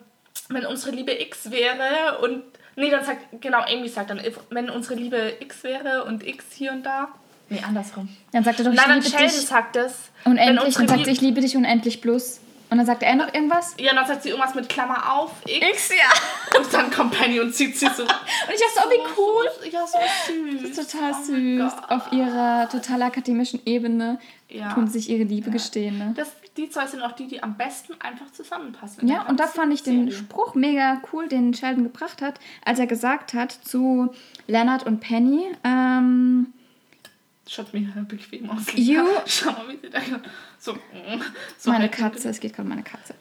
wenn 0.49 0.67
unsere 0.67 0.91
Liebe 0.95 1.13
X 1.21 1.51
wäre 1.51 2.19
und. 2.23 2.43
Nee, 2.77 2.91
dann 2.91 3.05
sagt, 3.05 3.41
genau, 3.41 3.61
Amy 3.61 3.89
sagt 3.89 4.11
dann, 4.11 4.21
wenn 4.51 4.69
unsere 4.69 4.97
Liebe 4.97 5.35
X 5.39 5.63
wäre 5.63 6.05
und 6.05 6.27
X 6.27 6.47
hier 6.55 6.73
und 6.73 6.83
da. 6.83 7.07
Nee, 7.49 7.63
andersrum. 7.65 8.09
Dann 8.33 8.43
sagt 8.43 8.59
er 8.59 8.65
doch, 8.65 8.73
ich 8.73 8.77
Nein, 8.77 8.89
dann 8.89 8.99
liebe 9.01 9.11
Sheldon 9.11 9.37
dich 9.39 9.47
sagt 9.47 9.77
es. 9.77 9.95
unendlich. 10.25 10.75
Dann 10.75 10.89
sagt 10.89 10.99
Liebe- 10.99 11.11
ich 11.13 11.21
liebe 11.21 11.41
dich 11.41 11.57
unendlich 11.57 12.03
plus. 12.03 12.41
Und 12.75 12.81
Und 12.81 12.87
dann 12.87 12.87
sagt 12.87 13.05
er 13.05 13.15
noch 13.15 13.33
irgendwas? 13.33 13.77
Ja, 13.79 13.95
dann 13.95 14.05
sagt 14.05 14.25
sie 14.25 14.31
irgendwas 14.31 14.57
mit 14.57 14.69
Klammer 14.69 15.13
auf, 15.13 15.31
X. 15.47 15.65
X 15.65 15.91
ja. 15.91 16.59
Und 16.59 16.75
dann 16.75 16.91
kommt 16.91 17.13
Penny 17.13 17.39
und 17.39 17.55
zieht 17.55 17.77
sie 17.77 17.87
so. 17.87 18.03
und 18.03 18.09
ich 18.53 18.61
dachte, 18.61 18.85
oh, 18.85 18.91
wie 18.91 18.99
cool. 19.17 19.45
So, 19.63 19.71
ja, 19.71 19.87
so 19.87 19.99
süß. 20.27 20.61
Das 20.61 20.79
ist 20.79 20.91
total 20.91 21.13
oh 21.13 21.25
süß. 21.25 21.73
Auf 21.89 22.11
ihrer 22.11 22.69
total 22.69 23.03
akademischen 23.03 23.61
Ebene 23.65 24.19
ja. 24.49 24.73
tun 24.75 24.89
sich 24.89 25.09
ihre 25.09 25.23
Liebe 25.23 25.47
ja. 25.47 25.53
gestehen. 25.53 25.99
Ne? 25.99 26.15
Das, 26.17 26.33
die 26.57 26.69
zwei 26.69 26.89
sind 26.89 27.01
auch 27.03 27.13
die, 27.13 27.29
die 27.29 27.41
am 27.45 27.57
besten 27.57 27.95
einfach 28.01 28.33
zusammenpassen. 28.33 29.07
Ja, 29.07 29.23
und 29.29 29.39
da 29.39 29.47
fand 29.47 29.73
ich 29.73 29.85
den 29.85 30.11
Spruch 30.11 30.57
mega 30.57 31.01
cool, 31.13 31.29
den 31.29 31.55
Sheldon 31.55 31.85
gebracht 31.85 32.23
hat, 32.23 32.41
als 32.65 32.81
er 32.81 32.89
gesagt 32.89 33.35
hat 33.35 33.53
zu 33.53 34.13
Leonard 34.49 34.85
und 34.85 34.99
Penny, 34.99 35.47
ähm, 35.63 36.53
Schaut 37.47 37.75
mir 37.75 37.87
bequem 38.09 38.49
aus. 38.51 38.63
You, 38.75 39.05
Schau 39.27 39.53
mal, 39.53 39.69
wie 39.69 39.79
sie 39.83 39.91
da 39.91 40.01
so, 40.59 40.77
so 41.59 41.71
Meine 41.71 41.91
Katze, 41.91 42.29
es 42.29 42.41
geht 42.41 42.53
gerade 42.55 42.63
um 42.63 42.71
meine 42.71 42.83
Katze. 42.83 43.15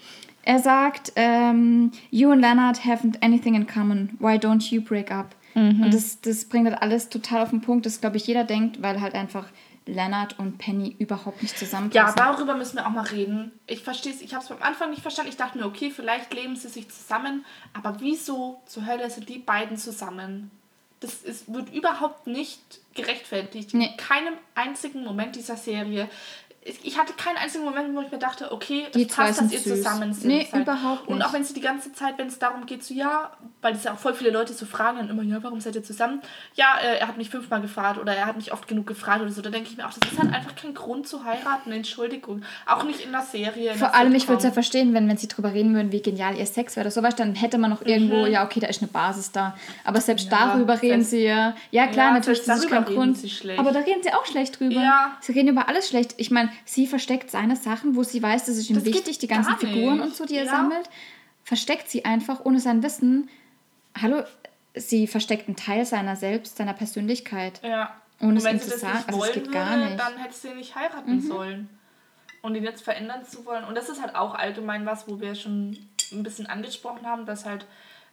Er 0.43 0.59
sagt, 0.59 1.13
ähm, 1.15 1.91
you 2.09 2.31
and 2.31 2.41
Leonard 2.41 2.79
haven't 2.85 3.21
anything 3.21 3.55
in 3.55 3.67
common. 3.67 4.17
Why 4.19 4.35
don't 4.35 4.73
you 4.73 4.81
break 4.81 5.11
up? 5.11 5.35
Mhm. 5.55 5.83
Und 5.83 5.93
das, 5.93 6.21
das 6.21 6.45
bringt 6.45 6.67
halt 6.69 6.81
alles 6.81 7.09
total 7.09 7.43
auf 7.43 7.49
den 7.49 7.61
Punkt, 7.61 7.85
das 7.85 8.01
glaube 8.01 8.17
ich 8.17 8.27
jeder 8.27 8.43
denkt, 8.43 8.81
weil 8.81 9.01
halt 9.01 9.13
einfach 9.13 9.47
Leonard 9.85 10.39
und 10.39 10.57
Penny 10.57 10.95
überhaupt 10.97 11.41
nicht 11.41 11.57
zusammenpassen. 11.57 12.15
Ja, 12.17 12.31
darüber 12.31 12.55
müssen 12.55 12.77
wir 12.77 12.87
auch 12.87 12.91
mal 12.91 13.05
reden. 13.05 13.51
Ich 13.67 13.83
verstehe 13.83 14.13
es, 14.13 14.21
ich 14.21 14.33
habe 14.33 14.43
es 14.43 14.51
am 14.51 14.61
Anfang 14.61 14.89
nicht 14.89 15.01
verstanden. 15.01 15.29
Ich 15.29 15.37
dachte 15.37 15.57
mir, 15.57 15.65
okay, 15.65 15.91
vielleicht 15.91 16.33
leben 16.33 16.55
sie 16.55 16.69
sich 16.69 16.89
zusammen, 16.89 17.45
aber 17.73 17.97
wieso 17.99 18.61
zur 18.65 18.85
Hölle 18.85 19.09
sind 19.09 19.27
die 19.29 19.39
beiden 19.39 19.77
zusammen? 19.77 20.51
Das 21.03 21.15
ist, 21.21 21.53
wird 21.53 21.73
überhaupt 21.73 22.27
nicht 22.27 22.61
gerechtfertigt. 22.93 23.73
Nee. 23.73 23.87
In 23.87 23.97
keinem 23.97 24.35
einzigen 24.55 25.03
Moment 25.03 25.35
dieser 25.35 25.57
Serie 25.57 26.09
ich 26.83 26.97
hatte 26.97 27.13
keinen 27.13 27.37
einzigen 27.37 27.65
Moment, 27.65 27.93
wo 27.93 28.01
ich 28.01 28.11
mir 28.11 28.19
dachte, 28.19 28.51
okay, 28.51 28.83
das 28.91 29.01
die 29.01 29.05
passt, 29.05 29.41
dass 29.41 29.51
ihr 29.51 29.59
süß. 29.59 29.77
zusammen 29.77 30.13
seid. 30.13 30.25
Nee, 30.25 30.47
überhaupt 30.53 31.01
nicht. 31.01 31.09
Und 31.09 31.21
auch 31.21 31.33
wenn 31.33 31.43
sie 31.43 31.53
die 31.53 31.61
ganze 31.61 31.91
Zeit, 31.91 32.17
wenn 32.17 32.27
es 32.27 32.39
darum 32.39 32.65
geht, 32.65 32.83
so 32.83 32.93
ja, 32.93 33.31
weil 33.61 33.75
es 33.75 33.83
ja 33.83 33.93
auch 33.93 33.97
voll 33.97 34.13
viele 34.13 34.29
Leute 34.29 34.53
so 34.53 34.65
fragen 34.65 34.97
dann 34.97 35.09
immer, 35.09 35.23
ja, 35.23 35.43
warum 35.43 35.59
seid 35.59 35.75
ihr 35.75 35.83
zusammen? 35.83 36.21
Ja, 36.55 36.77
äh, 36.81 36.99
er 36.99 37.07
hat 37.07 37.17
mich 37.17 37.29
fünfmal 37.29 37.61
gefragt 37.61 37.99
oder 37.99 38.15
er 38.15 38.27
hat 38.27 38.37
mich 38.37 38.53
oft 38.53 38.67
genug 38.67 38.87
gefragt 38.87 39.21
oder 39.21 39.31
so. 39.31 39.41
Da 39.41 39.49
denke 39.49 39.69
ich 39.69 39.77
mir 39.77 39.85
auch, 39.85 39.93
das 39.93 40.09
ist 40.09 40.17
halt 40.17 40.33
einfach 40.33 40.55
kein 40.55 40.73
Grund 40.73 41.07
zu 41.07 41.25
heiraten, 41.25 41.71
Entschuldigung. 41.71 42.43
Auch 42.65 42.83
nicht 42.83 43.01
in 43.01 43.11
der 43.11 43.23
Serie. 43.23 43.71
In 43.71 43.77
Vor 43.77 43.89
der 43.89 43.95
allem, 43.95 44.15
ich 44.15 44.27
würde 44.29 44.37
es 44.37 44.43
ja 44.45 44.51
verstehen, 44.51 44.93
wenn, 44.93 45.09
wenn 45.09 45.17
sie 45.17 45.27
drüber 45.27 45.53
reden 45.53 45.75
würden, 45.75 45.91
wie 45.91 46.01
genial 46.01 46.37
ihr 46.37 46.45
Sex 46.45 46.77
wäre 46.77 46.85
oder 46.85 46.91
sowas, 46.91 47.15
dann 47.15 47.35
hätte 47.35 47.57
man 47.57 47.71
noch 47.71 47.85
irgendwo, 47.85 48.25
mhm. 48.25 48.31
ja, 48.31 48.45
okay, 48.45 48.61
da 48.61 48.67
ist 48.67 48.81
eine 48.81 48.91
Basis 48.91 49.33
da. 49.33 49.57
Aber 49.83 49.99
selbst 49.99 50.31
ja, 50.31 50.47
darüber 50.47 50.81
reden 50.81 51.03
sie 51.03 51.25
ja. 51.25 51.55
Ja, 51.71 51.87
klar, 51.87 52.07
ja, 52.07 52.13
natürlich, 52.13 52.45
das 52.45 52.59
ist 52.59 52.69
kein 52.69 52.85
Grund. 52.85 53.17
Aber 53.57 53.71
da 53.71 53.79
reden 53.79 54.01
sie 54.01 54.13
auch 54.13 54.25
schlecht 54.25 54.59
drüber. 54.59 54.81
Ja. 54.81 55.17
Sie 55.19 55.33
reden 55.33 55.49
über 55.49 55.67
alles 55.67 55.89
schlecht. 55.89 56.13
Ich 56.17 56.31
meine, 56.31 56.52
sie 56.65 56.87
versteckt 56.87 57.31
seine 57.31 57.55
Sachen, 57.55 57.95
wo 57.95 58.03
sie 58.03 58.21
weiß, 58.21 58.45
das 58.45 58.57
ist 58.57 58.69
ihm 58.69 58.75
das 58.75 58.85
wichtig, 58.85 59.19
die 59.19 59.27
ganzen 59.27 59.57
Figuren 59.57 60.01
und 60.01 60.15
so, 60.15 60.25
die 60.25 60.35
er 60.35 60.45
ja. 60.45 60.51
sammelt, 60.51 60.89
versteckt 61.43 61.89
sie 61.89 62.05
einfach 62.05 62.45
ohne 62.45 62.59
sein 62.59 62.83
Wissen. 62.83 63.29
Hallo, 63.99 64.23
sie 64.75 65.07
versteckt 65.07 65.47
einen 65.47 65.55
Teil 65.55 65.85
seiner 65.85 66.15
selbst, 66.15 66.57
seiner 66.57 66.73
Persönlichkeit. 66.73 67.61
Ja. 67.63 67.95
Ohne 68.21 68.37
es 68.37 68.45
ihm 68.45 68.59
zu 68.59 68.77
sagen. 68.77 69.03
Also 69.07 69.23
es 69.25 69.33
geht 69.33 69.51
gar 69.51 69.77
würde, 69.77 69.85
nicht. 69.85 69.99
Dann 69.99 70.17
hätte 70.17 70.33
sie 70.33 70.53
nicht 70.53 70.75
heiraten 70.75 71.15
mhm. 71.15 71.21
sollen. 71.21 71.69
Und 72.41 72.55
ihn 72.55 72.63
jetzt 72.63 72.83
verändern 72.83 73.23
zu 73.25 73.45
wollen. 73.45 73.63
Und 73.63 73.75
das 73.75 73.89
ist 73.89 74.01
halt 74.01 74.15
auch 74.15 74.35
allgemein 74.35 74.85
was, 74.85 75.07
wo 75.07 75.19
wir 75.19 75.33
schon 75.35 75.77
ein 76.11 76.23
bisschen 76.23 76.45
angesprochen 76.45 77.05
haben, 77.05 77.25
dass 77.25 77.45
halt 77.45 77.65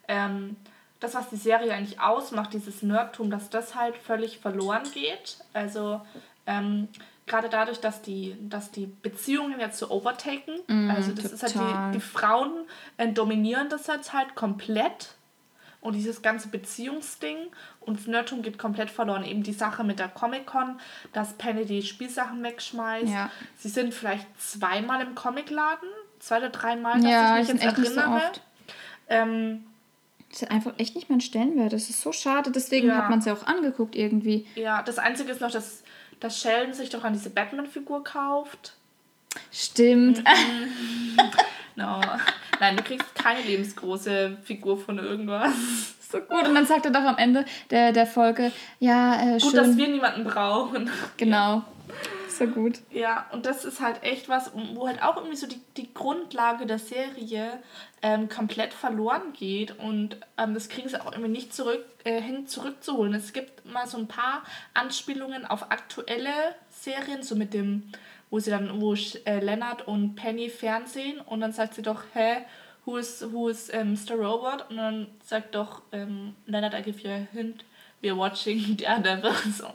ähm, 0.07 0.55
das, 1.01 1.15
was 1.15 1.29
die 1.29 1.35
Serie 1.35 1.73
eigentlich 1.73 1.99
ausmacht, 1.99 2.53
dieses 2.53 2.81
Nerdtum, 2.81 3.29
dass 3.29 3.49
das 3.49 3.75
halt 3.75 3.97
völlig 3.97 4.37
verloren 4.37 4.83
geht. 4.93 5.37
Also 5.51 6.01
ähm, 6.45 6.87
gerade 7.31 7.49
dadurch, 7.49 7.79
dass 7.79 8.01
die, 8.01 8.35
dass 8.41 8.71
die 8.71 8.85
Beziehungen 8.85 9.59
jetzt 9.59 9.79
so 9.79 9.89
overtaken. 9.89 10.59
Mm, 10.67 10.91
also 10.91 11.13
das 11.13 11.31
total. 11.31 11.35
ist 11.35 11.55
halt 11.55 11.95
die, 11.95 11.97
die 11.97 12.03
Frauen 12.03 12.51
äh, 12.97 13.07
dominieren 13.07 13.69
das 13.69 13.87
jetzt 13.87 14.13
halt 14.13 14.35
komplett. 14.35 15.15
Und 15.79 15.93
dieses 15.93 16.21
ganze 16.21 16.49
Beziehungsding 16.49 17.37
und 17.79 18.07
Nerdtum 18.07 18.43
geht 18.43 18.59
komplett 18.59 18.91
verloren. 18.91 19.25
Eben 19.25 19.41
die 19.41 19.53
Sache 19.53 19.83
mit 19.83 19.97
der 19.97 20.09
Comic-Con, 20.09 20.79
dass 21.11 21.33
Penny 21.33 21.65
die 21.65 21.81
Spielsachen 21.81 22.43
wegschmeißt. 22.43 23.11
Ja. 23.11 23.31
Sie 23.57 23.69
sind 23.69 23.91
vielleicht 23.91 24.27
zweimal 24.39 25.01
im 25.01 25.15
Comicladen, 25.15 25.89
zwei 26.19 26.37
oder 26.37 26.49
dreimal, 26.49 27.01
dass 27.01 27.09
ja, 27.09 27.39
ich 27.39 27.51
mich 27.51 27.63
jetzt 27.63 27.79
erinnere. 27.79 28.21
So 28.35 28.41
ähm, 29.09 29.63
das 30.31 30.43
hat 30.43 30.51
einfach 30.51 30.73
echt 30.77 30.95
nicht 30.95 31.09
mehr 31.09 31.15
einen 31.15 31.21
Stellenwert. 31.21 31.73
Das 31.73 31.89
ist 31.89 32.01
so 32.01 32.11
schade, 32.11 32.51
deswegen 32.51 32.87
ja. 32.87 32.97
hat 32.97 33.09
man 33.09 33.19
es 33.19 33.25
ja 33.25 33.33
auch 33.33 33.47
angeguckt 33.47 33.95
irgendwie. 33.95 34.45
Ja, 34.55 34.81
das 34.83 34.97
Einzige 34.97 35.31
ist 35.31 35.41
noch, 35.41 35.51
dass 35.51 35.80
dass 36.21 36.39
Sheldon 36.39 36.73
sich 36.73 36.89
doch 36.89 37.03
an 37.03 37.13
diese 37.13 37.29
Batman-Figur 37.29 38.03
kauft. 38.03 38.73
Stimmt. 39.51 40.19
Mhm. 40.19 41.17
no. 41.75 41.99
Nein, 42.59 42.77
du 42.77 42.83
kriegst 42.83 43.13
keine 43.15 43.41
lebensgroße 43.41 44.37
Figur 44.43 44.77
von 44.77 44.97
irgendwas. 44.97 45.51
So 46.11 46.19
gut. 46.19 46.45
Und 46.45 46.55
dann 46.55 46.65
sagt 46.65 46.83
er 46.83 46.91
doch 46.91 47.05
am 47.05 47.17
Ende 47.17 47.45
der, 47.69 47.93
der 47.93 48.05
Folge, 48.05 48.51
ja, 48.79 49.35
äh, 49.35 49.39
Gut, 49.39 49.55
dass 49.55 49.77
wir 49.77 49.87
niemanden 49.87 50.25
brauchen. 50.25 50.89
Genau. 51.15 51.63
So 52.37 52.47
gut. 52.47 52.79
Ja, 52.91 53.27
und 53.31 53.45
das 53.45 53.65
ist 53.65 53.81
halt 53.81 54.03
echt 54.03 54.29
was, 54.29 54.51
wo 54.73 54.87
halt 54.87 55.03
auch 55.03 55.17
irgendwie 55.17 55.35
so 55.35 55.47
die, 55.47 55.61
die 55.77 55.93
Grundlage 55.93 56.65
der 56.65 56.79
Serie 56.79 57.61
ähm, 58.01 58.29
komplett 58.29 58.73
verloren 58.73 59.33
geht 59.33 59.77
und 59.79 60.17
ähm, 60.37 60.53
das 60.53 60.69
kriegen 60.69 60.87
sie 60.87 60.99
auch 60.99 61.11
irgendwie 61.11 61.31
nicht 61.31 61.53
zurück, 61.53 61.85
äh, 62.03 62.21
hin 62.21 62.47
zurückzuholen. 62.47 63.13
Es 63.13 63.33
gibt 63.33 63.65
mal 63.65 63.87
so 63.87 63.97
ein 63.97 64.07
paar 64.07 64.43
Anspielungen 64.73 65.45
auf 65.45 65.71
aktuelle 65.71 66.55
Serien, 66.69 67.21
so 67.21 67.35
mit 67.35 67.53
dem, 67.53 67.91
wo 68.29 68.39
sie 68.39 68.49
dann, 68.49 68.81
wo 68.81 68.93
äh, 68.93 69.39
Leonard 69.39 69.87
und 69.87 70.15
Penny 70.15 70.49
fernsehen 70.49 71.19
und 71.19 71.41
dann 71.41 71.51
sagt 71.51 71.75
sie 71.75 71.81
doch, 71.81 72.03
hä, 72.13 72.45
who 72.85 72.97
is, 72.97 73.25
who 73.31 73.49
is 73.49 73.71
ähm, 73.73 73.93
Mr. 73.93 74.15
Robot? 74.15 74.69
Und 74.69 74.77
dann 74.77 75.07
sagt 75.23 75.55
doch 75.55 75.81
ähm, 75.91 76.35
Leonard, 76.45 76.73
I 76.73 76.81
give 76.81 76.99
you 77.01 77.13
a 77.13 77.27
hint, 77.31 77.65
we're 78.01 78.15
watching 78.15 78.77
Daredevil. 78.77 79.33
So. 79.51 79.67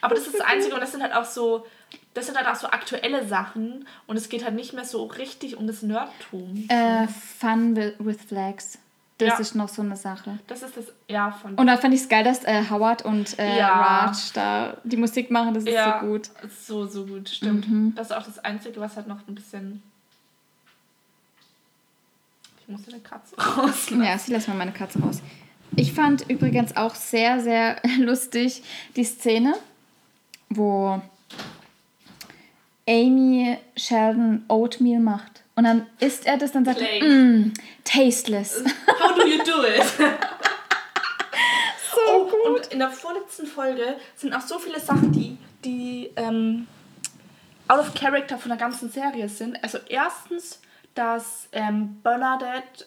Aber 0.00 0.14
das 0.14 0.26
ist 0.26 0.38
das 0.38 0.46
Einzige 0.46 0.74
und 0.74 0.80
das 0.80 0.92
sind 0.92 1.02
halt 1.02 1.14
auch 1.14 1.24
so 1.24 1.66
das 2.14 2.26
sind 2.26 2.36
halt 2.36 2.48
auch 2.48 2.56
so 2.56 2.68
aktuelle 2.68 3.26
Sachen 3.26 3.86
und 4.06 4.16
es 4.16 4.28
geht 4.28 4.44
halt 4.44 4.54
nicht 4.54 4.72
mehr 4.72 4.84
so 4.84 5.04
richtig 5.04 5.56
um 5.56 5.66
das 5.66 5.82
Nerdtum. 5.82 6.66
Äh, 6.68 7.06
Fun 7.08 7.76
with 7.98 8.18
Flags. 8.26 8.78
Das 9.18 9.30
ja. 9.30 9.38
ist 9.38 9.56
noch 9.56 9.68
so 9.68 9.82
eine 9.82 9.96
Sache. 9.96 10.38
Das 10.46 10.62
ist 10.62 10.76
das, 10.76 10.84
ja, 11.08 11.32
von. 11.32 11.56
Und 11.56 11.66
da 11.66 11.76
fand 11.76 11.92
ich 11.92 12.02
es 12.02 12.08
geil, 12.08 12.22
dass 12.22 12.44
äh, 12.44 12.62
Howard 12.70 13.04
und 13.04 13.36
äh, 13.40 13.58
ja. 13.58 14.04
Raj 14.04 14.16
da 14.32 14.76
die 14.84 14.96
Musik 14.96 15.32
machen. 15.32 15.54
Das 15.54 15.64
ist 15.64 15.72
ja, 15.72 15.98
so 16.00 16.06
gut. 16.06 16.30
So, 16.60 16.86
so 16.86 17.04
gut, 17.04 17.28
stimmt. 17.28 17.68
Mhm. 17.68 17.94
Das 17.96 18.10
ist 18.10 18.16
auch 18.16 18.24
das 18.24 18.38
Einzige, 18.38 18.80
was 18.80 18.94
halt 18.94 19.08
noch 19.08 19.26
ein 19.26 19.34
bisschen. 19.34 19.82
Ich 22.60 22.68
muss 22.68 22.86
eine 22.86 23.00
Katze 23.00 23.36
rauslassen. 23.40 24.04
Ja, 24.04 24.16
sie 24.18 24.32
lässt 24.32 24.46
mal 24.46 24.54
meine 24.54 24.72
Katze 24.72 25.00
raus. 25.00 25.20
Ich 25.74 25.92
fand 25.92 26.30
übrigens 26.30 26.76
auch 26.76 26.94
sehr, 26.94 27.40
sehr 27.40 27.82
lustig 27.98 28.62
die 28.94 29.04
Szene, 29.04 29.54
wo 30.48 31.02
Amy 32.88 33.58
Sheldon 33.76 34.44
Oatmeal 34.48 35.00
macht. 35.00 35.42
Und 35.54 35.64
dann 35.64 35.86
isst 36.00 36.26
er 36.26 36.38
das, 36.38 36.52
dann 36.52 36.64
sagt 36.64 36.80
er, 36.80 37.04
mm, 37.04 37.52
tasteless. 37.84 38.64
How 38.86 39.14
do 39.14 39.26
you 39.26 39.38
do 39.38 39.64
it? 39.64 39.84
so 41.94 42.00
oh, 42.10 42.24
gut. 42.24 42.46
Und 42.46 42.72
in 42.72 42.78
der 42.78 42.90
vorletzten 42.90 43.46
Folge 43.46 43.96
sind 44.16 44.32
auch 44.34 44.40
so 44.40 44.58
viele 44.58 44.80
Sachen, 44.80 45.12
die, 45.12 45.36
die 45.64 46.10
ähm, 46.16 46.66
out 47.66 47.80
of 47.80 47.94
character 47.94 48.38
von 48.38 48.48
der 48.48 48.58
ganzen 48.58 48.90
Serie 48.90 49.28
sind. 49.28 49.62
Also 49.62 49.78
erstens, 49.88 50.60
dass 50.94 51.48
ähm, 51.52 52.00
Bernadette, 52.02 52.86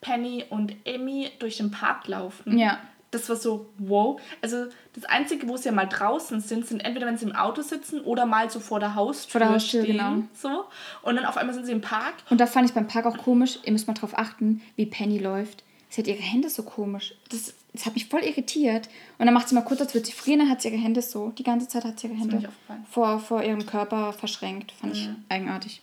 Penny 0.00 0.44
und 0.50 0.74
Amy 0.86 1.30
durch 1.38 1.56
den 1.56 1.70
Park 1.70 2.06
laufen. 2.06 2.58
Ja 2.58 2.78
das 3.10 3.28
war 3.28 3.36
so, 3.36 3.66
wow. 3.78 4.20
Also 4.42 4.66
das 4.94 5.04
Einzige, 5.04 5.48
wo 5.48 5.56
sie 5.56 5.66
ja 5.66 5.72
mal 5.72 5.86
draußen 5.86 6.40
sind, 6.40 6.66
sind 6.66 6.84
entweder, 6.84 7.06
wenn 7.06 7.16
sie 7.16 7.26
im 7.26 7.34
Auto 7.34 7.62
sitzen 7.62 8.00
oder 8.02 8.26
mal 8.26 8.50
so 8.50 8.60
vor 8.60 8.80
der 8.80 8.94
Haustür, 8.94 9.32
vor 9.32 9.38
der 9.40 9.50
Haustür 9.50 9.82
stehen. 9.82 9.96
Genau. 9.96 10.22
So. 10.34 10.64
Und 11.02 11.16
dann 11.16 11.24
auf 11.24 11.36
einmal 11.36 11.54
sind 11.54 11.66
sie 11.66 11.72
im 11.72 11.80
Park. 11.80 12.14
Und 12.28 12.40
da 12.40 12.46
fand 12.46 12.68
ich 12.68 12.74
beim 12.74 12.86
Park 12.86 13.06
auch 13.06 13.16
komisch, 13.16 13.58
ihr 13.64 13.72
müsst 13.72 13.86
mal 13.86 13.94
drauf 13.94 14.16
achten, 14.16 14.60
wie 14.76 14.86
Penny 14.86 15.18
läuft. 15.18 15.64
Sie 15.88 16.02
hat 16.02 16.08
ihre 16.08 16.20
Hände 16.20 16.50
so 16.50 16.64
komisch. 16.64 17.14
Das, 17.30 17.54
das 17.72 17.86
hat 17.86 17.94
mich 17.94 18.08
voll 18.08 18.22
irritiert. 18.22 18.88
Und 19.16 19.24
dann 19.24 19.32
macht 19.32 19.48
sie 19.48 19.54
mal 19.54 19.62
kurz, 19.62 19.80
als 19.80 19.94
würde 19.94 20.06
sie 20.06 20.12
frieren, 20.12 20.40
dann 20.40 20.50
hat 20.50 20.60
sie 20.60 20.68
ihre 20.68 20.76
Hände 20.76 21.00
so. 21.00 21.30
Die 21.30 21.44
ganze 21.44 21.66
Zeit 21.66 21.84
hat 21.84 21.98
sie 21.98 22.08
ihre 22.08 22.16
Hände 22.16 22.50
vor, 22.90 23.20
vor 23.20 23.42
ihrem 23.42 23.64
Körper 23.64 24.12
verschränkt. 24.12 24.72
Fand 24.72 24.94
mhm. 24.94 24.98
ich 24.98 25.08
eigenartig. 25.30 25.80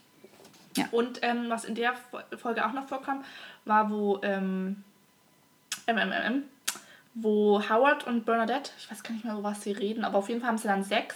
Ja. 0.78 0.86
Und 0.92 1.20
ähm, 1.24 1.46
was 1.48 1.66
in 1.66 1.74
der 1.74 1.94
Folge 2.38 2.68
auch 2.68 2.74
noch 2.74 2.88
vorkam, 2.88 3.24
war, 3.64 3.90
wo 3.90 4.20
ähm, 4.22 4.84
MMM 5.88 6.44
wo 7.16 7.62
Howard 7.68 8.06
und 8.06 8.26
Bernadette, 8.26 8.72
ich 8.78 8.92
weiß 8.92 9.02
gar 9.02 9.14
nicht 9.14 9.26
mehr, 9.26 9.34
über 9.34 9.44
was 9.44 9.64
sie 9.64 9.72
reden, 9.72 10.06
aber 10.06 10.20
auf 10.20 10.30
jeden 10.30 10.42
Fall 10.42 10.50
haben 10.50 10.58
sie 10.58 10.68
dann 10.68 10.84
Sex. 10.84 11.16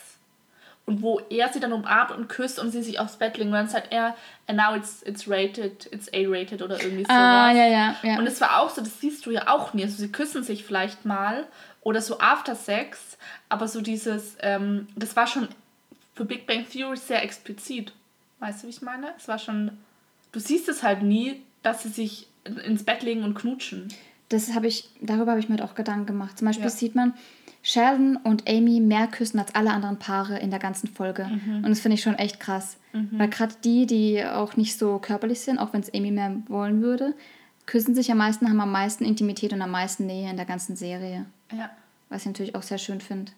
Und 0.86 1.04
wo 1.04 1.20
er 1.30 1.54
sie 1.54 1.60
dann 1.60 1.72
umarmt 1.72 2.10
und 2.10 2.30
küsst 2.30 2.58
und 2.58 2.72
sie 2.72 2.82
sich 2.82 3.00
aufs 3.00 3.18
Bett 3.18 3.38
legen. 3.38 3.52
Und 3.52 3.58
dann 3.58 3.68
sagt 3.68 3.94
er, 3.94 4.16
and 4.48 4.58
now 4.58 4.76
it's, 4.76 5.04
it's 5.04 5.30
rated, 5.30 5.88
it's 5.92 6.12
A-rated 6.12 6.64
oder 6.64 6.82
irgendwie 6.82 7.04
so. 7.04 7.12
Ah, 7.12 7.52
ja, 7.52 7.68
ja, 7.68 7.96
ja. 8.02 8.18
Und 8.18 8.26
es 8.26 8.42
war 8.42 8.60
auch 8.60 8.72
so, 8.72 8.82
das 8.82 9.00
siehst 9.00 9.24
du 9.28 9.30
ja 9.30 9.50
auch 9.50 9.76
nie. 9.76 9.84
Also 9.84 9.98
sie 9.98 10.12
küssen 10.12 10.44
sich 10.44 10.64
vielleicht 10.64 11.06
mal 11.06 11.46
oder 11.82 12.02
so 12.02 12.20
after 12.20 12.56
Sex, 12.56 13.20
aber 13.50 13.68
so 13.68 13.82
dieses, 13.82 14.36
ähm, 14.42 14.88
das 14.96 15.16
war 15.16 15.28
schon 15.28 15.50
für 16.16 16.26
Big 16.26 16.48
Bang 16.48 16.68
Theory 16.68 16.98
sehr 16.98 17.22
explizit. 17.24 17.94
Weißt 18.40 18.64
du, 18.64 18.68
wie 18.68 18.72
ich 18.72 18.82
meine? 18.82 19.14
Es 19.16 19.28
war 19.28 19.38
schon 19.38 19.78
du 20.32 20.40
siehst 20.40 20.70
es 20.70 20.84
halt 20.84 21.02
nie, 21.02 21.42
dass 21.64 21.84
sie 21.84 21.90
sich 21.90 22.28
ins 22.46 22.84
Bett 22.84 23.04
legen 23.04 23.24
und 23.24 23.36
knutschen. 23.36 23.94
Das 24.30 24.54
habe 24.54 24.68
ich, 24.68 24.90
darüber 25.02 25.32
habe 25.32 25.40
ich 25.40 25.50
mir 25.50 25.58
halt 25.58 25.70
auch 25.70 25.76
Gedanken 25.76 26.06
gemacht. 26.06 26.38
Zum 26.38 26.48
Beispiel 26.48 26.66
ja. 26.66 26.70
sieht 26.70 26.96
man 26.96 27.14
Sheldon 27.62 28.18
und 28.18 28.50
Amy 28.50 28.80
mehr 28.80 29.08
küssen 29.08 29.40
als 29.40 29.54
alle 29.56 29.72
anderen 29.72 30.00
Paare 30.00 30.40
in 30.40 30.50
der 30.50 30.60
ganzen 30.60 30.88
Folge. 30.88 31.26
Mhm. 31.26 31.58
Und 31.58 31.70
das 31.70 31.80
finde 31.80 31.96
ich 31.96 32.02
schon 32.02 32.16
echt 32.16 32.40
krass. 32.40 32.78
Mhm. 32.94 33.10
Weil 33.14 33.30
gerade 33.30 33.56
die, 33.64 33.86
die 33.86 34.24
auch 34.24 34.56
nicht 34.56 34.78
so 34.78 35.00
körperlich 35.00 35.42
sind, 35.42 35.58
auch 35.58 35.74
wenn 35.74 35.82
es 35.82 35.94
Amy 35.94 36.12
mehr 36.12 36.36
wollen 36.48 36.82
würde, 36.82 37.16
küssen 37.66 37.94
sich 37.96 38.12
am 38.12 38.18
meisten, 38.18 38.50
haben 38.50 38.62
am 38.62 38.72
meisten 38.72 39.04
Intimität 39.04 39.54
und 39.54 39.62
am 39.62 39.72
meisten 39.72 40.06
Nähe 40.06 40.30
in 40.30 40.38
der 40.38 40.46
ganzen 40.46 40.76
Serie. 40.76 41.26
Ja. 41.52 41.70
Was 42.10 42.22
ich 42.22 42.28
natürlich 42.28 42.56
auch 42.56 42.64
sehr 42.64 42.78
schön 42.78 43.02
finde. 43.02 43.32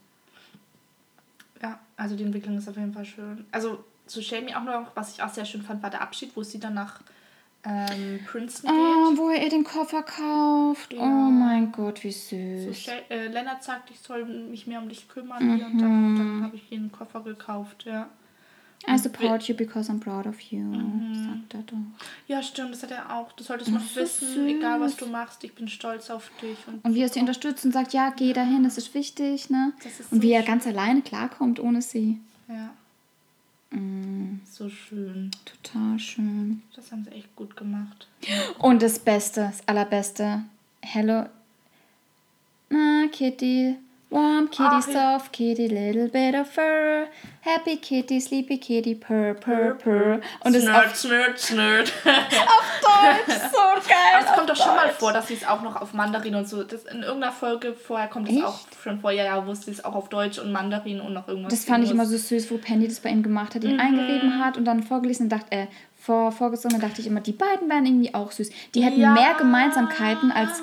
Ja, 1.61 1.80
also 1.97 2.15
die 2.15 2.23
Entwicklung 2.23 2.57
ist 2.57 2.68
auf 2.68 2.77
jeden 2.77 2.93
Fall 2.93 3.05
schön. 3.05 3.45
Also 3.51 3.84
zu 4.07 4.22
Jamie 4.22 4.55
auch 4.55 4.63
noch, 4.63 4.95
was 4.95 5.13
ich 5.13 5.23
auch 5.23 5.30
sehr 5.30 5.45
schön 5.45 5.61
fand, 5.61 5.84
war 5.84 5.89
der 5.89 6.01
Abschied, 6.01 6.35
wo 6.35 6.43
sie 6.43 6.59
dann 6.59 6.73
nach 6.73 7.01
ähm, 7.64 8.20
Princeton 8.26 8.72
oh, 8.72 9.10
geht. 9.10 9.20
wo 9.20 9.30
er 9.30 9.44
ihr 9.44 9.50
den 9.50 9.64
Koffer 9.64 10.04
kauft. 10.04 10.94
Ja. 10.94 11.02
Oh 11.02 11.30
mein 11.30 11.72
Gott, 11.72 12.04
wie 12.04 12.12
süß. 12.12 12.86
So, 12.86 12.92
äh, 13.10 13.28
Lennart 13.28 13.64
sagt, 13.64 13.92
ich 13.92 14.00
soll 14.00 14.26
mich 14.26 14.68
mehr 14.68 14.82
um 14.82 14.90
dich 14.90 15.08
kümmern. 15.08 15.46
Mhm. 15.46 15.52
Und 15.52 15.78
dann, 15.80 16.16
dann 16.18 16.44
habe 16.44 16.56
ich 16.56 16.72
ihr 16.72 16.80
einen 16.80 16.92
Koffer 16.92 17.22
gekauft, 17.22 17.86
ja. 17.86 18.10
I 18.88 18.98
support 18.98 19.48
you 19.48 19.54
because 19.54 19.92
I'm 19.92 20.00
proud 20.00 20.26
of 20.26 20.40
you, 20.40 20.60
mhm. 20.60 21.14
sagt 21.14 21.54
er 21.54 21.62
doch. 21.62 21.78
Ja, 22.28 22.42
stimmt, 22.42 22.74
das 22.74 22.82
hat 22.82 22.92
er 22.92 23.16
auch. 23.16 23.32
Du 23.34 23.44
solltest 23.44 23.70
noch 23.70 23.96
wissen, 23.96 24.28
süß. 24.28 24.38
egal 24.48 24.80
was 24.80 24.96
du 24.96 25.06
machst, 25.06 25.44
ich 25.44 25.54
bin 25.54 25.68
stolz 25.68 26.10
auf 26.10 26.32
dich. 26.42 26.58
Und, 26.68 26.84
und 26.84 26.96
wie 26.96 27.02
er 27.02 27.10
sie 27.10 27.20
unterstützt 27.20 27.64
und 27.64 27.74
sagt, 27.74 27.94
ja, 27.94 28.10
geh 28.10 28.34
dahin, 28.34 28.64
das 28.64 28.80
ist 28.80 28.96
wichtig, 28.96 29.52
ne? 29.52 29.74
Ist 29.86 30.12
und 30.12 30.18
so 30.18 30.22
wie 30.24 30.32
er 30.32 30.42
ganz 30.42 30.66
alleine 30.66 31.04
klarkommt 31.04 31.60
ohne 31.60 31.84
sie. 31.84 32.20
Ja. 32.48 32.72
Mm. 33.72 34.39
So 34.45 34.69
schön. 34.69 35.31
Total 35.45 35.98
schön. 35.98 36.61
Das 36.76 36.91
haben 36.91 37.06
sie 37.06 37.11
echt 37.11 37.35
gut 37.35 37.56
gemacht. 37.56 38.07
Und 38.60 38.81
das 38.81 38.99
Beste, 38.99 39.41
das 39.41 39.68
Allerbeste. 39.68 40.43
Hello. 40.81 41.26
Na, 42.69 43.07
Kitty. 43.11 43.77
Warm 44.12 44.50
kitty, 44.50 44.64
Ach, 44.70 44.82
soft 44.82 45.32
kitty, 45.32 45.70
little 45.70 46.10
bit 46.10 46.36
of 46.36 46.50
fur. 46.50 47.08
Happy 47.40 47.78
kitty, 47.78 48.20
sleepy 48.20 48.58
kitty, 48.58 48.94
purr, 48.94 49.36
purr, 49.36 49.76
purr. 49.76 50.20
Und 50.42 50.54
snurrt, 50.54 50.88
auf, 50.88 50.96
snurrt. 50.98 51.94
auf 52.06 52.82
Deutsch, 52.82 53.40
so 53.52 53.88
geil. 53.88 53.98
Aber 54.14 54.26
es 54.26 54.36
kommt 54.36 54.50
doch 54.50 54.56
schon 54.58 54.76
mal 54.76 54.90
vor, 54.90 55.14
dass 55.14 55.30
sie 55.30 55.36
es 55.36 55.48
auch 55.48 55.62
noch 55.62 55.82
auf 55.82 55.94
Mandarin 55.94 56.36
und 56.36 56.50
so. 56.50 56.62
Das 56.64 56.84
in 56.84 57.04
irgendeiner 57.04 57.32
Folge 57.32 57.74
vorher 57.74 58.10
kommt 58.10 58.30
es 58.30 58.44
auch 58.44 58.60
schon 58.84 59.00
vor. 59.00 59.12
Ja, 59.12 59.24
ja, 59.24 59.48
wusste 59.48 59.72
es 59.72 59.84
auch 59.86 59.96
auf 59.96 60.10
Deutsch 60.10 60.40
und 60.40 60.52
Mandarin 60.52 61.00
und 61.00 61.14
noch 61.14 61.30
irgendwas. 61.30 61.54
Das 61.54 61.64
fand 61.64 61.86
ich 61.86 61.92
immer 61.92 62.06
so 62.06 62.18
süß, 62.18 62.52
wo 62.52 62.58
Penny 62.58 62.90
das 62.90 63.00
bei 63.00 63.12
ihm 63.12 63.24
gemacht 63.24 63.56
hat, 63.56 63.64
ihn 63.64 63.76
mhm. 63.76 63.80
eingerieben 63.80 64.44
hat 64.44 64.58
und 64.58 64.66
dann 64.66 64.84
vorgelesen 64.84 65.28
und 65.28 65.30
dachte, 65.30 65.52
äh, 65.52 65.68
vor, 65.96 66.34
vorgesungen, 66.34 66.82
dachte 66.82 67.00
ich 67.00 67.08
immer, 67.08 67.22
die 67.22 67.32
beiden 67.32 67.70
wären 67.70 67.86
irgendwie 67.86 68.14
auch 68.14 68.32
süß. 68.32 68.50
Die 68.76 68.84
hätten 68.84 69.00
ja. 69.00 69.14
mehr 69.14 69.36
Gemeinsamkeiten 69.36 70.32
als 70.32 70.62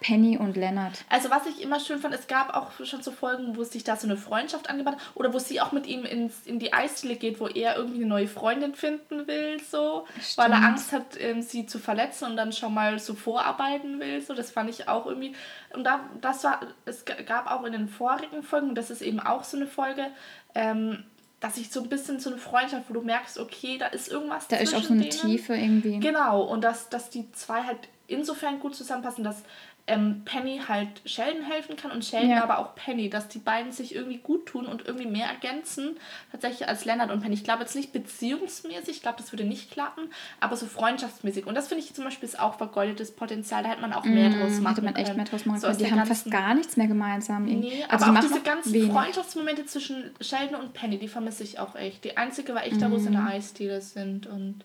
Penny 0.00 0.38
und 0.38 0.56
Leonard. 0.56 1.04
Also 1.08 1.30
was 1.30 1.46
ich 1.46 1.62
immer 1.62 1.78
schön 1.78 1.98
fand, 1.98 2.14
es 2.14 2.26
gab 2.26 2.54
auch 2.54 2.84
schon 2.84 3.02
so 3.02 3.10
Folgen, 3.12 3.56
wo 3.56 3.64
sich 3.64 3.84
da 3.84 3.96
so 3.96 4.06
eine 4.06 4.16
Freundschaft 4.16 4.70
angebaut 4.70 4.94
hat 4.94 5.02
oder 5.14 5.32
wo 5.32 5.38
sie 5.38 5.60
auch 5.60 5.72
mit 5.72 5.86
ihm 5.86 6.04
ins, 6.04 6.46
in 6.46 6.58
die 6.58 6.72
Eisdiele 6.72 7.16
geht, 7.16 7.38
wo 7.40 7.46
er 7.46 7.76
irgendwie 7.76 7.98
eine 7.98 8.06
neue 8.06 8.26
Freundin 8.26 8.74
finden 8.74 9.26
will, 9.26 9.60
so, 9.60 10.06
Stimmt. 10.20 10.38
weil 10.38 10.52
er 10.52 10.64
Angst 10.66 10.92
hat, 10.92 11.20
ähm, 11.20 11.42
sie 11.42 11.66
zu 11.66 11.78
verletzen 11.78 12.30
und 12.30 12.36
dann 12.36 12.52
schon 12.52 12.72
mal 12.72 12.98
so 12.98 13.14
vorarbeiten 13.14 14.00
will, 14.00 14.20
so, 14.22 14.34
das 14.34 14.50
fand 14.50 14.70
ich 14.70 14.88
auch 14.88 15.06
irgendwie 15.06 15.34
und 15.74 15.84
da, 15.84 16.00
das 16.20 16.44
war, 16.44 16.60
es 16.86 17.04
gab 17.04 17.50
auch 17.50 17.64
in 17.64 17.72
den 17.72 17.88
vorigen 17.88 18.42
Folgen, 18.42 18.74
das 18.74 18.90
ist 18.90 19.02
eben 19.02 19.20
auch 19.20 19.44
so 19.44 19.56
eine 19.56 19.66
Folge, 19.66 20.06
ähm, 20.54 21.04
dass 21.40 21.56
ich 21.56 21.70
so 21.70 21.82
ein 21.82 21.88
bisschen 21.88 22.20
so 22.20 22.30
eine 22.30 22.38
Freundschaft, 22.38 22.84
wo 22.88 22.94
du 22.94 23.00
merkst, 23.00 23.38
okay, 23.38 23.78
da 23.78 23.86
ist 23.86 24.08
irgendwas 24.08 24.46
Da 24.48 24.56
ist 24.56 24.74
auch 24.74 24.82
so 24.82 24.92
eine 24.92 25.02
denen. 25.02 25.12
Tiefe 25.12 25.54
irgendwie. 25.54 25.98
Genau, 25.98 26.42
und 26.42 26.62
dass, 26.62 26.90
dass 26.90 27.08
die 27.08 27.32
zwei 27.32 27.62
halt 27.62 27.78
insofern 28.06 28.60
gut 28.60 28.74
zusammenpassen, 28.74 29.24
dass 29.24 29.42
ähm, 29.90 30.22
Penny 30.24 30.60
halt 30.66 30.88
Sheldon 31.04 31.42
helfen 31.42 31.76
kann 31.76 31.90
und 31.90 32.04
Sheldon 32.04 32.30
ja. 32.30 32.42
aber 32.42 32.58
auch 32.58 32.74
Penny, 32.74 33.10
dass 33.10 33.28
die 33.28 33.38
beiden 33.38 33.72
sich 33.72 33.94
irgendwie 33.94 34.18
gut 34.18 34.46
tun 34.46 34.66
und 34.66 34.86
irgendwie 34.86 35.06
mehr 35.06 35.26
ergänzen, 35.26 35.96
tatsächlich 36.30 36.68
als 36.68 36.84
Leonard 36.84 37.10
und 37.10 37.20
Penny. 37.20 37.34
Ich 37.34 37.44
glaube 37.44 37.62
jetzt 37.62 37.74
nicht 37.74 37.92
beziehungsmäßig, 37.92 38.96
ich 38.96 39.02
glaube, 39.02 39.18
das 39.18 39.32
würde 39.32 39.44
nicht 39.44 39.70
klappen, 39.70 40.10
aber 40.38 40.56
so 40.56 40.66
freundschaftsmäßig. 40.66 41.46
Und 41.46 41.54
das 41.54 41.68
finde 41.68 41.84
ich 41.84 41.92
zum 41.92 42.04
Beispiel 42.04 42.28
ist 42.28 42.38
auch 42.38 42.54
vergeudetes 42.54 43.10
Potenzial, 43.10 43.64
da 43.64 43.70
hätte 43.70 43.80
man 43.80 43.92
auch 43.92 44.04
mehr 44.04 44.30
mm, 44.30 44.40
draus 44.40 44.60
machen 44.60 44.74
Hätte 44.76 44.82
man 44.82 44.96
echt 44.96 45.16
mehr 45.16 45.24
draus 45.24 45.44
machen 45.44 45.60
können. 45.60 45.74
So 45.74 45.84
die 45.84 45.90
haben 45.90 46.06
fast 46.06 46.30
gar 46.30 46.54
nichts 46.54 46.76
mehr 46.76 46.86
gemeinsam. 46.86 47.44
Nee, 47.44 47.84
also 47.88 48.06
aber 48.06 48.18
auch 48.18 48.22
diese 48.22 48.40
ganzen 48.40 48.72
wenig. 48.72 48.92
Freundschaftsmomente 48.92 49.66
zwischen 49.66 50.10
Sheldon 50.20 50.60
und 50.60 50.72
Penny, 50.72 50.98
die 50.98 51.08
vermisse 51.08 51.42
ich 51.42 51.58
auch 51.58 51.74
echt. 51.74 52.04
Die 52.04 52.16
einzige 52.16 52.54
war 52.54 52.64
echt 52.64 52.76
mm. 52.76 52.80
da, 52.80 52.90
wo 52.90 52.98
sie 52.98 53.06
in 53.06 53.12
der 53.12 53.22
mhm. 53.22 53.28
Eisdiele 53.28 53.80
sind 53.80 54.26
und 54.26 54.64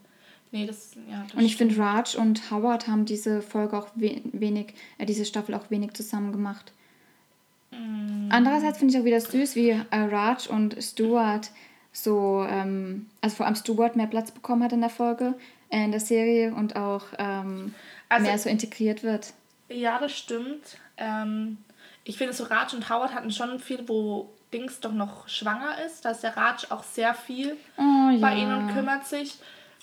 Nee, 0.52 0.66
das, 0.66 0.96
ja, 1.10 1.24
das 1.24 1.34
Und 1.34 1.44
ich 1.44 1.58
finde, 1.58 1.78
Raj 1.78 2.16
und 2.18 2.50
Howard 2.52 2.88
haben 2.88 3.06
diese 3.06 3.42
Folge 3.42 3.78
auch 3.78 3.88
we 3.96 4.22
wenig, 4.32 4.74
äh, 4.98 5.06
diese 5.06 5.26
Staffel 5.26 5.56
auch 5.56 5.70
wenig 5.70 5.94
zusammen 5.94 6.32
gemacht. 6.32 6.72
Mm. 7.72 8.30
Andererseits 8.30 8.78
finde 8.78 8.94
ich 8.94 9.00
auch 9.00 9.06
wieder 9.06 9.20
süß, 9.20 9.56
wie 9.56 9.70
äh, 9.70 9.84
Raj 9.92 10.48
und 10.50 10.78
Stuart 10.82 11.52
so, 11.92 12.46
ähm, 12.50 13.08
also 13.22 13.38
vor 13.38 13.46
allem 13.46 13.56
Stuart 13.56 13.96
mehr 13.96 14.08
Platz 14.08 14.32
bekommen 14.32 14.64
hat 14.64 14.74
in 14.74 14.82
der 14.82 14.90
Folge, 14.90 15.34
äh, 15.70 15.84
in 15.84 15.92
der 15.92 16.00
Serie 16.00 16.54
und 16.54 16.76
auch 16.76 17.06
ähm, 17.18 17.74
also, 18.10 18.26
mehr 18.26 18.38
so 18.38 18.50
integriert 18.50 19.04
wird. 19.04 19.34
Ja, 19.70 20.00
das 20.00 20.16
stimmt. 20.16 20.78
Ähm, 20.98 21.58
ich 22.04 22.18
finde, 22.18 22.34
so 22.34 22.44
Raj 22.46 22.74
und 22.74 22.90
Howard 22.90 23.14
hatten 23.14 23.32
schon 23.32 23.60
viel, 23.60 23.88
wo 23.88 24.30
Dings 24.54 24.80
doch 24.80 24.92
noch 24.94 25.28
schwanger 25.28 25.84
ist. 25.86 26.06
Da 26.06 26.12
ist 26.12 26.22
der 26.22 26.38
Raj 26.38 26.66
auch 26.70 26.84
sehr 26.84 27.14
viel 27.14 27.58
oh, 27.78 28.20
bei 28.20 28.34
ja. 28.34 28.44
ihnen 28.44 28.54
und 28.54 28.74
kümmert 28.74 29.06
sich. 29.06 29.36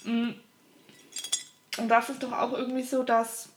Mm, 0.04 0.30
und 1.78 1.88
das 1.88 2.10
ist 2.10 2.22
doch 2.22 2.32
auch 2.32 2.52
irgendwie 2.52 2.82
so, 2.82 3.02
dass. 3.02 3.48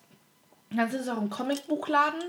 Dann 0.71 0.87
ist 0.87 0.95
es 0.95 1.09
auch 1.09 1.17
im 1.17 1.29
Comicbuchladen 1.29 2.21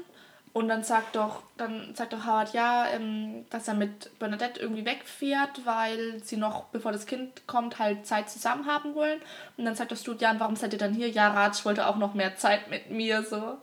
und 0.53 0.69
dann 0.69 0.85
sagt 0.85 1.17
doch, 1.17 1.43
dann 1.57 1.95
sagt 1.95 2.13
doch 2.13 2.27
Howard 2.27 2.53
ja, 2.53 2.87
ähm, 2.93 3.47
dass 3.51 3.67
er 3.69 3.75
mit 3.75 4.19
Bernadette 4.19 4.61
irgendwie 4.61 4.85
wegfährt, 4.85 5.65
weil 5.65 6.23
sie 6.23 6.37
noch, 6.37 6.65
bevor 6.65 6.93
das 6.93 7.07
Kind 7.07 7.47
kommt, 7.47 7.79
halt 7.79 8.07
Zeit 8.07 8.29
zusammen 8.29 8.67
haben 8.67 8.95
wollen. 8.95 9.21
Und 9.57 9.65
dann 9.65 9.75
sagt 9.75 9.91
das 9.91 10.03
Studian, 10.03 10.39
warum 10.39 10.57
seid 10.57 10.73
ihr 10.73 10.79
dann 10.79 10.93
hier? 10.93 11.09
Ja, 11.09 11.29
Raj 11.29 11.65
wollte 11.65 11.87
auch 11.87 11.97
noch 11.97 12.15
mehr 12.15 12.37
Zeit 12.37 12.69
mit 12.69 12.91
mir, 12.91 13.23
so, 13.23 13.57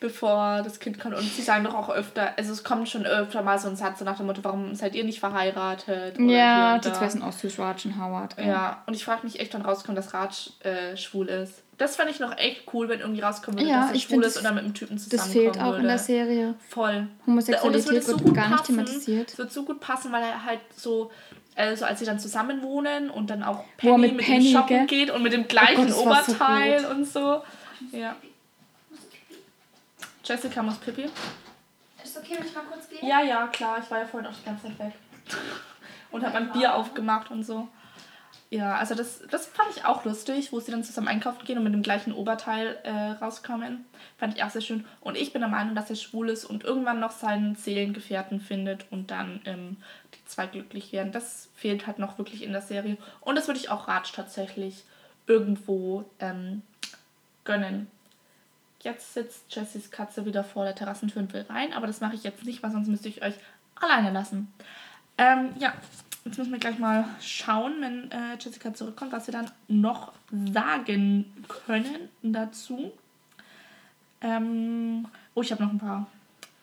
bevor 0.00 0.62
das 0.62 0.80
Kind 0.80 0.98
kommt. 0.98 1.14
Und 1.14 1.22
sie 1.22 1.42
sagen 1.42 1.64
doch 1.64 1.74
auch 1.74 1.90
öfter, 1.90 2.32
also 2.36 2.52
es 2.52 2.64
kommt 2.64 2.88
schon 2.88 3.06
öfter 3.06 3.42
mal 3.42 3.58
so 3.58 3.68
ein 3.68 3.76
Satz 3.76 4.00
so 4.00 4.04
nach 4.04 4.16
dem 4.16 4.26
Motto, 4.26 4.42
warum 4.42 4.74
seid 4.74 4.94
ihr 4.94 5.04
nicht 5.04 5.20
verheiratet? 5.20 6.18
ja, 6.18 6.78
die 6.78 6.92
zwei 6.92 7.08
sind 7.08 7.22
auch 7.22 7.32
süß, 7.32 7.58
Raj 7.58 7.84
und 7.84 8.00
Howard. 8.02 8.36
Ja, 8.38 8.44
ja 8.44 8.82
und 8.86 8.94
ich 8.94 9.04
frage 9.04 9.24
mich 9.24 9.38
echt, 9.38 9.54
wann 9.54 9.62
rauskommt, 9.62 9.96
dass 9.96 10.12
Raj 10.14 10.50
äh, 10.64 10.96
schwul 10.96 11.28
ist. 11.28 11.62
Das 11.78 11.96
fand 11.96 12.10
ich 12.10 12.20
noch 12.20 12.36
echt 12.38 12.62
cool, 12.72 12.88
wenn 12.88 13.00
irgendwie 13.00 13.20
rauskommen 13.20 13.60
würde, 13.60 13.70
ja, 13.70 13.82
dass 13.82 13.92
er 13.92 13.98
schwul 13.98 14.24
ist 14.24 14.38
oder 14.38 14.52
mit 14.52 14.64
einem 14.64 14.72
Typen 14.72 14.96
zusammenkommen 14.96 15.34
Das 15.34 15.54
fehlt 15.54 15.60
auch 15.60 15.72
würde. 15.72 15.82
in 15.82 15.88
der 15.88 15.98
Serie. 15.98 16.54
Voll. 16.68 17.08
Homosexualität 17.36 17.92
wird, 17.92 18.04
so 18.04 18.24
wird 18.24 18.34
gar 18.34 18.48
nicht 18.48 18.64
thematisiert. 18.64 19.30
Es 19.30 19.38
wird 19.38 19.52
so 19.52 19.64
gut 19.64 19.80
passen, 19.80 20.12
weil 20.12 20.22
er 20.22 20.44
halt 20.44 20.60
so, 20.74 21.10
also 21.54 21.84
als 21.84 21.98
sie 21.98 22.06
dann 22.06 22.18
zusammen 22.18 22.62
wohnen 22.62 23.10
und 23.10 23.28
dann 23.30 23.42
auch 23.42 23.64
Penny 23.76 23.98
mit, 23.98 24.16
mit 24.16 24.26
Penny, 24.26 24.44
dem 24.44 24.52
Shoppen 24.52 24.76
gell? 24.78 24.86
geht 24.86 25.10
und 25.10 25.22
mit 25.22 25.32
dem 25.32 25.46
gleichen 25.48 25.92
oh 25.92 26.04
Gott, 26.04 26.28
Oberteil 26.28 26.80
so 26.80 26.88
und 26.88 27.04
so. 27.04 27.42
Ja. 27.92 28.16
Jessica 30.24 30.62
muss 30.62 30.76
Pippi. 30.78 31.08
Ist 32.02 32.16
okay, 32.16 32.36
wenn 32.38 32.46
ich 32.46 32.54
mal 32.54 32.64
kurz 32.70 32.88
gehe? 32.88 33.08
Ja, 33.08 33.22
ja, 33.22 33.46
klar. 33.48 33.78
Ich 33.82 33.90
war 33.90 33.98
ja 33.98 34.06
vorhin 34.06 34.28
auch 34.28 34.34
die 34.34 34.44
ganze 34.44 34.64
Zeit 34.64 34.78
weg. 34.78 34.92
und 36.10 36.24
habe 36.24 36.34
mein 36.34 36.52
Bier 36.52 36.74
aufgemacht 36.74 37.30
und 37.30 37.44
so. 37.44 37.68
Ja, 38.48 38.76
also 38.76 38.94
das, 38.94 39.22
das 39.28 39.46
fand 39.46 39.70
ich 39.76 39.84
auch 39.84 40.04
lustig, 40.04 40.52
wo 40.52 40.60
sie 40.60 40.70
dann 40.70 40.84
zusammen 40.84 41.08
einkaufen 41.08 41.44
gehen 41.44 41.58
und 41.58 41.64
mit 41.64 41.74
dem 41.74 41.82
gleichen 41.82 42.12
Oberteil 42.12 42.78
äh, 42.84 43.10
rauskommen. 43.20 43.84
Fand 44.18 44.36
ich 44.36 44.44
auch 44.44 44.50
sehr 44.50 44.60
schön. 44.60 44.84
Und 45.00 45.16
ich 45.16 45.32
bin 45.32 45.40
der 45.40 45.50
Meinung, 45.50 45.74
dass 45.74 45.90
er 45.90 45.96
schwul 45.96 46.28
ist 46.28 46.44
und 46.44 46.62
irgendwann 46.62 47.00
noch 47.00 47.10
seinen 47.10 47.56
Seelengefährten 47.56 48.40
findet 48.40 48.86
und 48.92 49.10
dann 49.10 49.40
ähm, 49.46 49.78
die 50.14 50.24
zwei 50.26 50.46
glücklich 50.46 50.92
werden. 50.92 51.10
Das 51.10 51.48
fehlt 51.56 51.88
halt 51.88 51.98
noch 51.98 52.18
wirklich 52.18 52.44
in 52.44 52.52
der 52.52 52.62
Serie. 52.62 52.96
Und 53.20 53.34
das 53.34 53.48
würde 53.48 53.58
ich 53.58 53.68
auch 53.68 53.88
Ratsch 53.88 54.12
tatsächlich 54.14 54.84
irgendwo 55.26 56.04
ähm, 56.20 56.62
gönnen. 57.44 57.88
Jetzt 58.80 59.14
sitzt 59.14 59.52
Jessys 59.52 59.90
Katze 59.90 60.24
wieder 60.24 60.44
vor 60.44 60.64
der 60.64 60.76
Terrassentür 60.76 61.20
und 61.20 61.32
will 61.32 61.46
rein, 61.48 61.72
aber 61.72 61.88
das 61.88 62.00
mache 62.00 62.14
ich 62.14 62.22
jetzt 62.22 62.44
nicht, 62.44 62.62
weil 62.62 62.70
sonst 62.70 62.86
müsste 62.86 63.08
ich 63.08 63.24
euch 63.24 63.34
alleine 63.74 64.12
lassen. 64.12 64.52
Ähm, 65.18 65.54
ja, 65.58 65.72
Jetzt 66.26 66.38
müssen 66.38 66.50
wir 66.50 66.58
gleich 66.58 66.80
mal 66.80 67.04
schauen, 67.20 67.80
wenn 67.80 68.10
äh, 68.10 68.36
Jessica 68.40 68.74
zurückkommt, 68.74 69.12
was 69.12 69.28
wir 69.28 69.32
dann 69.32 69.48
noch 69.68 70.12
sagen 70.52 71.32
können 71.46 72.08
dazu. 72.20 72.92
Ähm, 74.20 75.06
oh, 75.34 75.42
ich 75.42 75.52
habe 75.52 75.62
noch 75.62 75.70
ein 75.70 75.78
paar 75.78 76.08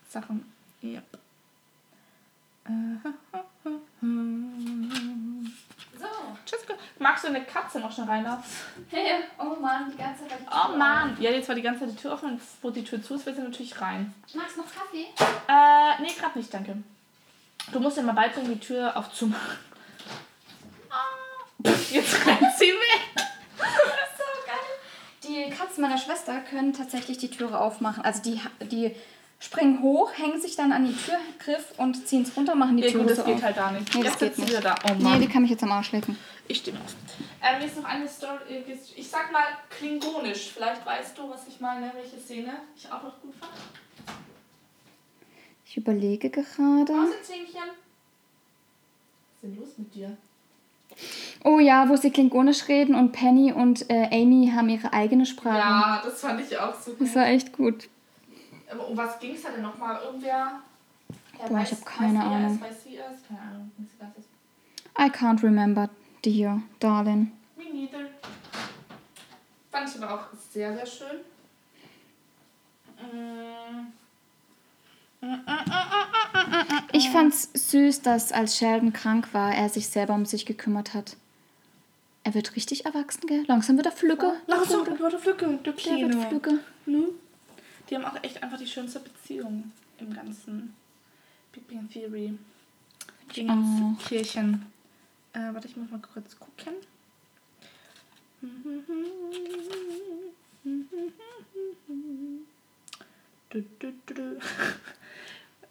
Sachen. 0.10 0.52
Yep. 0.84 1.18
So. 5.98 6.07
Jessica, 6.45 6.73
magst 6.99 7.23
du 7.23 7.30
eine 7.30 7.45
Katze 7.45 7.80
noch 7.80 7.91
schon 7.91 8.03
rein 8.03 8.26
Hey, 8.90 9.23
oh 9.40 9.56
Mann, 9.61 9.90
die 9.90 9.98
ganze 9.98 10.27
Zeit 10.27 10.40
die 10.41 10.44
Tür 10.44 10.69
Oh 10.69 10.77
Mann, 10.77 11.15
ja, 11.22 11.31
jetzt 11.31 11.48
war 11.48 11.56
die 11.56 11.61
ganze 11.61 11.81
Zeit 11.81 11.91
die 11.91 11.95
Tür 12.02 12.11
offen 12.11 12.31
und 12.31 12.41
wo 12.61 12.69
die 12.69 12.84
Tür 12.84 13.02
zu 13.02 13.15
ist, 13.15 13.26
will 13.26 13.34
sie 13.34 13.41
natürlich 13.41 13.80
rein. 13.80 14.14
Magst 14.34 14.57
du 14.57 14.61
noch 14.61 14.68
Kaffee? 14.68 15.06
Äh, 15.48 16.02
nee, 16.02 16.11
gerade 16.19 16.38
nicht, 16.38 16.53
danke. 16.53 16.84
Du 17.72 17.80
musst 17.80 17.98
ja 17.98 18.03
mal 18.03 18.14
beibringen, 18.14 18.53
die 18.53 18.60
Tür 18.60 18.95
aufzumachen. 18.95 19.57
Ah. 20.90 21.69
Jetzt 21.91 22.26
rennt 22.26 22.57
sie 22.57 22.65
weg. 22.68 23.26
So 23.57 24.23
geil. 24.45 25.49
Kids 25.52 25.77
meiner 25.77 25.98
Schwester 25.98 26.40
können 26.41 26.73
tatsächlich 26.73 27.18
die 27.18 27.30
Türe 27.30 27.60
aufmachen. 27.60 28.03
Also 28.03 28.22
die, 28.22 28.40
die 28.68 28.95
springen 29.40 29.81
hoch, 29.81 30.11
hängen 30.15 30.40
sich 30.41 30.56
dann 30.56 30.72
an 30.72 30.85
den 30.85 30.98
Türgriff 30.98 31.73
und 31.77 32.07
ziehen 32.07 32.23
es 32.23 32.35
runter, 32.35 32.56
machen 32.56 32.77
die 32.77 32.84
Ja, 32.84 32.91
Türe 32.91 33.03
gut, 33.03 33.11
das 33.11 33.18
so 33.18 33.23
geht 33.23 33.35
auf. 33.38 33.44
halt 33.44 33.57
da 33.57 33.72
nicht. 33.72 33.95
Nee, 33.95 34.03
das 34.03 34.11
Jetzt 34.14 34.19
geht 34.19 34.38
nicht. 34.38 34.49
wieder 34.49 34.61
da. 34.61 34.76
Oh 34.90 34.94
Nee, 34.98 35.19
die 35.19 35.27
kann 35.27 35.41
mich 35.41 35.52
jetzt 35.52 35.64
am 35.64 35.72
Arsch 35.72 35.91
lecken. 35.94 36.18
Ich 36.48 36.57
stimme 36.60 36.80
auf. 36.81 36.94
Ähm, 37.41 37.65
ist 37.65 37.77
noch 37.77 37.85
eine 37.85 38.07
Story. 38.07 38.38
äh, 38.49 38.64
Ich 38.95 39.10
sag 39.10 39.31
mal 39.31 39.44
klingonisch. 39.69 40.52
Vielleicht 40.53 40.85
weißt 40.85 41.18
du, 41.18 41.30
was 41.30 41.48
ich 41.48 41.60
meine, 41.60 41.91
welche 41.95 42.19
Szene 42.19 42.53
ich 42.76 42.85
auch 42.91 43.02
noch 43.03 43.19
gut 43.22 43.34
fand. 43.40 43.52
Ich 45.73 45.77
überlege 45.77 46.29
gerade. 46.29 46.93
Außerzähnchen. 46.93 47.63
Was 47.65 49.33
ist 49.33 49.41
denn 49.41 49.55
los 49.55 49.69
mit 49.75 49.95
dir? 49.95 50.15
Oh 51.43 51.57
ja, 51.57 51.89
wo 51.89 51.95
sie 51.95 52.11
klingonisch 52.11 52.67
reden 52.67 52.93
und 52.93 53.11
Penny 53.11 53.51
und 53.51 53.89
äh, 53.89 54.07
Amy 54.11 54.51
haben 54.55 54.69
ihre 54.69 54.93
eigene 54.93 55.25
Sprache. 55.25 55.57
Ja, 55.57 56.01
das 56.05 56.21
fand 56.21 56.41
ich 56.41 56.55
auch 56.59 56.79
so 56.79 56.91
gut. 56.91 57.01
Das 57.07 57.15
war 57.15 57.25
echt 57.25 57.53
gut. 57.53 57.89
Aber 58.69 58.87
um 58.87 58.95
was 58.95 59.19
ging 59.19 59.33
es 59.33 59.41
da 59.41 59.49
denn 59.49 59.63
nochmal? 59.63 59.99
Irgendwer. 60.05 60.61
Ja, 61.39 61.47
Boah, 61.47 61.63
ich 61.63 61.83
keine 61.83 62.19
weiß, 62.19 62.85
wie 62.85 62.97
er 62.97 63.11
ist? 63.11 63.27
Keine 63.27 63.41
Ahnung. 63.41 63.71
Ich. 63.79 65.03
I 65.03 65.09
can't 65.09 65.41
remember, 65.41 65.89
dear 66.23 66.61
darling. 66.79 67.31
Me 67.57 67.63
neither. 67.73 68.11
Fand 69.71 69.89
ich 69.89 70.03
aber 70.03 70.13
auch 70.13 70.27
sehr, 70.51 70.75
sehr 70.75 70.85
schön. 70.85 71.17
Mm. 73.01 74.02
Ich 76.91 77.09
fand's 77.09 77.49
süß, 77.53 78.01
dass 78.01 78.31
als 78.31 78.57
Sheldon 78.57 78.93
krank 78.93 79.33
war, 79.33 79.53
er 79.53 79.69
sich 79.69 79.87
selber 79.87 80.13
um 80.13 80.25
sich 80.25 80.45
gekümmert 80.45 80.93
hat. 80.93 81.15
Er 82.23 82.33
wird 82.33 82.55
richtig 82.55 82.85
erwachsen, 82.85 83.27
gell? 83.27 83.43
Langsam 83.47 83.75
wird 83.77 83.87
er 83.87 83.91
flügge. 83.91 84.33
Langsam, 84.47 84.85
du 84.85 84.99
wurde 84.99 85.19
Flücke, 85.19 85.59
Der 85.65 85.73
Kleine. 85.73 86.13
wird 86.13 86.27
flügge. 86.29 86.59
Ne? 86.85 87.07
Die 87.89 87.95
haben 87.95 88.05
auch 88.05 88.21
echt 88.23 88.41
einfach 88.41 88.57
die 88.57 88.67
schönste 88.67 88.99
Beziehung 88.99 89.71
im 89.97 90.13
ganzen 90.13 90.73
Big 91.51 91.67
Bang 91.67 91.89
Theory. 91.89 92.37
Kirchen. 93.29 94.65
Äh, 95.33 95.53
warte, 95.53 95.67
ich 95.67 95.75
muss 95.75 95.89
mal 95.89 95.99
kurz 95.99 96.37
gucken. 96.39 96.73
Du, 103.49 103.61
du, 103.79 103.93
du, 104.07 104.13
du. 104.15 104.39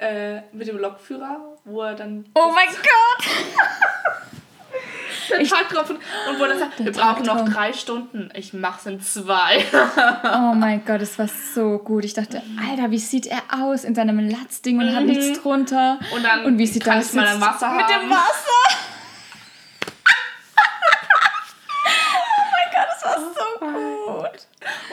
Äh, 0.02 0.42
mit 0.52 0.66
dem 0.68 0.78
Lokführer, 0.78 1.38
wo 1.64 1.82
er 1.82 1.94
dann 1.94 2.24
Oh 2.34 2.50
mein 2.54 2.66
Gott! 2.74 3.30
den 5.30 5.46
Tag 5.46 5.68
drauf 5.68 5.88
und, 5.88 5.98
wo 6.38 6.42
er 6.42 6.48
dann 6.50 6.58
sagt, 6.58 6.84
wir 6.84 6.92
brauchen 6.92 7.24
noch 7.24 7.48
drei 7.48 7.72
Stunden. 7.72 8.28
Ich 8.34 8.52
mach's 8.52 8.84
in 8.86 9.00
zwei. 9.00 9.64
Oh 10.24 10.54
mein 10.54 10.84
Gott, 10.84 11.00
es 11.02 11.18
war 11.18 11.28
so 11.54 11.78
gut. 11.78 12.04
Ich 12.04 12.14
dachte, 12.14 12.42
Alter, 12.68 12.90
wie 12.90 12.98
sieht 12.98 13.26
er 13.26 13.40
aus 13.50 13.84
in 13.84 13.94
seinem 13.94 14.18
Latzding 14.28 14.78
und 14.80 14.94
hat 14.94 15.04
nichts 15.04 15.40
drunter? 15.40 15.98
Und 16.14 16.24
dann 16.24 16.44
und 16.44 16.58
wie 16.58 16.66
sieht 16.66 16.84
kann 16.84 16.98
das 16.98 17.08
ich 17.10 17.14
mal 17.14 17.26
ein 17.26 17.40
Wasser 17.40 17.70
mit 17.70 17.84
haben. 17.86 18.02
dem 18.02 18.10
Wasser? 18.10 18.78
oh 22.14 22.42
mein 22.52 22.68
Gott, 22.72 22.88
das 22.90 23.04
war 23.04 23.18
so 23.18 24.22
gut. 24.22 24.46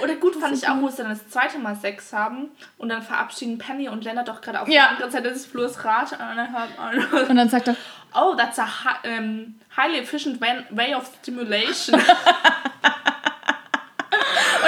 Oder 0.03 0.15
gut 0.15 0.27
fand 0.39 0.55
ich 0.57 0.67
auch, 0.67 0.81
wo 0.81 0.89
sie 0.89 0.97
dann 0.97 1.09
das 1.09 1.27
zweite 1.29 1.59
Mal 1.59 1.75
Sex 1.75 2.11
haben 2.13 2.49
und 2.77 2.89
dann 2.89 3.01
verabschieden 3.01 3.57
Penny 3.57 3.89
und 3.89 4.03
Lennart 4.03 4.27
doch 4.27 4.41
gerade 4.41 4.61
auf 4.61 4.67
Ja. 4.67 4.81
der 4.83 4.89
anderen 4.91 5.11
Seite 5.11 5.29
des 5.29 5.45
Flurs 5.45 5.83
Rad 5.85 6.11
und 6.13 6.19
dann 6.19 7.37
dann 7.37 7.49
sagt 7.49 7.67
er, 7.67 7.75
oh, 8.15 8.35
that's 8.35 8.59
a 8.59 8.67
um, 9.05 9.55
highly 9.77 9.99
efficient 9.99 10.39
way, 10.41 10.93
of 10.95 11.09
stimulation. 11.21 11.99
und 11.99 12.07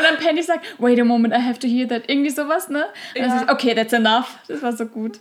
dann 0.04 0.18
Penny 0.18 0.42
sagt, 0.44 0.66
wait 0.80 1.00
a 1.00 1.04
moment, 1.04 1.34
I 1.34 1.42
have 1.42 1.60
to 1.60 1.68
hear 1.68 1.88
that. 1.88 2.04
Irgendwie 2.10 2.30
sowas, 2.30 2.70
ne? 2.70 2.86
Und 3.16 3.22
dann 3.22 3.30
Ja. 3.32 3.40
sagt, 3.40 3.52
okay, 3.52 3.74
that's 3.76 3.94
enough. 3.94 4.38
Das 4.48 4.62
war 4.62 4.76
so 4.76 4.86
gut. 4.86 5.20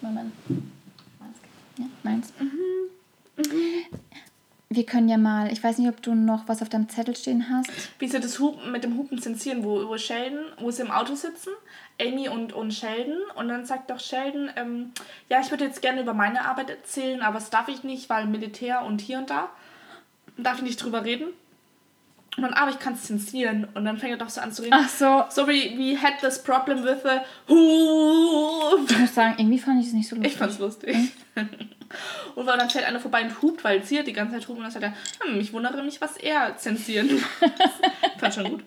War 0.00 0.10
mein, 0.10 0.32
meins. 1.18 1.36
Ja, 1.76 1.84
meins. 2.02 2.32
Wir 4.70 4.84
können 4.84 5.08
ja 5.08 5.16
mal, 5.16 5.50
ich 5.50 5.64
weiß 5.64 5.78
nicht, 5.78 5.88
ob 5.88 6.02
du 6.02 6.14
noch 6.14 6.46
was 6.46 6.60
auf 6.60 6.68
deinem 6.68 6.90
Zettel 6.90 7.16
stehen 7.16 7.48
hast. 7.48 7.70
Wie 7.98 8.06
sie 8.06 8.20
das 8.20 8.38
Hupen 8.38 8.70
mit 8.70 8.84
dem 8.84 8.98
Hupen 8.98 9.18
zensieren, 9.18 9.64
wo, 9.64 9.88
wo 9.88 9.96
Sheldon, 9.96 10.44
wo 10.60 10.70
sie 10.70 10.82
im 10.82 10.90
Auto 10.90 11.14
sitzen, 11.14 11.50
Amy 11.98 12.28
und, 12.28 12.52
und 12.52 12.74
Sheldon. 12.74 13.16
Und 13.34 13.48
dann 13.48 13.64
sagt 13.64 13.90
doch 13.90 13.98
Sheldon, 13.98 14.50
ähm, 14.56 14.92
ja, 15.30 15.40
ich 15.40 15.50
würde 15.50 15.64
jetzt 15.64 15.80
gerne 15.80 16.02
über 16.02 16.12
meine 16.12 16.44
Arbeit 16.44 16.68
erzählen, 16.68 17.22
aber 17.22 17.38
das 17.38 17.48
darf 17.48 17.68
ich 17.68 17.82
nicht, 17.82 18.10
weil 18.10 18.26
Militär 18.26 18.82
und 18.82 19.00
hier 19.00 19.18
und 19.18 19.30
da. 19.30 19.48
Darf 20.36 20.58
ich 20.58 20.64
nicht 20.64 20.82
drüber 20.82 21.02
reden. 21.02 21.28
Und 22.36 22.42
dann, 22.42 22.52
aber 22.52 22.70
ich 22.70 22.78
kann 22.78 22.92
es 22.92 23.04
zensieren. 23.04 23.66
Und 23.72 23.86
dann 23.86 23.96
fängt 23.96 24.12
er 24.12 24.18
doch 24.18 24.28
so 24.28 24.42
an 24.42 24.52
zu 24.52 24.62
reden. 24.62 24.74
Ach 24.74 24.88
so. 24.88 25.24
So 25.30 25.48
wie 25.48 25.78
we 25.78 26.00
had 26.00 26.20
this 26.20 26.42
problem 26.42 26.84
with 26.84 26.98
the 27.04 27.20
who. 27.52 28.84
Ich 28.86 28.98
muss 28.98 29.14
sagen, 29.14 29.34
irgendwie 29.38 29.58
fand 29.58 29.80
ich 29.80 29.88
es 29.88 29.92
nicht 29.94 30.08
so 30.08 30.14
lustig. 30.14 30.32
Ich 30.32 30.38
fand's 30.38 30.58
lustig. 30.58 30.96
Und 32.34 32.46
weil 32.46 32.58
dann 32.58 32.70
fährt 32.70 32.84
einer 32.84 33.00
vorbei 33.00 33.22
und 33.22 33.42
hupt, 33.42 33.64
weil 33.64 33.82
sie 33.82 34.02
die 34.04 34.12
ganze 34.12 34.34
Zeit 34.34 34.48
hupt 34.48 34.58
und 34.58 34.62
dann 34.64 34.70
sagt 34.72 34.84
er, 34.84 34.92
hm, 35.26 35.40
ich 35.40 35.52
wundere 35.52 35.82
mich, 35.82 36.00
was 36.00 36.16
er 36.16 36.56
zensieren 36.56 37.12
muss. 37.14 37.22
Fand 38.18 38.34
schon 38.34 38.50
gut. 38.50 38.62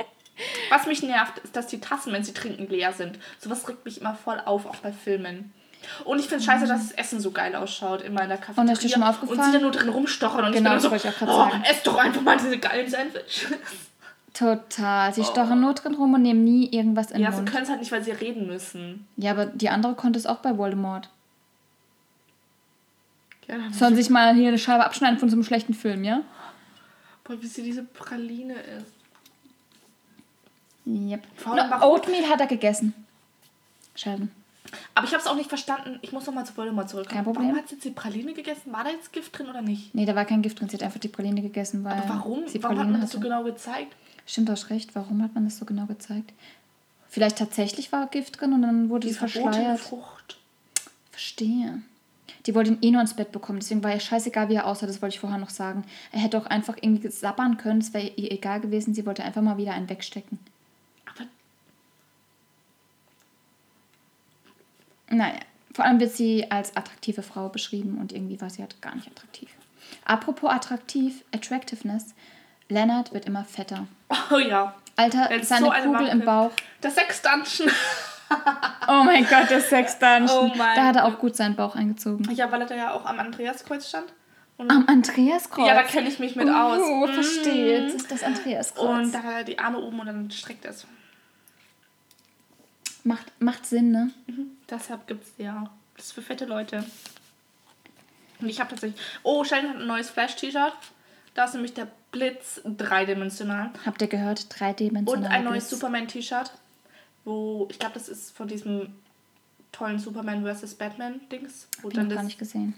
Was 0.70 0.88
mich 0.88 1.04
nervt, 1.04 1.38
ist, 1.40 1.56
dass 1.56 1.68
die 1.68 1.80
Tassen, 1.80 2.14
wenn 2.14 2.24
sie 2.24 2.34
trinken, 2.34 2.68
leer 2.68 2.94
sind. 2.94 3.20
Sowas 3.40 3.68
regt 3.70 3.86
mich 3.86 4.02
immer 4.02 4.16
voll 4.16 4.42
auf, 4.44 4.66
auch 4.66 4.78
bei 4.78 4.92
Filmen. 4.92 5.54
Und 6.06 6.20
ich 6.20 6.28
finde 6.28 6.44
scheiße, 6.44 6.68
dass 6.68 6.90
das 6.90 6.92
Essen 6.92 7.20
so 7.20 7.32
geil 7.32 7.56
ausschaut, 7.56 8.02
immer 8.02 8.22
in 8.24 8.30
der 8.30 8.38
Cafeteria. 8.38 8.62
Und 8.62 8.72
ist 8.72 8.84
dir 8.84 8.90
schon 8.90 9.00
mal 9.02 9.10
Und 9.10 9.16
aufgefallen? 9.16 9.44
sie 9.44 9.52
dann 9.54 9.62
nur 9.64 9.72
drin 9.72 9.90
rumstochern. 9.90 10.46
Und 10.46 10.52
Genau, 10.54 10.76
ich 10.76 10.82
bin 10.82 10.92
das 10.92 11.02
dann 11.04 11.12
ich 11.12 11.18
so, 11.18 11.26
grad 11.26 11.30
oh, 11.30 11.50
sagen. 11.50 11.64
ess 11.64 11.84
doch 11.84 11.98
einfach 11.98 12.22
mal 12.22 12.38
diese 12.38 12.58
geilen 12.58 12.90
Sandwich. 12.90 13.48
Total. 14.34 15.14
Sie 15.14 15.24
stochen 15.24 15.60
nur 15.60 15.74
drin 15.74 15.94
rum 15.96 16.14
und 16.14 16.22
nehmen 16.22 16.44
nie 16.44 16.70
irgendwas 16.72 17.12
in 17.12 17.18
den 17.18 17.24
Ja, 17.24 17.32
sie 17.32 17.44
können 17.46 17.64
es 17.64 17.70
halt 17.70 17.80
nicht, 17.82 17.92
weil 17.92 18.04
sie 18.04 18.12
reden 18.12 18.48
müssen. 18.48 19.08
Ja, 19.18 19.32
aber 19.32 19.46
die 19.48 19.70
andere 19.70 19.94
konnte 19.96 20.18
es 20.20 20.26
auch 20.26 20.38
bei 20.38 20.58
Voldemort. 20.58 21.10
Ja, 23.48 23.56
Sollen 23.72 23.96
sich 23.96 24.10
mal 24.10 24.34
hier 24.36 24.50
eine 24.50 24.58
Scheibe 24.60 24.86
abschneiden 24.86 25.18
von 25.20 25.30
so 25.30 25.36
einem 25.36 25.44
schlechten 25.44 25.74
Film, 25.74 26.04
ja? 26.04 26.22
Boah, 27.24 27.42
wie 27.42 27.48
sie 27.48 27.64
diese 27.64 27.84
Praline 27.84 28.54
ist. 28.54 28.86
Yep. 30.86 31.24
Vor 31.36 31.54
allem, 31.54 31.70
No, 31.70 31.88
Oatmeal 31.92 32.28
hat 32.30 32.40
er 32.42 32.48
gegessen. 32.48 32.94
Sheldon. 33.96 34.32
Aber 34.96 35.06
ich 35.06 35.12
habe 35.14 35.22
es 35.22 35.28
auch 35.28 35.36
nicht 35.36 35.50
verstanden. 35.50 36.00
Ich 36.02 36.12
muss 36.12 36.26
noch 36.26 36.34
mal 36.34 36.46
zu 36.46 36.56
Voldemort 36.56 36.90
zurückkommen. 36.90 37.16
Kein 37.18 37.24
Problem. 37.26 37.48
Warum 37.50 37.58
hat 37.60 37.68
sie 37.68 37.76
jetzt 37.76 37.84
die 37.84 37.92
Praline 37.92 38.34
gegessen? 38.34 38.72
War 38.72 38.84
da 38.84 38.90
jetzt 38.92 39.12
Gift 39.12 39.38
drin 39.38 39.50
oder 39.50 39.62
nicht? 39.62 39.94
Nee, 39.94 40.06
da 40.06 40.16
war 40.16 40.26
kein 40.26 40.42
Gift 40.42 40.60
drin. 40.60 40.70
Sie 40.70 40.78
hat 40.78 40.84
einfach 40.84 41.00
die 41.00 41.08
Praline 41.10 41.42
gegessen, 41.42 41.84
weil 41.84 41.94
Aber 41.98 42.10
warum? 42.10 42.48
sie 42.48 42.62
Warum 42.64 42.80
hat 42.80 42.86
man 42.86 42.94
das 43.02 43.10
hatte. 43.10 43.14
so 43.14 43.20
genau 43.20 43.44
gezeigt? 43.44 43.94
Stimmt, 44.26 44.48
du 44.48 44.54
hast 44.54 44.70
recht. 44.70 44.96
Warum 44.96 45.22
hat 45.22 45.34
man 45.36 45.44
das 45.46 45.58
so 45.58 45.66
genau 45.66 45.86
gezeigt? 45.88 46.32
Vielleicht 47.10 47.38
tatsächlich 47.38 47.92
war 47.92 48.08
Gift 48.08 48.40
drin 48.40 48.54
und 48.54 48.62
dann 48.62 48.90
wurde 48.90 49.08
Die 49.08 49.12
es 49.14 49.18
verschleiert. 49.20 49.80
Frucht. 49.80 50.38
Verstehe. 51.12 51.82
Die 52.46 52.56
wollte 52.56 52.72
ihn 52.72 52.80
eh 52.82 52.92
nur 52.92 53.02
ins 53.02 53.16
Bett 53.16 53.32
bekommen, 53.32 53.60
deswegen 53.60 53.84
war 53.84 53.94
ihr 53.94 54.00
scheißegal, 54.00 54.50
wie 54.50 54.56
er 54.56 54.66
aussah, 54.66 54.88
das 54.88 55.02
wollte 55.02 55.16
ich 55.16 55.20
vorher 55.20 55.38
noch 55.38 55.50
sagen. 55.52 55.84
Er 56.12 56.20
hätte 56.22 56.38
auch 56.38 56.48
einfach 56.48 56.76
irgendwie 56.82 57.08
sabbern 57.10 57.58
können, 57.58 57.82
es 57.82 57.94
wäre 57.94 58.08
ihr 58.16 58.32
egal 58.32 58.60
gewesen, 58.62 58.94
sie 58.96 59.06
wollte 59.06 59.24
einfach 59.24 59.42
mal 59.42 59.58
wieder 59.58 59.74
einen 59.74 59.90
wegstecken. 59.90 60.40
Aber 61.06 61.28
Naja, 65.10 65.40
vor 65.74 65.86
allem 65.86 66.00
wird 66.00 66.14
sie 66.14 66.50
als 66.50 66.76
attraktive 66.76 67.22
Frau 67.24 67.50
beschrieben 67.50 67.98
und 68.00 68.12
irgendwie 68.14 68.40
war 68.42 68.50
sie 68.50 68.62
halt 68.62 68.82
gar 68.82 68.96
nicht 68.96 69.08
attraktiv. 69.08 69.50
Apropos 70.06 70.50
attraktiv, 70.50 71.24
Attractiveness, 71.34 72.14
Leonard 72.70 73.14
wird 73.14 73.26
immer 73.26 73.44
fetter. 73.46 73.88
oh 74.32 74.38
ja. 74.38 74.76
Alter, 74.96 75.30
Er 75.32 75.44
seine 75.44 75.66
so 75.66 75.72
Kugel 75.72 76.08
im. 76.08 76.26
Bauch. 76.26 76.52
Das 76.82 76.96
Sexdungeon. 76.96 77.72
Oh 78.88 79.04
mein 79.04 79.26
Gott, 79.28 79.50
das 79.50 79.70
Sexdungeon. 79.70 80.52
Oh 80.52 80.52
da 80.76 80.86
hat 80.88 80.96
er 80.96 81.06
auch 81.06 81.20
gut 81.20 81.36
seinen 81.36 81.56
Bauch 81.56 81.76
eingezogen. 81.76 82.30
ja, 82.34 82.52
weil 82.52 82.62
er 82.62 82.68
da 82.68 82.76
ja 82.76 82.92
auch 82.94 83.06
am 83.06 83.20
Andreaskreuz 83.20 83.90
stand. 83.90 84.12
Und, 84.58 84.70
Am 84.70 84.88
Andreaskreuz. 84.88 85.68
ja, 85.68 85.74
da 85.74 85.84
kenne 85.84 86.08
ich 86.08 86.20
mich 86.20 86.36
mit 86.36 86.48
aus. 86.48 86.80
Oh, 86.84 87.08
verstehe. 87.08 87.86
Das 87.86 87.96
ist 87.96 88.12
das 88.12 88.22
Andreaskreuz. 88.24 88.88
Und 89.06 89.12
da 89.12 89.24
hat 89.24 89.34
er 89.34 89.44
die 89.44 89.58
Arme 89.60 89.80
oben 89.80 90.00
und 90.00 90.06
dann 90.06 90.30
streckt 90.32 90.66
er 90.66 90.72
es. 90.72 90.86
macht, 93.04 93.32
macht 93.40 93.66
Sinn, 93.66 93.92
ne? 93.92 94.12
Mhm. 94.28 94.52
Deshalb 94.70 95.08
gibt 95.08 95.24
es 95.24 95.32
ja. 95.38 95.70
Das 95.96 96.06
ist 96.08 96.12
für 96.14 96.22
fette 96.22 96.46
Leute. 96.46 96.84
Und 98.40 98.50
ich 98.50 98.60
habe 98.60 98.70
tatsächlich. 98.70 99.00
Oh, 99.24 99.44
Sheldon 99.44 99.72
hat 99.72 99.78
ein 99.78 99.88
neues 99.88 100.10
Flash-T-Shirt. 100.10 100.74
Da 101.34 101.46
ist 101.46 101.54
nämlich 101.54 101.74
der 101.74 101.88
Blitz 102.12 102.62
dreidimensional. 102.66 103.72
Habt 103.86 104.02
ihr 104.02 104.08
gehört? 104.08 104.48
Dreidimensional. 104.60 105.24
Und 105.26 105.32
ein 105.32 105.44
neues. 105.44 105.70
Superman-T-Shirt. 105.70 106.52
Wo, 107.24 107.68
ich 107.70 107.80
glaube, 107.80 107.94
das 107.94 108.10
ist 108.10 108.32
von 108.32 108.48
diesem 108.48 108.94
tollen 109.72 110.00
Superman 110.00 110.44
vs. 110.44 110.76
Batman-Dings. 110.76 111.68
Hab 111.84 111.92
ich 111.92 111.98
noch 111.98 112.10
gar 112.10 112.24
nicht 112.24 112.40
gesehen. 112.40 112.74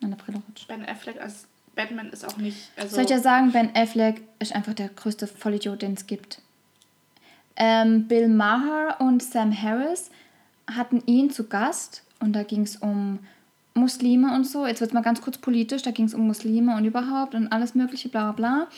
Meine 0.00 0.16
Brille 0.16 0.40
rutscht. 0.48 0.68
Ben 0.68 0.84
Affleck 0.86 1.20
als 1.20 1.46
Batman 1.74 2.10
ist 2.10 2.24
auch 2.24 2.36
nicht. 2.36 2.70
Also, 2.76 2.96
Soll 2.96 3.04
ich 3.04 3.10
ja 3.10 3.20
sagen, 3.20 3.52
Ben 3.52 3.70
Affleck 3.74 4.22
ist 4.38 4.54
einfach 4.54 4.74
der 4.74 4.88
größte 4.88 5.26
Vollidiot, 5.26 5.82
den 5.82 5.94
es 5.94 6.06
gibt. 6.06 6.42
Ähm, 7.56 8.06
Bill 8.08 8.28
Maher 8.28 8.96
und 9.00 9.22
Sam 9.22 9.52
Harris 9.52 10.10
hatten 10.68 11.02
ihn 11.06 11.30
zu 11.30 11.44
Gast 11.48 12.02
und 12.20 12.32
da 12.32 12.42
ging 12.42 12.62
es 12.62 12.76
um 12.76 13.20
Muslime 13.74 14.34
und 14.34 14.44
so. 14.44 14.66
Jetzt 14.66 14.80
wird 14.80 14.92
mal 14.92 15.02
ganz 15.02 15.20
kurz 15.20 15.38
politisch, 15.38 15.82
da 15.82 15.90
ging 15.90 16.06
es 16.06 16.14
um 16.14 16.26
Muslime 16.26 16.76
und 16.76 16.84
überhaupt 16.84 17.34
und 17.34 17.48
alles 17.48 17.74
mögliche, 17.74 18.08
bla 18.08 18.32
bla 18.32 18.66
bla. 18.66 18.68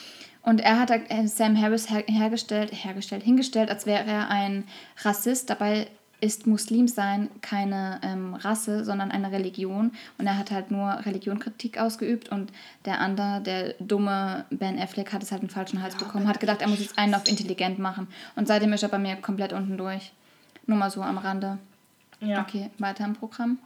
Und 0.43 0.59
er 0.59 0.79
hat 0.79 0.89
äh, 0.91 1.27
Sam 1.27 1.59
Harris 1.59 1.89
her 1.89 2.03
hergestellt, 2.07 2.71
hergestellt, 2.73 3.23
hingestellt, 3.23 3.69
als 3.69 3.85
wäre 3.85 4.05
er 4.05 4.29
ein 4.29 4.63
Rassist. 5.03 5.49
Dabei 5.49 5.87
ist 6.21 6.45
Muslim 6.45 6.87
sein 6.87 7.29
keine 7.41 7.99
ähm, 8.03 8.35
Rasse, 8.35 8.85
sondern 8.85 9.11
eine 9.11 9.31
Religion. 9.31 9.91
Und 10.17 10.27
er 10.27 10.37
hat 10.37 10.51
halt 10.51 10.69
nur 10.71 10.87
Religionkritik 11.05 11.79
ausgeübt 11.79 12.29
und 12.29 12.51
der 12.85 12.99
andere, 12.99 13.41
der 13.41 13.73
dumme 13.79 14.45
Ben 14.51 14.79
Affleck, 14.79 15.11
hat 15.11 15.23
es 15.23 15.31
halt 15.31 15.41
einen 15.41 15.49
falschen 15.49 15.81
Hals 15.81 15.95
ja, 15.95 16.05
bekommen, 16.05 16.27
hat 16.27 16.39
gedacht, 16.39 16.61
er 16.61 16.67
muss 16.67 16.79
jetzt 16.79 16.97
einen 16.97 17.15
auf 17.15 17.27
intelligent 17.27 17.79
machen. 17.79 18.07
Und 18.35 18.47
seitdem 18.47 18.71
ist 18.73 18.83
er 18.83 18.89
bei 18.89 18.99
mir 18.99 19.15
komplett 19.15 19.51
unten 19.51 19.77
durch. 19.77 20.13
Nur 20.67 20.77
mal 20.77 20.91
so 20.91 21.01
am 21.01 21.17
Rande. 21.17 21.57
Ja. 22.19 22.41
Okay, 22.41 22.69
weiter 22.77 23.03
im 23.03 23.13
Programm. 23.13 23.57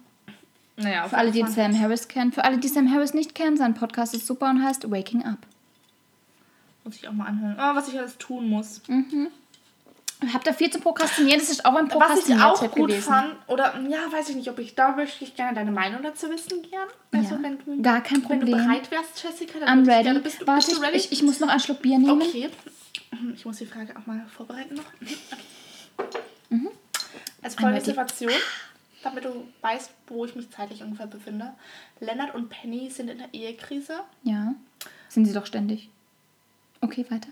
Naja, 0.77 1.07
für 1.07 1.17
alle, 1.17 1.31
die 1.31 1.43
Sam 1.43 1.77
Harris 1.77 2.07
kennen. 2.07 2.31
Für 2.31 2.45
alle, 2.45 2.57
die 2.57 2.67
Sam 2.67 2.91
Harris 2.91 3.13
nicht 3.13 3.35
kennen, 3.35 3.57
sein 3.57 3.73
Podcast 3.73 4.13
ist 4.13 4.27
super 4.27 4.49
und 4.49 4.63
heißt 4.63 4.89
Waking 4.89 5.25
Up. 5.25 5.39
Muss 6.85 6.95
ich 6.95 7.07
auch 7.07 7.13
mal 7.13 7.25
anhören. 7.25 7.55
Oh, 7.57 7.75
was 7.75 7.87
ich 7.87 7.97
alles 7.97 8.17
tun 8.17 8.47
muss. 8.47 8.81
Mhm. 8.87 9.27
Habt 10.31 10.47
ihr 10.47 10.53
viel 10.53 10.69
zu 10.69 10.79
prokrastinieren? 10.79 11.39
Das 11.39 11.49
ist 11.49 11.65
auch 11.65 11.75
ein 11.75 11.87
Prokrastinieren. 11.87 12.51
Was 12.51 12.61
ich 12.61 12.67
auch 12.67 12.71
gut 12.71 12.87
gewesen. 12.87 13.03
fand, 13.03 13.35
oder 13.47 13.79
ja, 13.89 14.11
weiß 14.11 14.29
ich 14.29 14.35
nicht, 14.35 14.49
ob 14.49 14.59
ich 14.59 14.75
da 14.75 14.95
möchte 14.95 15.23
ich 15.23 15.35
gerne 15.35 15.55
deine 15.55 15.71
Meinung 15.71 16.03
dazu 16.03 16.29
wissen 16.29 16.61
gern. 16.61 16.87
Also, 17.11 17.35
ja, 17.35 17.43
wenn 17.43 17.57
du, 17.57 17.81
gar 17.81 18.01
kein 18.01 18.21
Problem. 18.21 18.41
Wenn 18.41 18.51
du 18.51 18.57
bereit 18.57 18.91
wärst, 18.91 19.21
Jessica, 19.21 19.59
dann 19.59 19.83
I'm 19.83 19.87
ready. 19.87 20.03
Gerne, 20.03 20.19
bist, 20.19 20.41
du, 20.41 20.47
Warte, 20.47 20.65
bist 20.67 20.77
du 20.77 20.81
ready? 20.81 20.97
Ich, 20.97 21.11
ich 21.11 21.23
muss 21.23 21.39
noch 21.39 21.49
einen 21.49 21.59
Schluck 21.59 21.81
Bier 21.81 21.97
nehmen. 21.97 22.21
Okay. 22.21 22.49
Ich 23.33 23.45
muss 23.45 23.57
die 23.57 23.65
Frage 23.65 23.95
auch 23.97 24.05
mal 24.05 24.25
vorbereiten 24.27 24.75
noch. 24.75 24.85
Mhm. 26.49 26.69
Als 27.41 27.55
folgende 27.55 27.83
Situation, 27.83 28.31
damit 29.03 29.25
du 29.25 29.47
weißt, 29.61 29.91
wo 30.07 30.25
ich 30.25 30.35
mich 30.35 30.49
zeitlich 30.51 30.81
ungefähr 30.83 31.07
befinde. 31.07 31.53
Lennart 31.99 32.35
und 32.35 32.49
Penny 32.49 32.89
sind 32.89 33.09
in 33.09 33.17
der 33.17 33.33
Ehekrise. 33.33 34.01
Ja, 34.23 34.53
sind 35.09 35.25
sie 35.25 35.33
doch 35.33 35.45
ständig. 35.45 35.89
Okay, 36.85 37.05
weiter. 37.09 37.29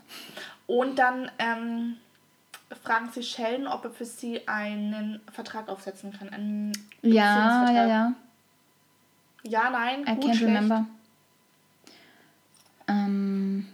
Und 0.68 0.98
dann 0.98 1.30
ähm, 1.40 1.96
fragen 2.84 3.10
sie 3.14 3.24
Sheldon, 3.24 3.68
ob 3.68 3.86
er 3.86 3.92
für 3.92 4.06
sie 4.06 4.48
einen 4.48 5.20
Vertrag 5.32 5.70
aufsetzen 5.70 6.12
kann. 6.12 6.30
Einen 6.30 6.72
ja, 7.02 7.72
ja, 7.72 7.88
ja. 7.88 8.14
Ja, 9.44 9.70
nein, 9.70 10.02
I 10.02 10.16
gut, 10.16 10.24
can't 10.24 10.36
schlecht. 10.36 10.44
remember. 10.44 10.86
Ähm, 12.88 13.68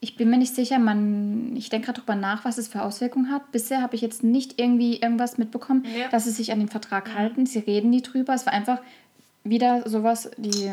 ich 0.00 0.16
bin 0.16 0.30
mir 0.30 0.38
nicht 0.38 0.54
sicher, 0.54 0.78
man, 0.78 1.54
ich 1.56 1.68
denke 1.68 1.86
gerade 1.86 2.00
darüber 2.00 2.14
nach, 2.14 2.44
was 2.44 2.56
es 2.56 2.68
für 2.68 2.82
Auswirkungen 2.82 3.30
hat. 3.30 3.52
Bisher 3.52 3.82
habe 3.82 3.96
ich 3.96 4.00
jetzt 4.00 4.22
nicht 4.22 4.58
irgendwie 4.58 4.96
irgendwas 4.96 5.38
mitbekommen, 5.38 5.84
ja. 5.84 6.08
dass 6.08 6.24
sie 6.24 6.30
sich 6.30 6.52
an 6.52 6.58
den 6.58 6.68
Vertrag 6.68 7.08
mhm. 7.08 7.14
halten. 7.14 7.46
Sie 7.46 7.58
reden 7.58 7.90
nie 7.90 8.02
drüber. 8.02 8.34
Es 8.34 8.46
war 8.46 8.52
einfach 8.52 8.80
wieder 9.44 9.88
sowas, 9.88 10.30
die 10.36 10.72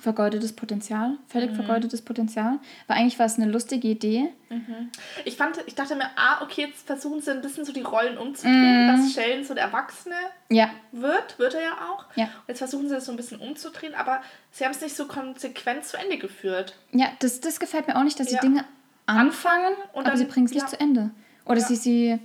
vergeudetes 0.00 0.52
Potenzial, 0.54 1.16
völlig 1.26 1.50
mhm. 1.50 1.56
vergeudetes 1.56 2.02
Potenzial. 2.02 2.58
War 2.86 2.96
eigentlich 2.96 3.18
was 3.18 3.38
eine 3.38 3.50
lustige 3.50 3.88
Idee. 3.88 4.28
Mhm. 4.48 4.90
Ich 5.24 5.36
fand, 5.36 5.58
ich 5.66 5.74
dachte 5.74 5.96
mir, 5.96 6.10
ah, 6.16 6.42
okay, 6.42 6.66
jetzt 6.66 6.86
versuchen 6.86 7.20
sie 7.20 7.30
ein 7.30 7.40
bisschen 7.40 7.64
so 7.64 7.72
die 7.72 7.82
Rollen 7.82 8.18
umzudrehen, 8.18 8.86
mhm. 8.86 8.88
dass 8.88 9.12
Sheldon 9.12 9.44
so 9.44 9.54
der 9.54 9.64
Erwachsene 9.64 10.14
ja. 10.48 10.70
wird, 10.92 11.38
wird 11.38 11.54
er 11.54 11.62
ja 11.62 11.72
auch. 11.90 12.04
Ja. 12.16 12.24
Und 12.24 12.48
jetzt 12.48 12.58
versuchen 12.58 12.88
sie 12.88 12.94
das 12.94 13.06
so 13.06 13.12
ein 13.12 13.16
bisschen 13.16 13.40
umzudrehen, 13.40 13.94
aber 13.94 14.22
sie 14.52 14.64
haben 14.64 14.72
es 14.72 14.80
nicht 14.80 14.96
so 14.96 15.06
konsequent 15.06 15.84
zu 15.84 15.96
Ende 15.96 16.18
geführt. 16.18 16.74
Ja, 16.92 17.08
das, 17.18 17.40
das 17.40 17.60
gefällt 17.60 17.88
mir 17.88 17.96
auch 17.96 18.04
nicht, 18.04 18.18
dass 18.20 18.30
ja. 18.30 18.40
sie 18.40 18.46
Dinge 18.46 18.64
anfangen, 19.06 19.74
aber 19.92 20.04
dann, 20.04 20.16
sie 20.16 20.24
bringen 20.24 20.46
es 20.46 20.52
nicht 20.52 20.68
zu 20.68 20.78
Ende. 20.78 21.10
Oder 21.44 21.60
sie, 21.60 21.76
sie 21.76 22.18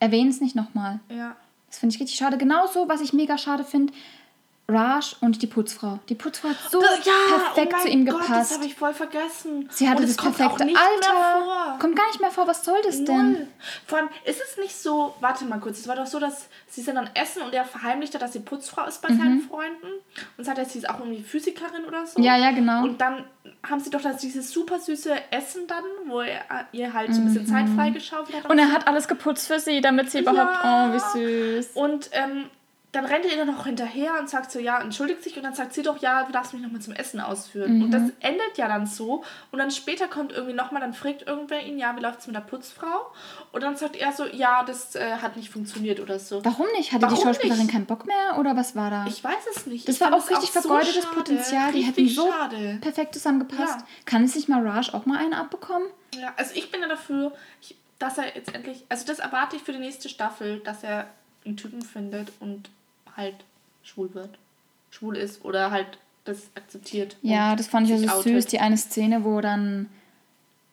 erwähnen 0.00 0.30
es 0.30 0.40
nicht 0.40 0.56
nochmal. 0.56 1.00
Ja. 1.08 1.36
Das 1.68 1.78
finde 1.78 1.94
ich 1.94 2.00
richtig 2.00 2.18
schade. 2.18 2.38
Genauso, 2.38 2.88
was 2.88 3.00
ich 3.00 3.12
mega 3.12 3.36
schade 3.36 3.62
finde, 3.62 3.92
Raj 4.70 5.16
und 5.22 5.40
die 5.40 5.46
Putzfrau. 5.46 5.98
Die 6.10 6.14
Putzfrau 6.14 6.50
hat 6.50 6.56
so 6.70 6.82
ja, 6.82 7.38
perfekt 7.54 7.74
oh 7.74 7.82
zu 7.82 7.88
ihm 7.88 8.04
Gott, 8.04 8.20
gepasst. 8.20 8.50
Das 8.50 8.58
habe 8.58 8.66
ich 8.66 8.74
voll 8.74 8.92
vergessen. 8.92 9.66
Sie 9.70 9.88
hatte 9.88 10.02
das, 10.02 10.16
das 10.16 10.24
perfekte 10.24 10.64
Alter. 10.64 11.78
Kommt 11.78 11.96
gar 11.96 12.06
nicht 12.08 12.20
mehr 12.20 12.30
vor. 12.30 12.46
Was 12.46 12.66
soll 12.66 12.76
das 12.84 12.98
Null. 12.98 13.06
denn? 13.06 13.48
Vor 13.86 13.98
allem 13.98 14.08
ist 14.26 14.42
es 14.42 14.58
nicht 14.58 14.76
so. 14.76 15.14
Warte 15.20 15.46
mal 15.46 15.58
kurz. 15.58 15.78
Es 15.78 15.88
war 15.88 15.96
doch 15.96 16.06
so, 16.06 16.20
dass 16.20 16.48
sie 16.68 16.82
sind 16.82 16.96
dann 16.96 17.08
essen 17.14 17.40
und 17.40 17.54
er 17.54 17.64
verheimlicht 17.64 18.14
hat, 18.14 18.20
dass 18.20 18.34
sie 18.34 18.40
Putzfrau 18.40 18.84
ist 18.84 19.00
bei 19.00 19.08
mhm. 19.08 19.18
seinen 19.18 19.40
Freunden 19.40 19.88
und 20.36 20.44
sagt, 20.44 20.58
sie 20.70 20.78
ist 20.78 20.90
auch 20.90 21.00
irgendwie 21.00 21.22
Physikerin 21.22 21.86
oder 21.86 22.06
so. 22.06 22.20
Ja, 22.20 22.36
ja, 22.36 22.50
genau. 22.50 22.82
Und 22.82 23.00
dann 23.00 23.24
haben 23.66 23.80
sie 23.80 23.88
doch 23.88 24.02
das 24.02 24.18
dieses 24.18 24.50
super 24.50 24.78
süße 24.78 25.14
Essen 25.30 25.66
dann, 25.66 25.84
wo 26.06 26.20
er 26.20 26.66
ihr 26.72 26.92
halt 26.92 27.14
so 27.14 27.22
ein 27.22 27.26
bisschen 27.26 27.44
mhm. 27.44 27.48
Zeit 27.48 27.68
freigeschaufelt 27.74 28.44
hat. 28.44 28.50
Und 28.50 28.58
er 28.58 28.70
hat 28.70 28.86
alles 28.86 29.08
geputzt 29.08 29.46
für 29.46 29.60
sie, 29.60 29.80
damit 29.80 30.10
sie 30.10 30.18
überhaupt. 30.18 30.62
Ja. 30.62 30.90
Oh, 30.90 30.94
wie 30.94 31.56
süß. 31.56 31.70
Und 31.74 32.10
ähm, 32.12 32.50
dann 32.92 33.04
rennt 33.04 33.26
er 33.26 33.36
ihr 33.36 33.44
noch 33.44 33.66
hinterher 33.66 34.18
und 34.18 34.30
sagt 34.30 34.50
so, 34.50 34.58
ja, 34.58 34.80
entschuldigt 34.80 35.22
sich 35.22 35.36
und 35.36 35.42
dann 35.42 35.54
sagt 35.54 35.74
sie 35.74 35.82
doch, 35.82 36.00
ja, 36.00 36.24
du 36.24 36.32
darfst 36.32 36.54
mich 36.54 36.62
nochmal 36.62 36.80
zum 36.80 36.94
Essen 36.94 37.20
ausführen. 37.20 37.76
Mhm. 37.76 37.82
Und 37.84 37.90
das 37.90 38.02
endet 38.20 38.56
ja 38.56 38.66
dann 38.66 38.86
so 38.86 39.22
und 39.52 39.58
dann 39.58 39.70
später 39.70 40.08
kommt 40.08 40.32
irgendwie 40.32 40.54
nochmal, 40.54 40.80
dann 40.80 40.94
fragt 40.94 41.26
irgendwer 41.26 41.62
ihn, 41.62 41.78
ja, 41.78 41.94
wie 41.96 42.00
läuft 42.00 42.20
es 42.20 42.26
mit 42.26 42.34
der 42.34 42.40
Putzfrau? 42.40 43.12
Und 43.52 43.62
dann 43.62 43.76
sagt 43.76 43.94
er 43.96 44.12
so, 44.12 44.24
ja, 44.24 44.62
das 44.64 44.94
äh, 44.94 45.16
hat 45.20 45.36
nicht 45.36 45.50
funktioniert 45.50 46.00
oder 46.00 46.18
so. 46.18 46.42
Warum 46.44 46.66
nicht? 46.76 46.92
Hatte 46.92 47.02
Warum 47.02 47.16
die 47.16 47.22
Schauspielerin 47.22 47.64
nicht? 47.64 47.72
keinen 47.72 47.84
Bock 47.84 48.06
mehr 48.06 48.38
oder 48.38 48.56
was 48.56 48.74
war 48.74 48.90
da? 48.90 49.04
Ich 49.06 49.22
weiß 49.22 49.46
es 49.54 49.66
nicht. 49.66 49.86
Das 49.86 49.96
ich 49.96 50.00
war 50.00 50.14
auch 50.14 50.30
richtig 50.30 50.50
vergeudetes 50.50 51.02
so 51.02 51.10
Potenzial. 51.10 51.72
Die 51.72 51.82
hätten 51.82 52.08
so 52.08 52.32
schade. 52.32 52.78
perfekt 52.80 53.12
zusammengepasst. 53.12 53.80
Ja. 53.80 53.86
Kann 54.06 54.24
es 54.24 54.34
nicht 54.34 54.48
mal 54.48 54.66
Raj 54.66 54.94
auch 54.94 55.04
mal 55.04 55.18
einen 55.18 55.34
abbekommen? 55.34 55.88
Ja, 56.14 56.32
also 56.38 56.54
ich 56.54 56.70
bin 56.70 56.80
ja 56.80 56.88
dafür, 56.88 57.32
dass 57.98 58.16
er 58.16 58.34
jetzt 58.34 58.54
endlich, 58.54 58.86
also 58.88 59.04
das 59.06 59.18
erwarte 59.18 59.56
ich 59.56 59.62
für 59.62 59.72
die 59.72 59.78
nächste 59.78 60.08
Staffel, 60.08 60.60
dass 60.60 60.82
er 60.82 61.10
einen 61.44 61.56
Typen 61.56 61.82
findet 61.82 62.32
und 62.40 62.70
halt 63.18 63.36
schwul 63.82 64.14
wird. 64.14 64.38
Schwul 64.90 65.16
ist 65.16 65.44
oder 65.44 65.70
halt 65.70 65.98
das 66.24 66.48
akzeptiert. 66.54 67.16
Ja, 67.22 67.56
das 67.56 67.66
fand 67.66 67.86
ich 67.88 67.92
ja 67.92 67.98
so 67.98 68.08
outet. 68.08 68.32
süß. 68.32 68.46
Die 68.46 68.60
eine 68.60 68.76
Szene, 68.78 69.24
wo 69.24 69.40
dann 69.40 69.90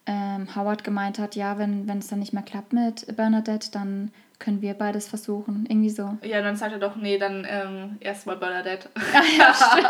ähm, 0.05 0.55
Howard 0.55 0.83
gemeint 0.83 1.19
hat, 1.19 1.35
ja, 1.35 1.57
wenn 1.57 1.89
es 1.97 2.07
dann 2.07 2.19
nicht 2.19 2.33
mehr 2.33 2.43
klappt 2.43 2.71
mit 2.73 3.15
Bernadette, 3.17 3.71
dann 3.71 4.11
können 4.39 4.61
wir 4.61 4.73
beides 4.73 5.07
versuchen. 5.07 5.65
Irgendwie 5.67 5.89
so. 5.89 6.17
Ja, 6.21 6.41
dann 6.41 6.55
sagt 6.55 6.73
er 6.73 6.79
doch, 6.79 6.95
nee, 6.95 7.17
dann 7.17 7.45
ähm, 7.49 7.97
erstmal 7.99 8.37
Bernadette. 8.37 8.89
Ja, 9.13 9.23
ja, 9.37 9.53
stimmt. 9.53 9.87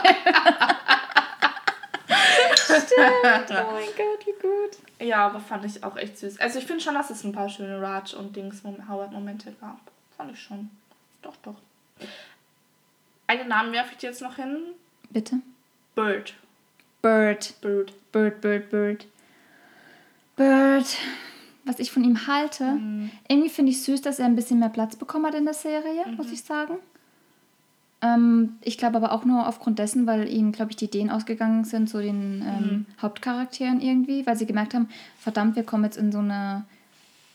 stimmt. 2.67 3.51
Oh 3.51 3.71
mein 3.71 3.89
Gott, 3.97 4.25
wie 4.25 4.41
gut. 4.41 4.77
Ja, 5.07 5.25
aber 5.27 5.39
fand 5.39 5.65
ich 5.65 5.83
auch 5.83 5.97
echt 5.97 6.17
süß. 6.17 6.39
Also 6.39 6.59
ich 6.59 6.65
finde 6.65 6.83
schon, 6.83 6.93
dass 6.93 7.09
es 7.09 7.23
ein 7.23 7.31
paar 7.31 7.49
schöne 7.49 7.81
Raj 7.81 8.13
und 8.15 8.35
Dings 8.35 8.61
Howard-Momente 8.63 9.53
gab. 9.59 9.79
Fand 10.15 10.31
ich 10.31 10.39
schon. 10.41 10.69
Doch, 11.21 11.35
doch. 11.43 11.55
Einen 13.27 13.47
Namen 13.49 13.73
werfe 13.73 13.91
ich 13.93 13.97
dir 13.97 14.09
jetzt 14.09 14.21
noch 14.21 14.35
hin. 14.35 14.57
Bitte. 15.09 15.41
Bird. 15.95 16.33
Bird. 17.01 17.53
Bird. 17.61 17.93
Bird, 18.11 18.41
Bird, 18.41 18.69
Bird. 18.69 19.07
Bird. 20.35 20.97
Was 21.63 21.79
ich 21.79 21.91
von 21.91 22.03
ihm 22.03 22.27
halte. 22.27 22.63
Mhm. 22.63 23.09
Irgendwie 23.27 23.49
finde 23.49 23.71
ich 23.71 23.81
süß, 23.81 24.01
dass 24.01 24.19
er 24.19 24.25
ein 24.25 24.35
bisschen 24.35 24.59
mehr 24.59 24.69
Platz 24.69 24.95
bekommen 24.95 25.25
hat 25.25 25.35
in 25.35 25.45
der 25.45 25.53
Serie, 25.53 26.05
mhm. 26.05 26.15
muss 26.15 26.31
ich 26.31 26.43
sagen. 26.43 26.75
Ähm, 28.01 28.57
ich 28.61 28.77
glaube 28.77 28.97
aber 28.97 29.11
auch 29.11 29.25
nur 29.25 29.47
aufgrund 29.47 29.79
dessen, 29.79 30.05
weil 30.05 30.29
ihnen, 30.29 30.51
glaube 30.51 30.71
ich, 30.71 30.77
die 30.77 30.85
Ideen 30.85 31.09
ausgegangen 31.09 31.63
sind, 31.63 31.89
so 31.89 31.99
den 31.99 32.43
ähm, 32.45 32.59
mhm. 32.59 32.85
Hauptcharakteren 33.01 33.81
irgendwie, 33.81 34.25
weil 34.27 34.37
sie 34.37 34.45
gemerkt 34.45 34.73
haben, 34.73 34.89
verdammt, 35.17 35.55
wir 35.55 35.63
kommen 35.63 35.85
jetzt 35.85 35.97
in 35.97 36.11
so 36.11 36.19
eine. 36.19 36.65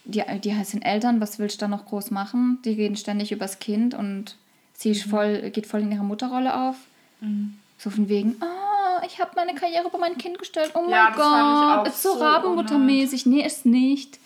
Die, 0.05 0.23
die 0.43 0.55
heißen 0.55 0.81
Eltern, 0.81 1.21
was 1.21 1.39
willst 1.39 1.61
du 1.61 1.67
da 1.67 1.69
noch 1.69 1.85
groß 1.85 2.11
machen? 2.11 2.59
Die 2.65 2.73
reden 2.73 2.97
ständig 2.97 3.33
übers 3.33 3.59
Kind 3.59 3.95
und 3.95 4.37
Sie 4.81 4.93
mhm. 4.93 5.11
voll, 5.11 5.51
geht 5.51 5.66
voll 5.66 5.81
in 5.81 5.93
ihre 5.93 6.02
Mutterrolle 6.02 6.55
auf. 6.55 6.77
Mhm. 7.20 7.59
So 7.77 7.90
von 7.90 8.09
wegen, 8.09 8.36
oh, 8.40 9.07
ich 9.07 9.20
habe 9.20 9.32
meine 9.36 9.55
Karriere 9.55 9.86
über 9.86 9.98
mein 9.98 10.16
Kind 10.16 10.39
gestellt. 10.39 10.73
Oh 10.74 10.89
ja, 10.89 11.11
mein 11.11 11.85
Gott, 11.85 11.89
ist 11.89 12.02
so, 12.02 12.15
so 12.15 12.24
Rabenmuttermäßig. 12.24 13.27
Nee, 13.27 13.44
ist 13.44 13.66
nicht. 13.66 14.19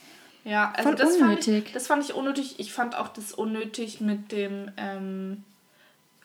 Ja, 0.45 0.73
also 0.77 0.91
voll 0.91 0.97
das 0.97 1.17
unnötig. 1.17 1.55
Fand 1.55 1.67
ich, 1.67 1.73
das 1.73 1.87
fand 1.89 2.05
ich 2.05 2.15
unnötig. 2.15 2.55
Ich 2.59 2.73
fand 2.73 2.97
auch 2.97 3.09
das 3.09 3.33
unnötig 3.33 4.01
mit 4.01 4.31
dem, 4.31 4.71
ähm, 4.77 5.43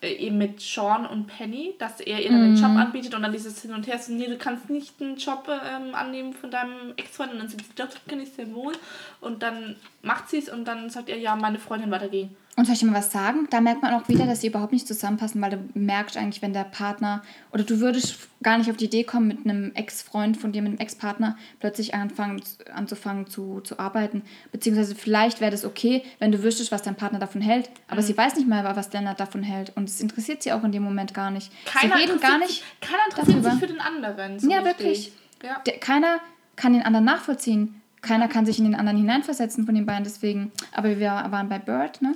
äh, 0.00 0.12
eben 0.12 0.38
mit 0.38 0.60
Sean 0.60 1.06
und 1.06 1.26
Penny, 1.26 1.74
dass 1.80 2.00
er 2.00 2.20
ihr 2.20 2.30
dann 2.30 2.54
den 2.54 2.56
Job 2.56 2.76
anbietet 2.76 3.14
und 3.14 3.22
dann 3.22 3.32
dieses 3.32 3.60
Hin 3.62 3.74
und 3.74 3.88
Her 3.88 3.98
so, 3.98 4.12
nee, 4.12 4.28
du 4.28 4.38
kannst 4.38 4.70
nicht 4.70 5.00
einen 5.00 5.16
Job 5.16 5.48
ähm, 5.48 5.94
annehmen 5.96 6.34
von 6.34 6.52
deinem 6.52 6.92
Ex-Freund 6.96 7.32
und 7.32 7.40
dann 7.40 7.48
sagt 7.48 7.64
sie, 7.64 7.74
doch, 7.74 7.88
kann 8.06 8.20
ich 8.20 8.30
sehr 8.32 8.54
wohl. 8.54 8.74
Und 9.20 9.42
dann 9.42 9.74
macht 10.02 10.30
sie 10.30 10.38
es 10.38 10.48
und 10.48 10.66
dann 10.66 10.88
sagt 10.88 11.08
er, 11.08 11.18
ja, 11.18 11.34
meine 11.34 11.58
Freundin 11.58 11.90
weitergehen. 11.90 12.36
Und 12.56 12.66
soll 12.66 12.74
ich 12.74 12.80
dir 12.80 12.86
mal 12.86 12.98
was 12.98 13.12
sagen? 13.12 13.46
Da 13.48 13.60
merkt 13.60 13.80
man 13.80 13.94
auch 13.94 14.08
wieder, 14.08 14.26
dass 14.26 14.42
sie 14.42 14.48
überhaupt 14.48 14.72
nicht 14.72 14.86
zusammenpassen, 14.86 15.40
weil 15.40 15.50
du 15.50 15.58
merkst 15.74 16.16
eigentlich, 16.16 16.42
wenn 16.42 16.52
der 16.52 16.64
Partner 16.64 17.22
oder 17.52 17.62
du 17.62 17.80
würdest 17.80 18.28
gar 18.42 18.58
nicht 18.58 18.70
auf 18.70 18.76
die 18.76 18.86
Idee 18.86 19.04
kommen, 19.04 19.28
mit 19.28 19.44
einem 19.44 19.72
Ex-Freund 19.74 20.36
von 20.36 20.52
dir, 20.52 20.60
mit 20.60 20.72
einem 20.72 20.78
Ex-Partner 20.78 21.38
plötzlich 21.60 21.94
anfangen, 21.94 22.42
anzufangen 22.74 23.28
zu, 23.28 23.60
zu 23.60 23.78
arbeiten. 23.78 24.22
Beziehungsweise 24.52 24.94
vielleicht 24.94 25.40
wäre 25.40 25.52
das 25.52 25.64
okay, 25.64 26.02
wenn 26.18 26.32
du 26.32 26.42
wüsstest, 26.42 26.72
was 26.72 26.82
dein 26.82 26.96
Partner 26.96 27.18
davon 27.18 27.40
hält. 27.40 27.70
Aber 27.88 28.02
mhm. 28.02 28.06
sie 28.06 28.16
weiß 28.16 28.34
nicht 28.36 28.48
mal, 28.48 28.64
was 28.76 28.92
Lennart 28.92 29.20
davon 29.20 29.42
hält. 29.42 29.74
Und 29.76 29.88
es 29.88 30.00
interessiert 30.00 30.42
sie 30.42 30.52
auch 30.52 30.64
in 30.64 30.72
dem 30.72 30.82
Moment 30.82 31.14
gar 31.14 31.30
nicht. 31.30 31.50
Keiner 31.64 31.96
sie 31.96 32.02
reden 32.02 32.20
gar 32.20 32.38
nicht. 32.38 32.50
Sich, 32.50 32.64
keiner 32.80 33.04
interessiert 33.08 33.36
darüber. 33.36 33.50
sich 33.52 33.60
für 33.60 33.66
den 33.68 33.80
anderen. 33.80 34.38
So 34.38 34.50
ja, 34.50 34.58
richtig. 34.58 34.78
wirklich. 34.78 35.12
Ja. 35.42 35.60
Der, 35.66 35.78
keiner 35.78 36.18
kann 36.56 36.72
den 36.72 36.82
anderen 36.82 37.06
nachvollziehen. 37.06 37.80
Keiner 38.02 38.28
kann 38.28 38.46
sich 38.46 38.58
in 38.58 38.64
den 38.64 38.74
anderen 38.74 38.98
hineinversetzen 38.98 39.66
von 39.66 39.74
den 39.74 39.86
beiden, 39.86 40.04
deswegen. 40.04 40.52
Aber 40.72 40.98
wir 40.98 41.10
waren 41.30 41.48
bei 41.48 41.58
Bird, 41.58 42.02
ne? 42.02 42.14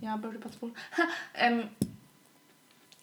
Ja, 0.00 0.16
Birdie 0.16 0.38
Patrol. 0.38 0.72
ähm, 1.34 1.68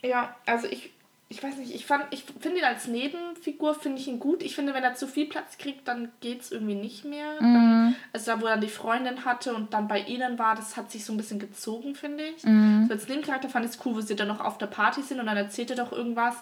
ja, 0.01 0.35
also 0.45 0.67
ich 0.67 0.91
ich 1.31 1.43
weiß 1.43 1.57
nicht, 1.57 1.75
ich 1.75 1.85
fand, 1.85 2.05
ich 2.09 2.23
finde 2.39 2.57
ihn 2.57 2.63
als 2.65 2.87
Nebenfigur, 2.87 3.75
finde 3.75 4.01
ich 4.01 4.07
ihn 4.07 4.19
gut. 4.19 4.41
Ich 4.41 4.55
finde, 4.55 4.73
wenn 4.73 4.83
er 4.83 4.95
zu 4.95 5.05
viel 5.05 5.27
Platz 5.27 5.59
kriegt, 5.59 5.87
dann 5.87 6.11
geht 6.21 6.41
es 6.41 6.51
irgendwie 6.51 6.73
nicht 6.73 7.05
mehr. 7.05 7.39
Mhm. 7.39 7.53
Dann, 7.53 7.95
also 8.11 8.31
da, 8.31 8.41
wo 8.41 8.47
er 8.47 8.57
die 8.57 8.67
Freundin 8.67 9.25
hatte 9.25 9.53
und 9.53 9.71
dann 9.75 9.87
bei 9.87 9.99
ihnen 9.99 10.39
war, 10.39 10.55
das 10.55 10.75
hat 10.75 10.91
sich 10.91 11.05
so 11.05 11.13
ein 11.13 11.17
bisschen 11.17 11.37
gezogen, 11.37 11.93
finde 11.93 12.23
ich. 12.23 12.43
Mhm. 12.43 12.85
So 12.87 12.93
als 12.93 13.07
Nebencharakter 13.07 13.47
fand 13.47 13.65
ich 13.65 13.71
es 13.73 13.85
cool, 13.85 13.95
wo 13.95 14.01
sie 14.01 14.15
dann 14.15 14.27
noch 14.27 14.39
auf 14.39 14.57
der 14.57 14.65
Party 14.65 15.03
sind 15.03 15.19
und 15.19 15.27
dann 15.27 15.37
erzählt 15.37 15.69
er 15.69 15.75
doch 15.75 15.91
irgendwas. 15.91 16.35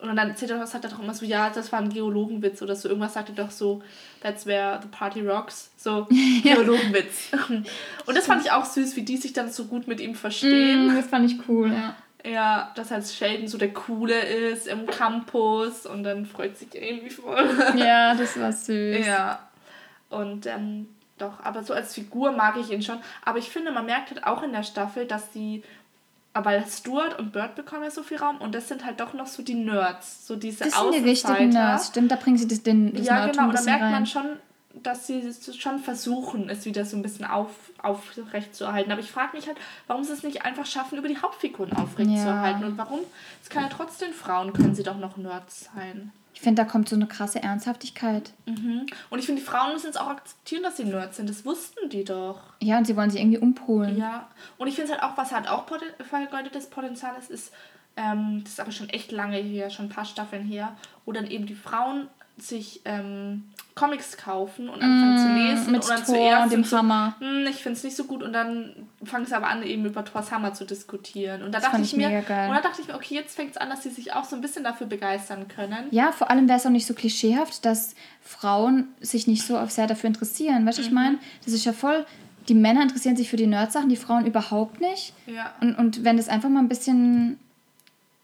Und 0.00 0.16
dann 0.16 0.30
erzählt 0.30 0.50
er 0.50 0.58
was, 0.58 0.70
sagt 0.70 0.84
er 0.84 0.90
doch 0.90 1.00
immer 1.00 1.12
so, 1.12 1.26
ja, 1.26 1.50
das 1.50 1.70
war 1.72 1.78
ein 1.78 1.90
Geologenwitz 1.90 2.62
oder 2.62 2.74
so. 2.74 2.88
Irgendwas 2.88 3.12
sagt 3.14 3.28
er 3.28 3.34
doch 3.34 3.50
so, 3.50 3.82
that's 4.22 4.46
where 4.46 4.78
the 4.80 4.88
party 4.88 5.20
rocks. 5.20 5.70
So, 5.76 6.06
Geologenwitz. 6.42 7.30
und 8.06 8.16
das 8.16 8.26
fand 8.26 8.44
ich 8.44 8.50
auch 8.50 8.64
süß, 8.64 8.96
wie 8.96 9.02
die 9.02 9.18
sich 9.18 9.32
dann 9.34 9.50
so 9.50 9.66
gut 9.66 9.86
mit 9.88 10.00
ihm 10.00 10.14
verstehen. 10.14 10.86
Mm, 10.86 10.96
das 10.96 11.06
fand 11.06 11.30
ich 11.30 11.38
cool, 11.48 11.70
ja. 11.72 11.94
Ja, 12.22 12.72
dass 12.74 12.90
halt 12.90 13.06
Sheldon 13.06 13.48
so 13.48 13.56
der 13.56 13.72
Coole 13.72 14.20
ist 14.20 14.68
im 14.68 14.86
Campus 14.86 15.86
und 15.86 16.02
dann 16.02 16.26
freut 16.26 16.56
sich 16.56 16.68
Amy 16.76 17.08
voll. 17.08 17.48
Ja, 17.76 18.14
das 18.14 18.38
war 18.38 18.52
süß. 18.52 19.06
ja. 19.06 19.48
Und 20.10 20.46
ähm, 20.46 20.88
doch, 21.16 21.40
aber 21.42 21.62
so 21.62 21.72
als 21.74 21.94
Figur 21.94 22.32
mag 22.32 22.56
ich 22.58 22.70
ihn 22.70 22.82
schon. 22.82 22.98
Aber 23.24 23.38
ich 23.38 23.48
finde, 23.50 23.72
man 23.72 23.86
merkt 23.86 24.10
halt 24.10 24.24
auch 24.24 24.42
in 24.42 24.52
der 24.52 24.62
Staffel, 24.62 25.06
dass 25.06 25.32
sie, 25.32 25.62
weil 26.34 26.64
Stuart 26.66 27.18
und 27.18 27.32
Bird 27.32 27.54
bekommen 27.56 27.82
ja 27.84 27.90
so 27.90 28.02
viel 28.02 28.18
Raum 28.18 28.38
und 28.38 28.54
das 28.54 28.68
sind 28.68 28.84
halt 28.84 29.00
doch 29.00 29.14
noch 29.14 29.26
so 29.26 29.42
die 29.42 29.54
Nerds, 29.54 30.26
so 30.26 30.36
diese 30.36 30.64
Das 30.64 30.78
sind 30.78 30.94
die 30.94 30.98
richtigen 31.08 31.48
Nerds, 31.50 31.88
stimmt, 31.88 32.10
da 32.12 32.16
bringen 32.16 32.36
sie 32.38 32.46
das, 32.48 32.62
den, 32.62 32.94
das 32.94 33.06
Ja, 33.06 33.26
genau, 33.26 33.48
ein 33.48 33.52
da 33.54 33.62
merkt 33.62 33.82
rein. 33.82 33.90
man 33.92 34.06
schon, 34.06 34.24
dass 34.82 35.08
sie 35.08 35.18
es 35.18 35.56
schon 35.56 35.80
versuchen, 35.80 36.48
es 36.48 36.64
wieder 36.64 36.84
so 36.84 36.96
ein 36.96 37.02
bisschen 37.02 37.24
auf, 37.24 37.50
aufrecht 37.82 38.54
zu 38.54 38.64
erhalten. 38.64 38.92
Aber 38.92 39.00
ich 39.00 39.10
frage 39.10 39.36
mich 39.36 39.48
halt, 39.48 39.56
warum 39.88 40.04
sie 40.04 40.12
es 40.12 40.22
nicht 40.22 40.44
einfach 40.44 40.64
schaffen, 40.66 40.96
über 40.98 41.08
die 41.08 41.18
Hauptfiguren 41.18 41.72
aufrecht 41.72 42.08
zu 42.10 42.16
Ja. 42.16 42.36
erhalten. 42.36 42.62
Und 42.64 42.78
warum? 42.78 43.00
Es 43.42 43.50
kann 43.50 43.64
ja 43.64 43.68
trotzdem 43.68 44.12
Frauen, 44.12 44.52
können 44.52 44.76
sie 44.76 44.84
doch 44.84 44.96
noch 44.98 45.16
Nerds 45.16 45.68
sein. 45.74 46.12
Ich 46.40 46.44
finde, 46.44 46.62
da 46.62 46.66
kommt 46.66 46.88
so 46.88 46.96
eine 46.96 47.06
krasse 47.06 47.42
Ernsthaftigkeit. 47.42 48.32
Mhm. 48.46 48.86
Und 49.10 49.18
ich 49.18 49.26
finde, 49.26 49.42
die 49.42 49.46
Frauen 49.46 49.74
müssen 49.74 49.90
es 49.90 49.98
auch 49.98 50.08
akzeptieren, 50.08 50.62
dass 50.62 50.78
sie 50.78 50.84
Nerds 50.84 51.18
sind. 51.18 51.28
Das 51.28 51.44
wussten 51.44 51.90
die 51.90 52.02
doch. 52.02 52.40
Ja, 52.60 52.78
und 52.78 52.86
sie 52.86 52.96
wollen 52.96 53.10
sie 53.10 53.18
irgendwie 53.18 53.36
umpolen. 53.36 53.98
Ja. 53.98 54.26
Und 54.56 54.66
ich 54.66 54.74
finde 54.74 54.90
es 54.90 54.98
halt 54.98 55.02
auch, 55.02 55.18
was 55.18 55.32
halt 55.32 55.50
auch 55.50 55.66
vergeudetes 56.02 56.70
Potenzial 56.70 57.12
ist, 57.18 57.30
ist, 57.30 57.52
ähm, 57.94 58.40
das 58.42 58.54
ist 58.54 58.60
aber 58.60 58.72
schon 58.72 58.88
echt 58.88 59.12
lange 59.12 59.36
her, 59.36 59.68
schon 59.68 59.84
ein 59.84 59.90
paar 59.90 60.06
Staffeln 60.06 60.46
her, 60.46 60.74
wo 61.04 61.12
dann 61.12 61.26
eben 61.26 61.44
die 61.44 61.54
Frauen 61.54 62.08
sich 62.42 62.80
ähm, 62.84 63.44
Comics 63.74 64.16
kaufen 64.16 64.68
und 64.68 64.82
anfangen 64.82 65.18
zu 65.18 65.28
lesen 65.34 65.68
Mm, 65.68 65.72
mit 65.72 65.82
und 65.82 65.90
dann 65.90 66.04
Thor 66.04 66.14
zuerst 66.14 66.44
und 66.44 66.52
dem 66.52 66.64
so, 66.64 66.76
Hammer. 66.78 67.16
"Hm, 67.18 67.46
ich 67.48 67.62
finde 67.62 67.76
es 67.78 67.84
nicht 67.84 67.96
so 67.96 68.04
gut 68.04 68.22
und 68.22 68.32
dann 68.32 68.74
fangen 69.04 69.24
sie 69.26 69.34
aber 69.34 69.48
an, 69.48 69.62
eben 69.62 69.84
über 69.86 70.04
Thors 70.04 70.30
Hammer 70.32 70.52
zu 70.52 70.64
diskutieren. 70.64 71.42
Und 71.42 71.52
da 71.54 71.60
Das 71.60 71.70
dachte 71.70 71.82
ich 71.82 71.96
mir, 71.96 72.08
mega 72.08 72.20
geil. 72.20 72.48
und 72.48 72.54
da 72.56 72.60
dachte 72.60 72.82
ich 72.82 72.88
mir, 72.88 72.94
okay, 72.94 73.14
jetzt 73.14 73.36
fängt 73.36 73.52
es 73.52 73.56
an, 73.56 73.70
dass 73.70 73.82
sie 73.82 73.90
sich 73.90 74.12
auch 74.12 74.24
so 74.24 74.36
ein 74.36 74.42
bisschen 74.42 74.64
dafür 74.64 74.86
begeistern 74.86 75.48
können. 75.48 75.86
Ja, 75.90 76.12
vor 76.12 76.30
allem 76.30 76.48
wäre 76.48 76.58
es 76.58 76.66
auch 76.66 76.70
nicht 76.70 76.86
so 76.86 76.94
klischeehaft, 76.94 77.64
dass 77.64 77.94
Frauen 78.22 78.88
sich 79.00 79.26
nicht 79.26 79.46
so 79.46 79.58
sehr 79.66 79.86
dafür 79.86 80.08
interessieren. 80.08 80.66
Weißt 80.66 80.78
du, 80.78 80.82
Mhm. 80.82 80.88
ich 80.88 80.94
meine, 80.94 81.18
das 81.44 81.54
ist 81.54 81.64
ja 81.64 81.72
voll. 81.72 82.04
Die 82.48 82.54
Männer 82.54 82.82
interessieren 82.82 83.16
sich 83.16 83.30
für 83.30 83.36
die 83.36 83.46
Nerd-Sachen, 83.46 83.88
die 83.88 83.96
Frauen 83.96 84.26
überhaupt 84.26 84.80
nicht. 84.80 85.14
Ja. 85.26 85.54
Und, 85.60 85.76
und 85.76 86.04
wenn 86.04 86.16
das 86.16 86.28
einfach 86.28 86.48
mal 86.48 86.60
ein 86.60 86.68
bisschen 86.68 87.38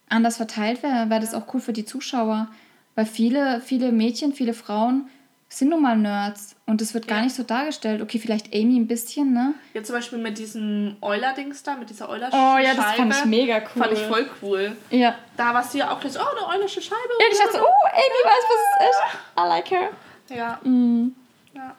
anders 0.08 0.36
verteilt 0.36 0.82
wäre, 0.82 1.10
wäre 1.10 1.20
das 1.20 1.34
auch 1.34 1.52
cool 1.54 1.60
für 1.60 1.72
die 1.72 1.84
Zuschauer. 1.84 2.48
Weil 2.96 3.06
viele, 3.06 3.60
viele 3.60 3.92
Mädchen, 3.92 4.32
viele 4.32 4.54
Frauen 4.54 5.08
sind 5.48 5.68
nun 5.68 5.82
mal 5.82 5.96
Nerds. 5.96 6.56
Und 6.66 6.80
das 6.80 6.92
wird 6.94 7.06
gar 7.06 7.18
Ja. 7.18 7.24
nicht 7.24 7.36
so 7.36 7.44
dargestellt. 7.44 8.02
Okay, 8.02 8.18
vielleicht 8.18 8.52
Amy 8.52 8.76
ein 8.76 8.88
bisschen, 8.88 9.32
ne? 9.32 9.54
Ja, 9.74 9.84
zum 9.84 9.94
Beispiel 9.94 10.18
mit 10.18 10.38
diesem 10.38 10.96
Euler-Dings 11.00 11.62
da, 11.62 11.76
mit 11.76 11.88
dieser 11.88 12.08
euler 12.08 12.28
Oh 12.32 12.58
ja, 12.58 12.74
das 12.74 12.94
fand 12.94 13.14
ich 13.14 13.24
mega 13.26 13.58
cool. 13.58 13.82
Fand 13.82 13.92
ich 13.92 14.00
voll 14.00 14.28
cool. 14.42 14.76
Ja. 14.90 15.14
Da 15.36 15.54
war 15.54 15.62
sie 15.62 15.78
ja 15.78 15.92
auch 15.92 16.00
gleich 16.00 16.14
so, 16.14 16.20
oh, 16.20 16.36
eine 16.48 16.58
eulersche 16.58 16.82
Scheibe. 16.82 16.96
Ja, 17.20 17.26
ich 17.30 17.38
dachte 17.38 17.58
so, 17.58 17.62
oh, 17.62 17.86
Amy 17.92 18.24
weiß, 18.24 18.44
was 18.48 18.60
es 18.80 18.90
ist. 18.90 19.00
I 19.38 19.48
like 19.48 19.70
her. 19.70 19.90
Ja. 20.34 20.60
Mhm. 20.64 21.14
ja. 21.54 21.76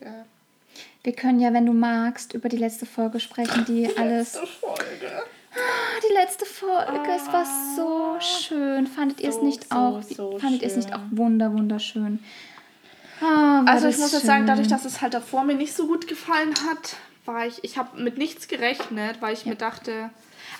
ja. 0.00 0.24
Wir 1.02 1.14
können 1.14 1.40
ja, 1.40 1.52
wenn 1.54 1.64
du 1.66 1.72
magst, 1.72 2.34
über 2.34 2.48
die 2.50 2.58
letzte 2.58 2.84
Folge 2.86 3.20
sprechen, 3.20 3.64
die 3.64 3.88
alles. 3.96 4.34
Letzte 4.34 4.46
Folge. 4.46 5.22
Ah, 5.52 6.00
die 6.08 6.12
letzte 6.14 6.44
Folge, 6.46 7.10
es 7.16 7.26
war 7.32 7.44
so 7.76 8.16
schön. 8.20 8.86
Fandet 8.86 9.20
ihr 9.20 9.30
es 9.30 9.36
So, 9.36 9.44
nicht 9.44 9.68
so, 9.68 9.74
auch? 9.76 10.02
so 10.02 10.38
fandet 10.38 10.62
ihr 10.62 10.68
es 10.68 10.76
nicht 10.76 10.94
auch 10.94 11.00
wunder, 11.10 11.52
wunderschön? 11.52 12.22
Ah, 13.20 13.64
Also 13.66 13.88
ich 13.88 13.98
muss 13.98 14.12
jetzt 14.12 14.26
sagen, 14.26 14.46
dadurch, 14.46 14.68
dass 14.68 14.84
es 14.84 15.00
halt 15.00 15.14
davor 15.14 15.44
mir 15.44 15.54
nicht 15.54 15.74
so 15.74 15.86
gut 15.86 16.06
gefallen 16.06 16.54
hat, 16.68 16.96
war 17.26 17.46
ich, 17.46 17.62
ich 17.64 17.76
habe 17.76 18.00
mit 18.00 18.16
nichts 18.16 18.48
gerechnet, 18.48 19.20
weil 19.20 19.34
ich 19.34 19.44
mir 19.44 19.56
dachte, 19.56 20.10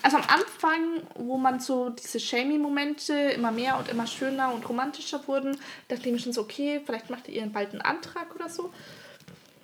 also 0.03 0.17
am 0.17 0.23
Anfang, 0.23 1.01
wo 1.15 1.37
man 1.37 1.59
so 1.59 1.89
diese 1.89 2.19
Shamey-Momente 2.19 3.13
immer 3.13 3.51
mehr 3.51 3.77
und 3.79 3.89
immer 3.89 4.07
schöner 4.07 4.53
und 4.53 4.67
romantischer 4.67 5.25
wurden, 5.27 5.57
dachte 5.87 6.07
ich 6.07 6.11
mir 6.13 6.19
schon 6.19 6.33
so, 6.33 6.41
okay, 6.41 6.81
vielleicht 6.85 7.09
macht 7.09 7.27
ihr 7.29 7.45
bald 7.47 7.71
einen 7.71 7.81
Antrag 7.81 8.35
oder 8.35 8.49
so. 8.49 8.71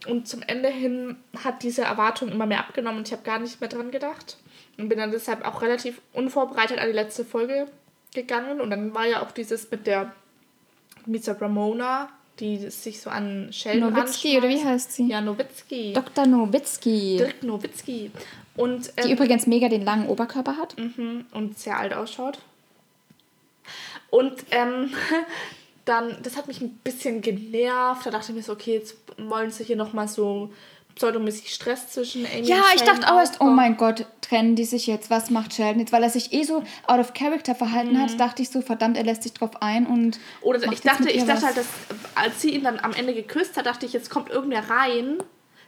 Und 0.08 0.28
zum 0.28 0.42
Ende 0.42 0.70
hin 0.70 1.18
hat 1.44 1.64
diese 1.64 1.82
Erwartung 1.84 2.30
immer 2.30 2.46
mehr 2.46 2.60
abgenommen 2.60 3.00
und 3.00 3.08
ich 3.08 3.14
habe 3.14 3.24
gar 3.24 3.40
nicht 3.40 3.60
mehr 3.60 3.70
dran 3.70 3.92
gedacht. 3.92 4.38
Und 4.78 4.90
bin 4.90 5.00
dann 5.00 5.12
deshalb 5.12 5.46
auch 5.46 5.62
relativ 5.62 6.02
unvorbereitet 6.14 6.80
an 6.80 6.88
die 6.88 6.94
letzte 6.94 7.26
Folge 7.26 7.68
gegangen. 8.14 8.62
Und 8.62 8.70
dann 8.70 8.94
war 8.94 9.06
ja 9.06 9.22
auch 9.24 9.32
dieses 9.32 9.70
mit 9.72 9.88
der 9.88 10.14
der 11.06 11.42
Ramona, 11.42 12.10
die 12.40 12.70
sich 12.70 13.00
so 13.02 13.10
an 13.10 13.50
Sheldon 13.52 13.94
Nowitzki, 13.94 14.38
oder 14.38 14.50
wie 14.50 14.54
anschmeißt. 14.54 14.74
heißt 14.74 14.92
sie? 14.94 15.08
Ja, 15.08 15.22
Nowitzki. 15.22 15.94
Dr. 15.94 16.26
Nowitzki. 16.28 17.18
Dirk 17.18 17.44
Nowitzki. 17.44 18.12
Und, 18.56 18.88
Die 18.98 19.02
ähm, 19.02 19.12
übrigens 19.12 19.48
mega 19.48 19.70
den 19.70 19.84
langen 19.84 20.08
Oberkörper 20.08 20.58
hat. 20.58 20.78
mhm, 20.78 21.26
und 21.32 21.58
sehr 21.58 21.78
alt 21.80 21.94
ausschaut. 21.94 22.40
Und 24.10 24.34
ähm, 24.52 24.92
dann, 25.86 26.18
das 26.24 26.38
hat 26.38 26.48
mich 26.48 26.62
ein 26.62 26.78
bisschen 26.84 27.22
genervt. 27.22 28.06
Da 28.06 28.12
dachte 28.12 28.32
ich 28.32 28.36
mir 28.36 28.44
so, 28.44 28.54
okay, 28.54 28.76
jetzt 28.76 28.98
wollen 29.18 29.52
sie 29.52 29.64
hier 29.64 29.76
nochmal 29.76 30.08
so 30.08 30.52
pseudomäßig 30.98 31.54
Stress 31.54 31.90
zwischen 31.90 32.26
Amy 32.26 32.48
Ja, 32.48 32.58
und 32.58 32.64
ich 32.74 32.80
Sheldon 32.80 33.00
dachte 33.02 33.14
auch 33.14 33.20
erst, 33.20 33.42
oh 33.42 33.46
mein 33.46 33.78
Gott, 33.78 34.06
trennen 34.22 34.56
die 34.56 34.66
sich 34.66 34.88
jetzt? 34.88 35.10
Was 35.10 35.30
macht 35.30 35.54
Sheldon 35.54 35.80
jetzt? 35.80 35.92
Weil 35.92 36.04
er 36.04 36.10
sich 36.10 36.34
eh 36.34 36.44
so 36.44 36.64
out 36.86 37.00
of 37.00 37.14
character 37.14 37.56
verhalten 37.56 38.00
hat, 38.00 38.20
dachte 38.20 38.42
ich 38.42 38.50
so, 38.50 38.62
verdammt, 38.62 38.98
er 38.98 39.04
lässt 39.04 39.24
sich 39.24 39.34
drauf 39.34 39.62
ein 39.62 39.86
und. 39.86 40.20
Oder 40.42 40.62
ich 40.72 40.82
dachte, 40.82 41.10
ich 41.10 41.24
dachte 41.26 41.34
was. 41.34 41.44
halt, 41.44 41.58
dass 41.58 41.68
als 42.16 42.42
sie 42.42 42.52
ihn 42.52 42.64
dann 42.64 42.80
am 42.80 42.94
Ende 42.94 43.14
geküsst 43.14 43.58
hat, 43.58 43.66
dachte 43.66 43.86
ich, 43.86 43.94
jetzt 43.94 44.10
kommt 44.10 44.30
irgendwer 44.30 44.70
rein, 44.70 45.18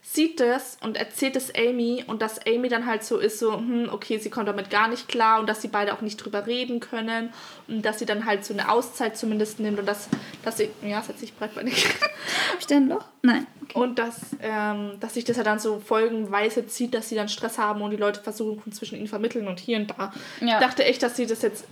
sieht 0.02 0.40
das 0.40 0.78
und 0.82 0.98
erzählt 0.98 1.36
es 1.36 1.54
Amy 1.56 2.04
und 2.08 2.22
dass 2.22 2.46
Amy 2.46 2.70
dann 2.70 2.86
halt 2.86 3.04
so 3.04 3.18
ist, 3.18 3.40
so, 3.40 3.54
hm, 3.54 3.90
okay, 3.92 4.18
sie 4.18 4.30
kommt 4.30 4.48
damit 4.48 4.70
gar 4.70 4.88
nicht 4.88 5.08
klar 5.08 5.40
und 5.40 5.48
dass 5.48 5.62
sie 5.62 5.68
beide 5.68 5.94
auch 5.94 6.02
nicht 6.02 6.18
drüber 6.18 6.48
reden 6.48 6.80
können 6.80 7.32
und 7.68 7.84
dass 7.84 8.00
sie 8.00 8.06
dann 8.06 8.26
halt 8.26 8.46
so 8.46 8.54
eine 8.54 8.72
Auszeit 8.72 9.18
zumindest 9.18 9.60
nimmt 9.60 9.80
und 9.80 9.86
dass, 9.86 10.10
dass 10.44 10.58
sie, 10.58 10.70
ja, 10.82 11.02
setz 11.02 11.22
ich 11.22 11.36
breitbeinig. 11.36 11.86
Hab 12.52 12.60
ich 12.60 12.68
denn 12.68 12.84
ein 12.84 12.90
Loch? 12.90 13.06
Nein. 13.22 13.46
Und 13.74 14.00
dass, 14.00 14.20
ähm, 14.42 14.94
dass 15.00 15.14
sich 15.14 15.26
das 15.26 15.38
ja 15.38 15.44
dann 15.44 15.60
so 15.60 15.80
folgenweise 15.80 16.66
zieht, 16.66 16.94
dass 16.94 17.10
sie 17.10 17.16
dann 17.16 17.30
Stress 17.30 17.58
haben 17.58 17.82
und 17.82 17.92
die 17.92 17.98
Leute 17.98 18.22
versuchen 18.22 18.72
zwischen 18.72 18.98
ihnen 18.98 19.08
vermitteln 19.08 19.48
und 19.48 19.60
hier 19.60 19.78
und 19.78 19.92
da. 19.92 20.12
Ja. 20.42 20.60
Ich 20.60 20.66
dachte 20.66 20.86
echt, 20.86 21.04
dass 21.04 21.16
sie 21.18 21.28
das 21.28 21.42
jetzt 21.42 21.66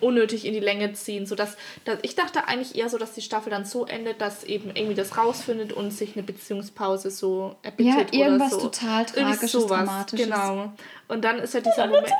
unnötig 0.00 0.44
in 0.44 0.52
die 0.52 0.60
Länge 0.60 0.92
ziehen. 0.92 1.26
Sodass, 1.26 1.56
dass, 1.84 1.98
ich 2.02 2.14
dachte 2.14 2.46
eigentlich 2.48 2.76
eher 2.76 2.88
so, 2.88 2.98
dass 2.98 3.12
die 3.12 3.22
Staffel 3.22 3.50
dann 3.50 3.64
so 3.64 3.86
endet, 3.86 4.20
dass 4.20 4.44
eben 4.44 4.70
irgendwie 4.74 4.94
das 4.94 5.16
rausfindet 5.16 5.72
und 5.72 5.90
sich 5.90 6.16
eine 6.16 6.22
Beziehungspause 6.22 7.10
so 7.10 7.56
erbittet 7.62 8.14
Ja, 8.14 8.24
irgendwas 8.24 8.52
oder 8.52 8.62
so. 8.62 8.68
total 8.68 9.06
Tragisches, 9.06 9.66
Dramatisches. 9.66 10.26
Genau. 10.26 10.72
Und 11.08 11.24
dann 11.24 11.38
ist 11.38 11.54
ja 11.54 11.60
dieser 11.60 11.86
Moment... 11.86 12.12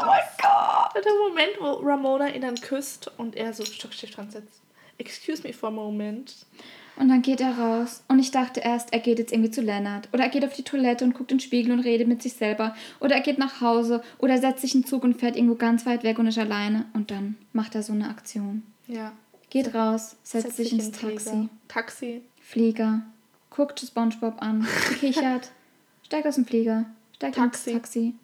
Oh 0.00 0.04
mein 0.04 0.20
Gott. 0.40 1.04
Der 1.04 1.12
Moment, 1.28 1.52
wo 1.60 1.86
Ramona 1.86 2.28
ihn 2.28 2.42
dann 2.42 2.60
küsst 2.60 3.10
und 3.16 3.36
er 3.36 3.52
so 3.54 3.64
Stockstift 3.64 4.16
dran 4.16 4.30
setzt. 4.30 4.60
Excuse 4.98 5.42
me 5.42 5.52
for 5.52 5.68
a 5.68 5.72
moment. 5.72 6.34
Und 6.98 7.08
dann 7.08 7.22
geht 7.22 7.40
er 7.40 7.56
raus. 7.56 8.02
Und 8.08 8.18
ich 8.18 8.32
dachte 8.32 8.58
erst, 8.60 8.92
er 8.92 8.98
geht 8.98 9.20
jetzt 9.20 9.32
irgendwie 9.32 9.52
zu 9.52 9.60
Lennart. 9.60 10.08
Oder 10.12 10.24
er 10.24 10.30
geht 10.30 10.44
auf 10.44 10.54
die 10.54 10.64
Toilette 10.64 11.04
und 11.04 11.14
guckt 11.14 11.30
in 11.30 11.38
den 11.38 11.42
Spiegel 11.42 11.72
und 11.72 11.80
redet 11.80 12.08
mit 12.08 12.22
sich 12.22 12.32
selber. 12.32 12.74
Oder 12.98 13.14
er 13.14 13.20
geht 13.20 13.38
nach 13.38 13.60
Hause. 13.60 14.02
Oder 14.18 14.34
er 14.34 14.40
setzt 14.40 14.62
sich 14.62 14.74
in 14.74 14.80
den 14.82 14.86
Zug 14.88 15.04
und 15.04 15.14
fährt 15.14 15.36
irgendwo 15.36 15.54
ganz 15.54 15.86
weit 15.86 16.02
weg 16.02 16.18
und 16.18 16.26
ist 16.26 16.38
alleine. 16.38 16.86
Und 16.94 17.12
dann 17.12 17.36
macht 17.52 17.76
er 17.76 17.84
so 17.84 17.92
eine 17.92 18.08
Aktion. 18.08 18.64
Ja. 18.88 19.12
Geht 19.48 19.74
raus, 19.74 20.16
setzt, 20.24 20.46
Setzt 20.46 20.56
sich 20.56 20.72
in 20.72 20.80
ins 20.80 20.98
Flieger. 20.98 21.14
Taxi. 21.14 21.48
Taxi. 21.68 22.22
Flieger. 22.42 23.02
Guckt 23.50 23.80
Spongebob 23.80 24.42
an. 24.42 24.66
Kichert. 25.00 25.52
steigt 26.04 26.26
aus 26.26 26.34
dem 26.34 26.46
Flieger. 26.46 26.84
Steigt 27.14 27.36
Taxi. 27.36 27.70
ins 27.70 27.80
Taxi. 27.80 28.14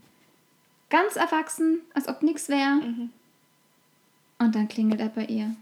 Ganz 0.91 1.17
erwachsen, 1.17 1.81
als 1.95 2.09
ob 2.09 2.23
nichts 2.23 2.49
wäre. 2.49 2.75
Mhm. 2.75 3.11
Und 4.39 4.55
dann 4.55 4.69
klingelt 4.69 5.01
er 5.01 5.09
bei 5.09 5.25
ihr. 5.27 5.55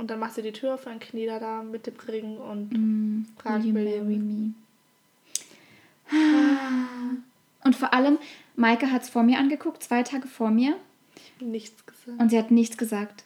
Und 0.00 0.10
dann 0.10 0.18
macht 0.18 0.32
sie 0.34 0.40
die 0.40 0.52
Tür 0.52 0.74
auf, 0.74 0.84
dann 0.84 0.98
kniet 0.98 1.28
er 1.28 1.40
da 1.40 1.62
mit 1.62 1.86
dem 1.86 1.92
Ring 2.08 2.38
und 2.38 2.72
Mm, 2.72 3.26
fragt 3.38 3.64
will 3.64 3.68
you 3.68 3.74
marry 3.74 4.16
me? 4.16 4.54
Und 7.64 7.76
vor 7.76 7.92
allem, 7.92 8.16
Maike 8.56 8.90
hat 8.90 9.02
es 9.02 9.10
vor 9.10 9.22
mir 9.22 9.38
angeguckt, 9.38 9.82
zwei 9.82 10.02
Tage 10.02 10.26
vor 10.26 10.50
mir, 10.50 10.74
nichts 11.38 11.84
gesagt. 11.84 12.18
und 12.18 12.30
sie 12.30 12.38
hat 12.38 12.50
nichts 12.50 12.78
gesagt. 12.78 13.24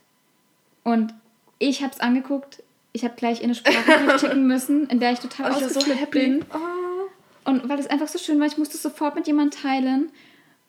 Und 0.82 1.14
ich 1.60 1.82
habe 1.84 1.92
es 1.92 2.00
angeguckt, 2.00 2.62
ich 2.92 3.04
habe 3.04 3.14
gleich 3.14 3.38
in 3.38 3.44
eine 3.44 3.54
Sprache 3.54 4.16
tippen 4.18 4.46
müssen, 4.48 4.88
in 4.88 4.98
der 4.98 5.12
ich 5.12 5.20
total 5.20 5.52
so 5.52 5.66
ausgeflippt 5.66 6.00
happy. 6.00 6.18
bin. 6.18 6.44
Oh. 6.52 7.48
Und 7.50 7.68
weil 7.68 7.76
das 7.76 7.86
einfach 7.86 8.08
so 8.08 8.18
schön 8.18 8.40
war, 8.40 8.48
ich 8.48 8.58
musste 8.58 8.74
es 8.76 8.82
sofort 8.82 9.14
mit 9.14 9.28
jemandem 9.28 9.60
teilen. 9.60 10.10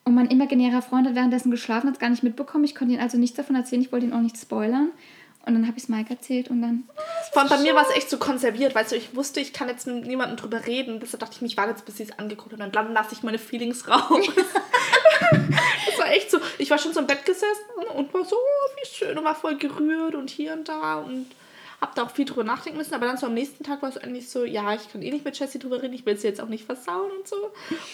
Und 0.03 0.13
mein 0.13 0.27
imaginärer 0.27 0.83
Freund 0.83 1.07
hat 1.07 1.15
währenddessen 1.15 1.49
geschlafen, 1.49 1.87
hat 1.87 1.95
es 1.95 1.99
gar 1.99 2.11
nicht 2.11 2.21
mitbekommen. 2.21 2.63
Ich 2.63 2.75
konnte 2.75 2.93
ihm 2.93 2.99
also 2.99 3.17
nichts 3.17 3.37
davon 3.37 3.55
erzählen, 3.55 3.81
ich 3.81 3.91
wollte 3.91 4.05
ihn 4.05 4.13
auch 4.13 4.21
nicht 4.21 4.37
spoilern. 4.37 4.89
Und 5.45 5.53
dann 5.53 5.67
habe 5.67 5.77
ich 5.77 5.83
es 5.83 5.89
Mike 5.89 6.09
erzählt 6.09 6.49
und 6.49 6.61
dann. 6.61 6.89
Vor 7.31 7.41
allem 7.41 7.49
bei 7.49 7.57
mir 7.59 7.75
war 7.75 7.87
es 7.87 7.95
echt 7.95 8.09
so 8.09 8.17
konserviert, 8.17 8.73
weißt 8.73 8.91
du, 8.91 8.95
ich 8.95 9.15
wusste, 9.15 9.39
ich 9.39 9.53
kann 9.53 9.67
jetzt 9.67 9.85
mit 9.85 10.07
niemandem 10.07 10.37
drüber 10.37 10.65
reden. 10.65 10.99
Deshalb 10.99 11.19
dachte 11.19 11.33
ich 11.35 11.41
mir, 11.41 11.47
ich 11.47 11.57
warte 11.57 11.71
jetzt, 11.71 11.85
bis 11.85 11.97
sie 11.97 12.03
es 12.03 12.17
angeguckt 12.17 12.53
haben. 12.53 12.61
Und 12.63 12.75
dann 12.75 12.93
lasse 12.93 13.13
ich 13.13 13.21
meine 13.21 13.37
Feelings 13.37 13.87
raus. 13.87 14.25
das 15.31 15.99
war 15.99 16.11
echt 16.11 16.31
so. 16.31 16.39
Ich 16.57 16.69
war 16.71 16.79
schon 16.79 16.93
so 16.93 16.99
im 16.99 17.07
Bett 17.07 17.25
gesessen 17.25 17.45
und 17.95 18.11
war 18.13 18.25
so, 18.25 18.35
oh, 18.35 18.75
wie 18.81 18.87
schön. 18.87 19.17
Und 19.17 19.23
war 19.23 19.35
voll 19.35 19.57
gerührt 19.57 20.15
und 20.15 20.29
hier 20.31 20.53
und 20.53 20.67
da. 20.67 20.95
Und 20.95 21.27
habe 21.85 21.95
da 21.95 22.03
auch 22.03 22.11
viel 22.11 22.25
drüber 22.25 22.43
nachdenken 22.43 22.77
müssen, 22.77 22.93
aber 22.93 23.05
dann 23.05 23.17
so 23.17 23.27
am 23.27 23.33
nächsten 23.33 23.63
Tag 23.63 23.81
war 23.81 23.89
es 23.89 23.97
eigentlich 23.97 24.29
so, 24.29 24.43
ja, 24.43 24.73
ich 24.73 24.91
kann 24.91 25.01
eh 25.01 25.11
nicht 25.11 25.23
mit 25.23 25.37
Jessie 25.37 25.59
drüber 25.59 25.81
reden, 25.81 25.93
ich 25.93 26.05
will 26.05 26.17
sie 26.17 26.27
jetzt 26.27 26.41
auch 26.41 26.49
nicht 26.49 26.65
versauen 26.65 27.11
und 27.11 27.27
so. 27.27 27.35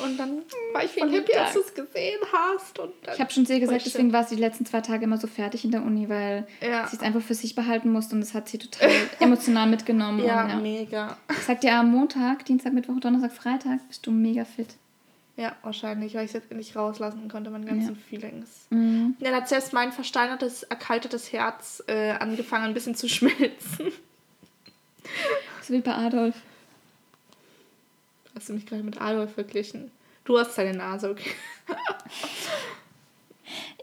Und 0.03 0.17
dann 0.17 0.43
war 0.73 0.83
ich 0.83 0.91
voll 0.91 1.11
happy, 1.11 1.33
als 1.33 1.53
du 1.53 1.59
es 1.59 1.73
gesehen 1.73 2.19
hast. 2.31 2.79
Und 2.79 2.93
ich 3.13 3.19
habe 3.19 3.31
schon 3.31 3.45
sehr 3.45 3.59
gesagt, 3.59 3.85
deswegen 3.85 4.13
war 4.13 4.23
sie 4.23 4.35
die 4.35 4.41
letzten 4.41 4.65
zwei 4.65 4.81
Tage 4.81 5.03
immer 5.03 5.17
so 5.17 5.27
fertig 5.27 5.65
in 5.65 5.71
der 5.71 5.83
Uni, 5.83 6.07
weil 6.07 6.47
ja. 6.61 6.87
sie 6.87 6.95
es 6.95 7.01
einfach 7.01 7.21
für 7.21 7.35
sich 7.35 7.55
behalten 7.55 7.91
musste 7.91 8.15
und 8.15 8.21
das 8.21 8.33
hat 8.33 8.47
sie 8.47 8.57
total 8.57 8.89
emotional 9.19 9.67
mitgenommen. 9.67 10.23
Ja, 10.23 10.43
und, 10.43 10.49
ja, 10.49 10.55
mega. 10.55 11.17
Ich 11.29 11.43
sag 11.43 11.61
dir, 11.61 11.75
am 11.75 11.91
Montag, 11.91 12.45
Dienstag, 12.45 12.73
Mittwoch, 12.73 12.99
Donnerstag, 12.99 13.33
Freitag 13.33 13.87
bist 13.87 14.05
du 14.07 14.11
mega 14.11 14.45
fit. 14.45 14.75
Ja, 15.41 15.55
wahrscheinlich, 15.63 16.13
weil 16.13 16.25
ich 16.25 16.29
es 16.29 16.33
jetzt 16.33 16.51
nicht 16.51 16.75
rauslassen 16.75 17.27
konnte, 17.27 17.49
meine 17.49 17.65
ganzen 17.65 17.95
ja. 17.95 18.01
Feelings. 18.09 18.67
Mhm. 18.69 19.15
Ja, 19.17 19.31
da 19.31 19.37
hat 19.37 19.49
selbst 19.49 19.73
mein 19.73 19.91
versteinertes, 19.91 20.61
erkaltetes 20.61 21.33
Herz 21.33 21.83
äh, 21.87 22.11
angefangen, 22.11 22.65
ein 22.65 22.73
bisschen 22.75 22.93
zu 22.93 23.09
schmelzen. 23.09 23.91
So 25.63 25.73
wie 25.73 25.81
bei 25.81 25.95
Adolf. 25.95 26.35
Hast 28.35 28.49
du 28.49 28.53
mich 28.53 28.67
gerade 28.67 28.83
mit 28.83 29.01
Adolf 29.01 29.33
verglichen? 29.33 29.89
Du 30.25 30.37
hast 30.37 30.55
deine 30.59 30.77
Nase, 30.77 31.09
okay. 31.09 31.31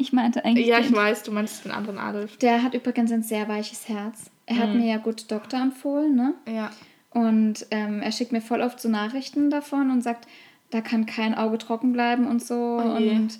Ich 0.01 0.13
meinte 0.13 0.45
eigentlich. 0.45 0.69
Ja, 0.69 0.79
ich 0.79 0.95
weiß, 0.95 1.25
du 1.25 1.33
meinst 1.33 1.65
den 1.65 1.73
anderen 1.73 1.99
Adolf. 1.99 2.37
Der 2.37 2.63
hat 2.63 2.73
übrigens 2.73 3.11
ein 3.11 3.25
sehr 3.25 3.49
weiches 3.49 3.89
Herz. 3.89 4.31
Er 4.47 4.55
mhm. 4.55 4.61
hat 4.61 4.75
mir 4.75 4.87
ja 4.87 4.97
gut 4.99 5.29
Doktor 5.31 5.61
empfohlen, 5.61 6.15
ne? 6.15 6.35
Ja. 6.47 6.71
Und 7.11 7.67
ähm, 7.73 8.01
er 8.01 8.13
schickt 8.13 8.31
mir 8.31 8.41
voll 8.41 8.63
oft 8.63 8.81
so 8.81 8.89
Nachrichten 8.89 9.51
davon 9.51 9.91
und 9.91 10.03
sagt, 10.03 10.29
da 10.71 10.81
kann 10.81 11.07
kein 11.07 11.35
Auge 11.35 11.59
trocken 11.59 11.93
bleiben 11.93 12.27
und 12.27 12.43
so. 12.43 12.55
Oh 12.55 12.97
und 12.97 13.39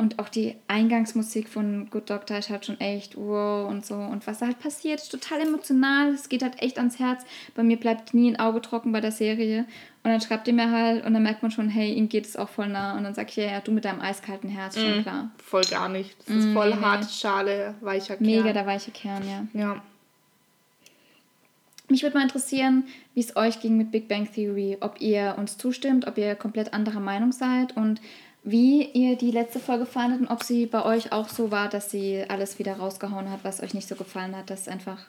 und 0.00 0.18
auch 0.18 0.30
die 0.30 0.56
Eingangsmusik 0.66 1.46
von 1.50 1.90
Good 1.90 2.08
Doctor 2.08 2.38
ist 2.38 2.48
halt 2.48 2.64
schon 2.64 2.80
echt 2.80 3.18
wow 3.18 3.68
und 3.68 3.84
so. 3.84 3.96
Und 3.96 4.26
was 4.26 4.38
da 4.38 4.46
halt 4.46 4.58
passiert, 4.58 4.98
ist 4.98 5.10
total 5.10 5.42
emotional. 5.42 6.14
Es 6.14 6.30
geht 6.30 6.42
halt 6.42 6.62
echt 6.62 6.78
ans 6.78 6.98
Herz. 6.98 7.22
Bei 7.54 7.62
mir 7.62 7.76
bleibt 7.76 8.14
nie 8.14 8.30
ein 8.30 8.40
Auge 8.40 8.62
trocken 8.62 8.92
bei 8.92 9.02
der 9.02 9.12
Serie. 9.12 9.66
Und 10.02 10.10
dann 10.10 10.22
schreibt 10.22 10.48
ihr 10.48 10.54
mir 10.54 10.70
halt 10.70 11.04
und 11.04 11.12
dann 11.12 11.22
merkt 11.22 11.42
man 11.42 11.50
schon, 11.50 11.68
hey, 11.68 11.92
ihm 11.92 12.08
geht 12.08 12.24
es 12.24 12.36
auch 12.38 12.48
voll 12.48 12.68
nah. 12.68 12.96
Und 12.96 13.04
dann 13.04 13.12
sag 13.12 13.28
ich, 13.28 13.36
ja, 13.36 13.44
ja, 13.44 13.60
du 13.60 13.72
mit 13.72 13.84
deinem 13.84 14.00
eiskalten 14.00 14.48
Herz, 14.48 14.80
schon 14.80 15.00
mm, 15.00 15.02
klar. 15.02 15.30
Voll 15.36 15.64
gar 15.64 15.90
nicht. 15.90 16.16
Das 16.20 16.34
ist 16.34 16.46
mm, 16.46 16.54
voll 16.54 16.70
nee, 16.70 16.80
harte 16.80 17.08
Schale, 17.10 17.74
weicher 17.82 18.16
Kern. 18.16 18.26
Mega 18.26 18.54
der 18.54 18.64
weiche 18.64 18.92
Kern, 18.92 19.22
ja. 19.28 19.60
Ja. 19.60 19.82
Mich 21.90 22.04
würde 22.04 22.16
mal 22.16 22.22
interessieren, 22.22 22.84
wie 23.14 23.20
es 23.20 23.34
euch 23.36 23.60
ging 23.60 23.76
mit 23.76 23.90
Big 23.90 24.06
Bang 24.06 24.32
Theory. 24.32 24.78
Ob 24.80 25.00
ihr 25.00 25.34
uns 25.36 25.58
zustimmt, 25.58 26.06
ob 26.06 26.16
ihr 26.18 26.36
komplett 26.36 26.72
anderer 26.72 27.00
Meinung 27.00 27.32
seid 27.32 27.76
und 27.76 28.00
wie 28.44 28.84
ihr 28.84 29.16
die 29.16 29.32
letzte 29.32 29.58
Folge 29.58 29.86
fandet 29.86 30.20
und 30.20 30.28
ob 30.28 30.44
sie 30.44 30.66
bei 30.66 30.84
euch 30.84 31.10
auch 31.10 31.28
so 31.28 31.50
war, 31.50 31.68
dass 31.68 31.90
sie 31.90 32.24
alles 32.28 32.60
wieder 32.60 32.74
rausgehauen 32.74 33.28
hat, 33.28 33.40
was 33.42 33.60
euch 33.60 33.74
nicht 33.74 33.88
so 33.88 33.96
gefallen 33.96 34.36
hat, 34.36 34.50
dass 34.50 34.62
es 34.62 34.68
einfach 34.68 35.04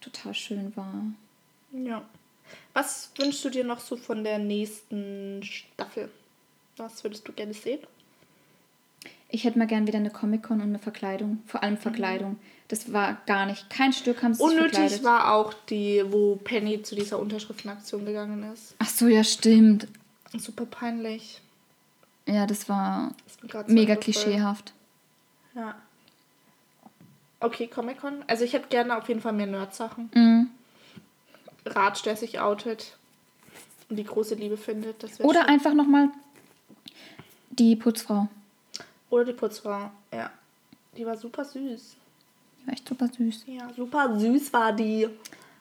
total 0.00 0.32
schön 0.32 0.72
war. 0.76 1.04
Ja. 1.72 2.02
Was 2.72 3.10
wünschst 3.18 3.44
du 3.44 3.50
dir 3.50 3.64
noch 3.64 3.80
so 3.80 3.96
von 3.96 4.24
der 4.24 4.38
nächsten 4.38 5.42
Staffel? 5.42 6.10
Was 6.78 7.04
würdest 7.04 7.28
du 7.28 7.32
gerne 7.32 7.52
sehen? 7.52 7.80
Ich 9.28 9.44
hätte 9.44 9.58
mal 9.58 9.66
gern 9.66 9.86
wieder 9.86 9.98
eine 9.98 10.10
Comic-Con 10.10 10.60
und 10.60 10.68
eine 10.68 10.78
Verkleidung. 10.78 11.42
Vor 11.46 11.62
allem 11.62 11.76
Verkleidung. 11.76 12.32
Mhm. 12.32 12.38
Das 12.68 12.92
war 12.92 13.18
gar 13.26 13.46
nicht. 13.46 13.68
Kein 13.68 13.92
Stück 13.92 14.22
haben 14.22 14.34
sie 14.34 14.42
Unnötig 14.42 14.70
verkleidet. 14.72 15.04
war 15.04 15.34
auch 15.34 15.52
die, 15.68 16.02
wo 16.08 16.36
Penny 16.36 16.82
zu 16.82 16.94
dieser 16.94 17.18
Unterschriftenaktion 17.18 18.06
gegangen 18.06 18.50
ist. 18.52 18.74
Ach 18.78 18.88
so, 18.88 19.08
ja, 19.08 19.24
stimmt. 19.24 19.88
Super 20.38 20.64
peinlich. 20.64 21.42
Ja, 22.26 22.46
das 22.46 22.68
war 22.68 23.14
mega 23.66 23.96
klischeehaft. 23.96 24.72
Ja. 25.54 25.74
Okay, 27.40 27.66
Comic-Con. 27.66 28.24
Also 28.28 28.44
ich 28.44 28.52
hätte 28.52 28.68
gerne 28.68 28.96
auf 28.96 29.08
jeden 29.08 29.20
Fall 29.20 29.32
mehr 29.32 29.46
Nerd-Sachen. 29.46 30.10
Mhm. 30.14 30.50
Ratsch, 31.66 32.04
der 32.04 32.16
sich 32.16 32.40
outet 32.40 32.96
und 33.88 33.96
die 33.96 34.04
große 34.04 34.36
Liebe 34.36 34.56
findet. 34.56 35.04
Oder 35.20 35.40
schön. 35.40 35.48
einfach 35.48 35.74
nochmal 35.74 36.08
die 37.50 37.76
Putzfrau. 37.76 38.28
Oder 39.10 39.26
die 39.26 39.32
Putzfrau, 39.32 39.90
ja. 40.12 40.30
Die 40.96 41.04
war 41.04 41.16
super 41.16 41.44
süß. 41.44 41.96
Die 42.62 42.66
war 42.66 42.74
echt 42.74 42.88
super 42.88 43.08
süß. 43.08 43.44
Ja, 43.46 43.68
super 43.74 44.18
süß 44.18 44.52
war 44.52 44.72
die. 44.72 45.08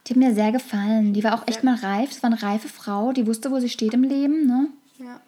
Die 0.08 0.14
hat 0.14 0.18
mir 0.18 0.34
sehr 0.34 0.52
gefallen. 0.52 1.14
Die 1.14 1.24
war 1.24 1.36
auch 1.36 1.48
echt 1.48 1.64
mal 1.64 1.76
reif. 1.76 2.10
Das 2.10 2.24
war 2.24 2.32
eine 2.32 2.42
reife 2.42 2.70
Frau. 2.70 3.12
Die 3.12 3.28
wusste, 3.28 3.52
wo 3.52 3.60
sie 3.60 3.70
steht 3.70 3.94
im 3.94 4.04
Leben, 4.04 4.48
ne? 4.48 4.68
Ja. 5.00 5.20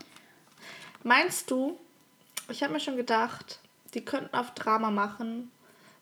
Meinst 1.03 1.51
du, 1.51 1.77
ich 2.49 2.63
habe 2.63 2.73
mir 2.73 2.79
schon 2.79 2.97
gedacht, 2.97 3.59
die 3.93 4.01
könnten 4.01 4.35
auf 4.35 4.51
Drama 4.51 4.89
machen, 4.89 5.51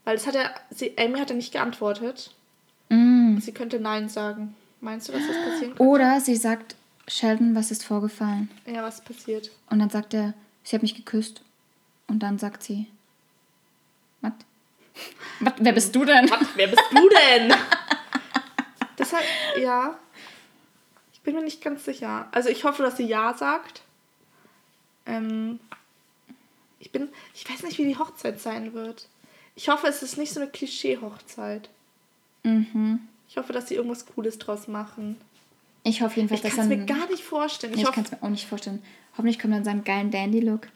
weil 0.06 0.16
es 0.16 0.28
hat 0.28 0.36
ja, 0.36 0.52
sie, 0.70 0.98
Amy 0.98 1.20
hat 1.20 1.30
ja 1.30 1.36
nicht 1.36 1.52
geantwortet. 1.52 2.34
Mm. 2.90 3.40
Sie 3.40 3.52
könnte 3.52 3.80
Nein 3.80 4.10
sagen. 4.10 4.56
Meinst 4.80 5.08
du, 5.08 5.14
dass 5.14 5.28
das 5.28 5.36
passieren 5.38 5.76
könnte? 5.76 5.84
Oder 5.84 6.22
sie 6.22 6.36
sagt, 6.36 6.76
Sheldon, 7.08 7.56
was 7.56 7.72
ist 7.72 7.84
vorgefallen? 7.84 8.50
Ja, 8.66 8.84
was 8.84 8.96
ist 8.96 9.06
passiert? 9.06 9.52
Und 9.70 9.80
dann 9.80 9.90
sagt 9.90 10.14
er, 10.14 10.34
sie 10.64 10.76
hat 10.76 10.82
mich 10.82 10.96
geküsst. 10.96 11.42
Und 12.08 12.20
dann 12.20 12.40
sagt 12.40 12.64
sie? 12.64 12.88
Was 15.40 15.54
wer 15.58 15.74
bist 15.74 15.96
du 15.96 16.06
denn? 16.06 16.30
Was, 16.30 16.48
wer 16.56 16.68
bist 16.68 16.84
du 16.92 17.10
denn? 17.10 17.54
Deshalb, 18.98 19.26
ja. 19.60 19.98
Ich 21.14 21.22
bin 21.22 21.36
mir 21.36 21.44
nicht 21.44 21.62
ganz 21.62 21.86
sicher. 21.86 22.28
Also 22.32 22.50
ich 22.50 22.64
hoffe, 22.64 22.84
dass 22.84 22.98
sie 22.98 23.06
Ja 23.06 23.34
sagt. 23.34 23.82
Ähm, 25.06 25.60
ich 26.80 26.92
bin, 26.92 27.10
ich 27.34 27.50
weiß 27.50 27.64
nicht, 27.64 27.78
wie 27.78 27.86
die 27.86 27.98
Hochzeit 27.98 28.40
sein 28.40 28.74
wird. 28.74 29.08
Ich 29.56 29.70
hoffe, 29.70 29.88
es 29.88 30.02
ist 30.02 30.18
nicht 30.18 30.34
so 30.34 30.40
eine 30.40 30.50
Klischee-Hochzeit. 30.50 31.70
Mhm. 32.44 33.00
Ich 33.30 33.38
hoffe, 33.38 33.54
dass 33.54 33.68
sie 33.68 33.76
irgendwas 33.76 34.06
Cooles 34.06 34.40
draus 34.40 34.68
machen. 34.68 35.20
Ich 35.84 36.02
hoffe 36.02 36.18
jedenfalls, 36.18 36.44
ich 36.44 36.50
dass 36.50 36.56
dann... 36.56 36.72
Ich 36.72 36.78
kann 36.78 36.86
es 36.88 36.94
mir 36.96 37.00
gar 37.00 37.10
nicht 37.10 37.24
vorstellen. 37.24 37.74
Ich, 37.74 37.82
ich 37.82 37.92
kann 37.92 38.04
es 38.04 38.12
mir 38.12 38.22
auch 38.24 38.30
nicht 38.30 38.48
vorstellen. 38.48 38.84
Hoffentlich 39.14 39.40
kommt 39.40 39.54
dann 39.54 39.64
seinen 39.64 39.84
geilen 39.84 40.12
Dandy-Look. 40.12 40.68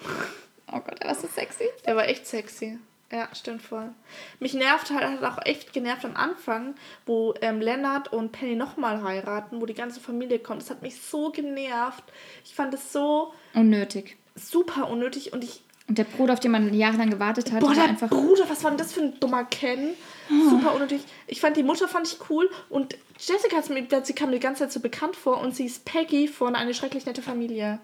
Oh 0.72 0.78
Gott, 0.78 1.00
der 1.00 1.08
war 1.08 1.16
so 1.16 1.26
sexy. 1.26 1.64
Der 1.84 1.96
war 1.96 2.06
echt 2.06 2.28
sexy. 2.28 2.78
Ja, 3.12 3.28
stimmt 3.34 3.62
voll. 3.62 3.90
Mich 4.38 4.54
nervt 4.54 4.90
halt, 4.90 5.20
hat 5.20 5.24
auch 5.24 5.44
echt 5.44 5.72
genervt 5.72 6.04
am 6.04 6.14
Anfang, 6.14 6.76
wo 7.06 7.34
ähm, 7.40 7.60
Lennart 7.60 8.12
und 8.12 8.30
Penny 8.30 8.54
nochmal 8.54 9.02
heiraten, 9.02 9.60
wo 9.60 9.66
die 9.66 9.74
ganze 9.74 9.98
Familie 9.98 10.38
kommt. 10.38 10.62
Das 10.62 10.70
hat 10.70 10.82
mich 10.82 11.00
so 11.00 11.30
genervt. 11.30 12.04
Ich 12.44 12.54
fand 12.54 12.72
es 12.72 12.92
so 12.92 13.34
unnötig. 13.52 14.16
Super 14.36 14.88
unnötig 14.88 15.32
und 15.32 15.42
ich. 15.42 15.62
Und 15.88 15.98
der 15.98 16.04
Bruder, 16.04 16.34
auf 16.34 16.40
den 16.40 16.52
man 16.52 16.72
jahrelang 16.72 17.10
gewartet 17.10 17.50
hat, 17.50 17.60
Boah, 17.60 17.74
der 17.74 17.82
einfach. 17.82 18.08
Bruder, 18.08 18.48
was 18.48 18.62
war 18.62 18.70
denn 18.70 18.78
das 18.78 18.92
für 18.92 19.00
ein 19.00 19.18
dummer 19.18 19.42
Ken? 19.42 19.94
Oh. 20.30 20.50
Super 20.50 20.74
unnötig. 20.76 21.02
Ich 21.26 21.40
fand 21.40 21.56
die 21.56 21.64
Mutter 21.64 21.88
fand 21.88 22.06
ich 22.06 22.30
cool 22.30 22.48
und 22.68 22.96
Jessica 23.18 23.56
hat 23.56 23.68
mir, 23.70 23.84
sie 24.04 24.12
kam 24.12 24.30
mir 24.30 24.36
die 24.36 24.40
ganze 24.40 24.60
Zeit 24.60 24.72
so 24.72 24.78
bekannt 24.78 25.16
vor 25.16 25.40
und 25.40 25.56
sie 25.56 25.66
ist 25.66 25.84
Peggy 25.84 26.28
von 26.28 26.54
eine 26.54 26.74
schrecklich 26.74 27.06
nette 27.06 27.22
Familie. 27.22 27.80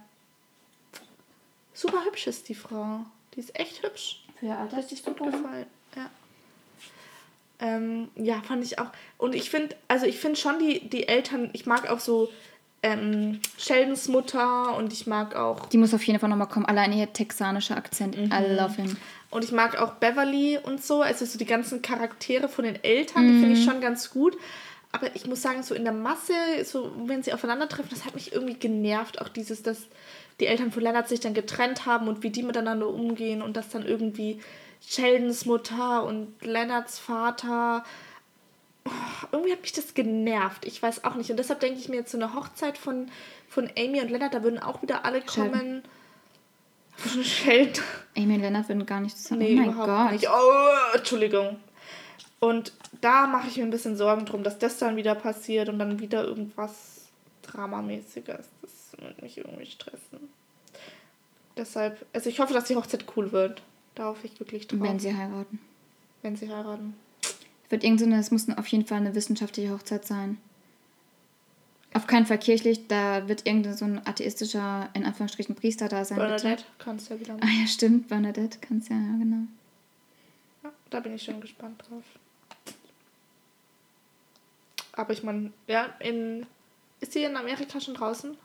Super 1.74 2.04
hübsch 2.04 2.28
ist 2.28 2.48
die 2.48 2.54
Frau. 2.54 3.00
Die 3.34 3.40
ist 3.40 3.58
echt 3.58 3.82
hübsch. 3.82 4.22
Für 4.38 4.46
ihr 4.46 4.58
Alter 4.58 4.78
ist 4.80 5.04
super 5.04 5.26
gefallen. 5.26 5.66
Ja. 5.96 6.10
Ähm, 7.58 8.08
ja, 8.16 8.42
fand 8.42 8.64
ich 8.64 8.78
auch. 8.78 8.88
Und 9.18 9.34
ich 9.34 9.50
finde, 9.50 9.74
also 9.88 10.06
ich 10.06 10.18
finde 10.18 10.36
schon 10.36 10.58
die, 10.58 10.88
die 10.88 11.08
Eltern, 11.08 11.50
ich 11.52 11.66
mag 11.66 11.88
auch 11.88 12.00
so 12.00 12.30
ähm, 12.82 13.40
Sheldons 13.58 14.08
Mutter 14.08 14.76
und 14.76 14.92
ich 14.92 15.06
mag 15.06 15.34
auch. 15.34 15.66
Die 15.66 15.78
muss 15.78 15.94
auf 15.94 16.02
jeden 16.04 16.20
Fall 16.20 16.28
nochmal 16.28 16.48
kommen. 16.48 16.66
Allein 16.66 16.92
ihr 16.92 17.12
texanischer 17.12 17.76
Akzent. 17.76 18.16
Mhm. 18.16 18.30
I 18.32 18.54
love 18.54 18.74
him. 18.74 18.96
Und 19.30 19.44
ich 19.44 19.52
mag 19.52 19.80
auch 19.80 19.94
Beverly 19.94 20.58
und 20.62 20.82
so. 20.82 21.02
Also 21.02 21.24
so 21.24 21.38
die 21.38 21.46
ganzen 21.46 21.82
Charaktere 21.82 22.48
von 22.48 22.64
den 22.64 22.82
Eltern, 22.84 23.26
mhm. 23.26 23.32
die 23.32 23.40
finde 23.40 23.58
ich 23.58 23.64
schon 23.64 23.80
ganz 23.80 24.10
gut. 24.10 24.36
Aber 24.92 25.14
ich 25.14 25.26
muss 25.26 25.42
sagen, 25.42 25.62
so 25.62 25.74
in 25.74 25.84
der 25.84 25.92
Masse, 25.92 26.32
so 26.64 26.92
wenn 27.06 27.22
sie 27.22 27.32
aufeinandertreffen, 27.32 27.90
das 27.90 28.04
hat 28.04 28.14
mich 28.14 28.32
irgendwie 28.32 28.54
genervt. 28.54 29.20
Auch 29.20 29.28
dieses, 29.28 29.62
dass 29.62 29.78
die 30.40 30.46
Eltern 30.46 30.72
von 30.72 30.82
Leonard 30.82 31.08
sich 31.08 31.20
dann 31.20 31.34
getrennt 31.34 31.86
haben 31.86 32.08
und 32.08 32.22
wie 32.22 32.30
die 32.30 32.42
miteinander 32.42 32.88
umgehen 32.88 33.42
und 33.42 33.56
dass 33.56 33.70
dann 33.70 33.84
irgendwie 33.84 34.40
Sheldons 34.86 35.46
Mutter 35.46 36.04
und 36.04 36.34
Leonards 36.42 36.98
Vater 36.98 37.84
oh, 38.84 38.90
irgendwie 39.32 39.52
hat 39.52 39.62
mich 39.62 39.72
das 39.72 39.94
genervt. 39.94 40.64
Ich 40.64 40.82
weiß 40.82 41.04
auch 41.04 41.14
nicht. 41.14 41.30
Und 41.30 41.38
deshalb 41.38 41.60
denke 41.60 41.78
ich 41.78 41.88
mir 41.88 41.96
jetzt 41.96 42.12
so 42.12 42.18
eine 42.18 42.34
Hochzeit 42.34 42.78
von, 42.78 43.10
von 43.48 43.70
Amy 43.76 44.00
und 44.00 44.10
Leonard, 44.10 44.34
da 44.34 44.42
würden 44.42 44.58
auch 44.58 44.82
wieder 44.82 45.04
alle 45.04 45.22
kommen. 45.22 45.82
Sheldon. 47.22 47.84
Amy 48.16 48.34
und 48.34 48.40
Leonard 48.40 48.68
würden 48.68 48.86
gar 48.86 49.00
nicht 49.00 49.18
zusammen. 49.18 49.40
Nee, 49.40 49.54
oh 49.54 49.56
mein 49.56 49.70
überhaupt 49.70 49.88
Gott. 49.88 50.12
nicht. 50.12 50.28
Oh, 50.28 50.96
Entschuldigung. 50.96 51.56
Und 52.38 52.72
da 53.00 53.26
mache 53.26 53.48
ich 53.48 53.56
mir 53.56 53.64
ein 53.64 53.70
bisschen 53.70 53.96
Sorgen 53.96 54.26
drum, 54.26 54.42
dass 54.42 54.58
das 54.58 54.78
dann 54.78 54.96
wieder 54.96 55.14
passiert 55.14 55.68
und 55.68 55.78
dann 55.78 55.98
wieder 55.98 56.24
irgendwas 56.24 57.08
Dramamäßiges. 57.42 58.46
Das 58.62 58.70
wird 58.98 59.22
mich 59.22 59.38
irgendwie 59.38 59.66
stressen. 59.66 60.28
Deshalb, 61.56 62.04
also 62.12 62.28
ich 62.28 62.40
hoffe, 62.40 62.52
dass 62.52 62.64
die 62.64 62.76
Hochzeit 62.76 63.04
cool 63.16 63.32
wird. 63.32 63.62
Da 63.94 64.04
hoffe 64.04 64.26
ich 64.26 64.38
wirklich 64.38 64.66
drauf. 64.68 64.80
Wenn 64.80 64.98
sie 64.98 65.16
heiraten. 65.16 65.58
Wenn 66.22 66.36
sie 66.36 66.50
heiraten. 66.50 66.94
Wird 67.70 67.82
irgendeine, 67.82 68.18
es 68.18 68.30
muss 68.30 68.48
auf 68.56 68.66
jeden 68.68 68.86
Fall 68.86 68.98
eine 68.98 69.14
wissenschaftliche 69.14 69.72
Hochzeit 69.72 70.06
sein. 70.06 70.38
Auf 71.94 72.06
keinen 72.06 72.26
Fall 72.26 72.38
kirchlich, 72.38 72.86
da 72.88 73.26
wird 73.26 73.46
irgendein 73.46 73.74
so 73.74 73.86
ein 73.86 74.06
atheistischer, 74.06 74.90
in 74.92 75.06
Anführungsstrichen, 75.06 75.54
Priester 75.54 75.88
da 75.88 76.04
sein. 76.04 76.18
Bernadette 76.18 76.56
bitte. 76.56 76.64
kannst 76.78 77.08
du 77.08 77.14
ja 77.14 77.20
wieder 77.20 77.36
Ah 77.40 77.60
ja, 77.60 77.66
stimmt, 77.66 78.08
Bernadette 78.08 78.58
kannst 78.60 78.90
ja, 78.90 78.96
ja, 78.96 79.16
genau. 79.18 79.46
Ja, 80.62 80.72
da 80.90 81.00
bin 81.00 81.14
ich 81.14 81.22
schon 81.22 81.40
gespannt 81.40 81.82
drauf. 81.88 82.04
Aber 84.92 85.12
ich 85.12 85.22
meine, 85.22 85.52
ja, 85.66 85.94
in. 86.00 86.46
Ist 87.00 87.12
sie 87.12 87.24
in 87.24 87.36
Amerika 87.36 87.80
schon 87.80 87.94
draußen? 87.94 88.36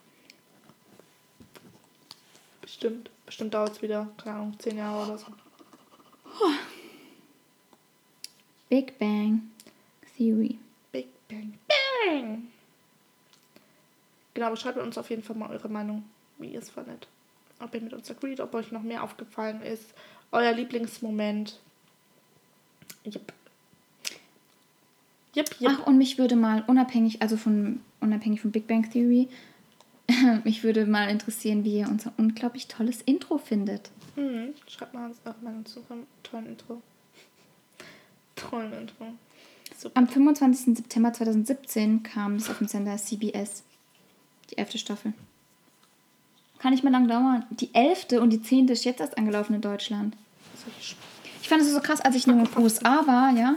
Bestimmt. 2.72 3.10
Bestimmt 3.26 3.54
dauert 3.54 3.72
es 3.72 3.82
wieder, 3.82 4.10
keine 4.16 4.38
Ahnung, 4.38 4.56
zehn 4.58 4.78
Jahre 4.78 5.06
oder 5.06 5.18
so. 5.18 5.28
Big 8.70 8.98
Bang 8.98 9.42
Theory. 10.16 10.58
Big 10.94 11.08
Bang. 11.28 11.54
Bang! 11.68 12.48
Genau, 14.34 14.56
schreibt 14.56 14.78
uns 14.78 14.98
auf 14.98 15.10
jeden 15.10 15.22
Fall 15.22 15.36
mal 15.36 15.50
eure 15.50 15.68
Meinung, 15.68 16.06
wie 16.38 16.54
ihr 16.54 16.60
es 16.60 16.70
fandet. 16.70 17.10
Ob 17.60 17.76
ihr 17.76 17.82
mit 17.82 17.92
uns 17.92 18.10
agreed, 18.10 18.40
ob 18.40 18.54
euch 18.56 18.72
noch 18.72 18.84
mehr 18.84 19.04
aufgefallen 19.04 19.62
ist. 19.62 19.94
Euer 20.32 20.54
Lieblingsmoment. 20.54 21.60
Yep. 23.04 23.34
Yep, 25.36 25.62
yep. 25.62 25.72
Ach, 25.74 25.88
und 25.88 25.98
mich 25.98 26.18
würde 26.18 26.38
mal 26.38 26.64
unabhängig, 26.68 27.22
also 27.22 27.36
von 27.36 27.82
unabhängig 28.00 28.40
von 28.40 28.52
Big 28.52 28.66
Bang 28.66 28.90
Theory, 28.90 29.28
mich 30.44 30.64
würde 30.64 30.86
mal 30.86 31.10
interessieren, 31.10 31.64
wie 31.64 31.80
ihr 31.80 31.88
unser 31.88 32.14
unglaublich 32.18 32.68
tolles 32.68 33.02
Intro 33.02 33.38
findet. 33.38 33.90
Mhm. 34.16 34.54
Schreibt 34.68 34.94
mal 34.94 35.12
eure 35.26 35.36
Meinung 35.42 35.66
zu 35.66 35.80
unserem 35.80 36.04
tollen 36.24 36.46
Intro. 36.48 36.82
Tollen 38.36 38.74
Intro. 38.74 39.06
Super. 39.78 39.98
Am 40.00 40.08
25. 40.08 40.78
September 40.78 41.14
2017 41.14 42.04
kam 42.04 42.36
es 42.36 42.50
auf 42.50 42.58
dem 42.60 42.68
Sender 42.68 42.98
CBS. 42.98 43.64
Die 44.52 44.58
elfte 44.58 44.78
Staffel. 44.78 45.14
Kann 46.60 46.72
nicht 46.72 46.84
mehr 46.84 46.92
lang 46.92 47.08
dauern. 47.08 47.46
Die 47.50 47.74
elfte 47.74 48.22
und 48.22 48.30
die 48.32 48.42
zehnte 48.42 48.74
ist 48.74 48.84
jetzt 48.86 49.00
erst 49.02 49.18
angelaufen 49.18 49.56
in 49.56 49.62
Deutschland. 49.62 50.16
Ich 51.42 51.50
fand 51.50 51.62
es 51.62 51.72
so 51.72 51.80
krass, 51.80 52.02
als 52.02 52.16
ich 52.16 52.28
in 52.28 52.38
den 52.38 52.48
USA 52.58 53.06
war, 53.08 53.36
ja. 53.36 53.56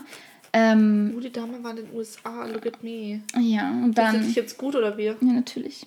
Ähm, 0.55 1.13
Oh, 1.17 1.21
die 1.21 1.31
Dame 1.33 1.63
war 1.63 1.73
in 1.73 1.77
den 1.85 1.95
USA, 1.95 2.47
look 2.47 2.65
at 2.67 2.83
me. 2.83 3.21
ja, 3.39 3.71
und 3.71 3.99
Dann. 3.99 4.21
Ist 4.21 4.29
dich 4.29 4.37
jetzt 4.37 4.57
gut 4.57 4.75
oder 4.75 4.97
wie? 4.97 5.05
Ja, 5.07 5.17
natürlich. 5.21 5.87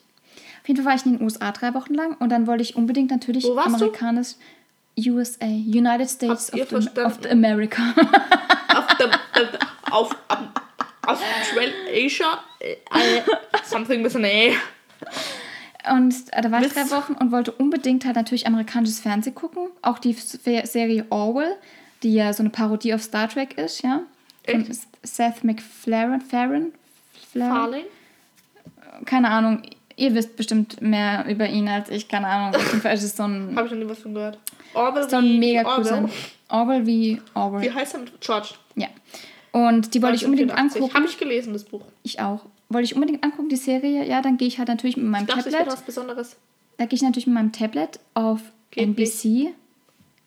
Auf 0.67 0.69
jeden 0.69 0.83
Fall 0.83 0.91
war 0.91 0.95
ich 0.99 1.05
in 1.05 1.13
den 1.17 1.23
USA 1.23 1.53
drei 1.53 1.73
Wochen 1.73 1.93
lang 1.93 2.17
und 2.19 2.27
dann 2.27 2.45
wollte 2.45 2.61
ich 2.61 2.75
unbedingt 2.75 3.09
natürlich 3.09 3.45
Wo 3.45 3.55
warst 3.55 3.69
du? 3.69 3.85
amerikanisch 3.85 4.33
USA, 4.99 5.45
United 5.45 6.09
States 6.09 6.51
of 6.51 6.69
the, 6.69 6.99
of 7.01 7.19
the 7.23 7.29
America. 7.29 7.81
Auf 8.75 8.87
der, 8.97 9.07
der, 9.07 9.59
auf, 9.91 10.13
am- 10.27 10.49
Australia, 11.03 12.39
äh, 12.59 12.75
something 13.63 14.03
with 14.03 14.13
an 14.17 14.25
A. 14.25 15.93
Und 15.95 16.13
äh, 16.33 16.41
da 16.41 16.51
war 16.51 16.61
ich 16.61 16.73
drei 16.73 16.89
Wochen 16.91 17.13
und 17.13 17.31
wollte 17.31 17.53
unbedingt 17.53 18.03
halt 18.03 18.17
natürlich 18.17 18.45
amerikanisches 18.45 18.99
Fernsehen 18.99 19.35
gucken. 19.35 19.69
Auch 19.81 19.99
die 19.99 20.11
Serie 20.11 21.05
Orwell, 21.11 21.55
die 22.03 22.13
ja 22.13 22.33
so 22.33 22.43
eine 22.43 22.49
Parodie 22.49 22.93
auf 22.93 23.01
Star 23.03 23.29
Trek 23.29 23.57
ist, 23.57 23.83
ja. 23.83 24.01
Seth 25.03 25.45
MacFarlane. 25.45 26.71
Farley? 27.33 27.85
Keine 29.05 29.29
Ahnung. 29.29 29.61
Ihr 29.97 30.13
wisst 30.13 30.35
bestimmt 30.37 30.79
mehr 30.81 31.25
über 31.27 31.47
ihn 31.49 31.67
als 31.67 31.89
ich. 31.89 32.07
Keine 32.07 32.27
Ahnung. 32.27 32.55
Auf 32.55 32.65
jeden 32.67 32.81
Fall 32.81 32.93
ist 32.93 33.03
es 33.03 33.17
so 33.17 33.23
ein, 33.23 33.53
Habe 33.57 33.67
ich 33.67 33.73
noch 33.73 33.79
nie 33.79 33.89
was 33.89 33.99
von 33.99 34.13
gehört. 34.13 34.37
Orwell 34.73 35.09
so 35.09 35.17
ein 35.17 35.39
mega 35.39 35.63
Orwell. 35.67 35.83
cooler. 35.83 36.09
Orwell 36.49 36.85
wie 36.85 37.21
Orwell. 37.33 37.61
Wie 37.63 37.71
heißt 37.71 37.95
er 37.95 37.99
mit 38.01 38.21
George? 38.21 38.49
Ja. 38.75 38.87
Und 39.51 39.93
die 39.95 40.01
wollte 40.01 40.15
ich 40.17 40.25
unbedingt 40.25 40.51
1984. 40.51 40.81
angucken. 40.81 40.93
Habe 40.93 41.05
ich 41.07 41.17
gelesen, 41.17 41.53
das 41.53 41.63
Buch. 41.63 41.81
Ich 42.03 42.19
auch. 42.19 42.45
Wollte 42.69 42.85
ich 42.85 42.95
unbedingt 42.95 43.23
angucken, 43.23 43.49
die 43.49 43.55
Serie. 43.55 44.05
Ja, 44.05 44.21
dann 44.21 44.37
gehe 44.37 44.47
ich 44.47 44.59
halt 44.59 44.67
natürlich 44.67 44.97
mit 44.97 45.07
meinem 45.07 45.23
Ich 45.23 45.27
dachte, 45.33 45.43
Tablet. 45.49 45.59
wäre 45.65 45.71
was 45.71 45.81
Besonderes. 45.81 46.37
Da 46.77 46.85
gehe 46.85 46.95
ich 46.95 47.01
natürlich 47.01 47.25
mit 47.27 47.33
meinem 47.33 47.51
Tablet 47.51 47.99
auf 48.13 48.41
Geht 48.71 48.83
NBC. 48.83 49.53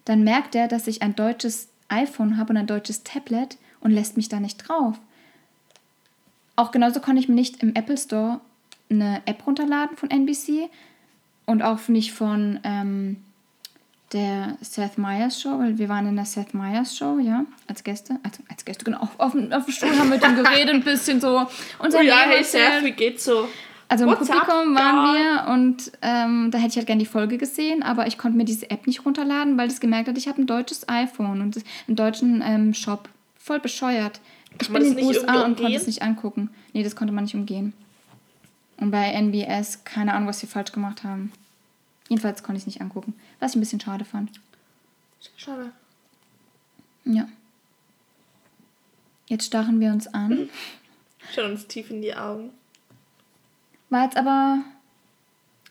Dann 0.05 0.25
merkt 0.25 0.55
er, 0.57 0.67
dass 0.67 0.89
ich 0.89 1.03
ein 1.03 1.15
deutsches 1.15 1.69
iPhone 1.89 2.39
habe 2.39 2.51
und 2.51 2.57
ein 2.57 2.67
deutsches 2.67 3.05
Tablet 3.05 3.57
und 3.81 3.93
lässt 3.93 4.17
mich 4.17 4.29
da 4.29 4.41
nicht 4.41 4.57
drauf. 4.57 4.99
Auch 6.57 6.73
genauso 6.73 7.01
konnte 7.01 7.21
ich 7.21 7.29
mir 7.29 7.35
nicht 7.37 7.63
im 7.63 7.75
Apple 7.75 7.97
Store 7.99 8.41
eine 8.91 9.23
App 9.27 9.47
runterladen 9.47 9.97
von 9.97 10.11
NBC 10.11 10.69
und 11.47 11.63
auch 11.63 11.87
nicht 11.89 12.13
von 12.13 12.61
ähm, 12.65 13.17
der 14.13 14.57
Seth 14.61 14.99
Meyers 14.99 15.41
Show, 15.41 15.59
weil 15.61 15.79
wir 15.79 15.89
waren 15.89 16.07
in 16.09 16.17
der 16.17 16.25
Seth 16.25 16.53
Meyers 16.53 16.97
Show, 16.97 17.19
ja, 17.21 17.45
als 17.69 17.85
Gäste. 17.85 18.17
Also 18.25 18.43
als 18.49 18.65
Gäste, 18.65 18.85
genau. 18.85 18.99
Auf, 18.99 19.11
auf, 19.19 19.33
dem- 19.33 19.53
auf 19.53 19.65
dem 19.67 19.73
Stuhl 19.73 19.91
haben 19.91 20.11
wir 20.11 20.17
mit 20.19 20.25
ihm 20.27 20.35
geredet, 20.35 20.75
ein 20.75 20.83
bisschen 20.83 21.21
so. 21.21 21.47
Unser 21.79 21.99
Oh 22.01 22.03
ja, 22.03 22.17
hey. 22.27 22.43
Seth, 22.43 22.83
wie 22.85 22.91
geht's 22.93 23.25
so? 23.25 23.49
Also 23.89 24.05
im 24.05 24.11
What's 24.11 24.29
up, 24.31 24.47
Publikum 24.47 24.75
waren 24.77 25.13
girl? 25.15 25.15
wir 25.47 25.53
und 25.53 25.93
ähm, 26.03 26.51
da 26.53 26.59
hätte 26.59 26.71
ich 26.71 26.77
halt 26.77 26.87
gerne 26.87 27.01
die 27.01 27.07
Folge 27.07 27.39
gesehen, 27.39 27.83
aber 27.83 28.07
ich 28.07 28.19
konnte 28.19 28.37
mir 28.37 28.45
diese 28.45 28.71
App 28.71 28.87
nicht 28.87 29.05
runterladen, 29.05 29.57
weil 29.59 29.67
das 29.69 29.81
gemerkt 29.81 30.09
hat, 30.09 30.17
ich 30.17 30.29
habe 30.29 30.41
ein 30.41 30.47
deutsches 30.47 30.89
iPhone 30.89 31.41
und 31.41 31.57
einen 31.89 31.97
deutschen 31.97 32.41
ähm, 32.45 32.73
Shop. 32.75 33.09
Voll 33.37 33.59
bescheuert. 33.59 34.21
Ich 34.61 34.67
Kann 34.69 34.75
bin 34.75 34.85
in 34.93 34.97
den 34.97 35.07
USA 35.07 35.43
und 35.45 35.59
konnte 35.59 35.75
es 35.75 35.87
nicht 35.87 36.03
angucken. 36.03 36.51
Nee, 36.73 36.83
das 36.85 36.95
konnte 36.95 37.13
man 37.13 37.25
nicht 37.25 37.35
umgehen. 37.35 37.73
Und 38.81 38.91
bei 38.91 39.13
NBS, 39.13 39.85
keine 39.85 40.15
Ahnung, 40.15 40.29
was 40.29 40.41
sie 40.41 40.47
falsch 40.47 40.73
gemacht 40.73 41.05
haben. 41.05 41.33
Jedenfalls 42.09 42.43
konnte 42.43 42.57
ich 42.57 42.63
es 42.63 42.67
nicht 42.67 42.81
angucken, 42.81 43.15
was 43.39 43.53
ich 43.53 43.57
ein 43.57 43.61
bisschen 43.61 43.81
schade 43.81 44.05
fand. 44.05 44.41
Schade. 45.37 45.73
Ja. 47.05 47.29
Jetzt 49.29 49.47
starren 49.47 49.79
wir 49.81 49.93
uns 49.93 50.13
an. 50.13 50.49
Schauen 51.35 51.53
uns 51.53 51.67
tief 51.67 51.91
in 51.91 52.03
die 52.03 52.15
Augen. 52.15 52.51
War 53.91 54.05
jetzt 54.05 54.17
aber. 54.17 54.63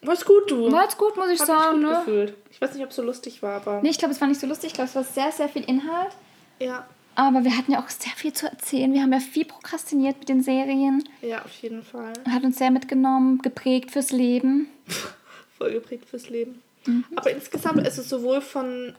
War's 0.02 0.24
gut, 0.24 0.50
du. 0.50 0.72
War 0.72 0.84
jetzt 0.84 0.98
gut, 0.98 1.18
muss 1.18 1.30
ich 1.30 1.40
Hab 1.42 1.48
sagen, 1.48 1.80
mich 1.80 1.88
gut 1.88 1.92
ne? 1.92 2.00
gefühlt. 2.00 2.34
Ich 2.52 2.62
weiß 2.62 2.74
nicht, 2.74 2.84
ob 2.84 2.92
es 2.92 2.96
so 2.96 3.02
lustig 3.02 3.42
war, 3.42 3.56
aber. 3.56 3.82
Nee, 3.82 3.90
ich 3.90 3.98
glaube, 3.98 4.14
es 4.14 4.22
war 4.22 4.28
nicht 4.28 4.40
so 4.40 4.48
lustig. 4.48 4.68
Ich 4.68 4.74
glaube, 4.76 4.90
es 4.90 4.96
war 4.96 5.04
sehr, 5.04 5.32
sehr 5.32 5.50
viel 5.50 5.64
Inhalt. 5.64 6.12
Ja, 6.60 6.88
Aber 7.16 7.44
wir 7.44 7.58
hatten 7.58 7.74
ja 7.74 7.84
auch 7.84 7.90
sehr 7.90 8.14
viel 8.14 8.34
zu 8.34 8.50
erzählen. 8.50 8.94
Wir 8.94 9.02
haben 9.02 9.12
ja 9.12 9.20
viel 9.20 9.46
prokrastiniert 9.46 10.20
mit 10.20 10.30
den 10.30 10.42
Serien. 10.42 11.04
ja, 11.22 11.44
auf 11.44 11.54
jeden 11.62 11.84
Fall. 11.84 12.14
Hat 12.30 12.44
uns 12.44 12.58
sehr 12.58 12.72
mitgenommen, 12.72 13.40
geprägt 13.42 13.92
fürs 13.92 14.12
Leben. 14.12 14.68
Voll 15.58 15.74
geprägt 15.74 16.06
fürs 16.10 16.30
Leben. 16.30 16.62
Mhm. 16.86 17.04
Aber 17.16 17.32
insgesamt 17.32 17.86
ist 17.86 17.98
es 17.98 18.08
sowohl 18.10 18.42
von 18.42 18.94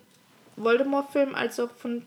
Voldemort-Film 0.57 1.35
als 1.35 1.59
auch 1.61 1.71
von. 1.71 2.03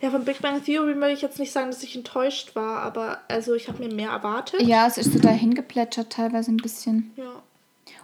Ja, 0.00 0.10
von 0.10 0.24
Big 0.24 0.42
Bang 0.42 0.62
Theory 0.62 0.94
möchte 0.94 1.14
ich 1.14 1.22
jetzt 1.22 1.38
nicht 1.38 1.52
sagen, 1.52 1.70
dass 1.70 1.82
ich 1.82 1.96
enttäuscht 1.96 2.56
war, 2.56 2.80
aber 2.80 3.20
also 3.28 3.54
ich 3.54 3.68
habe 3.68 3.82
mir 3.82 3.94
mehr 3.94 4.10
erwartet. 4.10 4.60
Ja, 4.62 4.86
es 4.86 4.98
ist 4.98 5.12
so 5.12 5.18
dahin 5.18 5.54
geplätschert 5.54 6.10
teilweise 6.10 6.50
ein 6.50 6.58
bisschen. 6.58 7.12
Ja. 7.16 7.42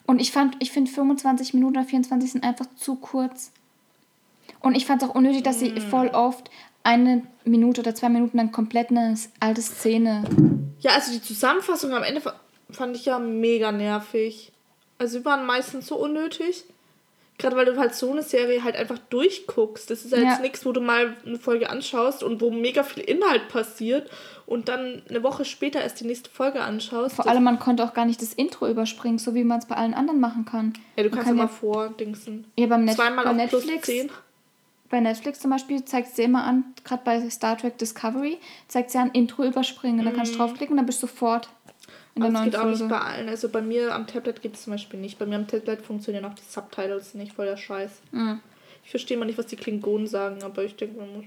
Und 0.07 0.21
ich 0.21 0.33
fand, 0.33 0.57
ich 0.61 0.71
finde 0.71 0.91
25 0.91 1.53
Minuten 1.53 1.77
oder 1.77 1.87
24 1.87 2.33
sind 2.33 2.45
einfach 2.45 2.67
zu 2.77 2.97
kurz. 2.97 3.53
Und 4.61 4.77
ich 4.77 4.87
fand 4.87 5.03
es 5.03 5.09
auch 5.09 5.15
unnötig, 5.15 5.43
dass 5.43 5.59
sie 5.59 5.81
voll 5.81 6.09
oft 6.09 6.51
eine 6.82 7.23
Minute 7.44 7.81
oder 7.82 7.94
zwei 7.94 8.09
Minuten 8.09 8.36
dann 8.39 8.52
komplett 8.52 8.90
eine 8.90 9.15
alte 9.40 9.62
Szene. 9.62 10.24
Ja, 10.81 10.93
also 10.93 11.12
die 11.12 11.23
Zusammenfassung 11.23 11.93
am 11.93 12.02
Ende 12.02 12.20
fa- 12.20 12.40
fand 12.70 12.97
ich 12.97 13.05
ja 13.05 13.19
mega 13.19 13.70
nervig. 13.73 14.52
Also 14.98 15.19
sie 15.19 15.24
waren 15.24 15.47
meistens 15.47 15.86
so 15.86 15.97
unnötig. 15.97 16.65
Gerade 17.39 17.57
weil 17.57 17.65
du 17.65 17.78
halt 17.78 17.94
so 17.94 18.11
eine 18.12 18.23
Serie 18.23 18.62
halt 18.65 18.77
einfach 18.77 18.98
durchguckst. 19.09 19.89
Das 19.90 20.05
ist 20.05 20.12
ja, 20.12 20.19
Ja. 20.19 20.31
jetzt 20.32 20.43
nichts, 20.43 20.66
wo 20.66 20.73
du 20.73 20.82
mal 20.82 21.16
eine 21.24 21.39
Folge 21.39 21.70
anschaust 21.70 22.23
und 22.23 22.43
wo 22.43 22.51
mega 22.51 22.82
viel 22.82 23.02
Inhalt 23.02 23.48
passiert 23.48 24.11
und 24.44 24.69
dann 24.69 25.01
eine 25.09 25.23
Woche 25.23 25.47
später 25.47 25.81
erst 25.81 26.01
die 26.01 26.05
nächste 26.07 26.28
Folge 26.28 26.61
anschaust. 26.61 27.16
Vor 27.16 27.27
allem, 27.27 27.43
man 27.44 27.59
konnte 27.59 27.82
auch 27.82 27.94
gar 27.94 28.05
nicht 28.05 28.20
das 28.20 28.35
Intro 28.35 28.69
überspringen, 28.69 29.19
so 29.19 29.35
wie 29.35 29.44
man 29.44 29.59
es 29.61 29.65
bei 29.66 29.74
allen 29.77 29.94
anderen 29.94 30.20
machen 30.20 30.44
kann. 30.44 30.74
ja, 30.97 31.02
du 31.02 31.09
Man 31.09 31.12
kannst 31.19 31.28
kann 31.28 31.36
ja 31.39 31.44
ja- 31.44 31.48
vordingsen. 31.48 32.44
Ja, 32.59 32.66
beim 32.66 32.85
Net 32.85 32.97
Zweimal 32.97 33.27
auf 33.27 33.36
plus 33.48 33.65
Netflix 33.65 33.86
10. 33.86 34.11
bei 34.91 35.01
Netflix 35.01 35.41
zum 35.41 35.51
Beispiel 35.51 35.85
zeigt 35.85 36.15
sie 36.17 36.23
immer 36.25 36.45
an, 36.45 36.65
gerade 36.85 37.03
bei 37.05 37.31
Star 37.31 37.57
Trek 37.57 37.79
Discovery, 37.79 38.39
zeigt 38.69 38.91
sie 38.91 38.99
an 38.99 39.11
Intro 39.12 39.45
überspringen. 39.45 40.05
Da 40.05 40.11
kannst 40.11 40.35
du 40.35 40.39
draufklicken 40.39 40.73
und 40.73 40.77
dann 40.79 40.87
bist 40.87 41.03
du 41.03 41.07
sofort 41.07 41.49
in 42.17 42.23
der 42.23 42.31
Mhm. 42.31 42.37
Aber 42.37 42.45
neuen 42.45 42.49
es 42.49 42.53
geht 42.53 42.57
auch 42.61 42.62
Folge. 42.65 42.79
nicht 42.79 42.89
bei 42.91 42.99
allen. 43.01 43.29
Also 43.29 43.49
bei 43.49 43.62
mir 43.62 43.95
am 43.95 44.07
Tablet 44.07 44.43
geht 44.43 44.55
es 44.55 44.62
zum 44.65 44.73
Beispiel 44.73 44.99
nicht. 45.01 45.19
Bei 45.19 45.27
mir 45.27 45.37
am 45.37 45.47
Tablet 45.47 45.81
funktionieren 45.83 46.25
auch 46.25 46.35
die 46.35 46.43
Subtitles 46.49 47.15
nicht. 47.15 47.33
Voll 47.33 47.47
der 47.47 47.57
Scheiß. 47.57 47.91
Mhm. 48.11 48.41
Ich 48.85 48.91
verstehe 48.91 49.17
mal 49.17 49.27
nicht, 49.27 49.39
was 49.39 49.47
die 49.47 49.57
Klingonen 49.57 50.07
sagen, 50.09 50.43
aber 50.43 50.65
ich 50.65 50.75
denke, 50.77 50.99
man 50.99 51.12
muss. 51.15 51.25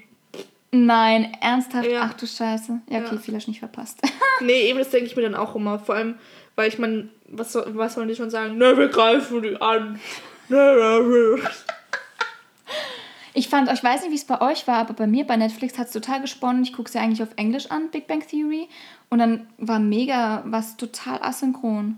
Nein, 0.72 1.32
ernsthaft? 1.40 1.88
Ja. 1.88 2.10
Ach 2.10 2.14
du 2.16 2.26
Scheiße. 2.26 2.82
Ja, 2.90 3.00
okay, 3.00 3.10
Ja. 3.16 3.18
vielleicht 3.22 3.48
nicht 3.48 3.60
verpasst. 3.60 4.00
Nee, 4.42 4.68
eben 4.68 4.80
das 4.80 4.90
denke 4.90 5.06
ich 5.06 5.16
mir 5.16 5.22
dann 5.22 5.36
auch 5.36 5.56
immer. 5.56 5.78
Vor 5.78 5.94
allem, 5.94 6.16
weil 6.56 6.68
ich 6.68 6.80
meine, 6.80 7.08
was, 7.28 7.54
soll- 7.54 7.72
was 7.78 7.94
sollen 7.94 8.08
die 8.08 8.16
schon 8.16 8.32
sagen? 8.32 8.58
Ne, 8.58 8.76
wir 8.76 8.88
greifen 8.90 9.44
die 9.44 9.56
an. 9.62 10.00
Ne, 10.50 10.58
ne, 10.58 11.04
ne. 11.38 11.40
Ich 13.36 13.50
fand, 13.50 13.72
ich 13.72 13.84
weiß 13.84 14.02
nicht, 14.02 14.12
wie 14.12 14.16
es 14.16 14.26
bei 14.26 14.42
euch 14.42 14.68
war, 14.68 14.76
aber 14.78 14.94
bei 14.94 15.08
mir 15.08 15.26
bei 15.26 15.36
Netflix 15.38 15.78
hat 15.80 15.88
es 15.88 15.94
total 15.94 16.22
gesponnen. 16.22 16.64
Ich 16.64 16.74
gucke 16.74 16.88
es 16.88 16.94
ja 16.94 17.02
eigentlich 17.02 17.24
auf 17.24 17.30
Englisch 17.36 17.72
an, 17.72 17.90
Big 17.90 18.06
Bang 18.08 18.26
Theory. 18.28 18.70
Und 19.10 19.20
dann 19.20 19.48
war 19.58 19.80
mega 19.80 20.44
was 20.46 20.78
total 20.78 21.20
asynchron. 21.22 21.98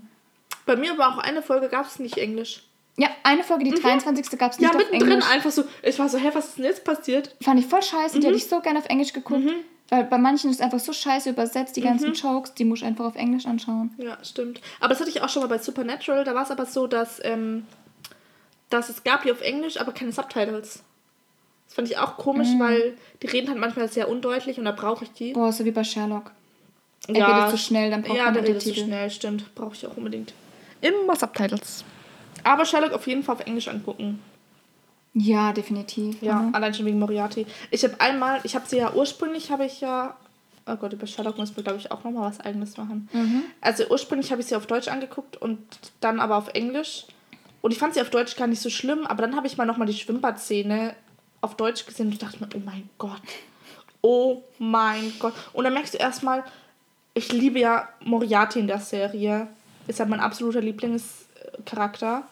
Bei 0.64 0.76
mir 0.76 0.96
war 0.98 1.14
auch 1.14 1.18
eine 1.18 1.42
Folge, 1.42 1.68
gab 1.68 1.86
es 1.86 1.98
nicht 1.98 2.16
Englisch. 2.16 2.62
Ja, 2.98 3.08
eine 3.24 3.44
Folge, 3.44 3.64
die 3.64 3.72
23. 3.72 4.38
gab 4.38 4.52
es 4.52 4.58
nicht 4.58 4.68
Ja, 4.72 4.74
auf 4.74 4.78
mittendrin 4.78 5.10
Englisch. 5.12 5.30
einfach 5.30 5.50
so. 5.50 5.64
Ich 5.82 5.98
war 5.98 6.08
so, 6.08 6.16
hä, 6.16 6.30
was 6.32 6.46
ist 6.48 6.56
denn 6.58 6.64
jetzt 6.64 6.82
passiert? 6.84 7.36
Fand 7.42 7.60
ich 7.60 7.66
voll 7.66 7.82
scheiße. 7.82 8.16
Mhm. 8.16 8.20
Die 8.22 8.26
hätte 8.28 8.36
ich 8.38 8.46
so 8.48 8.60
gerne 8.60 8.78
auf 8.78 8.86
Englisch 8.86 9.12
geguckt. 9.12 9.42
Weil 9.90 10.04
bei 10.04 10.18
manchen 10.18 10.50
ist 10.50 10.62
einfach 10.62 10.80
so 10.80 10.92
scheiße 10.92 11.30
übersetzt, 11.30 11.76
die 11.76 11.82
ganzen 11.82 12.08
Mhm. 12.08 12.14
Jokes, 12.14 12.54
die 12.54 12.64
muss 12.64 12.80
ich 12.80 12.86
einfach 12.86 13.04
auf 13.04 13.14
Englisch 13.14 13.46
anschauen. 13.46 13.94
Ja, 13.98 14.16
stimmt. 14.24 14.60
Aber 14.80 14.88
das 14.88 14.98
hatte 15.00 15.10
ich 15.10 15.20
auch 15.22 15.28
schon 15.28 15.42
mal 15.42 15.48
bei 15.48 15.58
Supernatural. 15.58 16.24
Da 16.24 16.34
war 16.34 16.42
es 16.42 16.50
aber 16.50 16.64
so, 16.66 16.86
dass, 16.86 17.20
ähm, 17.22 17.66
dass 18.70 18.88
es 18.88 19.04
gab 19.04 19.22
die 19.22 19.30
auf 19.30 19.42
Englisch, 19.42 19.78
aber 19.78 19.92
keine 19.92 20.10
Subtitles. 20.10 20.82
Das 21.66 21.74
fand 21.74 21.90
ich 21.90 21.98
auch 21.98 22.16
komisch, 22.16 22.48
Mhm. 22.48 22.60
weil 22.60 22.94
die 23.22 23.26
reden 23.26 23.48
halt 23.48 23.58
manchmal 23.58 23.88
sehr 23.88 24.08
undeutlich 24.08 24.58
und 24.58 24.64
da 24.64 24.72
brauche 24.72 25.04
ich 25.04 25.12
die. 25.12 25.32
Boah, 25.32 25.52
so 25.52 25.64
wie 25.64 25.70
bei 25.72 25.84
Sherlock. 25.84 26.30
Er 27.08 27.14
redet 27.28 27.50
zu 27.50 27.58
schnell, 27.58 27.90
dann 27.90 28.02
braucht 28.02 28.16
ja, 28.16 28.24
man 28.24 28.34
der 28.34 28.42
redet 28.44 28.62
zu 28.62 28.74
schnell, 28.74 29.10
stimmt. 29.10 29.54
Brauche 29.54 29.74
ich 29.74 29.86
auch 29.86 29.96
unbedingt. 29.96 30.32
Immer 30.80 31.14
Subtitles. 31.16 31.84
Aber 32.42 32.64
Sherlock 32.64 32.92
auf 32.92 33.06
jeden 33.06 33.22
Fall 33.22 33.36
auf 33.36 33.46
Englisch 33.46 33.68
angucken. 33.68 34.20
Ja, 35.14 35.52
definitiv. 35.52 36.20
Ja, 36.22 36.34
Mhm. 36.42 36.54
allein 36.54 36.74
schon 36.74 36.84
wegen 36.86 36.98
Moriarty. 36.98 37.46
Ich 37.70 37.82
habe 37.84 37.98
einmal, 38.00 38.40
ich 38.44 38.54
habe 38.54 38.66
sie 38.68 38.76
ja 38.78 38.92
ursprünglich, 38.92 39.50
habe 39.50 39.64
ich 39.64 39.80
ja, 39.80 40.16
oh 40.66 40.76
Gott, 40.76 40.92
über 40.92 41.06
Sherlock 41.06 41.38
müssen 41.38 41.56
wir, 41.56 41.62
glaube 41.62 41.78
ich, 41.78 41.90
auch 41.90 42.04
nochmal 42.04 42.28
was 42.28 42.40
Eigenes 42.40 42.76
machen. 42.76 43.08
Mhm. 43.12 43.44
Also 43.60 43.84
ursprünglich 43.88 44.30
habe 44.30 44.40
ich 44.42 44.48
sie 44.48 44.56
auf 44.56 44.66
Deutsch 44.66 44.88
angeguckt 44.88 45.36
und 45.40 45.58
dann 46.00 46.20
aber 46.20 46.36
auf 46.36 46.48
Englisch. 46.48 47.06
Und 47.62 47.70
ich 47.72 47.78
fand 47.78 47.94
sie 47.94 48.00
auf 48.02 48.10
Deutsch 48.10 48.36
gar 48.36 48.46
nicht 48.46 48.60
so 48.60 48.68
schlimm, 48.68 49.06
aber 49.06 49.22
dann 49.22 49.36
habe 49.36 49.46
ich 49.46 49.56
mal 49.56 49.64
nochmal 49.64 49.86
die 49.86 49.94
Schwimmbadszene 49.94 50.94
auf 51.46 51.56
Deutsch 51.56 51.86
gesehen 51.86 52.08
und 52.08 52.20
dachte 52.20 52.38
mir, 52.40 52.48
oh 52.54 52.62
mein 52.64 52.88
Gott. 52.98 53.22
Oh 54.02 54.42
mein 54.58 55.12
Gott. 55.18 55.32
Und 55.52 55.64
dann 55.64 55.72
merkst 55.72 55.94
du 55.94 55.98
erstmal, 55.98 56.44
ich 57.14 57.32
liebe 57.32 57.58
ja 57.58 57.88
Moriarty 58.04 58.58
in 58.58 58.66
der 58.66 58.80
Serie. 58.80 59.48
Ist 59.86 60.00
ja 60.00 60.04
mein 60.04 60.20
absoluter 60.20 60.60
Lieblingscharakter. 60.60 62.24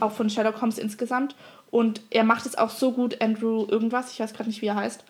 Auch 0.00 0.12
von 0.12 0.30
Sherlock 0.30 0.60
Holmes 0.60 0.78
insgesamt. 0.78 1.36
Und 1.70 2.00
er 2.10 2.24
macht 2.24 2.46
es 2.46 2.56
auch 2.56 2.70
so 2.70 2.92
gut, 2.92 3.20
Andrew 3.20 3.66
irgendwas. 3.68 4.12
Ich 4.12 4.20
weiß 4.20 4.32
gerade 4.32 4.48
nicht, 4.48 4.62
wie 4.62 4.66
er 4.66 4.76
heißt. 4.76 5.04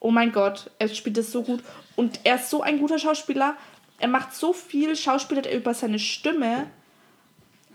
Oh 0.00 0.10
mein 0.10 0.30
Gott, 0.30 0.70
er 0.78 0.88
spielt 0.88 1.18
es 1.18 1.32
so 1.32 1.42
gut. 1.42 1.62
Und 1.96 2.20
er 2.24 2.36
ist 2.36 2.50
so 2.50 2.62
ein 2.62 2.78
guter 2.78 2.98
Schauspieler. 2.98 3.56
Er 3.98 4.08
macht 4.08 4.34
so 4.34 4.52
viel, 4.52 4.94
schauspielert 4.94 5.46
er 5.46 5.56
über 5.56 5.74
seine 5.74 5.98
Stimme. 5.98 6.66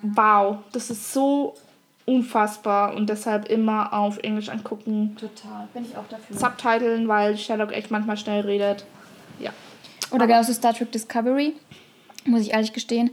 Wow, 0.02 0.60
das 0.72 0.90
ist 0.90 1.12
so 1.12 1.56
unfassbar. 2.06 2.96
Und 2.96 3.10
deshalb 3.10 3.50
immer 3.50 3.94
auf 3.94 4.18
Englisch 4.20 4.50
angucken. 4.50 5.16
Total, 5.20 5.68
bin 5.74 5.86
ich 5.86 5.96
auch 5.98 6.08
dafür. 6.10 6.38
Subtiteln, 6.38 7.08
weil 7.08 7.38
Sherlock 7.38 7.72
echt 7.72 7.92
manchmal 7.92 8.18
schnell 8.18 8.42
redet. 8.42 8.86
Ja. 9.40 9.52
Oder 10.12 10.28
genauso 10.28 10.54
Star 10.54 10.74
Trek 10.74 10.92
Discovery, 10.92 11.54
muss 12.26 12.42
ich 12.42 12.54
ehrlich 12.54 12.74
gestehen, 12.74 13.12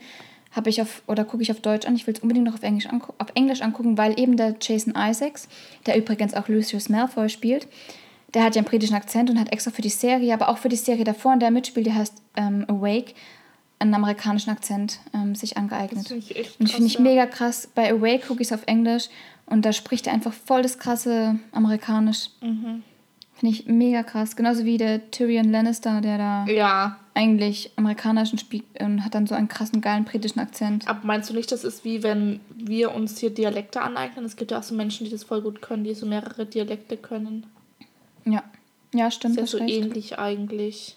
habe 0.53 0.69
ich 0.69 0.83
auf, 0.83 1.03
oder 1.07 1.25
gucke 1.25 1.43
ich 1.43 1.51
auf 1.51 1.61
Deutsch 1.61 1.87
an. 1.87 1.95
Ich 1.95 2.07
will 2.07 2.15
es 2.15 2.21
unbedingt 2.21 2.47
noch 2.47 2.55
auf 2.55 2.63
Englisch, 2.63 2.87
angu 2.87 3.13
auf 3.19 3.29
Englisch 3.35 3.63
angucken, 3.63 3.97
weil 3.97 4.19
eben 4.19 4.37
der 4.37 4.57
Jason 4.61 4.95
Isaacs, 4.97 5.49
der 5.87 5.97
übrigens 5.97 6.35
auch 6.35 6.49
Lucius 6.49 6.89
Malfoy 6.89 7.29
spielt, 7.29 7.69
der 8.35 8.45
hat 8.45 8.55
ja 8.55 8.61
einen 8.61 8.69
britischen 8.69 8.95
Akzent 8.95 9.31
und 9.31 9.39
hat 9.41 9.53
extra 9.53 9.71
für 9.71 9.83
die 9.83 9.89
Serie, 9.89 10.35
aber 10.35 10.49
auch 10.49 10.59
für 10.59 10.69
die 10.69 10.77
Serie 10.77 11.05
davor, 11.05 11.33
in 11.33 11.41
der 11.41 11.49
er 11.49 11.53
mitspielt, 11.53 11.87
die 11.87 11.93
heißt 11.93 12.21
ähm, 12.37 12.65
Awake, 12.69 13.15
einen 13.81 13.95
amerikanischen 13.95 14.51
Akzent 14.51 15.01
ähm, 15.15 15.35
sich 15.35 15.57
angeeignet. 15.57 16.03
Das 16.05 16.09
finde 16.09 16.25
ich 16.25 16.37
echt 16.37 16.61
Und 16.61 16.67
krass, 16.67 16.75
finde 16.75 16.87
ich 16.87 16.95
ja. 16.95 17.01
mega 17.01 17.27
krass. 17.27 17.69
Bei 17.75 17.91
Awake 17.91 18.27
gucke 18.27 18.43
ich 18.43 18.49
es 18.49 18.53
auf 18.53 18.63
Englisch 18.67 19.09
und 19.47 19.65
da 19.65 19.73
spricht 19.73 20.07
er 20.07 20.13
einfach 20.13 20.33
voll 20.33 20.63
das 20.63 20.79
krasse 20.79 21.39
Amerikanisch. 21.53 22.31
Mhm. 22.41 22.83
Finde 23.35 23.55
ich 23.57 23.67
mega 23.67 24.03
krass. 24.03 24.37
Genauso 24.37 24.65
wie 24.67 24.77
der 24.77 25.11
Tyrion 25.11 25.51
Lannister, 25.51 26.03
der 26.03 26.19
da 26.19 26.45
Ja, 26.47 26.99
eigentlich 27.15 27.71
amerikanischen 27.77 28.39
spielt 28.39 28.65
und 28.81 29.03
hat 29.05 29.15
dann 29.15 29.27
so 29.27 29.35
einen 29.35 29.49
krassen, 29.49 29.81
geilen 29.81 30.05
britischen 30.05 30.41
Akzent. 30.41 30.87
aber 30.87 31.01
meinst 31.05 31.31
du 31.31 31.35
nicht, 31.35 31.51
das 31.51 31.65
ist 31.65 31.85
wie 31.85 32.03
wenn 32.03 32.41
wir 32.55 32.95
uns 32.95 33.19
hier 33.19 33.31
Dialekte 33.31 33.81
aneignen? 33.81 34.27
Es 34.27 34.37
gibt 34.37 34.51
ja 34.51 34.59
auch 34.59 34.63
so 34.63 34.75
Menschen, 34.75 35.05
die 35.07 35.11
das 35.11 35.25
voll 35.25 35.41
gut 35.41 35.63
können, 35.63 35.85
die 35.85 35.95
so 35.95 36.05
mehrere 36.07 36.45
Dialekte 36.45 36.97
können. 36.99 37.47
Ja. 38.27 38.43
Ja, 38.93 39.11
stimmt. 39.11 39.39
Ist 39.39 39.53
ja 39.55 39.59
so 39.59 39.65
recht. 39.65 39.75
ähnlich 39.75 40.19
eigentlich. 40.19 40.97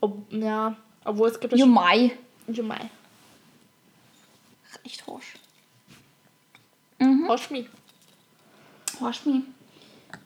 Ob, 0.00 0.24
ja, 0.32 0.76
obwohl 1.04 1.28
es 1.28 1.38
gibt 1.40 1.52
ja 1.52 1.58
Jo, 1.58 1.64
schon- 1.66 1.74
Mai. 1.74 2.12
Jumai. 2.48 2.80
Echt 4.84 5.06
hosch. 5.06 5.34
Hoshmi. 7.28 7.68
Hosch 9.00 9.24
mi. 9.26 9.42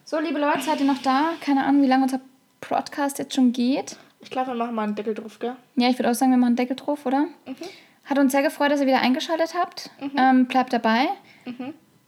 So, 0.04 0.18
liebe 0.18 0.38
Leute, 0.38 0.60
seid 0.62 0.80
ihr 0.80 0.86
noch 0.86 1.02
da? 1.02 1.32
Keine 1.40 1.64
Ahnung, 1.64 1.82
wie 1.82 1.86
lange 1.86 2.04
unser 2.04 2.20
Podcast 2.60 3.18
jetzt 3.18 3.34
schon 3.34 3.52
geht. 3.52 3.96
Ich 4.20 4.30
glaube, 4.30 4.48
wir 4.48 4.54
machen 4.54 4.74
mal 4.74 4.82
einen 4.82 4.94
Deckel 4.94 5.14
drauf, 5.14 5.38
gell? 5.38 5.56
Ja, 5.76 5.88
ich 5.88 5.98
würde 5.98 6.10
auch 6.10 6.14
sagen, 6.14 6.30
wir 6.32 6.38
machen 6.38 6.56
Deckel 6.56 6.76
drauf, 6.76 7.06
oder? 7.06 7.22
Mhm. 7.46 7.56
Hat 8.04 8.18
uns 8.18 8.32
sehr 8.32 8.42
gefreut, 8.42 8.70
dass 8.72 8.80
ihr 8.80 8.86
wieder 8.86 9.00
eingeschaltet 9.00 9.54
habt. 9.54 9.90
Ähm, 10.16 10.46
bleibt 10.46 10.72
dabei. 10.72 11.08
Ähm, 11.44 11.54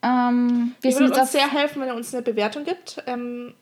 wir 0.02 0.10
Mhm. 0.10 0.74
Wir 0.80 0.98
würden 0.98 1.12
uns 1.20 1.32
sehr 1.32 1.50
helfen, 1.50 1.80
wenn 1.82 1.88
ihr 1.88 1.94
uns 1.94 2.12
eine 2.14 2.22
Bewertung 2.22 2.64
gibt. 2.64 3.02
Ähm, 3.06 3.54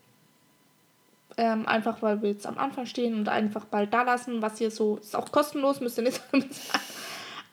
ähm, 1.39 1.67
einfach, 1.67 2.03
weil 2.03 2.21
wir 2.21 2.31
jetzt 2.31 2.47
am 2.47 2.59
Anfang 2.59 2.85
stehen 2.85 3.15
und 3.15 3.29
einfach 3.29 3.65
bald 3.65 3.95
da 3.95 4.03
lassen, 4.03 4.43
was 4.43 4.61
ihr 4.61 4.71
so. 4.71 4.97
Ist 4.97 5.17
auch 5.17 5.33
kostenlos, 5.33 5.81
müsst 5.81 5.99
ihr 5.99 6.05
nicht. 6.05 6.21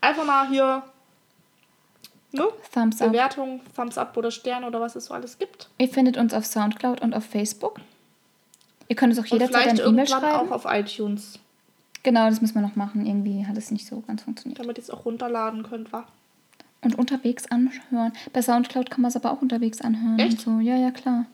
Einfach 0.02 0.26
mal 0.26 0.48
hier. 0.50 0.84
Ne? 2.32 2.48
Thumbs 2.74 3.02
Up. 3.02 3.12
Bewertung, 3.12 3.62
Thumbs 3.76 3.98
up 3.98 4.18
oder 4.18 4.30
Stern 4.30 4.66
oder 4.66 4.82
was 4.82 4.96
es 4.96 5.06
so 5.06 5.14
alles 5.14 5.38
gibt. 5.38 5.70
Ihr 5.78 5.88
findet 5.88 6.18
uns 6.18 6.34
auf 6.34 6.46
Soundcloud 6.46 7.02
und 7.02 7.14
auf 7.16 7.24
Facebook. 7.24 7.80
Ihr 8.90 8.96
könnt 8.98 9.18
uns 9.18 9.26
auch 9.26 9.32
jederzeit 9.32 9.70
eine 9.70 9.82
E-Mail 9.82 10.08
schreiben. 10.08 10.26
auch 10.26 10.52
auf 10.52 10.66
iTunes, 10.66 11.40
Genau, 12.06 12.30
das 12.30 12.40
müssen 12.40 12.54
wir 12.54 12.62
noch 12.62 12.76
machen. 12.76 13.04
Irgendwie 13.08 13.48
hat 13.48 13.58
es 13.58 13.72
nicht 13.72 13.88
so 13.88 14.02
ganz 14.02 14.22
funktioniert. 14.22 14.60
damit 14.60 14.78
ihr 14.78 14.84
es 14.84 14.92
auch 14.92 15.06
runterladen 15.06 15.64
könnt, 15.64 15.92
wa? 15.92 16.06
Und 16.82 17.00
unterwegs 17.00 17.48
anhören. 17.48 18.14
Bei 18.32 18.44
Soundcloud 18.44 18.92
kann 18.92 19.02
man 19.02 19.10
es 19.10 19.16
aber 19.16 19.32
auch 19.32 19.42
unterwegs 19.42 19.82
anhören. 19.82 20.20
Echt? 20.20 20.40
So. 20.40 20.60
Ja, 20.60 20.76
ja, 20.76 20.92
klar. 20.92 21.26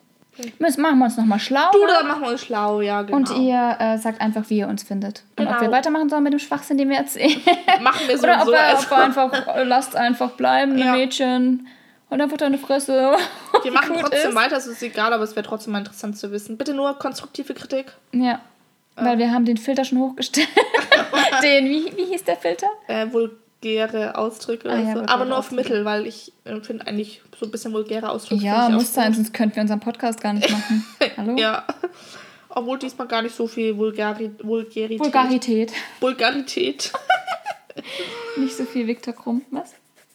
Müssen, 0.60 0.82
machen 0.82 0.98
wir 1.00 1.06
uns 1.06 1.18
nochmal 1.18 1.40
schlau. 1.40 1.70
Du, 1.74 1.86
da 1.86 2.04
machen 2.04 2.22
wir 2.24 2.30
uns 2.30 2.42
schlau, 2.42 2.82
ja, 2.82 3.02
genau. 3.02 3.18
und 3.18 3.30
ihr 3.38 3.76
äh, 3.80 3.98
sagt 3.98 4.22
einfach, 4.22 4.50
wie 4.50 4.60
ihr 4.60 4.68
uns 4.68 4.82
findet. 4.84 5.24
Und 5.38 5.46
ob 5.46 5.50
Genau. 5.60 5.62
wir 5.62 5.72
weitermachen 5.72 6.10
sollen 6.10 6.24
mit 6.24 6.34
dem 6.34 6.40
Schwachsinn, 6.40 6.78
den 6.78 6.90
wir 6.90 6.98
erzählen. 6.98 7.40
machen 7.82 8.08
wir 8.08 8.18
Oder 8.18 8.34
ob 8.36 8.40
sowieso 8.40 8.52
wir, 8.54 8.60
erst. 8.60 8.86
ob 8.86 8.92
wir 8.92 9.04
einfach, 9.04 9.48
äh, 9.56 9.64
lasst 9.64 9.96
einfach 9.96 10.32
bleiben, 10.32 10.78
Ja. 10.78 10.94
Mädchen. 10.94 11.68
Und 12.10 12.20
einfach 12.20 12.36
deine 12.38 12.58
Fresse. 12.58 13.14
Wir 13.64 13.72
machen 13.72 13.96
trotzdem 13.98 14.32
ist. 14.32 14.36
weiter, 14.36 14.58
es 14.58 14.68
ist 14.68 14.84
egal, 14.84 15.14
aber 15.14 15.24
es 15.24 15.34
wäre 15.38 15.46
trotzdem 15.48 15.72
mal 15.72 15.80
interessant 15.80 16.18
zu 16.18 16.30
wissen. 16.34 16.58
Bitte 16.58 16.74
nur 16.74 16.94
konstruktive 17.00 17.54
Kritik. 17.54 17.94
Ja. 18.12 18.42
Weil 18.98 19.18
wir 19.18 19.32
haben 19.32 19.46
den 19.46 19.56
Filter 19.56 19.86
schon 19.86 20.00
hochgestellt. 20.00 20.50
den, 21.42 21.70
wie, 21.70 21.86
wie 21.96 22.04
hieß 22.12 22.26
der 22.26 22.36
Filter? 22.36 22.68
Äh, 22.88 23.08
vulgäre 23.62 24.16
Ausdrücke 24.18 24.70
Ah, 24.70 24.78
ja, 24.80 24.94
so. 24.96 25.02
Aber 25.06 25.26
nur 25.26 25.38
auf 25.38 25.46
Ausdrücke. 25.48 25.70
Mittel, 25.70 25.86
weil 25.86 26.08
ich 26.08 26.34
äh, 26.46 26.60
finde 26.62 26.88
eigentlich 26.88 27.22
so 27.40 27.46
ein 27.46 27.52
bisschen 27.52 27.74
vulgäre 27.74 28.10
Ausdrücke. 28.10 28.44
Ja, 28.44 28.70
muss 28.70 28.94
sein, 28.94 29.14
sonst 29.14 29.34
könnten 29.34 29.56
wir 29.56 29.62
unseren 29.62 29.80
Podcast 29.80 30.20
gar 30.22 30.34
nicht 30.34 30.50
machen. 30.50 30.86
Hallo? 31.18 31.36
Ja. 31.38 31.64
Obwohl 32.50 32.80
diesmal 32.80 33.08
gar 33.08 33.22
nicht 33.22 33.36
so 33.36 33.48
viel 33.48 33.78
Vulgari 33.78 34.32
Vulgarität. 34.42 35.00
Vulgarität. 35.00 35.74
Vulgarität. 36.00 36.92
Nicht 38.38 38.58
so 38.58 38.66
viel 38.66 38.86
Viktor 38.86 39.14
Krumm. 39.14 39.44
Was? 39.52 39.74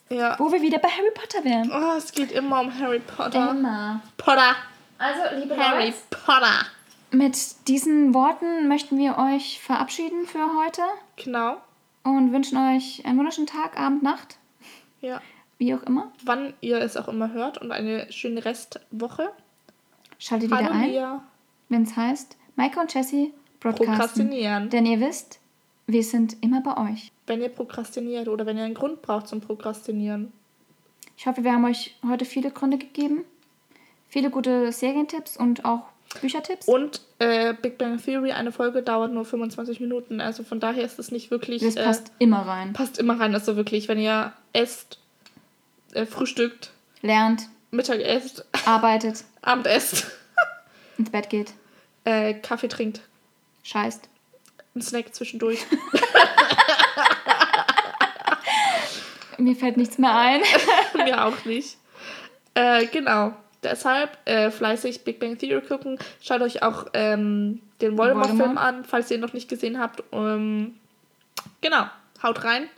ja. 0.09 0.35
Wo 0.37 0.51
wir 0.51 0.61
wieder 0.61 0.77
bei 0.77 0.89
Harry 0.89 1.11
Potter 1.15 1.43
wären. 1.43 1.71
Oh, 1.73 1.97
es 1.97 2.11
geht 2.11 2.31
immer 2.31 2.59
um 2.61 2.79
Harry 2.79 2.99
Potter. 2.99 3.49
Emma. 3.49 4.01
Potter. 4.17 4.55
Also, 4.99 5.21
liebe 5.39 5.57
Harry 5.57 5.85
Leute, 5.85 5.97
Potter. 6.11 6.65
mit 7.09 7.35
diesen 7.67 8.13
Worten 8.13 8.67
möchten 8.67 8.97
wir 8.99 9.17
euch 9.17 9.59
verabschieden 9.61 10.27
für 10.27 10.45
heute 10.63 10.81
Genau. 11.15 11.57
Und 12.15 12.31
wünschen 12.31 12.57
euch 12.57 13.05
einen 13.05 13.17
wunderschönen 13.17 13.47
Tag, 13.47 13.79
Abend, 13.79 14.03
Nacht, 14.03 14.37
Ja. 15.01 15.21
wie 15.57 15.73
auch 15.73 15.83
immer. 15.83 16.11
Wann 16.23 16.53
ihr 16.61 16.77
es 16.79 16.95
auch 16.97 17.07
immer 17.07 17.33
hört 17.33 17.59
und 17.59 17.71
eine 17.71 18.11
schöne 18.11 18.45
Restwoche. 18.45 19.31
Schaltet 20.19 20.49
wieder 20.49 20.71
ein, 20.71 21.21
wenn 21.69 21.83
es 21.83 21.95
heißt 21.95 22.37
Maike 22.55 22.79
und 22.79 22.93
Jessie 22.93 23.33
broadcasten. 23.59 23.95
Prokrastinieren. 23.97 24.69
Denn 24.69 24.85
ihr 24.85 24.99
wisst, 24.99 25.39
wir 25.85 26.03
sind 26.03 26.37
immer 26.41 26.61
bei 26.61 26.91
euch. 26.91 27.11
Wenn 27.27 27.41
ihr 27.41 27.49
prokrastiniert 27.49 28.27
oder 28.27 28.45
wenn 28.45 28.57
ihr 28.57 28.63
einen 28.63 28.73
Grund 28.73 29.01
braucht 29.01 29.27
zum 29.27 29.41
Prokrastinieren. 29.41 30.31
Ich 31.17 31.27
hoffe, 31.27 31.43
wir 31.43 31.51
haben 31.53 31.65
euch 31.65 31.95
heute 32.07 32.25
viele 32.25 32.51
Gründe 32.51 32.77
gegeben. 32.77 33.23
Viele 34.09 34.29
gute 34.29 34.71
Serientipps 34.71 35.37
und 35.37 35.65
auch 35.65 35.83
Büchertipps. 36.21 36.67
Und 36.67 37.01
äh, 37.19 37.53
Big 37.53 37.77
Bang 37.77 38.01
Theory, 38.03 38.31
eine 38.31 38.51
Folge 38.51 38.81
dauert 38.81 39.11
nur 39.11 39.25
25 39.25 39.79
Minuten. 39.79 40.19
Also 40.21 40.43
von 40.43 40.59
daher 40.59 40.83
ist 40.83 40.99
es 40.99 41.11
nicht 41.11 41.31
wirklich. 41.31 41.61
das 41.61 41.75
äh, 41.75 41.83
passt 41.83 42.11
immer 42.19 42.41
rein. 42.47 42.73
passt 42.73 42.97
immer 42.97 43.19
rein. 43.19 43.33
Also 43.33 43.55
wirklich, 43.55 43.87
wenn 43.87 43.99
ihr 43.99 44.33
esst, 44.53 44.99
äh, 45.93 46.05
frühstückt, 46.05 46.71
Lernt, 47.01 47.43
Mittag 47.71 47.99
esst, 48.01 48.45
arbeitet, 48.65 49.23
Abend 49.41 49.67
esst, 49.67 50.07
ins 50.97 51.09
Bett 51.11 51.29
geht, 51.29 51.53
äh, 52.05 52.33
Kaffee 52.33 52.67
trinkt, 52.69 53.01
scheißt. 53.63 54.09
einen 54.73 54.81
Snack 54.81 55.13
zwischendurch. 55.13 55.59
Mir 59.39 59.55
fällt 59.55 59.77
nichts 59.77 59.99
mehr 59.99 60.15
ein. 60.15 60.41
Mir 60.95 61.23
auch 61.23 61.45
nicht. 61.45 61.77
Äh, 62.55 62.87
genau. 62.87 63.33
Deshalb 63.63 64.17
äh, 64.25 64.51
fleißig 64.51 65.03
Big 65.03 65.19
Bang 65.19 65.37
Theory 65.37 65.65
gucken. 65.65 65.97
Schaut 66.21 66.41
euch 66.41 66.63
auch 66.63 66.85
ähm, 66.93 67.61
den 67.81 67.97
Voldemort-Film 67.97 68.39
Voldemort. 68.39 68.65
an, 68.65 68.85
falls 68.85 69.09
ihr 69.09 69.17
ihn 69.17 69.21
noch 69.21 69.33
nicht 69.33 69.49
gesehen 69.49 69.79
habt. 69.79 70.03
Ähm, 70.11 70.75
genau. 71.61 71.85
Haut 72.21 72.43
rein. 72.43 72.69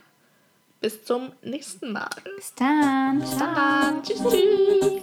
bis 0.80 1.04
zum 1.04 1.32
nächsten 1.42 1.92
Mal. 1.92 2.08
Bis 2.36 2.54
dann. 2.54 3.20
Bis 3.20 3.36
dann. 3.36 4.02
Tschüss, 4.02 4.22
tschüss. 4.22 5.02